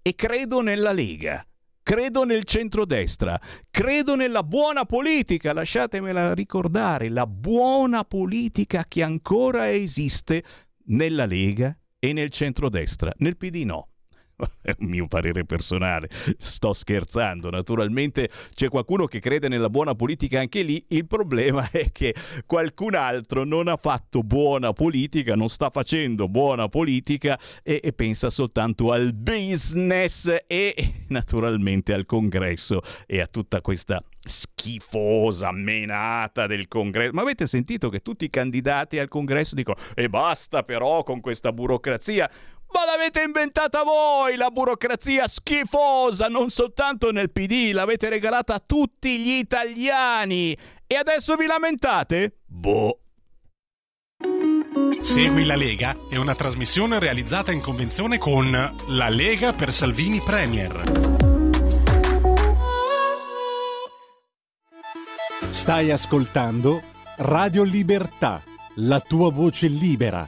e 0.01 0.15
credo 0.15 0.61
nella 0.61 0.91
Lega. 0.91 1.45
Credo 1.83 2.23
nel 2.23 2.45
centrodestra, 2.45 3.39
credo 3.69 4.15
nella 4.15 4.41
buona 4.41 4.85
politica, 4.85 5.51
lasciatemela 5.51 6.33
ricordare, 6.33 7.09
la 7.09 7.27
buona 7.27 8.05
politica 8.05 8.85
che 8.87 9.03
ancora 9.03 9.69
esiste 9.69 10.43
nella 10.85 11.25
Lega 11.25 11.77
e 11.99 12.13
nel 12.13 12.29
centrodestra. 12.29 13.11
Nel 13.17 13.35
PD 13.35 13.63
no 13.65 13.89
è 14.61 14.75
un 14.79 14.87
mio 14.87 15.07
parere 15.07 15.45
personale, 15.45 16.09
sto 16.37 16.73
scherzando, 16.73 17.49
naturalmente 17.49 18.29
c'è 18.53 18.69
qualcuno 18.69 19.05
che 19.05 19.19
crede 19.19 19.47
nella 19.47 19.69
buona 19.69 19.95
politica 19.95 20.39
anche 20.39 20.63
lì, 20.63 20.83
il 20.89 21.05
problema 21.05 21.69
è 21.71 21.91
che 21.91 22.15
qualcun 22.45 22.95
altro 22.95 23.43
non 23.43 23.67
ha 23.67 23.77
fatto 23.77 24.23
buona 24.23 24.73
politica, 24.73 25.35
non 25.35 25.49
sta 25.49 25.69
facendo 25.69 26.27
buona 26.27 26.67
politica 26.67 27.39
e, 27.61 27.79
e 27.83 27.93
pensa 27.93 28.29
soltanto 28.29 28.91
al 28.91 29.13
business 29.13 30.35
e 30.47 31.05
naturalmente 31.07 31.93
al 31.93 32.05
congresso 32.05 32.81
e 33.05 33.21
a 33.21 33.27
tutta 33.27 33.61
questa 33.61 34.03
schifosa 34.25 35.51
menata 35.51 36.47
del 36.47 36.67
congresso. 36.67 37.11
Ma 37.13 37.21
avete 37.21 37.45
sentito 37.47 37.89
che 37.89 38.01
tutti 38.01 38.25
i 38.25 38.29
candidati 38.29 38.97
al 38.97 39.07
congresso 39.09 39.55
dicono 39.55 39.77
e 39.93 40.09
basta 40.09 40.63
però 40.63 41.03
con 41.03 41.19
questa 41.19 41.51
burocrazia? 41.51 42.29
Ma 42.73 42.85
l'avete 42.85 43.21
inventata 43.21 43.83
voi 43.83 44.35
la 44.35 44.49
burocrazia 44.49 45.27
schifosa, 45.27 46.27
non 46.27 46.49
soltanto 46.49 47.11
nel 47.11 47.31
PD, 47.31 47.71
l'avete 47.71 48.09
regalata 48.09 48.55
a 48.55 48.63
tutti 48.65 49.19
gli 49.19 49.33
italiani. 49.33 50.57
E 50.87 50.95
adesso 50.95 51.35
vi 51.35 51.45
lamentate? 51.45 52.39
Boh. 52.47 52.97
Segui 55.01 55.45
la 55.45 55.55
Lega 55.55 55.93
è 56.09 56.15
una 56.15 56.33
trasmissione 56.33 56.97
realizzata 56.97 57.51
in 57.51 57.61
convenzione 57.61 58.17
con 58.17 58.49
La 58.87 59.09
Lega 59.09 59.53
per 59.53 59.71
Salvini 59.71 60.19
Premier. 60.21 60.81
Stai 65.51 65.91
ascoltando 65.91 66.81
Radio 67.17 67.61
Libertà, 67.61 68.41
la 68.75 68.99
tua 68.99 69.29
voce 69.29 69.67
libera 69.67 70.27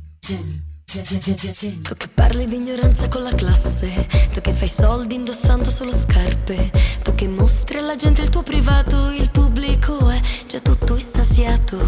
Tu 0.23 1.95
che 1.97 2.07
parli 2.13 2.45
di 2.47 2.57
ignoranza 2.57 3.07
con 3.07 3.23
la 3.23 3.33
classe, 3.33 4.07
tu 4.31 4.39
che 4.39 4.53
fai 4.53 4.67
soldi 4.67 5.15
indossando 5.15 5.67
solo 5.67 5.91
scarpe, 5.91 6.69
tu 7.01 7.15
che 7.15 7.27
mostri 7.27 7.79
alla 7.79 7.95
gente 7.95 8.21
il 8.21 8.29
tuo 8.29 8.43
privato, 8.43 9.09
il 9.09 9.31
pubblico 9.31 10.09
è 10.09 10.19
già 10.47 10.59
tutto 10.59 10.95
estasiato. 10.95 11.79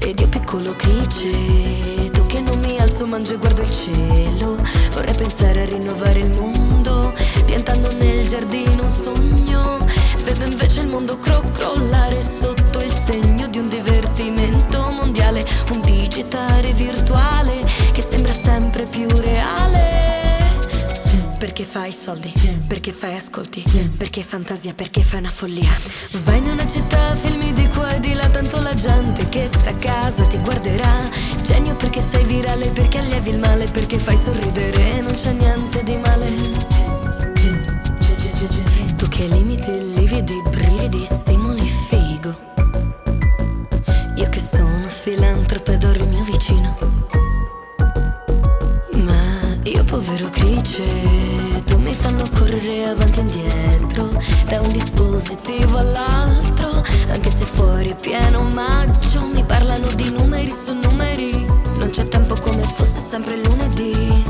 Ed 0.00 0.18
io 0.18 0.28
piccolo 0.28 0.74
crice, 0.74 2.10
tu 2.10 2.26
che 2.26 2.40
non 2.40 2.58
mi 2.58 2.78
alzo, 2.78 3.06
mangio 3.06 3.34
e 3.34 3.36
guardo 3.36 3.60
il 3.60 3.70
cielo, 3.70 4.56
vorrei 4.90 5.14
pensare 5.14 5.62
a 5.62 5.66
rinnovare 5.66 6.18
il 6.18 6.30
mondo, 6.30 7.14
piantando 7.46 7.92
nel 7.92 8.26
giardino 8.26 8.82
un 8.82 8.88
sogno, 8.88 9.78
vedo 10.24 10.46
invece 10.46 10.80
il 10.80 10.88
mondo 10.88 11.16
cro- 11.20 11.48
crollare 11.52 12.20
sotto 12.22 12.80
il 12.80 12.92
segno 12.92 13.46
di 13.46 13.58
un 13.58 13.68
divertimento 13.68 14.90
mondiale, 14.90 15.46
un 15.70 15.80
digitale 15.82 16.72
virtuale 16.72 17.67
che 17.98 18.06
sembra 18.08 18.32
sempre 18.32 18.86
più 18.86 19.08
reale. 19.08 20.06
Perché 21.36 21.64
fai 21.64 21.90
soldi, 21.90 22.32
perché 22.68 22.92
fai 22.92 23.16
ascolti, 23.16 23.64
perché 23.96 24.22
fantasia, 24.22 24.72
perché 24.72 25.00
fai 25.02 25.18
una 25.18 25.30
follia. 25.30 25.74
Vai 26.22 26.38
in 26.38 26.48
una 26.48 26.64
città, 26.64 27.16
filmi 27.16 27.52
di 27.54 27.66
qua 27.68 27.96
e 27.96 27.98
di 28.00 28.14
là, 28.14 28.28
tanto 28.28 28.60
la 28.60 28.74
gente 28.74 29.28
che 29.28 29.48
sta 29.48 29.70
a 29.70 29.74
casa 29.74 30.24
ti 30.26 30.38
guarderà. 30.38 31.10
Genio 31.42 31.74
perché 31.74 32.00
sei 32.00 32.22
virale, 32.24 32.68
perché 32.68 32.98
allievi 32.98 33.30
il 33.30 33.38
male, 33.40 33.66
perché 33.66 33.98
fai 33.98 34.16
sorridere, 34.16 35.00
non 35.00 35.14
c'è 35.14 35.32
niente 35.32 35.82
di 35.82 35.96
male. 35.96 36.30
Tu 38.96 39.08
che 39.08 39.26
limiti 39.26 39.72
lividi, 39.94 40.40
brividi, 40.50 41.04
stimoli 41.04 41.68
figo. 41.88 42.36
Io 44.14 44.28
che 44.28 44.40
sono 44.40 44.86
filantropo 44.86 45.72
ed 45.72 45.82
il 45.82 46.06
mio 46.06 46.22
vicino. 46.22 47.27
Povero 50.08 50.30
crice, 50.30 51.62
tu 51.66 51.76
mi 51.76 51.92
fanno 51.92 52.26
correre 52.38 52.86
avanti 52.86 53.18
e 53.18 53.22
indietro, 53.22 54.08
da 54.46 54.58
un 54.62 54.72
dispositivo 54.72 55.76
all'altro, 55.76 56.70
anche 57.10 57.28
se 57.30 57.44
fuori 57.44 57.90
è 57.90 57.96
pieno 57.96 58.40
maggio, 58.40 59.26
mi 59.26 59.44
parlano 59.44 59.86
di 59.92 60.10
numeri 60.10 60.50
su 60.50 60.72
numeri, 60.72 61.44
non 61.76 61.90
c'è 61.90 62.08
tempo 62.08 62.36
come 62.40 62.62
fosse 62.62 63.00
sempre 63.00 63.36
lunedì, 63.36 64.24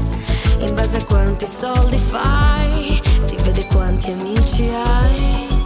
in 0.59 0.75
base 0.75 0.97
a 0.97 1.05
quanti 1.05 1.47
soldi 1.47 1.97
fai, 1.97 3.01
si 3.25 3.37
vede 3.45 3.65
quanti 3.67 4.11
amici 4.11 4.69
hai. 4.71 5.58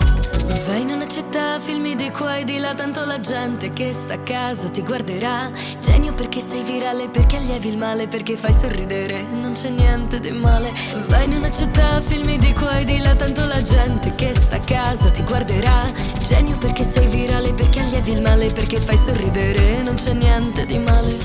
Vai 0.72 0.80
in 0.80 0.90
una 0.90 1.06
città, 1.06 1.60
filmi 1.60 1.94
di 1.94 2.10
qua 2.10 2.38
e 2.38 2.44
di 2.44 2.56
là, 2.56 2.72
tanto 2.72 3.04
la 3.04 3.20
gente 3.20 3.74
che 3.74 3.92
sta 3.92 4.14
a 4.14 4.20
casa 4.20 4.70
ti 4.70 4.80
guarderà. 4.82 5.50
Genio 5.82 6.14
perché 6.14 6.40
sei 6.40 6.62
virale, 6.62 7.10
perché 7.10 7.36
allievi 7.36 7.68
il 7.68 7.76
male, 7.76 8.08
perché 8.08 8.36
fai 8.36 8.54
sorridere, 8.54 9.20
non 9.20 9.52
c'è 9.52 9.68
niente 9.68 10.18
di 10.18 10.30
male. 10.30 10.72
Vai 11.08 11.26
in 11.26 11.34
una 11.34 11.50
città, 11.50 12.00
filmi 12.00 12.38
di 12.38 12.54
qua 12.54 12.78
e 12.78 12.84
di 12.84 12.98
là, 13.00 13.14
tanto 13.14 13.44
la 13.44 13.60
gente 13.60 14.14
che 14.14 14.32
sta 14.32 14.56
a 14.56 14.60
casa 14.60 15.10
ti 15.10 15.22
guarderà. 15.24 15.92
Genio 16.26 16.56
perché 16.56 16.88
sei 16.88 17.06
virale, 17.06 17.52
perché 17.52 17.80
allievi 17.80 18.12
il 18.12 18.22
male, 18.22 18.50
perché 18.50 18.80
fai 18.80 18.96
sorridere, 18.96 19.82
non 19.82 19.96
c'è 19.96 20.14
niente 20.14 20.64
di 20.64 20.78
male. 20.78 21.18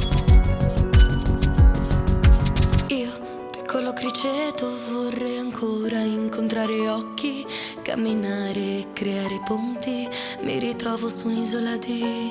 Io, 2.88 3.11
piccolo 3.52 3.94
criceto, 3.94 4.69
vorrei 4.91 5.38
ancora 5.38 5.99
incontrare 5.99 6.90
occhi, 6.90 7.45
camminare 7.88 8.59
e 8.59 8.88
creare 8.91 9.39
ponti, 9.45 10.09
mi 10.41 10.59
ritrovo 10.59 11.07
su 11.07 11.30
un'isola 11.30 11.77
di 11.77 12.30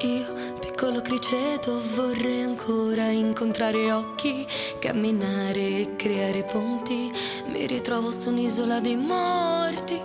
io, 0.00 0.26
piccolo 0.58 1.00
criceto, 1.02 1.80
vorrei 1.94 2.42
ancora 2.42 3.04
incontrare 3.10 3.92
occhi, 3.92 4.44
camminare 4.80 5.60
e 5.60 5.94
creare 5.94 6.42
ponti, 6.42 7.12
mi 7.52 7.64
ritrovo 7.68 8.10
su 8.10 8.30
un'isola 8.30 8.80
di 8.80 8.96
morti. 8.96 10.00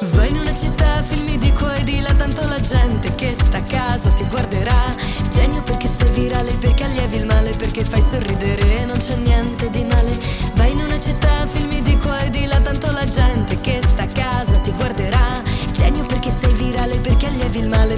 Vai 0.00 0.28
in 0.28 0.38
una 0.38 0.54
città, 0.54 1.02
filmi 1.02 1.38
di 1.38 1.52
qua 1.52 1.74
e 1.74 1.84
di 1.84 2.00
là, 2.00 2.12
tanto 2.14 2.44
la 2.46 2.60
gente 2.60 3.12
che 3.14 3.32
sta 3.32 3.58
a 3.58 3.62
casa 3.62 4.10
ti 4.10 4.24
guarderà. 4.26 4.94
Genio 5.30 5.62
perché 5.62 5.88
sei 5.88 6.10
virale, 6.10 6.52
perché 6.54 6.84
allievi 6.84 7.16
il 7.16 7.26
male, 7.26 7.50
perché 7.52 7.84
fai 7.84 8.02
sorridere, 8.02 8.84
non 8.84 8.98
c'è 8.98 9.16
niente 9.16 9.70
di 9.70 9.83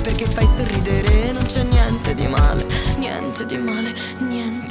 perché 0.00 0.26
fai 0.26 0.46
sorridere, 0.46 1.32
non 1.32 1.44
c'è 1.44 1.62
niente 1.62 2.14
di 2.14 2.26
male, 2.26 2.66
niente 2.96 3.46
di 3.46 3.56
male, 3.56 3.94
niente 4.18 4.65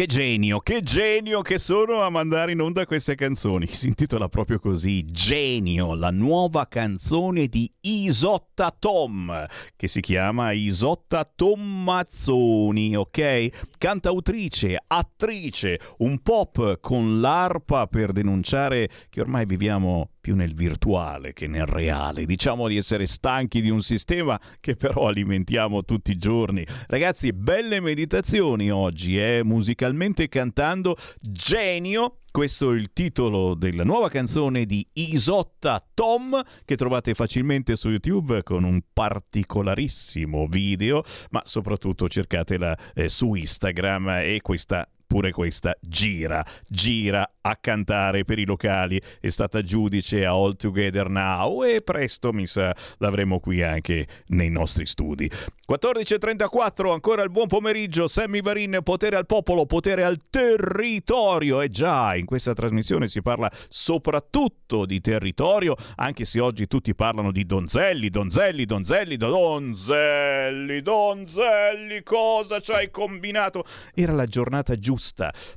Che 0.00 0.06
genio, 0.06 0.60
che 0.60 0.80
genio 0.80 1.42
che 1.42 1.58
sono 1.58 2.00
a 2.00 2.08
mandare 2.08 2.52
in 2.52 2.60
onda 2.62 2.86
queste 2.86 3.14
canzoni. 3.14 3.66
Si 3.66 3.86
intitola 3.86 4.30
proprio 4.30 4.58
così, 4.58 5.04
Genio, 5.04 5.94
la 5.94 6.08
nuova 6.08 6.66
canzone 6.68 7.48
di 7.48 7.70
Isotta 7.80 8.74
Tom, 8.78 9.46
che 9.76 9.88
si 9.88 10.00
chiama 10.00 10.52
Isotta 10.52 11.30
Tommazzoni, 11.30 12.96
ok? 12.96 13.76
Cantautrice, 13.76 14.82
attrice, 14.86 15.78
un 15.98 16.22
pop 16.22 16.80
con 16.80 17.20
l'arpa 17.20 17.86
per 17.86 18.12
denunciare 18.12 18.88
che 19.10 19.20
ormai 19.20 19.44
viviamo 19.44 20.12
più 20.30 20.36
nel 20.36 20.54
virtuale 20.54 21.32
che 21.32 21.48
nel 21.48 21.66
reale. 21.66 22.24
Diciamo 22.24 22.68
di 22.68 22.76
essere 22.76 23.06
stanchi 23.06 23.60
di 23.60 23.68
un 23.68 23.82
sistema 23.82 24.40
che 24.60 24.76
però 24.76 25.08
alimentiamo 25.08 25.84
tutti 25.84 26.12
i 26.12 26.18
giorni. 26.18 26.64
Ragazzi, 26.86 27.32
belle 27.32 27.80
meditazioni 27.80 28.70
oggi, 28.70 29.18
eh? 29.18 29.42
musicalmente 29.42 30.28
cantando 30.28 30.96
Genio. 31.20 32.18
Questo 32.30 32.72
è 32.72 32.76
il 32.76 32.92
titolo 32.92 33.54
della 33.54 33.82
nuova 33.82 34.08
canzone 34.08 34.64
di 34.64 34.86
Isotta 34.92 35.84
Tom 35.92 36.40
che 36.64 36.76
trovate 36.76 37.14
facilmente 37.14 37.74
su 37.74 37.88
YouTube 37.90 38.44
con 38.44 38.62
un 38.62 38.80
particolarissimo 38.92 40.46
video, 40.46 41.02
ma 41.30 41.42
soprattutto 41.44 42.06
cercatela 42.06 42.78
eh, 42.94 43.08
su 43.08 43.34
Instagram 43.34 44.20
e 44.22 44.38
questa 44.42 44.88
pure 45.10 45.32
questa 45.32 45.76
gira, 45.80 46.46
gira 46.68 47.28
a 47.40 47.56
cantare 47.56 48.24
per 48.24 48.38
i 48.38 48.44
locali, 48.44 49.02
è 49.18 49.28
stata 49.28 49.60
giudice 49.60 50.24
a 50.24 50.30
All 50.30 50.54
Together 50.54 51.08
Now 51.08 51.64
e 51.64 51.82
presto 51.82 52.32
mi 52.32 52.46
sa 52.46 52.72
l'avremo 52.98 53.40
qui 53.40 53.60
anche 53.60 54.06
nei 54.28 54.50
nostri 54.50 54.86
studi. 54.86 55.28
14.34, 55.68 56.92
ancora 56.92 57.22
il 57.22 57.30
buon 57.30 57.48
pomeriggio, 57.48 58.06
Sammy 58.06 58.40
Varin, 58.40 58.80
potere 58.84 59.16
al 59.16 59.26
popolo, 59.26 59.66
potere 59.66 60.04
al 60.04 60.18
territorio, 60.30 61.60
e 61.60 61.68
già 61.70 62.14
in 62.14 62.24
questa 62.24 62.54
trasmissione 62.54 63.08
si 63.08 63.20
parla 63.20 63.50
soprattutto 63.68 64.86
di 64.86 65.00
territorio, 65.00 65.74
anche 65.96 66.24
se 66.24 66.38
oggi 66.38 66.68
tutti 66.68 66.94
parlano 66.94 67.32
di 67.32 67.46
donzelli, 67.46 68.10
donzelli, 68.10 68.64
donzelli, 68.64 69.16
donzelli, 69.16 70.82
donzelli, 70.82 72.02
cosa 72.04 72.60
ci 72.60 72.70
hai 72.70 72.92
combinato? 72.92 73.64
Era 73.92 74.12
la 74.12 74.26
giornata 74.26 74.76
giusta 74.78 74.98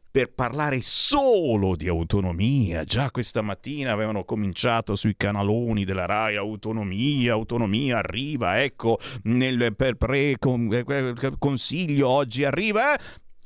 per 0.09 0.31
parlare 0.31 0.79
solo 0.81 1.75
di 1.75 1.87
autonomia. 1.87 2.83
Già 2.83 3.11
questa 3.11 3.41
mattina 3.41 3.91
avevano 3.91 4.23
cominciato 4.23 4.95
sui 4.95 5.15
canaloni 5.17 5.85
della 5.85 6.05
RAI 6.05 6.35
autonomia, 6.35 7.33
autonomia 7.33 7.97
arriva, 7.97 8.61
ecco, 8.61 8.99
nel 9.23 9.75
pre-consiglio 9.75 12.07
oggi 12.07 12.43
arriva, 12.43 12.93
eh? 12.93 12.99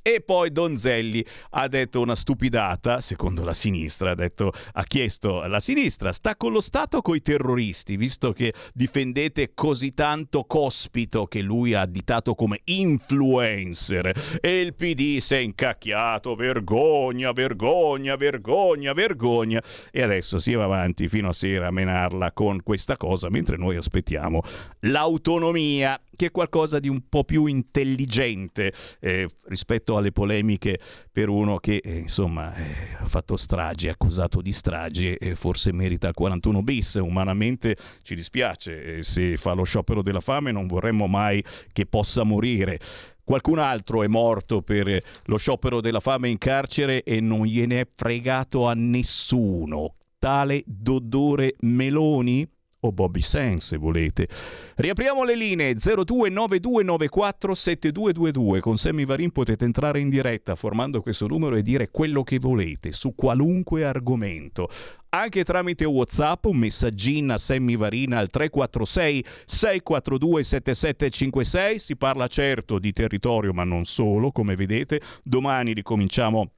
E 0.08 0.22
poi 0.22 0.54
Donzelli 0.54 1.22
ha 1.50 1.68
detto 1.68 2.00
una 2.00 2.16
stupidata, 2.16 3.02
secondo 3.02 3.44
la 3.44 3.54
sinistra, 3.54 4.12
ha, 4.12 4.16
detto, 4.16 4.54
ha 4.72 4.86
chiesto 4.86 5.42
alla 5.42 5.60
sinistra, 5.60 6.14
sta 6.14 6.38
con 6.38 6.54
lo 6.54 6.62
Stato 6.62 7.00
o 7.00 7.02
coi 7.02 7.22
terroristi, 7.22 7.98
visto 7.98 8.32
che 8.32 8.54
difendete 8.74 9.52
così 9.54 9.94
tanto 9.94 10.46
Cospito 10.46 11.26
che 11.26 11.42
lui 11.42 11.74
ha 11.74 11.82
additato 11.82 12.36
come 12.36 12.62
influencer. 12.64 14.40
E 14.40 14.62
il 14.62 14.76
PD 14.76 15.18
si 15.18 15.34
è 15.34 15.40
incacchiato, 15.40 16.36
vergogna, 16.36 17.34
vergogna, 17.34 18.16
vergogna, 18.16 18.94
vergogna. 18.94 19.62
E 19.92 20.02
adesso 20.02 20.40
si 20.40 20.54
va 20.54 20.64
avanti 20.64 21.10
fino 21.10 21.28
a 21.28 21.34
sera 21.34 21.68
a 21.68 21.72
menarla 21.72 22.32
con 22.32 22.64
questa 22.64 22.96
cosa, 22.96 23.30
mentre 23.30 23.58
noi 23.58 23.76
aspettiamo 23.76 24.42
l'autonomia 24.80 26.00
che 26.18 26.26
è 26.26 26.32
qualcosa 26.32 26.80
di 26.80 26.90
un 26.90 27.08
po' 27.08 27.24
più 27.24 27.46
intelligente 27.46 28.74
eh, 29.00 29.30
rispetto 29.46 29.96
alle 29.96 30.12
polemiche 30.12 30.80
per 31.10 31.30
uno 31.30 31.60
che 31.60 31.80
eh, 31.82 32.00
insomma 32.00 32.54
eh, 32.56 32.98
ha 33.00 33.06
fatto 33.06 33.38
stragi, 33.38 33.88
accusato 33.88 34.42
di 34.42 34.52
stragi 34.52 35.14
e 35.14 35.36
forse 35.36 35.72
merita 35.72 36.10
il 36.10 36.14
41 36.14 36.62
bis. 36.64 36.96
Umanamente 36.96 37.78
ci 38.02 38.16
dispiace, 38.16 39.04
se 39.04 39.38
fa 39.38 39.54
lo 39.54 39.64
sciopero 39.64 40.02
della 40.02 40.20
fame 40.20 40.52
non 40.52 40.68
vorremmo 40.68 41.08
mai 41.08 41.42
che 41.72 41.86
possa 41.86 42.24
morire. 42.24 42.80
Qualcun 43.24 43.60
altro 43.60 44.04
è 44.04 44.08
morto 44.08 44.62
per 44.62 45.04
lo 45.26 45.38
sciopero 45.38 45.82
della 45.82 46.00
fame 46.00 46.30
in 46.30 46.38
carcere 46.38 47.04
e 47.04 47.20
non 47.20 47.46
gliene 47.46 47.82
è 47.82 47.88
fregato 47.94 48.68
a 48.68 48.74
nessuno. 48.74 49.96
Tale 50.18 50.64
Dodore 50.66 51.56
Meloni? 51.60 52.50
O 52.82 52.92
Bobby 52.92 53.22
Sen 53.22 53.60
se 53.60 53.78
volete. 53.78 54.28
Riapriamo 54.76 55.24
le 55.24 55.36
linee 55.36 55.74
0292947222 55.74 58.60
con 58.60 58.78
Sammy 58.78 59.06
Varin 59.06 59.32
potete 59.32 59.66
entrare 59.66 60.00
in 60.00 60.10
diretta 60.10 60.54
formando 60.56 61.02
questo 61.02 61.26
numero 61.28 61.56
e 61.56 61.64
dire 61.64 61.90
quello 61.90 62.24
che 62.24 62.38
volete 62.40 62.92
su 62.92 63.16
qualunque 63.16 63.86
argomento. 63.86 64.70
Anche 65.10 65.44
tramite 65.44 65.86
WhatsApp 65.86 66.46
un 66.46 66.58
messaggino 66.58 67.34
a 67.34 67.38
Sammy 67.38 67.78
Varina 67.78 68.20
al 68.20 68.30
346 68.30 69.26
642 69.46 70.44
7756 70.44 71.80
si 71.80 71.96
parla 71.96 72.28
certo 72.28 72.78
di 72.78 72.92
territorio 72.92 73.54
ma 73.54 73.64
non 73.64 73.86
solo 73.86 74.32
come 74.32 74.56
vedete 74.56 75.00
domani 75.24 75.74
ricominciamo 75.74 76.52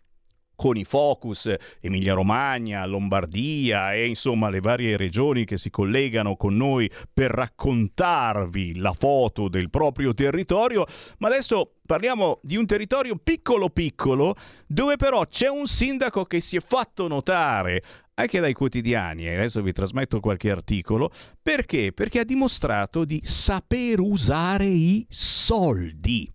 con 0.59 0.75
i 0.75 0.83
focus 0.83 1.49
Emilia 1.79 2.13
Romagna, 2.13 2.85
Lombardia 2.85 3.93
e 3.93 4.07
insomma 4.07 4.49
le 4.49 4.59
varie 4.59 4.97
regioni 4.97 5.45
che 5.45 5.57
si 5.57 5.69
collegano 5.69 6.35
con 6.35 6.57
noi 6.57 6.91
per 7.13 7.31
raccontarvi 7.31 8.75
la 8.75 8.91
foto 8.91 9.47
del 9.47 9.69
proprio 9.69 10.13
territorio, 10.13 10.85
ma 11.19 11.29
adesso 11.29 11.75
parliamo 11.85 12.41
di 12.43 12.57
un 12.57 12.65
territorio 12.65 13.15
piccolo 13.15 13.69
piccolo 13.69 14.35
dove 14.67 14.97
però 14.97 15.25
c'è 15.25 15.47
un 15.47 15.65
sindaco 15.65 16.25
che 16.25 16.41
si 16.41 16.57
è 16.57 16.59
fatto 16.59 17.07
notare 17.07 17.81
anche 18.15 18.41
dai 18.41 18.51
quotidiani, 18.51 19.27
e 19.27 19.35
adesso 19.35 19.61
vi 19.61 19.71
trasmetto 19.71 20.19
qualche 20.19 20.51
articolo, 20.51 21.09
perché? 21.41 21.93
Perché 21.93 22.19
ha 22.19 22.25
dimostrato 22.25 23.05
di 23.05 23.21
saper 23.23 24.01
usare 24.01 24.65
i 24.65 25.05
soldi. 25.07 26.29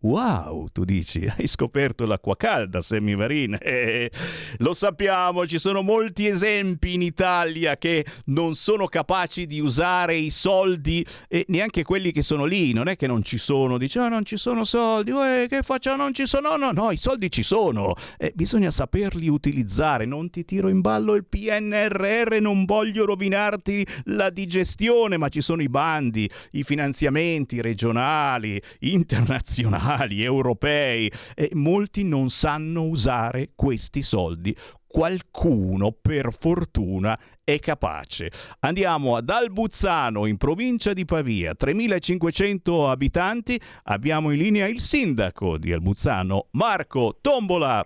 Wow, 0.00 0.68
tu 0.70 0.84
dici, 0.84 1.26
hai 1.26 1.48
scoperto 1.48 2.06
l'acqua 2.06 2.36
calda, 2.36 2.80
Semivarin. 2.80 3.56
Eh, 3.68 4.10
lo 4.58 4.72
sappiamo, 4.72 5.46
ci 5.46 5.58
sono 5.58 5.82
molti 5.82 6.26
esempi 6.26 6.94
in 6.94 7.02
Italia 7.02 7.76
che 7.76 8.06
non 8.26 8.54
sono 8.54 8.86
capaci 8.86 9.46
di 9.46 9.60
usare 9.60 10.16
i 10.16 10.30
soldi 10.30 11.04
e 11.28 11.44
neanche 11.48 11.82
quelli 11.82 12.12
che 12.12 12.22
sono 12.22 12.44
lì, 12.44 12.72
non 12.72 12.88
è 12.88 12.96
che 12.96 13.06
non 13.06 13.22
ci 13.22 13.36
sono, 13.36 13.76
dice 13.76 13.98
oh, 13.98 14.08
non 14.08 14.24
ci 14.24 14.36
sono 14.36 14.64
soldi, 14.64 15.10
Uè, 15.10 15.46
che 15.48 15.62
faccio, 15.62 15.94
non 15.96 16.14
ci 16.14 16.26
sono, 16.26 16.56
no, 16.56 16.70
no, 16.70 16.70
no, 16.72 16.90
i 16.90 16.96
soldi 16.96 17.30
ci 17.30 17.42
sono, 17.42 17.94
eh, 18.16 18.32
bisogna 18.34 18.70
saperli 18.70 19.28
utilizzare, 19.28 20.06
non 20.06 20.30
ti 20.30 20.44
tiro 20.44 20.68
in 20.68 20.80
ballo 20.80 21.14
il 21.14 21.26
PNRR, 21.26 22.36
non 22.40 22.64
voglio 22.64 23.04
rovinarti 23.04 23.86
la 24.04 24.30
digestione, 24.30 25.18
ma 25.18 25.28
ci 25.28 25.42
sono 25.42 25.62
i 25.62 25.68
bandi, 25.68 26.28
i 26.52 26.62
finanziamenti 26.62 27.60
regionali, 27.60 28.60
internazionali 28.80 29.87
nazionali, 29.88 30.22
europei 30.24 31.10
e 31.34 31.50
molti 31.54 32.04
non 32.04 32.30
sanno 32.30 32.84
usare 32.84 33.50
questi 33.54 34.02
soldi. 34.02 34.54
Qualcuno, 34.90 35.92
per 35.92 36.30
fortuna, 36.38 37.18
è 37.44 37.58
capace. 37.58 38.30
Andiamo 38.60 39.16
ad 39.16 39.28
Albuzzano, 39.28 40.24
in 40.24 40.38
provincia 40.38 40.94
di 40.94 41.04
Pavia, 41.04 41.54
3500 41.54 42.88
abitanti. 42.88 43.60
Abbiamo 43.84 44.30
in 44.30 44.38
linea 44.38 44.66
il 44.66 44.80
sindaco 44.80 45.58
di 45.58 45.72
Albuzzano, 45.72 46.48
Marco 46.52 47.18
Tombola. 47.20 47.84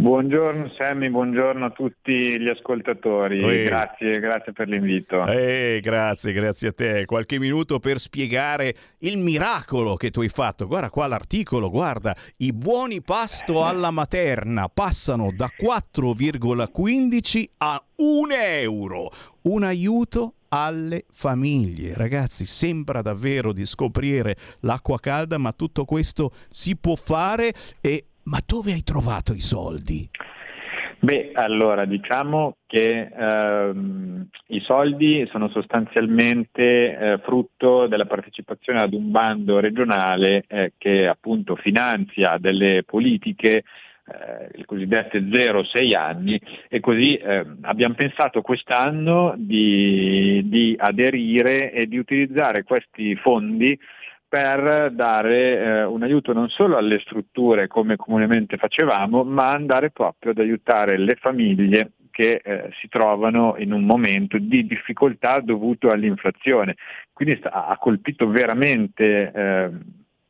Buongiorno 0.00 0.70
Sammy, 0.78 1.10
buongiorno 1.10 1.66
a 1.66 1.70
tutti 1.72 2.40
gli 2.40 2.48
ascoltatori, 2.48 3.44
Ehi. 3.44 3.64
grazie, 3.64 4.18
grazie 4.18 4.54
per 4.54 4.66
l'invito. 4.66 5.26
Eh, 5.26 5.78
grazie, 5.82 6.32
grazie 6.32 6.68
a 6.68 6.72
te. 6.72 7.04
Qualche 7.04 7.38
minuto 7.38 7.78
per 7.80 8.00
spiegare 8.00 8.74
il 9.00 9.18
miracolo 9.18 9.96
che 9.96 10.10
tu 10.10 10.22
hai 10.22 10.30
fatto. 10.30 10.66
Guarda 10.66 10.88
qua 10.88 11.06
l'articolo, 11.06 11.68
guarda, 11.68 12.16
i 12.38 12.54
buoni 12.54 13.02
pasto 13.02 13.62
alla 13.62 13.90
materna 13.90 14.70
passano 14.72 15.32
da 15.36 15.50
4,15 15.54 17.44
a 17.58 17.84
1 17.96 18.32
euro. 18.32 19.10
Un 19.42 19.64
aiuto 19.64 20.36
alle 20.48 21.04
famiglie. 21.12 21.92
Ragazzi, 21.94 22.46
sembra 22.46 23.02
davvero 23.02 23.52
di 23.52 23.66
scoprire 23.66 24.36
l'acqua 24.60 24.98
calda, 24.98 25.38
ma 25.38 25.52
tutto 25.52 25.84
questo 25.84 26.32
si 26.48 26.76
può 26.76 26.96
fare 26.96 27.52
e 27.80 28.06
ma 28.24 28.40
dove 28.44 28.72
hai 28.72 28.82
trovato 28.82 29.32
i 29.32 29.40
soldi? 29.40 30.08
Beh, 31.02 31.30
allora 31.32 31.86
diciamo 31.86 32.56
che 32.66 33.08
ehm, 33.10 34.28
i 34.48 34.60
soldi 34.60 35.26
sono 35.30 35.48
sostanzialmente 35.48 36.62
eh, 36.62 37.18
frutto 37.24 37.86
della 37.86 38.04
partecipazione 38.04 38.80
ad 38.80 38.92
un 38.92 39.10
bando 39.10 39.60
regionale 39.60 40.44
eh, 40.46 40.74
che 40.76 41.08
appunto 41.08 41.56
finanzia 41.56 42.36
delle 42.36 42.82
politiche 42.84 43.64
eh, 44.10 44.50
le 44.52 44.64
cosiddette 44.66 45.20
0-6 45.20 45.96
anni 45.96 46.38
e 46.68 46.80
così 46.80 47.16
eh, 47.16 47.46
abbiamo 47.62 47.94
pensato 47.94 48.42
quest'anno 48.42 49.34
di, 49.38 50.42
di 50.50 50.74
aderire 50.78 51.72
e 51.72 51.86
di 51.86 51.96
utilizzare 51.96 52.62
questi 52.62 53.16
fondi 53.16 53.78
per 54.30 54.92
dare 54.92 55.58
eh, 55.58 55.84
un 55.84 56.04
aiuto 56.04 56.32
non 56.32 56.48
solo 56.50 56.76
alle 56.76 57.00
strutture 57.00 57.66
come 57.66 57.96
comunemente 57.96 58.58
facevamo, 58.58 59.24
ma 59.24 59.50
andare 59.50 59.90
proprio 59.90 60.30
ad 60.30 60.38
aiutare 60.38 60.96
le 60.96 61.16
famiglie 61.16 61.90
che 62.12 62.40
eh, 62.44 62.70
si 62.80 62.86
trovano 62.86 63.56
in 63.58 63.72
un 63.72 63.82
momento 63.82 64.38
di 64.38 64.64
difficoltà 64.66 65.40
dovuto 65.40 65.90
all'inflazione. 65.90 66.76
Quindi 67.12 67.38
sta, 67.38 67.66
ha 67.66 67.76
colpito 67.76 68.28
veramente 68.28 69.32
eh, 69.34 69.70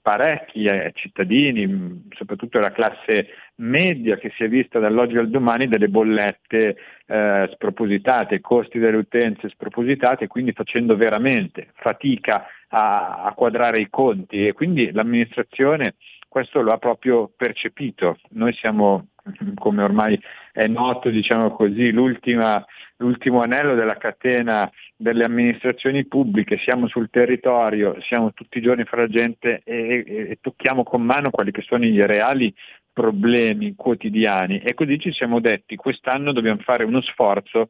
parecchi 0.00 0.66
cittadini, 0.94 2.08
soprattutto 2.16 2.58
la 2.58 2.72
classe 2.72 3.26
media 3.56 4.16
che 4.16 4.32
si 4.34 4.44
è 4.44 4.48
vista 4.48 4.78
dall'oggi 4.78 5.18
al 5.18 5.28
domani 5.28 5.68
delle 5.68 5.88
bollette 5.88 6.76
eh, 7.04 7.50
spropositate, 7.52 8.40
costi 8.40 8.78
delle 8.78 8.96
utenze 8.96 9.50
spropositate, 9.50 10.26
quindi 10.26 10.52
facendo 10.52 10.96
veramente 10.96 11.68
fatica 11.74 12.46
a, 12.70 13.22
a 13.24 13.32
quadrare 13.34 13.80
i 13.80 13.88
conti 13.88 14.46
e 14.46 14.52
quindi 14.52 14.90
l'amministrazione 14.92 15.94
questo 16.30 16.60
lo 16.62 16.72
ha 16.72 16.78
proprio 16.78 17.28
percepito. 17.36 18.16
Noi 18.30 18.52
siamo, 18.52 19.08
come 19.56 19.82
ormai 19.82 20.18
è 20.52 20.68
noto, 20.68 21.10
diciamo 21.10 21.50
così, 21.50 21.90
l'ultimo 21.90 23.42
anello 23.42 23.74
della 23.74 23.96
catena 23.96 24.70
delle 24.96 25.24
amministrazioni 25.24 26.06
pubbliche, 26.06 26.56
siamo 26.58 26.86
sul 26.86 27.10
territorio, 27.10 28.00
siamo 28.02 28.32
tutti 28.32 28.58
i 28.58 28.62
giorni 28.62 28.84
fra 28.84 29.00
la 29.02 29.08
gente 29.08 29.62
e, 29.64 30.04
e, 30.06 30.30
e 30.30 30.38
tocchiamo 30.40 30.84
con 30.84 31.02
mano 31.02 31.30
quelli 31.30 31.50
che 31.50 31.62
sono 31.62 31.84
i 31.84 32.06
reali 32.06 32.54
problemi 32.92 33.74
quotidiani 33.74 34.58
e 34.58 34.74
così 34.74 34.98
ci 34.98 35.12
siamo 35.12 35.40
detti 35.40 35.76
quest'anno 35.76 36.32
dobbiamo 36.32 36.60
fare 36.60 36.82
uno 36.82 37.00
sforzo 37.00 37.68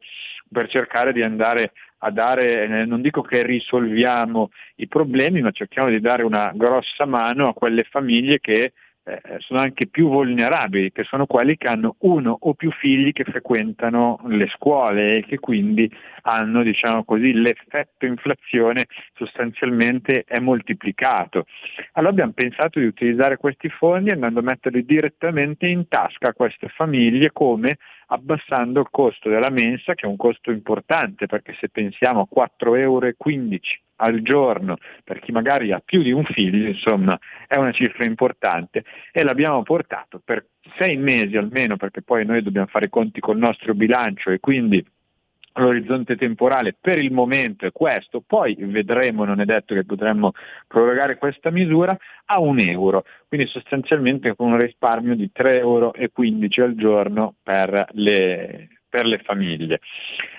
per 0.51 0.67
cercare 0.67 1.13
di 1.13 1.21
andare 1.21 1.73
a 2.03 2.11
dare, 2.11 2.63
eh, 2.63 2.85
non 2.85 3.01
dico 3.01 3.21
che 3.21 3.43
risolviamo 3.43 4.51
i 4.75 4.87
problemi, 4.87 5.41
ma 5.41 5.51
cerchiamo 5.51 5.89
di 5.89 5.99
dare 5.99 6.23
una 6.23 6.51
grossa 6.53 7.05
mano 7.05 7.47
a 7.47 7.53
quelle 7.53 7.83
famiglie 7.83 8.39
che 8.39 8.73
eh, 9.03 9.21
sono 9.39 9.59
anche 9.59 9.87
più 9.87 10.09
vulnerabili, 10.09 10.91
che 10.91 11.03
sono 11.03 11.25
quelli 11.25 11.57
che 11.57 11.67
hanno 11.67 11.95
uno 11.99 12.37
o 12.39 12.53
più 12.53 12.71
figli 12.71 13.11
che 13.11 13.23
frequentano 13.23 14.19
le 14.27 14.47
scuole 14.47 15.17
e 15.17 15.25
che 15.25 15.39
quindi 15.39 15.91
hanno 16.23 16.61
diciamo 16.61 17.03
così, 17.03 17.33
l'effetto 17.33 18.05
inflazione 18.05 18.87
sostanzialmente 19.13 20.23
è 20.23 20.39
moltiplicato. 20.39 21.45
Allora 21.93 22.11
abbiamo 22.11 22.33
pensato 22.33 22.79
di 22.79 22.85
utilizzare 22.85 23.37
questi 23.37 23.69
fondi 23.69 24.11
andando 24.11 24.39
a 24.39 24.43
metterli 24.43 24.85
direttamente 24.85 25.67
in 25.67 25.87
tasca 25.87 26.29
a 26.29 26.33
queste 26.33 26.67
famiglie 26.67 27.31
come 27.31 27.77
abbassando 28.07 28.81
il 28.81 28.87
costo 28.91 29.29
della 29.29 29.49
mensa, 29.49 29.95
che 29.95 30.05
è 30.05 30.09
un 30.09 30.17
costo 30.17 30.51
importante 30.51 31.25
perché 31.25 31.55
se 31.59 31.69
pensiamo 31.69 32.27
a 32.29 32.41
4,15 32.41 32.77
euro 32.77 33.13
al 34.01 34.21
giorno 34.21 34.77
per 35.03 35.19
chi 35.19 35.31
magari 35.31 35.71
ha 35.71 35.81
più 35.83 36.01
di 36.01 36.11
un 36.11 36.23
figlio, 36.25 36.67
insomma 36.67 37.17
è 37.47 37.55
una 37.55 37.71
cifra 37.71 38.03
importante 38.03 38.83
e 39.11 39.23
l'abbiamo 39.23 39.61
portato 39.63 40.21
per 40.23 40.47
sei 40.77 40.97
mesi 40.97 41.37
almeno 41.37 41.77
perché 41.77 42.01
poi 42.01 42.25
noi 42.25 42.41
dobbiamo 42.41 42.67
fare 42.67 42.89
conti 42.89 43.19
col 43.19 43.37
nostro 43.37 43.73
bilancio 43.73 44.31
e 44.31 44.39
quindi 44.39 44.83
l'orizzonte 45.53 46.15
temporale 46.15 46.75
per 46.79 46.97
il 46.97 47.11
momento 47.11 47.65
è 47.65 47.71
questo, 47.71 48.23
poi 48.25 48.55
vedremo, 48.57 49.25
non 49.25 49.41
è 49.41 49.45
detto 49.45 49.73
che 49.75 49.83
potremmo 49.83 50.31
prorogare 50.65 51.17
questa 51.17 51.51
misura, 51.51 51.95
a 52.25 52.39
un 52.39 52.59
euro, 52.59 53.03
quindi 53.27 53.47
sostanzialmente 53.47 54.35
con 54.35 54.51
un 54.53 54.57
risparmio 54.57 55.15
di 55.15 55.29
3,15 55.35 55.57
euro 55.57 55.91
al 55.93 56.75
giorno 56.75 57.35
per 57.43 57.87
le, 57.91 58.80
per 58.91 59.05
le 59.05 59.19
famiglie. 59.19 59.79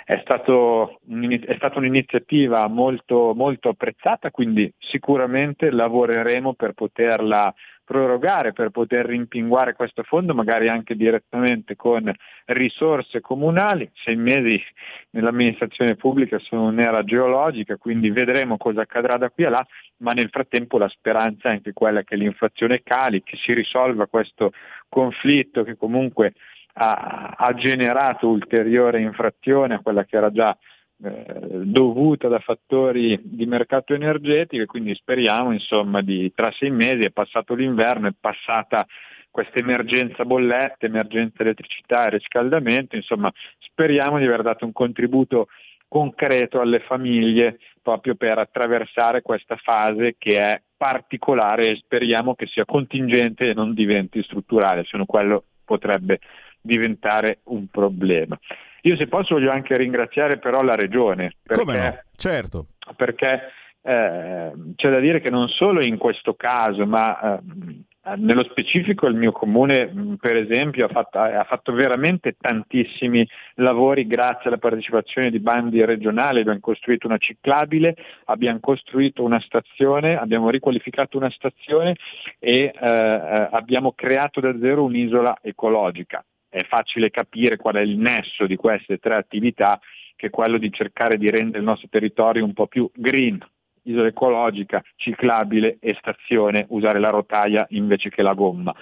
È, 0.04 0.18
stato, 0.20 1.00
è 1.08 1.54
stata 1.56 1.78
un'iniziativa 1.78 2.68
molto, 2.68 3.32
molto 3.34 3.70
apprezzata, 3.70 4.30
quindi 4.30 4.70
sicuramente 4.78 5.70
lavoreremo 5.70 6.52
per 6.52 6.74
poterla 6.74 7.52
prorogare 7.84 8.52
per 8.52 8.70
poter 8.70 9.06
rimpinguare 9.06 9.74
questo 9.74 10.02
fondo, 10.02 10.34
magari 10.34 10.68
anche 10.68 10.94
direttamente 10.94 11.76
con 11.76 12.12
risorse 12.46 13.20
comunali. 13.20 13.90
Sei 13.92 14.16
mesi 14.16 14.62
nell'amministrazione 15.10 15.96
pubblica 15.96 16.38
sono 16.38 16.68
un'era 16.68 17.02
geologica, 17.04 17.76
quindi 17.76 18.10
vedremo 18.10 18.56
cosa 18.56 18.82
accadrà 18.82 19.16
da 19.16 19.30
qui 19.30 19.44
a 19.44 19.50
là, 19.50 19.66
ma 19.98 20.12
nel 20.12 20.30
frattempo 20.30 20.78
la 20.78 20.88
speranza 20.88 21.48
è 21.48 21.52
anche 21.52 21.72
quella 21.72 22.02
che 22.02 22.16
l'inflazione 22.16 22.82
cali, 22.82 23.22
che 23.22 23.36
si 23.36 23.52
risolva 23.52 24.06
questo 24.06 24.52
conflitto 24.88 25.64
che 25.64 25.76
comunque 25.76 26.34
ha, 26.74 27.34
ha 27.36 27.54
generato 27.54 28.28
ulteriore 28.28 29.00
infrazione 29.00 29.74
a 29.74 29.80
quella 29.80 30.04
che 30.04 30.16
era 30.16 30.30
già 30.30 30.56
eh, 31.04 31.62
dovuta 31.64 32.28
da 32.28 32.38
fattori 32.38 33.18
di 33.22 33.46
mercato 33.46 33.92
energetico 33.92 34.62
e 34.62 34.66
quindi 34.66 34.94
speriamo 34.94 35.52
insomma 35.52 36.00
di 36.00 36.32
tra 36.34 36.52
sei 36.52 36.70
mesi 36.70 37.02
è 37.04 37.10
passato 37.10 37.54
l'inverno, 37.54 38.08
è 38.08 38.14
passata 38.18 38.86
questa 39.28 39.58
emergenza 39.58 40.24
bollette, 40.24 40.86
emergenza 40.86 41.42
elettricità 41.42 42.06
e 42.06 42.10
riscaldamento, 42.10 42.96
insomma 42.96 43.32
speriamo 43.58 44.18
di 44.18 44.26
aver 44.26 44.42
dato 44.42 44.64
un 44.64 44.72
contributo 44.72 45.48
concreto 45.88 46.60
alle 46.60 46.80
famiglie 46.80 47.58
proprio 47.82 48.14
per 48.14 48.38
attraversare 48.38 49.22
questa 49.22 49.56
fase 49.56 50.14
che 50.16 50.38
è 50.38 50.62
particolare 50.76 51.70
e 51.70 51.76
speriamo 51.76 52.34
che 52.34 52.46
sia 52.46 52.64
contingente 52.64 53.50
e 53.50 53.54
non 53.54 53.74
diventi 53.74 54.22
strutturale, 54.22 54.84
se 54.84 54.96
no 54.96 55.04
quello 55.04 55.44
potrebbe 55.64 56.20
diventare 56.62 57.40
un 57.44 57.66
problema. 57.66 58.38
Io 58.82 58.96
se 58.96 59.06
posso 59.06 59.34
voglio 59.34 59.50
anche 59.50 59.76
ringraziare 59.76 60.38
però 60.38 60.62
la 60.62 60.74
Regione. 60.74 61.34
Perché, 61.42 61.64
Come 61.64 61.78
no? 61.78 61.98
Certo. 62.16 62.66
Perché 62.96 63.42
eh, 63.82 64.52
c'è 64.76 64.90
da 64.90 64.98
dire 64.98 65.20
che 65.20 65.30
non 65.30 65.48
solo 65.48 65.82
in 65.82 65.98
questo 65.98 66.34
caso, 66.34 66.84
ma 66.86 67.36
eh, 67.36 68.16
nello 68.16 68.42
specifico 68.42 69.06
il 69.06 69.14
mio 69.14 69.30
comune 69.30 70.16
per 70.20 70.34
esempio 70.34 70.86
ha 70.86 70.88
fatto, 70.88 71.18
ha 71.18 71.44
fatto, 71.44 71.72
veramente 71.72 72.36
tantissimi 72.40 73.26
lavori 73.54 74.08
grazie 74.08 74.48
alla 74.48 74.58
partecipazione 74.58 75.30
di 75.30 75.38
bandi 75.38 75.84
regionali, 75.84 76.40
abbiamo 76.40 76.58
costruito 76.58 77.06
una 77.06 77.18
ciclabile, 77.18 77.94
abbiamo 78.24 78.58
costruito 78.58 79.22
una 79.22 79.40
stazione, 79.40 80.16
abbiamo 80.16 80.50
riqualificato 80.50 81.16
una 81.16 81.30
stazione 81.30 81.96
e 82.40 82.64
eh, 82.64 82.72
eh 82.80 83.48
abbiamo 83.52 83.92
creato 83.92 84.40
da 84.40 84.56
zero 84.58 84.82
un'isola 84.82 85.38
ecologica 85.40 86.24
è 86.52 86.64
facile 86.64 87.10
capire 87.10 87.56
qual 87.56 87.76
è 87.76 87.80
il 87.80 87.96
nesso 87.96 88.46
di 88.46 88.56
queste 88.56 88.98
tre 88.98 89.14
attività, 89.14 89.80
che 90.14 90.26
è 90.26 90.30
quello 90.30 90.58
di 90.58 90.70
cercare 90.70 91.16
di 91.16 91.30
rendere 91.30 91.60
il 91.60 91.64
nostro 91.64 91.88
territorio 91.88 92.44
un 92.44 92.52
po' 92.52 92.66
più 92.66 92.90
green, 92.94 93.42
isola 93.84 94.08
ecologica, 94.08 94.84
ciclabile 94.96 95.78
e 95.80 95.96
stazione, 95.98 96.66
usare 96.68 96.98
la 96.98 97.08
rotaia 97.08 97.66
invece 97.70 98.10
che 98.10 98.20
la 98.20 98.34
gomma. 98.34 98.74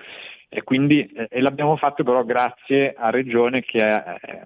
E, 0.49 0.65
quindi, 0.65 1.07
eh, 1.07 1.29
e 1.31 1.41
l'abbiamo 1.41 1.77
fatto 1.77 2.03
però 2.03 2.25
grazie 2.25 2.93
a 2.93 3.11
Regione 3.11 3.63
che 3.63 3.81
è, 3.81 4.17
eh, 4.21 4.43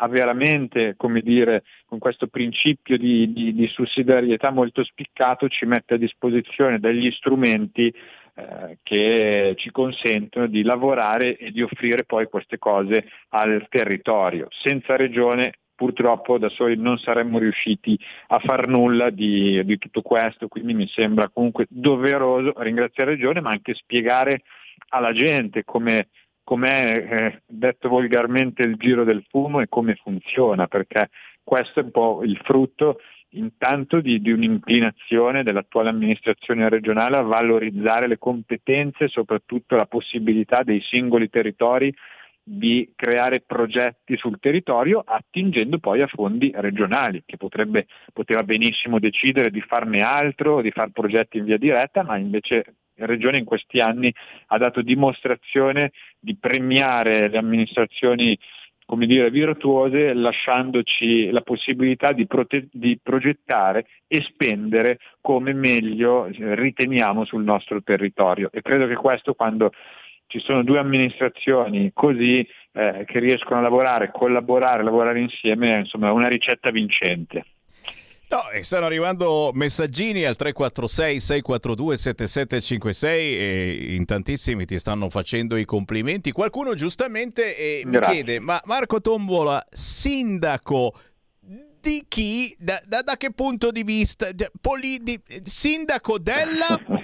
ha 0.00 0.06
veramente, 0.06 0.94
come 0.96 1.20
dire, 1.20 1.64
con 1.84 1.98
questo 1.98 2.28
principio 2.28 2.96
di, 2.96 3.32
di, 3.32 3.52
di 3.52 3.66
sussidiarietà 3.66 4.50
molto 4.50 4.84
spiccato, 4.84 5.48
ci 5.48 5.66
mette 5.66 5.94
a 5.94 5.98
disposizione 5.98 6.78
degli 6.78 7.10
strumenti 7.10 7.92
eh, 8.38 8.78
che 8.84 9.54
ci 9.56 9.72
consentono 9.72 10.46
di 10.46 10.62
lavorare 10.62 11.36
e 11.36 11.50
di 11.50 11.60
offrire 11.60 12.04
poi 12.04 12.26
queste 12.26 12.56
cose 12.56 13.04
al 13.30 13.66
territorio. 13.68 14.46
Senza 14.50 14.94
regione 14.94 15.54
purtroppo 15.74 16.38
da 16.38 16.48
soli 16.48 16.76
non 16.76 16.98
saremmo 16.98 17.38
riusciti 17.38 17.98
a 18.28 18.38
far 18.38 18.68
nulla 18.68 19.10
di, 19.10 19.64
di 19.64 19.78
tutto 19.78 20.02
questo, 20.02 20.46
quindi 20.46 20.74
mi 20.74 20.86
sembra 20.86 21.28
comunque 21.28 21.66
doveroso 21.68 22.52
ringraziare 22.56 23.10
la 23.10 23.16
Regione, 23.16 23.40
ma 23.40 23.50
anche 23.50 23.74
spiegare 23.74 24.42
alla 24.90 25.12
gente 25.12 25.64
come 25.64 26.08
com'è 26.44 27.06
eh, 27.10 27.42
detto 27.46 27.88
volgarmente 27.88 28.62
il 28.62 28.76
giro 28.76 29.04
del 29.04 29.24
fumo 29.28 29.60
e 29.60 29.68
come 29.68 29.96
funziona, 29.96 30.66
perché 30.66 31.10
questo 31.42 31.80
è 31.80 31.82
un 31.82 31.90
po' 31.90 32.22
il 32.22 32.40
frutto 32.42 33.00
intanto 33.30 34.00
di, 34.00 34.20
di, 34.20 34.30
un'inclinazione 34.30 35.42
dell'attuale 35.42 35.90
amministrazione 35.90 36.68
regionale 36.68 37.16
a 37.16 37.22
valorizzare 37.22 38.06
le 38.06 38.18
competenze 38.18 39.04
e 39.04 39.08
soprattutto 39.08 39.76
la 39.76 39.86
possibilità 39.86 40.62
dei 40.62 40.80
singoli 40.80 41.28
territori 41.28 41.94
di 42.42 42.92
creare 42.96 43.42
progetti 43.42 44.16
sul 44.16 44.38
territorio 44.40 45.02
attingendo 45.04 45.78
poi 45.78 46.00
a 46.00 46.06
fondi 46.06 46.50
regionali, 46.54 47.22
che 47.26 47.36
potrebbe, 47.36 47.86
poteva 48.12 48.42
benissimo 48.42 48.98
decidere 48.98 49.50
di 49.50 49.60
farne 49.60 50.00
altro, 50.00 50.62
di 50.62 50.70
fare 50.70 50.90
progetti 50.90 51.36
in 51.36 51.44
via 51.44 51.58
diretta, 51.58 52.02
ma 52.02 52.16
invece 52.16 52.76
la 52.94 53.04
Regione 53.06 53.38
in 53.38 53.44
questi 53.44 53.80
anni 53.80 54.12
ha 54.46 54.58
dato 54.58 54.80
dimostrazione 54.80 55.92
di 56.18 56.36
premiare 56.36 57.28
le 57.28 57.38
amministrazioni 57.38 58.36
come 58.88 59.04
dire, 59.04 59.30
virtuose, 59.30 60.14
lasciandoci 60.14 61.28
la 61.30 61.42
possibilità 61.42 62.12
di, 62.12 62.26
prote- 62.26 62.68
di 62.72 62.98
progettare 63.02 63.84
e 64.06 64.22
spendere 64.22 64.98
come 65.20 65.52
meglio 65.52 66.24
eh, 66.24 66.54
riteniamo 66.54 67.26
sul 67.26 67.44
nostro 67.44 67.82
territorio. 67.82 68.48
E 68.50 68.62
credo 68.62 68.86
che 68.86 68.94
questo 68.94 69.34
quando 69.34 69.72
ci 70.26 70.38
sono 70.38 70.62
due 70.62 70.78
amministrazioni 70.78 71.90
così 71.92 72.48
eh, 72.72 73.04
che 73.06 73.18
riescono 73.18 73.58
a 73.58 73.62
lavorare, 73.62 74.10
collaborare, 74.10 74.82
lavorare 74.82 75.20
insieme, 75.20 75.74
è 75.74 75.78
insomma 75.80 76.10
una 76.10 76.28
ricetta 76.28 76.70
vincente. 76.70 77.44
No, 78.30 78.50
e 78.50 78.62
stanno 78.62 78.84
arrivando 78.84 79.52
messaggini 79.54 80.24
al 80.24 80.36
346 80.36 81.20
642 81.20 81.96
7756 81.96 83.38
e 83.38 83.94
in 83.94 84.04
tantissimi 84.04 84.66
ti 84.66 84.78
stanno 84.78 85.08
facendo 85.08 85.56
i 85.56 85.64
complimenti. 85.64 86.30
Qualcuno 86.30 86.74
giustamente 86.74 87.56
eh, 87.56 87.82
mi 87.86 87.98
chiede, 87.98 88.38
ma 88.38 88.60
Marco 88.66 89.00
Tombola, 89.00 89.64
sindaco 89.70 90.94
di 91.80 92.04
chi? 92.06 92.54
Da, 92.58 92.82
da, 92.86 93.00
da 93.00 93.16
che 93.16 93.32
punto 93.32 93.70
di 93.70 93.82
vista? 93.82 94.28
Poli, 94.60 95.02
di, 95.02 95.18
sindaco 95.44 96.18
della... 96.18 96.97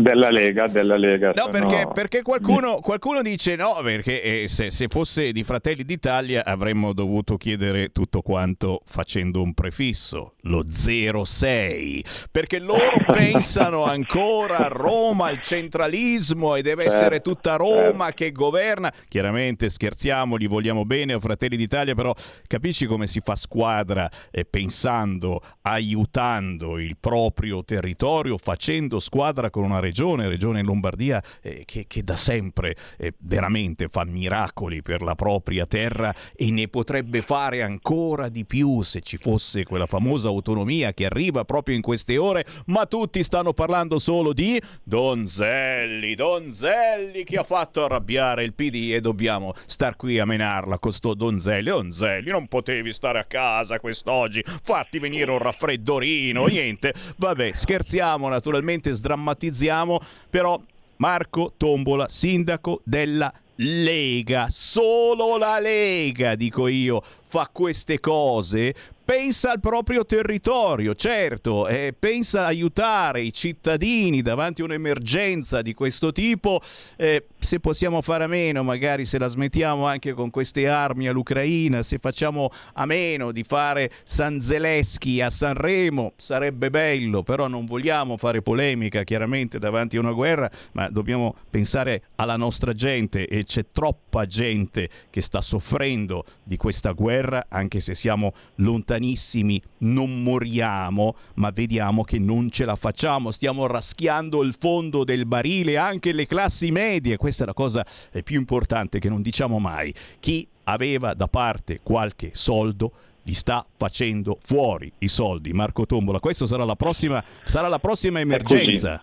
Della 0.00 0.30
Lega, 0.30 0.66
della 0.66 0.96
Lega. 0.96 1.32
No, 1.34 1.48
perché, 1.50 1.86
perché 1.92 2.22
qualcuno, 2.22 2.76
qualcuno, 2.76 3.20
dice 3.20 3.54
no, 3.54 3.78
perché 3.82 4.22
eh, 4.22 4.48
se, 4.48 4.70
se, 4.70 4.86
fosse 4.88 5.30
di 5.32 5.44
Fratelli 5.44 5.84
d'Italia 5.84 6.42
avremmo 6.44 6.94
dovuto 6.94 7.36
chiedere 7.36 7.92
tutto 7.92 8.22
quanto 8.22 8.80
facendo 8.86 9.42
un 9.42 9.52
prefisso, 9.52 10.34
lo 10.42 10.64
06, 10.70 12.04
perché 12.30 12.58
loro 12.58 12.96
pensano 13.12 13.84
ancora 13.84 14.58
a 14.58 14.68
Roma, 14.68 15.26
al 15.26 15.42
centralismo 15.42 16.56
e 16.56 16.62
deve 16.62 16.86
essere 16.86 17.16
certo, 17.16 17.34
tutta 17.34 17.56
Roma 17.56 18.06
certo. 18.06 18.24
che 18.24 18.32
governa. 18.32 18.92
Chiaramente 19.06 19.68
scherziamo, 19.68 20.38
gli 20.38 20.48
vogliamo 20.48 20.86
bene 20.86 21.12
a 21.12 21.20
Fratelli 21.20 21.56
d'Italia, 21.56 21.94
però 21.94 22.14
capisci 22.46 22.86
come 22.86 23.06
si 23.06 23.20
fa 23.20 23.34
squadra 23.34 24.08
eh, 24.30 24.46
pensando, 24.46 25.42
aiutando 25.62 26.78
il 26.78 26.96
proprio 26.98 27.62
territorio, 27.64 28.38
facendo 28.38 28.98
squadra 28.98 29.50
con 29.50 29.64
una 29.64 29.78
regione 29.78 29.88
regione, 29.90 30.28
regione 30.28 30.62
Lombardia, 30.62 31.22
eh, 31.42 31.64
che, 31.66 31.84
che, 31.88 32.04
da 32.04 32.16
sempre 32.16 32.76
eh, 32.96 33.12
veramente 33.18 33.88
fa 33.88 34.04
miracoli 34.04 34.82
per 34.82 35.02
la 35.02 35.16
propria 35.16 35.66
terra 35.66 36.14
e 36.34 36.50
ne 36.50 36.68
potrebbe 36.68 37.22
fare 37.22 37.62
ancora 37.62 38.28
di 38.28 38.44
più 38.44 38.82
se 38.82 39.00
ci 39.00 39.16
fosse 39.16 39.64
quella 39.64 39.86
famosa 39.86 40.28
autonomia 40.28 40.92
che 40.92 41.06
arriva 41.06 41.44
proprio 41.44 41.74
in 41.74 41.82
queste 41.82 42.16
ore, 42.16 42.46
ma 42.66 42.86
tutti 42.86 43.22
stanno 43.22 43.52
parlando 43.52 43.98
solo 43.98 44.32
di 44.32 44.60
Donzelli, 44.84 46.14
Donzelli 46.14 47.24
che 47.24 47.36
ha 47.36 47.42
fatto 47.42 47.84
arrabbiare 47.84 48.44
il 48.44 48.54
PD 48.54 48.92
e 48.94 49.00
dobbiamo 49.00 49.54
star 49.66 49.96
qui 49.96 50.18
a 50.18 50.24
menarla 50.24 50.78
con 50.78 50.92
sto 50.92 51.14
Donzelli. 51.14 51.68
Donzelli, 51.68 52.30
non 52.30 52.46
potevi 52.46 52.92
stare 52.92 53.18
a 53.18 53.24
casa 53.24 53.80
quest'oggi, 53.80 54.44
fatti 54.62 55.00
venire 55.00 55.30
un 55.32 55.38
raffreddorino, 55.38 56.46
niente. 56.46 56.94
Vabbè, 57.16 57.50
scherziamo 57.54 58.28
naturalmente, 58.28 58.92
sdrammatizziamo 58.92 59.79
Sentiamo 59.80 60.00
però 60.28 60.60
Marco 60.96 61.54
Tombola, 61.56 62.06
sindaco 62.08 62.82
della 62.84 63.32
Lega, 63.56 64.48
solo 64.50 65.38
la 65.38 65.58
Lega, 65.58 66.34
dico 66.34 66.66
io, 66.66 67.02
fa 67.30 67.48
queste 67.52 68.00
cose 68.00 68.74
pensa 69.10 69.50
al 69.50 69.58
proprio 69.58 70.06
territorio, 70.06 70.94
certo, 70.94 71.66
eh, 71.66 71.92
pensa 71.98 72.42
a 72.42 72.46
aiutare 72.46 73.22
i 73.22 73.32
cittadini 73.32 74.22
davanti 74.22 74.60
a 74.60 74.66
un'emergenza 74.66 75.62
di 75.62 75.74
questo 75.74 76.12
tipo, 76.12 76.60
eh, 76.94 77.26
se 77.40 77.58
possiamo 77.58 78.02
fare 78.02 78.22
a 78.22 78.28
meno, 78.28 78.62
magari 78.62 79.06
se 79.06 79.18
la 79.18 79.26
smettiamo 79.26 79.84
anche 79.84 80.12
con 80.12 80.30
queste 80.30 80.68
armi 80.68 81.08
all'Ucraina, 81.08 81.82
se 81.82 81.98
facciamo 81.98 82.52
a 82.74 82.86
meno 82.86 83.32
di 83.32 83.42
fare 83.42 83.90
San 84.04 84.40
Zelensky 84.40 85.20
a 85.20 85.28
Sanremo, 85.28 86.12
sarebbe 86.16 86.70
bello, 86.70 87.24
però 87.24 87.48
non 87.48 87.64
vogliamo 87.64 88.16
fare 88.16 88.42
polemica 88.42 89.02
chiaramente 89.02 89.58
davanti 89.58 89.96
a 89.96 90.00
una 90.00 90.12
guerra, 90.12 90.48
ma 90.74 90.88
dobbiamo 90.88 91.34
pensare 91.50 92.02
alla 92.14 92.36
nostra 92.36 92.72
gente 92.74 93.26
e 93.26 93.42
c'è 93.42 93.64
troppa 93.72 94.24
gente 94.26 94.88
che 95.10 95.20
sta 95.20 95.40
soffrendo 95.40 96.24
di 96.44 96.56
questa 96.56 96.92
guerra, 96.92 97.19
anche 97.48 97.80
se 97.80 97.94
siamo 97.94 98.32
lontani 98.56 98.88
lontanissimi, 99.00 99.60
non 99.78 100.22
moriamo, 100.22 101.14
ma 101.34 101.50
vediamo 101.50 102.02
che 102.02 102.18
non 102.18 102.50
ce 102.50 102.64
la 102.64 102.76
facciamo, 102.76 103.30
stiamo 103.30 103.66
raschiando 103.66 104.42
il 104.42 104.54
fondo 104.58 105.04
del 105.04 105.26
barile 105.26 105.76
anche 105.76 106.12
le 106.12 106.26
classi 106.26 106.70
medie, 106.70 107.16
questa 107.16 107.44
è 107.44 107.46
la 107.46 107.54
cosa 107.54 107.84
eh, 108.12 108.22
più 108.22 108.38
importante 108.38 108.98
che 108.98 109.08
non 109.08 109.22
diciamo 109.22 109.58
mai. 109.58 109.92
Chi 110.20 110.46
aveva 110.64 111.14
da 111.14 111.28
parte 111.28 111.80
qualche 111.82 112.30
soldo 112.32 112.92
li 113.22 113.34
sta 113.34 113.64
facendo 113.76 114.38
fuori 114.42 114.90
i 114.98 115.08
soldi. 115.08 115.52
Marco 115.52 115.86
Tombola, 115.86 116.20
questa 116.20 116.46
sarà 116.46 116.64
la 116.64 116.76
prossima, 116.76 117.22
sarà 117.44 117.68
la 117.68 117.78
prossima 117.78 118.20
emergenza. 118.20 119.02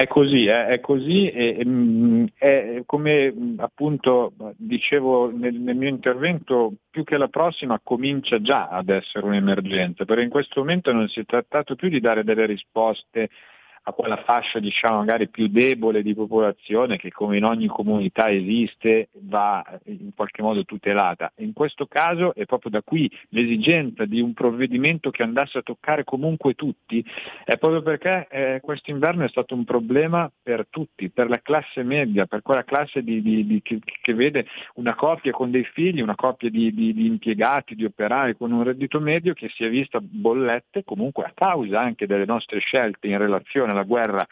È 0.00 0.06
così, 0.06 0.46
eh, 0.46 0.66
è 0.68 0.80
così 0.80 1.28
e, 1.28 1.56
e, 1.58 1.66
mm, 1.66 2.26
come 2.86 3.30
mm, 3.30 3.58
appunto 3.58 4.32
dicevo 4.56 5.30
nel, 5.30 5.52
nel, 5.60 5.76
mio 5.76 5.90
intervento, 5.90 6.72
più 6.88 7.04
che 7.04 7.18
la 7.18 7.28
prossima 7.28 7.78
comincia 7.84 8.40
già 8.40 8.68
ad 8.68 8.88
essere 8.88 9.26
un'emergenza, 9.26 10.06
perché 10.06 10.22
in 10.22 10.30
questo 10.30 10.60
momento 10.60 10.90
non 10.90 11.06
si 11.08 11.20
è 11.20 11.26
trattato 11.26 11.74
più 11.74 11.90
di 11.90 12.00
dare 12.00 12.24
delle 12.24 12.46
risposte 12.46 13.28
a 13.82 13.92
quella 13.92 14.16
fascia 14.18 14.58
diciamo 14.58 14.98
magari 14.98 15.28
più 15.28 15.48
debole 15.48 16.02
di 16.02 16.14
popolazione 16.14 16.98
che 16.98 17.10
come 17.10 17.38
in 17.38 17.44
ogni 17.44 17.66
comunità 17.66 18.30
esiste 18.30 19.08
va 19.22 19.64
in 19.84 20.10
qualche 20.14 20.42
modo 20.42 20.64
tutelata. 20.64 21.32
In 21.38 21.52
questo 21.52 21.86
caso 21.86 22.34
è 22.34 22.44
proprio 22.44 22.70
da 22.70 22.82
qui 22.82 23.10
l'esigenza 23.30 24.04
di 24.04 24.20
un 24.20 24.34
provvedimento 24.34 25.10
che 25.10 25.22
andasse 25.22 25.58
a 25.58 25.62
toccare 25.62 26.04
comunque 26.04 26.54
tutti, 26.54 27.04
è 27.44 27.56
proprio 27.56 27.82
perché 27.82 28.26
eh, 28.30 28.60
questo 28.62 28.90
inverno 28.90 29.24
è 29.24 29.28
stato 29.28 29.54
un 29.54 29.64
problema 29.64 30.30
per 30.42 30.66
tutti, 30.68 31.10
per 31.10 31.28
la 31.28 31.40
classe 31.40 31.82
media, 31.82 32.26
per 32.26 32.42
quella 32.42 32.64
classe 32.64 33.02
di, 33.02 33.22
di, 33.22 33.46
di, 33.46 33.62
che, 33.62 33.78
che, 34.02 34.14
vede 34.14 34.46
una 34.74 34.94
coppia 34.94 35.32
con 35.32 35.50
dei 35.50 35.64
figli, 35.64 36.00
una 36.00 36.14
coppia 36.14 36.50
di, 36.50 37.06
impiegati, 37.06 37.74
di 37.74 37.84
operai 37.84 38.36
con 38.36 38.52
un 38.52 38.62
reddito 38.62 39.00
medio 39.00 39.32
che 39.32 39.48
si 39.48 39.64
è 39.64 39.70
vista 39.70 40.00
bollette 40.00 40.84
comunque 40.84 41.24
a 41.24 41.32
causa 41.34 41.80
anche 41.80 42.06
delle 42.06 42.26
nostre 42.26 42.58
scelte 42.58 43.06
in 43.06 43.18
relazione 43.18 43.69
alla 43.70 43.82
guerra 43.84 44.26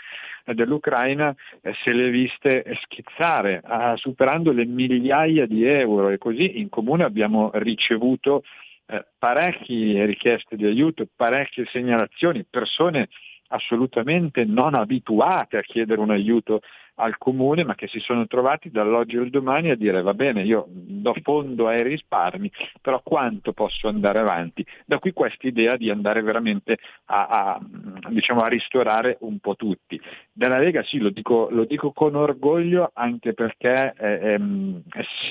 dell'Ucraina 0.44 1.34
eh, 1.62 1.74
se 1.82 1.92
le 1.92 2.10
viste 2.10 2.64
schizzare, 2.82 3.60
ah, 3.64 3.96
superando 3.96 4.52
le 4.52 4.64
migliaia 4.64 5.46
di 5.46 5.64
euro. 5.64 6.10
E 6.10 6.18
così 6.18 6.60
in 6.60 6.68
comune 6.68 7.04
abbiamo 7.04 7.50
ricevuto 7.54 8.44
eh, 8.86 9.04
parecchie 9.18 10.06
richieste 10.06 10.56
di 10.56 10.64
aiuto, 10.64 11.06
parecchie 11.14 11.66
segnalazioni, 11.66 12.44
persone 12.48 13.08
assolutamente 13.48 14.44
non 14.44 14.74
abituate 14.74 15.56
a 15.56 15.62
chiedere 15.62 16.00
un 16.00 16.10
aiuto 16.10 16.60
al 16.98 17.16
comune, 17.18 17.64
ma 17.64 17.74
che 17.74 17.86
si 17.86 18.00
sono 18.00 18.26
trovati 18.26 18.70
dall'oggi 18.70 19.16
al 19.16 19.30
domani 19.30 19.70
a 19.70 19.76
dire 19.76 20.02
va 20.02 20.14
bene, 20.14 20.42
io 20.42 20.66
do 20.68 21.14
fondo 21.22 21.68
ai 21.68 21.82
risparmi, 21.82 22.50
però 22.80 23.00
quanto 23.02 23.52
posso 23.52 23.88
andare 23.88 24.18
avanti? 24.18 24.64
Da 24.84 24.98
qui 24.98 25.12
questa 25.12 25.46
idea 25.46 25.76
di 25.76 25.90
andare 25.90 26.22
veramente 26.22 26.78
a, 27.06 27.26
a, 27.26 27.60
diciamo, 28.08 28.42
a 28.42 28.48
ristorare 28.48 29.16
un 29.20 29.38
po' 29.38 29.54
tutti. 29.54 30.00
Dalla 30.32 30.58
Lega 30.58 30.82
sì, 30.82 30.98
lo 30.98 31.10
dico, 31.10 31.48
lo 31.50 31.64
dico 31.64 31.92
con 31.92 32.14
orgoglio 32.14 32.90
anche 32.94 33.32
perché 33.32 33.94
eh, 33.96 34.32
ehm, 34.32 34.82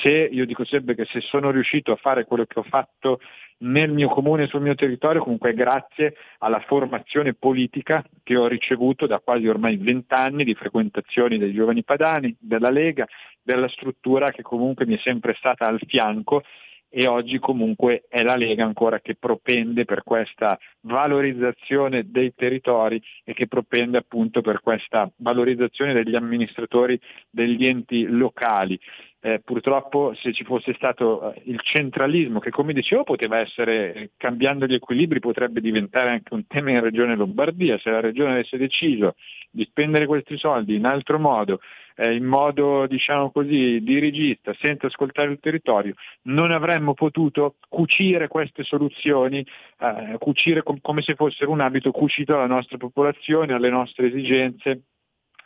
se 0.01 0.29
io 0.31 0.45
dico 0.45 0.63
sempre 0.65 0.95
che 0.95 1.05
se 1.05 1.21
sono 1.21 1.51
riuscito 1.51 1.91
a 1.91 1.97
fare 1.97 2.25
quello 2.25 2.45
che 2.45 2.59
ho 2.59 2.63
fatto 2.63 3.19
nel 3.59 3.91
mio 3.91 4.07
comune, 4.09 4.47
sul 4.47 4.61
mio 4.61 4.75
territorio, 4.75 5.21
comunque 5.21 5.53
grazie 5.53 6.15
alla 6.39 6.59
formazione 6.59 7.33
politica 7.33 8.03
che 8.23 8.35
ho 8.35 8.47
ricevuto 8.47 9.07
da 9.07 9.19
quasi 9.19 9.47
ormai 9.47 9.77
vent'anni 9.77 10.43
di 10.43 10.53
frequentazioni 10.53 11.37
dei 11.37 11.53
giovani 11.53 11.83
padani, 11.83 12.35
della 12.39 12.69
Lega, 12.69 13.07
della 13.41 13.67
struttura 13.67 14.31
che 14.31 14.41
comunque 14.41 14.85
mi 14.85 14.95
è 14.95 14.99
sempre 14.99 15.33
stata 15.35 15.65
al 15.65 15.79
fianco 15.87 16.43
e 16.89 17.05
oggi 17.05 17.37
comunque 17.39 18.05
è 18.07 18.23
la 18.23 18.35
Lega 18.35 18.63
ancora 18.63 18.99
che 19.01 19.15
propende 19.15 19.85
per 19.85 20.03
questa 20.03 20.57
valorizzazione 20.81 22.09
dei 22.09 22.33
territori 22.33 23.01
e 23.23 23.33
che 23.33 23.47
propende 23.47 23.97
appunto 23.97 24.41
per 24.41 24.61
questa 24.61 25.11
valorizzazione 25.17 25.93
degli 25.93 26.15
amministratori 26.15 26.99
degli 27.29 27.65
enti 27.65 28.05
locali. 28.05 28.79
Eh, 29.27 29.41
purtroppo 29.43 30.13
se 30.15 30.31
ci 30.31 30.45
fosse 30.45 30.73
stato 30.75 31.33
eh, 31.33 31.41
il 31.47 31.59
centralismo, 31.61 32.39
che 32.39 32.49
come 32.49 32.71
dicevo 32.71 33.03
poteva 33.03 33.39
essere, 33.39 33.93
eh, 33.93 34.11
cambiando 34.15 34.65
gli 34.65 34.75
equilibri, 34.75 35.19
potrebbe 35.19 35.59
diventare 35.59 36.11
anche 36.11 36.33
un 36.33 36.47
tema 36.47 36.71
in 36.71 36.79
Regione 36.79 37.13
Lombardia, 37.17 37.77
se 37.77 37.89
la 37.89 37.99
Regione 37.99 38.31
avesse 38.31 38.55
deciso 38.55 39.15
di 39.51 39.65
spendere 39.65 40.05
questi 40.05 40.37
soldi 40.37 40.75
in 40.75 40.85
altro 40.85 41.19
modo, 41.19 41.59
eh, 41.97 42.15
in 42.15 42.23
modo 42.23 42.87
diciamo 42.87 43.29
così 43.31 43.81
dirigista, 43.81 44.55
senza 44.61 44.87
ascoltare 44.87 45.29
il 45.29 45.39
territorio, 45.41 45.95
non 46.27 46.51
avremmo 46.51 46.93
potuto 46.93 47.55
cucire 47.67 48.29
queste 48.29 48.63
soluzioni, 48.63 49.45
eh, 49.79 50.15
cucire 50.19 50.63
com- 50.63 50.79
come 50.79 51.01
se 51.01 51.15
fossero 51.15 51.51
un 51.51 51.59
abito 51.59 51.91
cucito 51.91 52.33
alla 52.33 52.47
nostra 52.47 52.77
popolazione, 52.77 53.51
alle 53.51 53.69
nostre 53.69 54.07
esigenze 54.07 54.83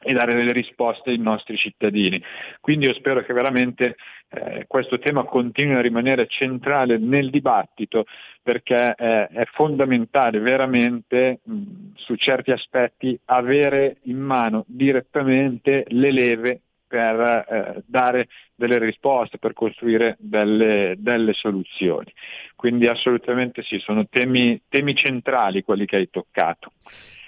e 0.01 0.13
dare 0.13 0.33
delle 0.33 0.51
risposte 0.51 1.11
ai 1.11 1.17
nostri 1.17 1.57
cittadini. 1.57 2.21
Quindi 2.59 2.85
io 2.85 2.93
spero 2.93 3.23
che 3.23 3.33
veramente 3.33 3.95
eh, 4.29 4.65
questo 4.67 4.97
tema 4.99 5.23
continui 5.23 5.75
a 5.75 5.81
rimanere 5.81 6.27
centrale 6.27 6.97
nel 6.97 7.29
dibattito 7.29 8.05
perché 8.41 8.95
eh, 8.97 9.27
è 9.27 9.45
fondamentale 9.51 10.39
veramente 10.39 11.41
mh, 11.43 11.63
su 11.95 12.15
certi 12.15 12.51
aspetti 12.51 13.19
avere 13.25 13.97
in 14.03 14.17
mano 14.17 14.63
direttamente 14.67 15.85
le 15.89 16.11
leve 16.11 16.61
per 16.91 17.45
eh, 17.47 17.83
dare 17.85 18.27
delle 18.53 18.77
risposte, 18.77 19.37
per 19.37 19.53
costruire 19.53 20.17
delle, 20.19 20.95
delle, 20.97 21.31
soluzioni. 21.31 22.11
Quindi 22.53 22.87
assolutamente 22.87 23.63
sì, 23.63 23.79
sono 23.79 24.05
temi, 24.09 24.61
temi 24.67 24.93
centrali 24.93 25.63
quelli 25.63 25.85
che 25.85 25.95
hai 25.95 26.09
toccato. 26.09 26.73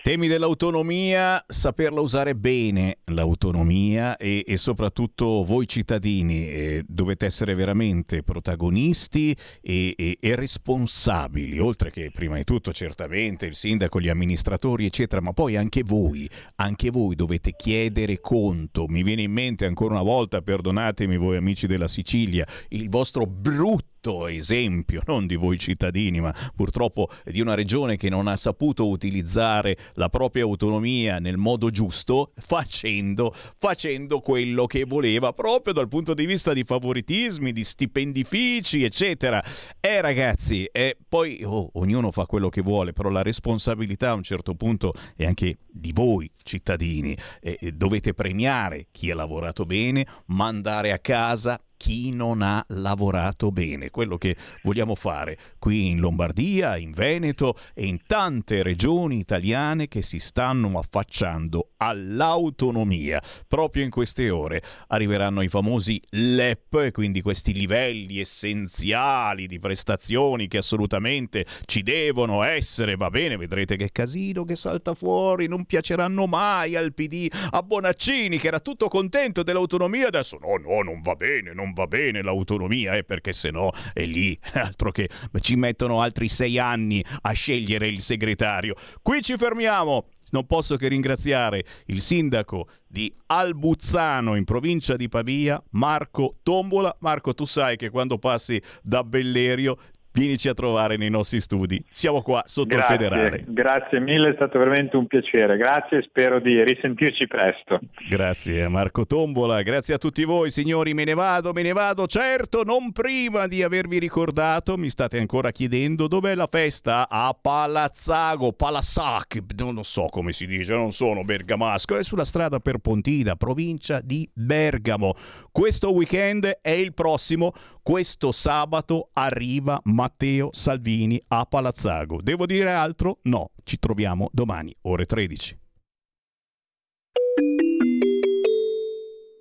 Temi 0.04 0.28
dell'autonomia, 0.28 1.42
saperla 1.48 2.02
usare 2.02 2.36
bene 2.36 2.98
l'autonomia 3.06 4.18
e, 4.18 4.44
e 4.46 4.58
soprattutto 4.58 5.46
voi 5.46 5.66
cittadini 5.66 6.50
eh, 6.50 6.84
dovete 6.86 7.26
essere 7.26 7.56
veramente 7.56 8.22
protagonisti 8.22 9.34
e, 9.62 9.96
e, 9.98 10.18
e, 10.20 10.36
responsabili, 10.36 11.58
oltre 11.58 11.90
che 11.90 12.12
prima 12.12 12.36
di 12.36 12.44
tutto 12.44 12.74
certamente 12.74 13.46
il 13.46 13.56
sindaco, 13.56 14.02
gli 14.02 14.10
amministratori 14.10 14.86
eccetera, 14.86 15.22
ma 15.22 15.32
poi 15.32 15.56
anche 15.56 15.84
voi, 15.86 16.30
anche 16.56 16.90
voi 16.90 17.16
dovete 17.16 17.56
chiedere 17.56 18.20
conto. 18.20 18.88
Mi 18.90 19.04
viene 19.04 19.22
in 19.22 19.32
mente 19.32 19.66
ancora 19.66 19.94
una 19.94 20.04
volta, 20.04 20.42
perdonatemi 20.42 21.16
voi 21.16 21.38
amici 21.38 21.66
della 21.66 21.88
Sicilia, 21.88 22.46
il 22.72 22.90
vostro 22.90 23.26
brutto 23.26 23.93
esempio, 24.28 25.02
non 25.06 25.28
di 25.28 25.36
voi 25.36 25.58
cittadini, 25.58 26.20
ma 26.20 26.34
purtroppo 26.56 27.10
di 27.26 27.42
una 27.42 27.54
regione 27.54 27.98
che 27.98 28.10
non 28.10 28.28
ha 28.28 28.36
saputo 28.36 28.88
utilizzare 28.88 29.78
la 29.94 30.10
propria 30.10 30.44
autonomia 30.44 31.20
nel 31.20 31.38
modo 31.38 31.70
giusto, 31.70 32.32
facendo, 32.36 33.34
facendo 33.58 34.20
quello 34.20 34.66
che 34.66 34.84
voleva, 34.86 35.34
proprio 35.34 35.74
dal 35.74 35.88
punto 35.88 36.14
di 36.14 36.26
vista 36.26 36.54
di 36.54 36.64
favoritismi, 36.64 37.52
di 37.52 37.64
stipendifici, 37.64 38.84
eccetera. 38.84 39.44
Eh 39.80 40.02
ragazzi, 40.02 40.66
eh, 40.66 40.98
poi 41.08 41.42
oh, 41.44 41.70
ognuno 41.74 42.12
fa 42.12 42.26
quello 42.26 42.50
che 42.50 42.62
vuole, 42.62 42.94
però 42.94 43.10
la 43.10 43.22
responsabilità 43.22 44.10
a 44.10 44.16
un 44.16 44.24
certo 44.24 44.56
punto 44.56 44.94
è 45.16 45.26
anche 45.26 45.58
di 45.70 45.92
voi 45.94 46.30
cittadini. 46.44 47.18
Eh, 47.42 47.72
dovete 47.74 48.14
premiare 48.14 48.88
chi 48.92 49.12
ha 49.12 49.16
lavorato 49.16 49.66
bene, 49.66 50.06
mandare 50.28 50.92
a 50.92 51.00
casa 51.00 51.60
chi 51.84 52.12
non 52.14 52.42
ha 52.42 52.64
lavorato 52.70 53.52
bene, 53.52 53.90
quello 53.90 54.18
che 54.18 54.38
vogliamo 54.62 54.96
fare 54.96 55.38
qui 55.60 55.90
in 55.90 56.00
Lombardia, 56.00 56.78
in 56.78 56.92
Veneto 56.92 57.58
e 57.74 57.88
in 57.88 58.00
tante 58.08 58.64
regioni 58.64 59.18
italiane 59.18 59.90
che 59.90 60.02
si 60.02 60.18
stanno 60.20 60.80
affacciando 60.80 61.72
all'autonomia. 61.76 63.22
Proprio 63.46 63.84
in 63.84 63.90
queste 63.90 64.30
ore 64.30 64.64
arriveranno 64.88 65.42
i 65.42 65.50
famosi 65.50 66.02
LEP, 66.12 66.92
quindi 66.92 67.20
questi 67.20 67.52
livelli 67.52 68.22
essenziali 68.22 69.46
di 69.46 69.60
prestazioni 69.60 70.48
che 70.48 70.60
assolutamente 70.60 71.46
ci 71.66 71.84
devono 71.84 72.44
essere, 72.44 72.96
va 72.96 73.10
bene, 73.10 73.36
vedrete 73.36 73.76
che 73.76 73.92
casino 73.92 74.46
che 74.46 74.56
salta 74.56 74.94
fuori, 74.94 75.50
non 75.50 75.66
piaceranno 75.66 76.28
mai 76.28 76.78
al 76.78 76.94
PD, 76.94 77.28
a 77.50 77.62
Bonaccini 77.62 78.38
che 78.38 78.48
era 78.48 78.62
tutto 78.62 78.88
contento 78.88 79.44
dell'autonomia, 79.44 80.08
adesso 80.08 80.38
no, 80.40 80.56
no, 80.56 80.82
non 80.82 81.02
va 81.02 81.16
bene, 81.16 81.54
non 81.54 81.72
va 81.74 81.88
bene 81.88 82.22
l'autonomia, 82.22 82.96
eh, 82.96 83.04
perché 83.04 83.34
se 83.34 83.52
no 83.52 83.72
è 83.94 84.06
lì, 84.06 84.38
altro 84.54 84.92
che 84.92 85.10
ci 85.42 85.56
mettono 85.56 86.02
altri 86.02 86.28
sei 86.28 86.58
anni 86.58 87.04
a 87.22 87.32
scegliere 87.32 87.88
il 87.88 88.02
segretario. 88.02 88.76
Qui 89.02 89.22
ci 89.22 89.38
fermiamo. 89.38 90.08
Non 90.34 90.48
posso 90.48 90.78
che 90.78 90.88
ringraziare 90.88 91.64
il 91.86 92.02
sindaco 92.02 92.68
di 92.88 93.14
Albuzzano 93.28 94.34
in 94.34 94.46
provincia 94.46 94.96
di 94.96 95.08
Pavia, 95.08 95.64
Marco 95.72 96.38
Tombola. 96.42 96.96
Marco, 97.02 97.36
tu 97.36 97.46
sai 97.46 97.78
che 97.78 97.92
quando 97.92 98.18
passi 98.18 98.60
da 98.82 99.04
Bellerio 99.04 99.78
vienici 100.14 100.48
a 100.48 100.54
trovare 100.54 100.96
nei 100.96 101.10
nostri 101.10 101.42
studi. 101.42 101.84
Siamo 101.92 102.22
qua 102.22 102.44
sotto 102.46 102.76
grazie, 102.76 102.96
il 102.96 103.02
federale. 103.02 103.44
Grazie 103.48 104.00
mille, 104.00 104.30
è 104.30 104.34
stato 104.36 104.60
veramente 104.60 104.96
un 104.96 105.08
piacere. 105.08 105.58
Grazie 105.58 105.98
e 105.98 106.02
spero 106.04 106.40
di 106.40 106.64
risentirci 106.64 107.28
presto. 107.28 107.80
Grazie 108.10 108.64
a 108.64 108.70
Marco 108.70 109.06
Tombola, 109.06 109.62
grazie 109.62 109.96
a 109.96 109.98
tutti 109.98 110.24
voi 110.24 110.52
signori. 110.52 110.94
Me 110.94 111.04
ne 111.04 111.14
vado, 111.14 111.52
me 111.52 111.64
ne 111.64 111.74
vado. 111.74 112.08
Certo, 112.08 112.64
non 112.64 112.92
prima 112.92 113.48
di 113.48 113.64
avervi 113.64 114.00
ricordato, 114.00 114.78
mi 114.78 114.90
state 114.90 115.18
ancora 115.18 115.52
chiedendo 115.52 116.08
dov'è 116.08 116.36
la 116.36 116.48
festa 116.50 117.08
a 117.10 117.36
Palazzago, 117.40 118.54
Palassac, 118.54 119.42
non 119.56 119.84
so 119.84 120.06
come 120.06 120.32
si 120.32 120.46
dice, 120.46 120.74
non 120.74 120.92
sono 120.92 121.24
bergamasco, 121.24 121.98
è 121.98 122.04
sulla 122.04 122.24
strada 122.24 122.60
per 122.60 122.78
Pontina, 122.78 123.36
provincia 123.36 124.02
di 124.02 124.30
Bergamo. 124.34 125.16
Questo 125.52 125.92
weekend 125.94 126.60
è 126.62 126.72
il 126.72 126.94
prossimo, 126.94 127.54
questo 127.84 128.32
sabato 128.32 129.10
arriva 129.12 129.78
Matteo 129.84 130.50
Salvini 130.54 131.22
a 131.28 131.46
Palazzago. 131.46 132.22
Devo 132.22 132.46
dire 132.46 132.72
altro? 132.72 133.20
No, 133.24 133.52
ci 133.66 133.78
troviamo 133.78 134.30
domani, 134.32 134.74
ore 134.84 135.06
13. 135.06 135.60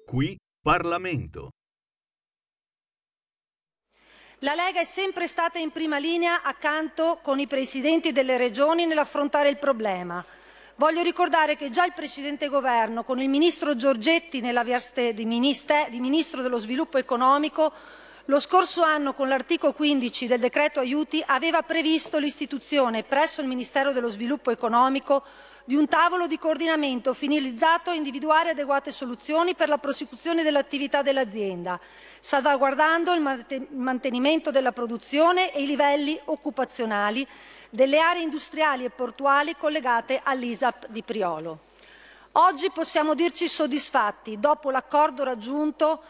Qui 0.05 0.37
Parlamento. 0.61 1.51
La 4.41 4.55
Lega 4.55 4.81
è 4.81 4.85
sempre 4.85 5.29
stata 5.29 5.61
in 5.61 5.71
prima 5.71 5.99
linea 5.99 6.43
accanto 6.43 7.21
con 7.23 7.39
i 7.39 7.47
presidenti 7.47 8.11
delle 8.11 8.37
regioni 8.37 8.87
nell'affrontare 8.87 9.51
il 9.51 9.59
problema. 9.59 10.25
Voglio 10.77 11.03
ricordare 11.03 11.55
che 11.55 11.71
già 11.71 11.85
il 11.85 11.93
precedente 11.95 12.49
governo, 12.49 13.05
con 13.05 13.21
il 13.21 13.29
ministro 13.29 13.77
Giorgetti 13.77 14.41
nella 14.41 14.65
veste 14.65 15.15
di, 15.15 15.25
di 15.25 16.01
ministro 16.01 16.43
dello 16.43 16.59
sviluppo 16.59 16.99
economico, 16.99 17.73
lo 18.33 18.41
scorso 18.41 18.83
anno, 18.83 19.13
con 19.13 19.29
l'articolo 19.29 19.75
15 19.75 20.27
del 20.27 20.41
decreto 20.41 20.81
aiuti, 20.81 21.23
aveva 21.27 21.61
previsto 21.61 22.17
l'istituzione 22.17 23.03
presso 23.03 23.43
il 23.43 23.47
Ministero 23.47 23.93
dello 23.93 24.09
sviluppo 24.09 24.51
economico 24.51 25.23
di 25.67 25.75
un 25.75 25.87
tavolo 25.87 26.27
di 26.27 26.39
coordinamento 26.39 27.13
finalizzato 27.13 27.91
a 27.91 27.95
individuare 27.95 28.49
adeguate 28.49 28.91
soluzioni 28.91 29.55
per 29.55 29.69
la 29.69 29.77
prosecuzione 29.77 30.43
dell'attività 30.43 31.03
dell'azienda, 31.03 31.79
salvaguardando 32.21 33.13
il 33.13 33.67
mantenimento 33.73 34.51
della 34.51 34.73
produzione 34.73 35.53
e 35.53 35.61
i 35.61 35.67
livelli 35.67 36.19
occupazionali 36.25 37.29
delle 37.69 37.99
aree 37.99 38.23
industriali 38.23 38.87
e 38.87 38.91
portuali 38.91 39.55
collegate 39.59 40.19
all'ISAP 40.25 40.87
di 40.89 41.03
Priolo. 41.03 41.59
Oggi 42.37 42.71
possiamo 42.71 43.13
dirci 43.13 43.47
soddisfatti, 43.47 44.41
dopo 44.41 44.71
l'accordo 44.71 45.23
raggiunto 45.23 46.03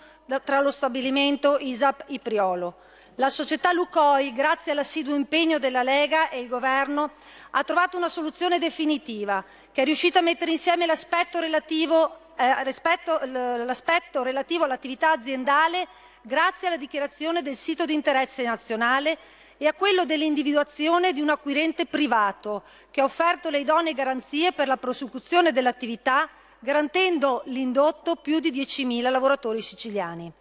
tra 0.44 0.60
lo 0.60 0.70
stabilimento 0.70 1.58
ISAP 1.58 2.04
Ipriolo. 2.08 2.76
La 3.16 3.28
società 3.28 3.72
Lucoi, 3.72 4.32
grazie 4.32 4.72
all'assiduo 4.72 5.14
impegno 5.14 5.58
della 5.58 5.82
Lega 5.82 6.30
e 6.30 6.40
il 6.40 6.48
Governo, 6.48 7.10
ha 7.50 7.62
trovato 7.62 7.98
una 7.98 8.08
soluzione 8.08 8.58
definitiva 8.58 9.44
che 9.70 9.82
è 9.82 9.84
riuscita 9.84 10.20
a 10.20 10.22
mettere 10.22 10.52
insieme 10.52 10.86
l'aspetto 10.86 11.38
relativo, 11.38 12.32
eh, 12.36 12.64
rispetto, 12.64 13.20
l'aspetto 13.24 14.22
relativo 14.22 14.64
all'attività 14.64 15.10
aziendale 15.10 15.86
grazie 16.22 16.68
alla 16.68 16.78
dichiarazione 16.78 17.42
del 17.42 17.56
sito 17.56 17.84
di 17.84 17.92
interesse 17.92 18.44
nazionale 18.44 19.18
e 19.58 19.66
a 19.66 19.74
quello 19.74 20.04
dell'individuazione 20.06 21.12
di 21.12 21.20
un 21.20 21.28
acquirente 21.28 21.84
privato 21.84 22.62
che 22.90 23.00
ha 23.00 23.04
offerto 23.04 23.50
le 23.50 23.58
idonee 23.58 23.92
garanzie 23.92 24.52
per 24.52 24.68
la 24.68 24.76
prosecuzione 24.76 25.52
dell'attività 25.52 26.28
garantendo 26.62 27.42
l'indotto 27.46 28.16
più 28.16 28.38
di 28.38 28.50
10.000 28.50 29.10
lavoratori 29.10 29.60
siciliani. 29.60 30.32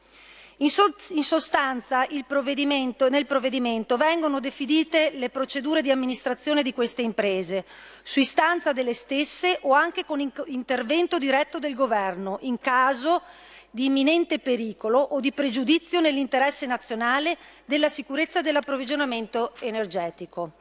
In, 0.57 0.69
so- 0.69 0.93
in 1.09 1.23
sostanza, 1.23 2.05
provvedimento, 2.27 3.09
nel 3.09 3.25
provvedimento 3.25 3.97
vengono 3.97 4.39
definite 4.39 5.09
le 5.15 5.31
procedure 5.31 5.81
di 5.81 5.89
amministrazione 5.89 6.61
di 6.61 6.71
queste 6.71 7.01
imprese, 7.01 7.65
su 8.03 8.19
istanza 8.19 8.71
delle 8.71 8.93
stesse 8.93 9.57
o 9.61 9.73
anche 9.73 10.05
con 10.05 10.19
in- 10.19 10.31
intervento 10.45 11.17
diretto 11.17 11.57
del 11.57 11.73
Governo, 11.73 12.37
in 12.41 12.59
caso 12.59 13.23
di 13.71 13.85
imminente 13.85 14.37
pericolo 14.37 14.99
o 14.99 15.19
di 15.19 15.31
pregiudizio 15.31 15.99
nell'interesse 15.99 16.67
nazionale 16.67 17.37
della 17.65 17.89
sicurezza 17.89 18.41
dell'approvvigionamento 18.41 19.53
energetico. 19.61 20.51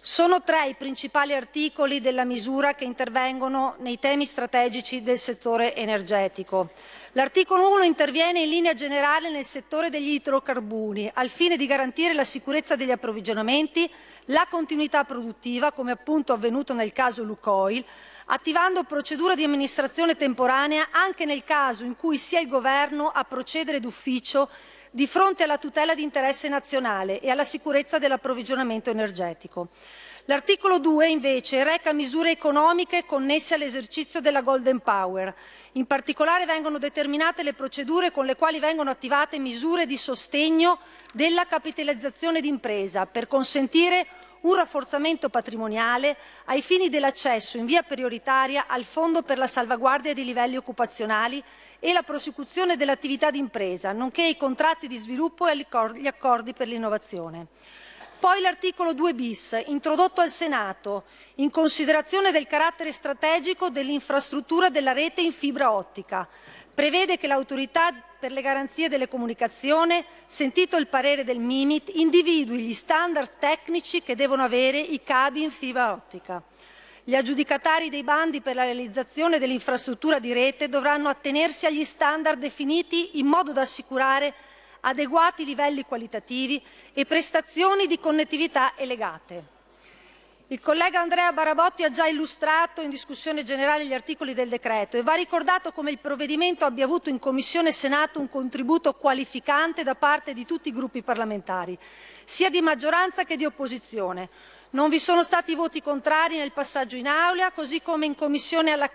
Sono 0.00 0.42
tre 0.44 0.68
i 0.68 0.74
principali 0.74 1.34
articoli 1.34 2.00
della 2.00 2.24
misura 2.24 2.74
che 2.74 2.84
intervengono 2.84 3.74
nei 3.80 3.98
temi 3.98 4.26
strategici 4.26 5.02
del 5.02 5.18
settore 5.18 5.74
energetico. 5.74 6.70
L'articolo 7.12 7.72
1 7.72 7.82
interviene 7.82 8.40
in 8.40 8.48
linea 8.48 8.74
generale 8.74 9.28
nel 9.28 9.44
settore 9.44 9.90
degli 9.90 10.12
idrocarburi, 10.12 11.10
al 11.14 11.28
fine 11.28 11.56
di 11.56 11.66
garantire 11.66 12.14
la 12.14 12.22
sicurezza 12.22 12.76
degli 12.76 12.92
approvvigionamenti, 12.92 13.90
la 14.26 14.46
continuità 14.48 15.02
produttiva, 15.02 15.72
come 15.72 15.90
appunto 15.90 16.32
avvenuto 16.32 16.74
nel 16.74 16.92
caso 16.92 17.24
Lukoil, 17.24 17.84
attivando 18.26 18.84
procedura 18.84 19.34
di 19.34 19.42
amministrazione 19.42 20.14
temporanea 20.14 20.88
anche 20.92 21.24
nel 21.24 21.42
caso 21.42 21.84
in 21.84 21.96
cui 21.96 22.18
sia 22.18 22.38
il 22.38 22.48
Governo 22.48 23.08
a 23.08 23.24
procedere 23.24 23.80
d'ufficio 23.80 24.48
di 24.90 25.06
fronte 25.06 25.42
alla 25.42 25.58
tutela 25.58 25.94
di 25.94 26.02
interesse 26.02 26.48
nazionale 26.48 27.20
e 27.20 27.30
alla 27.30 27.44
sicurezza 27.44 27.98
dell'approvvigionamento 27.98 28.90
energetico. 28.90 29.68
L'articolo 30.26 30.78
2 30.78 31.08
invece 31.08 31.64
reca 31.64 31.94
misure 31.94 32.30
economiche 32.30 33.06
connesse 33.06 33.54
all'esercizio 33.54 34.20
della 34.20 34.42
Golden 34.42 34.80
Power. 34.80 35.34
In 35.72 35.86
particolare 35.86 36.44
vengono 36.44 36.76
determinate 36.76 37.42
le 37.42 37.54
procedure 37.54 38.12
con 38.12 38.26
le 38.26 38.36
quali 38.36 38.58
vengono 38.58 38.90
attivate 38.90 39.38
misure 39.38 39.86
di 39.86 39.96
sostegno 39.96 40.80
della 41.12 41.46
capitalizzazione 41.46 42.42
d'impresa 42.42 43.06
per 43.06 43.26
consentire 43.26 44.06
un 44.42 44.54
rafforzamento 44.54 45.28
patrimoniale 45.28 46.16
ai 46.46 46.62
fini 46.62 46.88
dell'accesso 46.88 47.58
in 47.58 47.66
via 47.66 47.82
prioritaria 47.82 48.66
al 48.66 48.84
Fondo 48.84 49.22
per 49.22 49.38
la 49.38 49.46
salvaguardia 49.46 50.14
dei 50.14 50.24
livelli 50.24 50.56
occupazionali 50.56 51.42
e 51.78 51.92
la 51.92 52.02
prosecuzione 52.02 52.76
dell'attività 52.76 53.30
d'impresa, 53.30 53.92
nonché 53.92 54.22
i 54.22 54.36
contratti 54.36 54.86
di 54.86 54.96
sviluppo 54.96 55.46
e 55.46 55.56
gli 55.56 56.06
accordi 56.06 56.52
per 56.52 56.68
l'innovazione. 56.68 57.46
Poi 58.18 58.40
l'articolo 58.40 58.94
2 58.94 59.14
bis, 59.14 59.62
introdotto 59.66 60.20
al 60.20 60.30
Senato, 60.30 61.04
in 61.36 61.50
considerazione 61.50 62.32
del 62.32 62.48
carattere 62.48 62.90
strategico 62.90 63.70
dell'infrastruttura 63.70 64.70
della 64.70 64.90
rete 64.90 65.20
in 65.20 65.30
fibra 65.30 65.70
ottica, 65.70 66.26
prevede 66.74 67.16
che 67.16 67.28
l'autorità 67.28 67.92
per 68.18 68.32
le 68.32 68.40
garanzie 68.42 68.88
delle 68.88 69.08
comunicazioni, 69.08 70.04
sentito 70.26 70.76
il 70.76 70.88
parere 70.88 71.22
del 71.22 71.38
MIMIT, 71.38 71.90
individui 71.94 72.60
gli 72.60 72.74
standard 72.74 73.38
tecnici 73.38 74.02
che 74.02 74.16
devono 74.16 74.42
avere 74.42 74.80
i 74.80 75.02
cavi 75.02 75.42
in 75.42 75.50
fibra 75.50 75.92
ottica. 75.92 76.42
Gli 77.04 77.14
aggiudicatari 77.14 77.88
dei 77.88 78.02
bandi 78.02 78.40
per 78.40 78.54
la 78.54 78.64
realizzazione 78.64 79.38
dell'infrastruttura 79.38 80.18
di 80.18 80.32
rete 80.32 80.68
dovranno 80.68 81.08
attenersi 81.08 81.64
agli 81.64 81.84
standard 81.84 82.38
definiti 82.38 83.18
in 83.18 83.26
modo 83.26 83.52
da 83.52 83.62
assicurare 83.62 84.34
adeguati 84.80 85.44
livelli 85.44 85.84
qualitativi 85.84 86.62
e 86.92 87.06
prestazioni 87.06 87.86
di 87.86 87.98
connettività 87.98 88.74
legate. 88.78 89.57
Il 90.50 90.62
collega 90.62 91.00
Andrea 91.00 91.30
Barabotti 91.30 91.84
ha 91.84 91.90
già 91.90 92.06
illustrato 92.06 92.80
in 92.80 92.88
discussione 92.88 93.42
generale 93.42 93.84
gli 93.84 93.92
articoli 93.92 94.32
del 94.32 94.48
decreto 94.48 94.96
e 94.96 95.02
va 95.02 95.12
ricordato 95.12 95.72
come 95.72 95.90
il 95.90 95.98
provvedimento 95.98 96.64
abbia 96.64 96.86
avuto 96.86 97.10
in 97.10 97.18
Commissione 97.18 97.70
Senato 97.70 98.18
un 98.18 98.30
contributo 98.30 98.94
qualificante 98.94 99.82
da 99.82 99.94
parte 99.94 100.32
di 100.32 100.46
tutti 100.46 100.68
i 100.68 100.72
gruppi 100.72 101.02
parlamentari, 101.02 101.78
sia 102.24 102.48
di 102.48 102.62
maggioranza 102.62 103.24
che 103.24 103.36
di 103.36 103.44
opposizione. 103.44 104.30
Non 104.70 104.88
vi 104.88 104.98
sono 104.98 105.22
stati 105.22 105.54
voti 105.54 105.82
contrari 105.82 106.38
nel 106.38 106.52
passaggio 106.52 106.96
in 106.96 107.08
Aula, 107.08 107.50
così 107.50 107.82
come 107.82 108.06
in 108.06 108.14
Commissione 108.14 108.72
alla, 108.72 108.90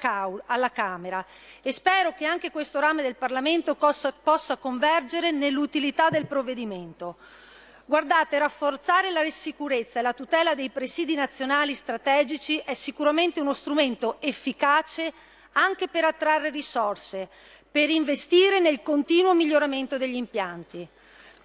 alla 0.48 0.72
Camera 0.72 1.24
e 1.62 1.72
spero 1.72 2.16
che 2.16 2.26
anche 2.26 2.50
questo 2.50 2.80
rame 2.80 3.04
del 3.04 3.16
Parlamento 3.16 3.76
possa, 3.76 4.12
possa 4.12 4.58
convergere 4.58 5.30
nell'utilità 5.30 6.10
del 6.10 6.26
provvedimento. 6.26 7.18
Guardate, 7.86 8.40
rafforzare 8.40 9.12
la 9.12 9.30
sicurezza 9.30 10.00
e 10.00 10.02
la 10.02 10.14
tutela 10.14 10.56
dei 10.56 10.70
presidi 10.70 11.16
nazionali 11.16 11.74
strategici 11.74 12.58
è 12.60 12.74
sicuramente 12.74 13.42
uno 13.42 13.54
strumento 13.54 14.22
efficace 14.22 15.12
anche 15.52 15.90
per 15.90 16.06
attrarre 16.06 16.50
risorse, 16.50 17.28
per 17.70 17.90
investire 17.90 18.62
nel 18.62 18.82
continuo 18.82 19.34
miglioramento 19.34 19.98
degli 19.98 20.16
impianti. 20.16 20.88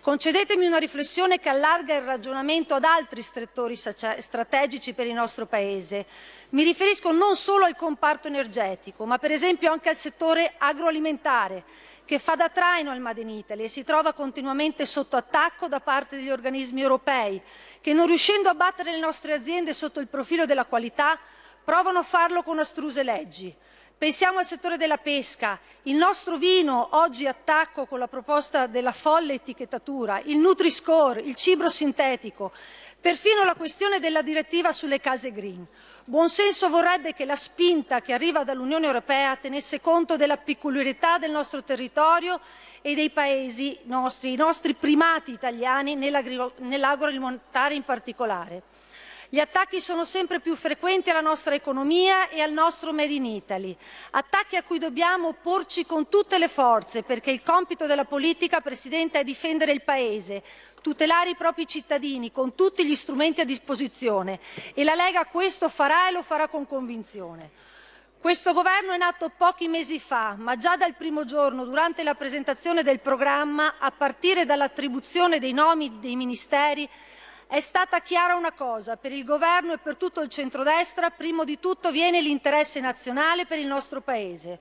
Concedetemi 0.01 0.65
una 0.65 0.78
riflessione 0.78 1.40
che 1.40 1.48
allarga 1.48 1.97
il 1.97 2.02
ragionamento 2.02 2.74
ad 2.74 2.85
altri 2.85 3.20
settori 3.20 3.74
strategici 3.74 4.93
per 4.93 5.09
il 5.09 5.15
nostro 5.15 5.44
Paese. 5.47 6.06
Mi 6.51 6.62
riferisco 6.62 7.10
non 7.10 7.35
solo 7.35 7.65
al 7.65 7.74
comparto 7.74 8.28
energetico, 8.28 9.05
ma 9.06 9.19
per 9.19 9.32
esempio 9.32 9.73
anche 9.73 9.89
al 9.89 9.97
settore 9.97 10.55
agroalimentare, 10.56 11.65
che 12.09 12.19
fa 12.19 12.37
da 12.37 12.49
traino 12.49 12.91
al 12.91 13.01
Made 13.01 13.21
in 13.21 13.29
Italy 13.29 13.65
e 13.65 13.69
si 13.69 13.85
trova 13.85 14.15
continuamente 14.15 14.87
sotto 14.87 15.17
attacco 15.17 15.69
da 15.69 15.79
parte 15.79 16.17
degli 16.17 16.31
organismi 16.31 16.81
europei, 16.81 17.39
che 17.83 17.93
non 17.93 18.07
riuscendo 18.07 18.49
a 18.49 18.55
battere 18.55 18.93
le 18.93 18.99
nostre 18.99 19.35
aziende 19.35 19.75
sotto 19.75 20.01
il 20.01 20.07
profilo 20.07 20.47
della 20.47 20.65
qualità, 20.65 21.19
provano 21.63 21.99
a 21.99 22.03
farlo 22.03 22.43
con 22.43 22.59
astruse 22.59 23.03
leggi. 23.03 23.55
Pensiamo 23.99 24.39
al 24.39 24.47
settore 24.47 24.79
della 24.79 24.97
pesca, 24.97 25.61
il 25.83 25.97
nostro 25.97 26.39
vino 26.39 26.89
oggi 26.93 27.27
attacco 27.27 27.85
con 27.85 27.99
la 27.99 28.09
proposta 28.09 28.67
della 28.67 28.93
folle 28.93 29.35
etichettatura, 29.35 30.19
il 30.25 30.39
Nutri-Score, 30.39 31.21
il 31.21 31.35
cibo 31.35 31.69
sintetico, 31.69 32.53
perfino 32.99 33.45
la 33.45 33.55
questione 33.55 34.01
della 34.01 34.23
direttiva 34.23 34.73
sulle 34.73 34.99
case 34.99 35.31
green. 35.31 35.67
Buon 36.09 36.31
senso 36.31 36.71
vorrebbe 36.71 37.13
che 37.13 37.27
la 37.27 37.37
spinta 37.37 38.01
che 38.01 38.15
arriva 38.15 38.43
dall'Unione 38.43 38.87
Europea 38.87 39.37
tenesse 39.37 39.83
conto 39.83 40.17
della 40.17 40.39
peculiarità 40.39 41.19
del 41.19 41.31
nostro 41.31 41.63
territorio 41.63 42.41
e 42.81 42.95
dei 42.95 43.11
paesi 43.11 43.79
nostri, 43.83 44.33
i 44.33 44.37
nostri 44.37 44.73
primati 44.73 45.33
italiani 45.33 45.97
nell'agroalimentare 45.97 47.75
in 47.75 47.83
particolare. 47.83 48.63
Gli 49.31 49.41
attacchi 49.41 49.79
sono 49.83 50.07
sempre 50.07 50.41
più 50.41 50.57
frequenti 50.57 51.11
alla 51.11 51.21
nostra 51.21 51.55
economia 51.55 52.31
e 52.31 52.41
al 52.41 52.51
nostro 52.51 52.95
Made 52.95 53.13
in 53.13 53.27
Italy, 53.27 53.77
attacchi 54.13 54.57
a 54.57 54.63
cui 54.63 54.79
dobbiamo 54.79 55.29
opporci 55.29 55.85
con 55.85 56.09
tutte 56.09 56.39
le 56.39 56.49
forze, 56.49 57.03
perché 57.03 57.31
il 57.31 57.43
compito 57.43 57.85
della 57.85 58.07
politica, 58.07 58.63
Presidente, 58.63 59.21
è 59.21 59.25
difendere 59.25 59.73
il 59.73 59.83
Paese, 59.83 60.43
tutelare 60.81 61.29
i 61.29 61.37
propri 61.37 61.67
cittadini 61.67 62.33
con 62.33 62.55
tutti 62.55 62.87
gli 62.87 62.95
strumenti 62.95 63.43
a 63.43 63.45
disposizione 63.45 64.41
e 64.73 64.83
la 64.83 64.95
Lega 64.95 65.27
questo 65.27 65.69
farà 65.69 66.09
e 66.09 66.13
lo 66.13 66.23
farà 66.23 66.49
con 66.49 66.67
convinzione. 66.67 67.51
Questo 68.21 68.53
governo 68.53 68.93
è 68.93 68.97
nato 68.97 69.31
pochi 69.37 69.69
mesi 69.69 70.01
fa, 70.01 70.35
ma 70.39 70.57
già 70.57 70.77
dal 70.77 70.97
primo 70.97 71.25
giorno, 71.25 71.65
durante 71.65 72.03
la 72.03 72.15
presentazione 72.15 72.83
del 72.83 72.99
programma, 72.99 73.75
a 73.79 73.93
partire 73.93 74.45
dall'attribuzione 74.45 75.39
dei 75.39 75.53
nomi 75.53 76.01
dei 76.01 76.17
ministeri, 76.17 76.89
è 77.49 77.61
stata 77.61 78.01
chiara 78.01 78.35
una 78.35 78.53
cosa, 78.53 78.97
per 78.97 79.11
il 79.11 79.25
Governo 79.25 79.73
e 79.73 79.79
per 79.79 79.97
tutto 79.97 80.20
il 80.20 80.29
centrodestra 80.29 81.09
primo 81.09 81.45
di 81.45 81.59
tutto 81.59 81.91
viene 81.91 82.20
l'interesse 82.20 82.79
nazionale 82.79 83.47
per 83.47 83.59
il 83.59 83.66
nostro 83.66 84.03
Paese. 84.03 84.59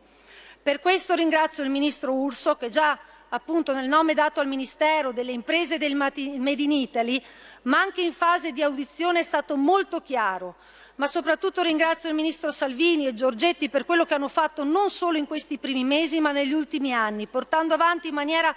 Per 0.63 0.79
questo 0.79 1.13
ringrazio 1.13 1.65
il 1.65 1.69
Ministro 1.69 2.13
Urso 2.13 2.55
che 2.55 2.69
già 2.69 2.97
appunto 3.27 3.73
nel 3.73 3.89
nome 3.89 4.13
dato 4.13 4.39
al 4.39 4.47
Ministero 4.47 5.11
delle 5.11 5.33
imprese 5.33 5.77
del 5.77 5.95
Made 5.95 6.21
in 6.21 6.71
Italy, 6.71 7.21
ma 7.63 7.81
anche 7.81 8.01
in 8.01 8.13
fase 8.13 8.53
di 8.53 8.63
audizione 8.63 9.19
è 9.19 9.23
stato 9.23 9.57
molto 9.57 10.01
chiaro. 10.01 10.55
Ma 10.95 11.07
soprattutto 11.07 11.61
ringrazio 11.61 12.07
il 12.07 12.15
Ministro 12.15 12.51
Salvini 12.51 13.05
e 13.05 13.13
Giorgetti 13.13 13.67
per 13.67 13.85
quello 13.85 14.05
che 14.05 14.13
hanno 14.13 14.29
fatto 14.29 14.63
non 14.63 14.89
solo 14.89 15.17
in 15.17 15.27
questi 15.27 15.57
primi 15.57 15.83
mesi, 15.83 16.21
ma 16.21 16.31
negli 16.31 16.53
ultimi 16.53 16.93
anni, 16.93 17.27
portando 17.27 17.73
avanti 17.73 18.07
in 18.07 18.13
maniera 18.13 18.55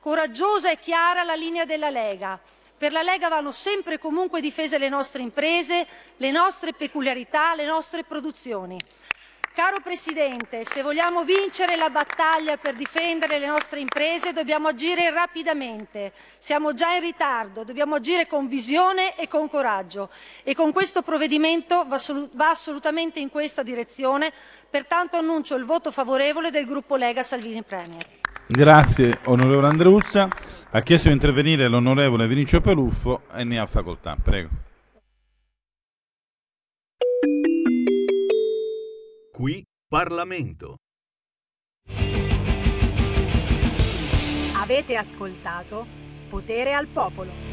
coraggiosa 0.00 0.68
e 0.68 0.80
chiara 0.80 1.22
la 1.22 1.34
linea 1.34 1.64
della 1.64 1.90
Lega. 1.90 2.38
Per 2.78 2.92
la 2.92 3.02
Lega 3.02 3.28
vanno 3.28 3.50
sempre 3.50 3.94
e 3.94 3.98
comunque 3.98 4.40
difese 4.40 4.78
le 4.78 4.88
nostre 4.88 5.20
imprese, 5.20 5.84
le 6.16 6.30
nostre 6.30 6.72
peculiarità, 6.72 7.56
le 7.56 7.66
nostre 7.66 8.04
produzioni. 8.04 8.78
Caro 9.52 9.78
Presidente, 9.82 10.64
se 10.64 10.82
vogliamo 10.82 11.24
vincere 11.24 11.74
la 11.74 11.90
battaglia 11.90 12.56
per 12.56 12.74
difendere 12.74 13.40
le 13.40 13.48
nostre 13.48 13.80
imprese 13.80 14.32
dobbiamo 14.32 14.68
agire 14.68 15.10
rapidamente. 15.10 16.12
Siamo 16.38 16.72
già 16.74 16.94
in 16.94 17.00
ritardo, 17.00 17.64
dobbiamo 17.64 17.96
agire 17.96 18.28
con 18.28 18.46
visione 18.46 19.16
e 19.16 19.26
con 19.26 19.50
coraggio 19.50 20.10
e 20.44 20.54
con 20.54 20.72
questo 20.72 21.02
provvedimento 21.02 21.84
va, 21.88 22.48
assolutamente 22.48 23.18
in 23.18 23.30
questa 23.30 23.64
direzione, 23.64 24.32
pertanto 24.70 25.16
annuncio 25.16 25.56
il 25.56 25.64
voto 25.64 25.90
favorevole 25.90 26.52
del 26.52 26.64
gruppo 26.64 26.94
Lega 26.94 27.24
Salvini 27.24 27.64
Premier. 27.64 28.06
Grazie 28.46 29.18
onorevole 29.24 29.66
Andreuzza. 29.66 30.28
Ha 30.70 30.82
chiesto 30.82 31.08
di 31.08 31.14
intervenire 31.14 31.66
l'onorevole 31.66 32.26
Vinicio 32.26 32.60
Peluffo 32.60 33.22
e 33.32 33.42
ne 33.42 33.58
ha 33.58 33.64
facoltà. 33.64 34.16
Prego. 34.22 34.50
Qui 39.32 39.64
Parlamento. 39.88 40.76
Avete 44.60 44.96
ascoltato 44.96 45.86
Potere 46.28 46.74
al 46.74 46.86
Popolo. 46.88 47.47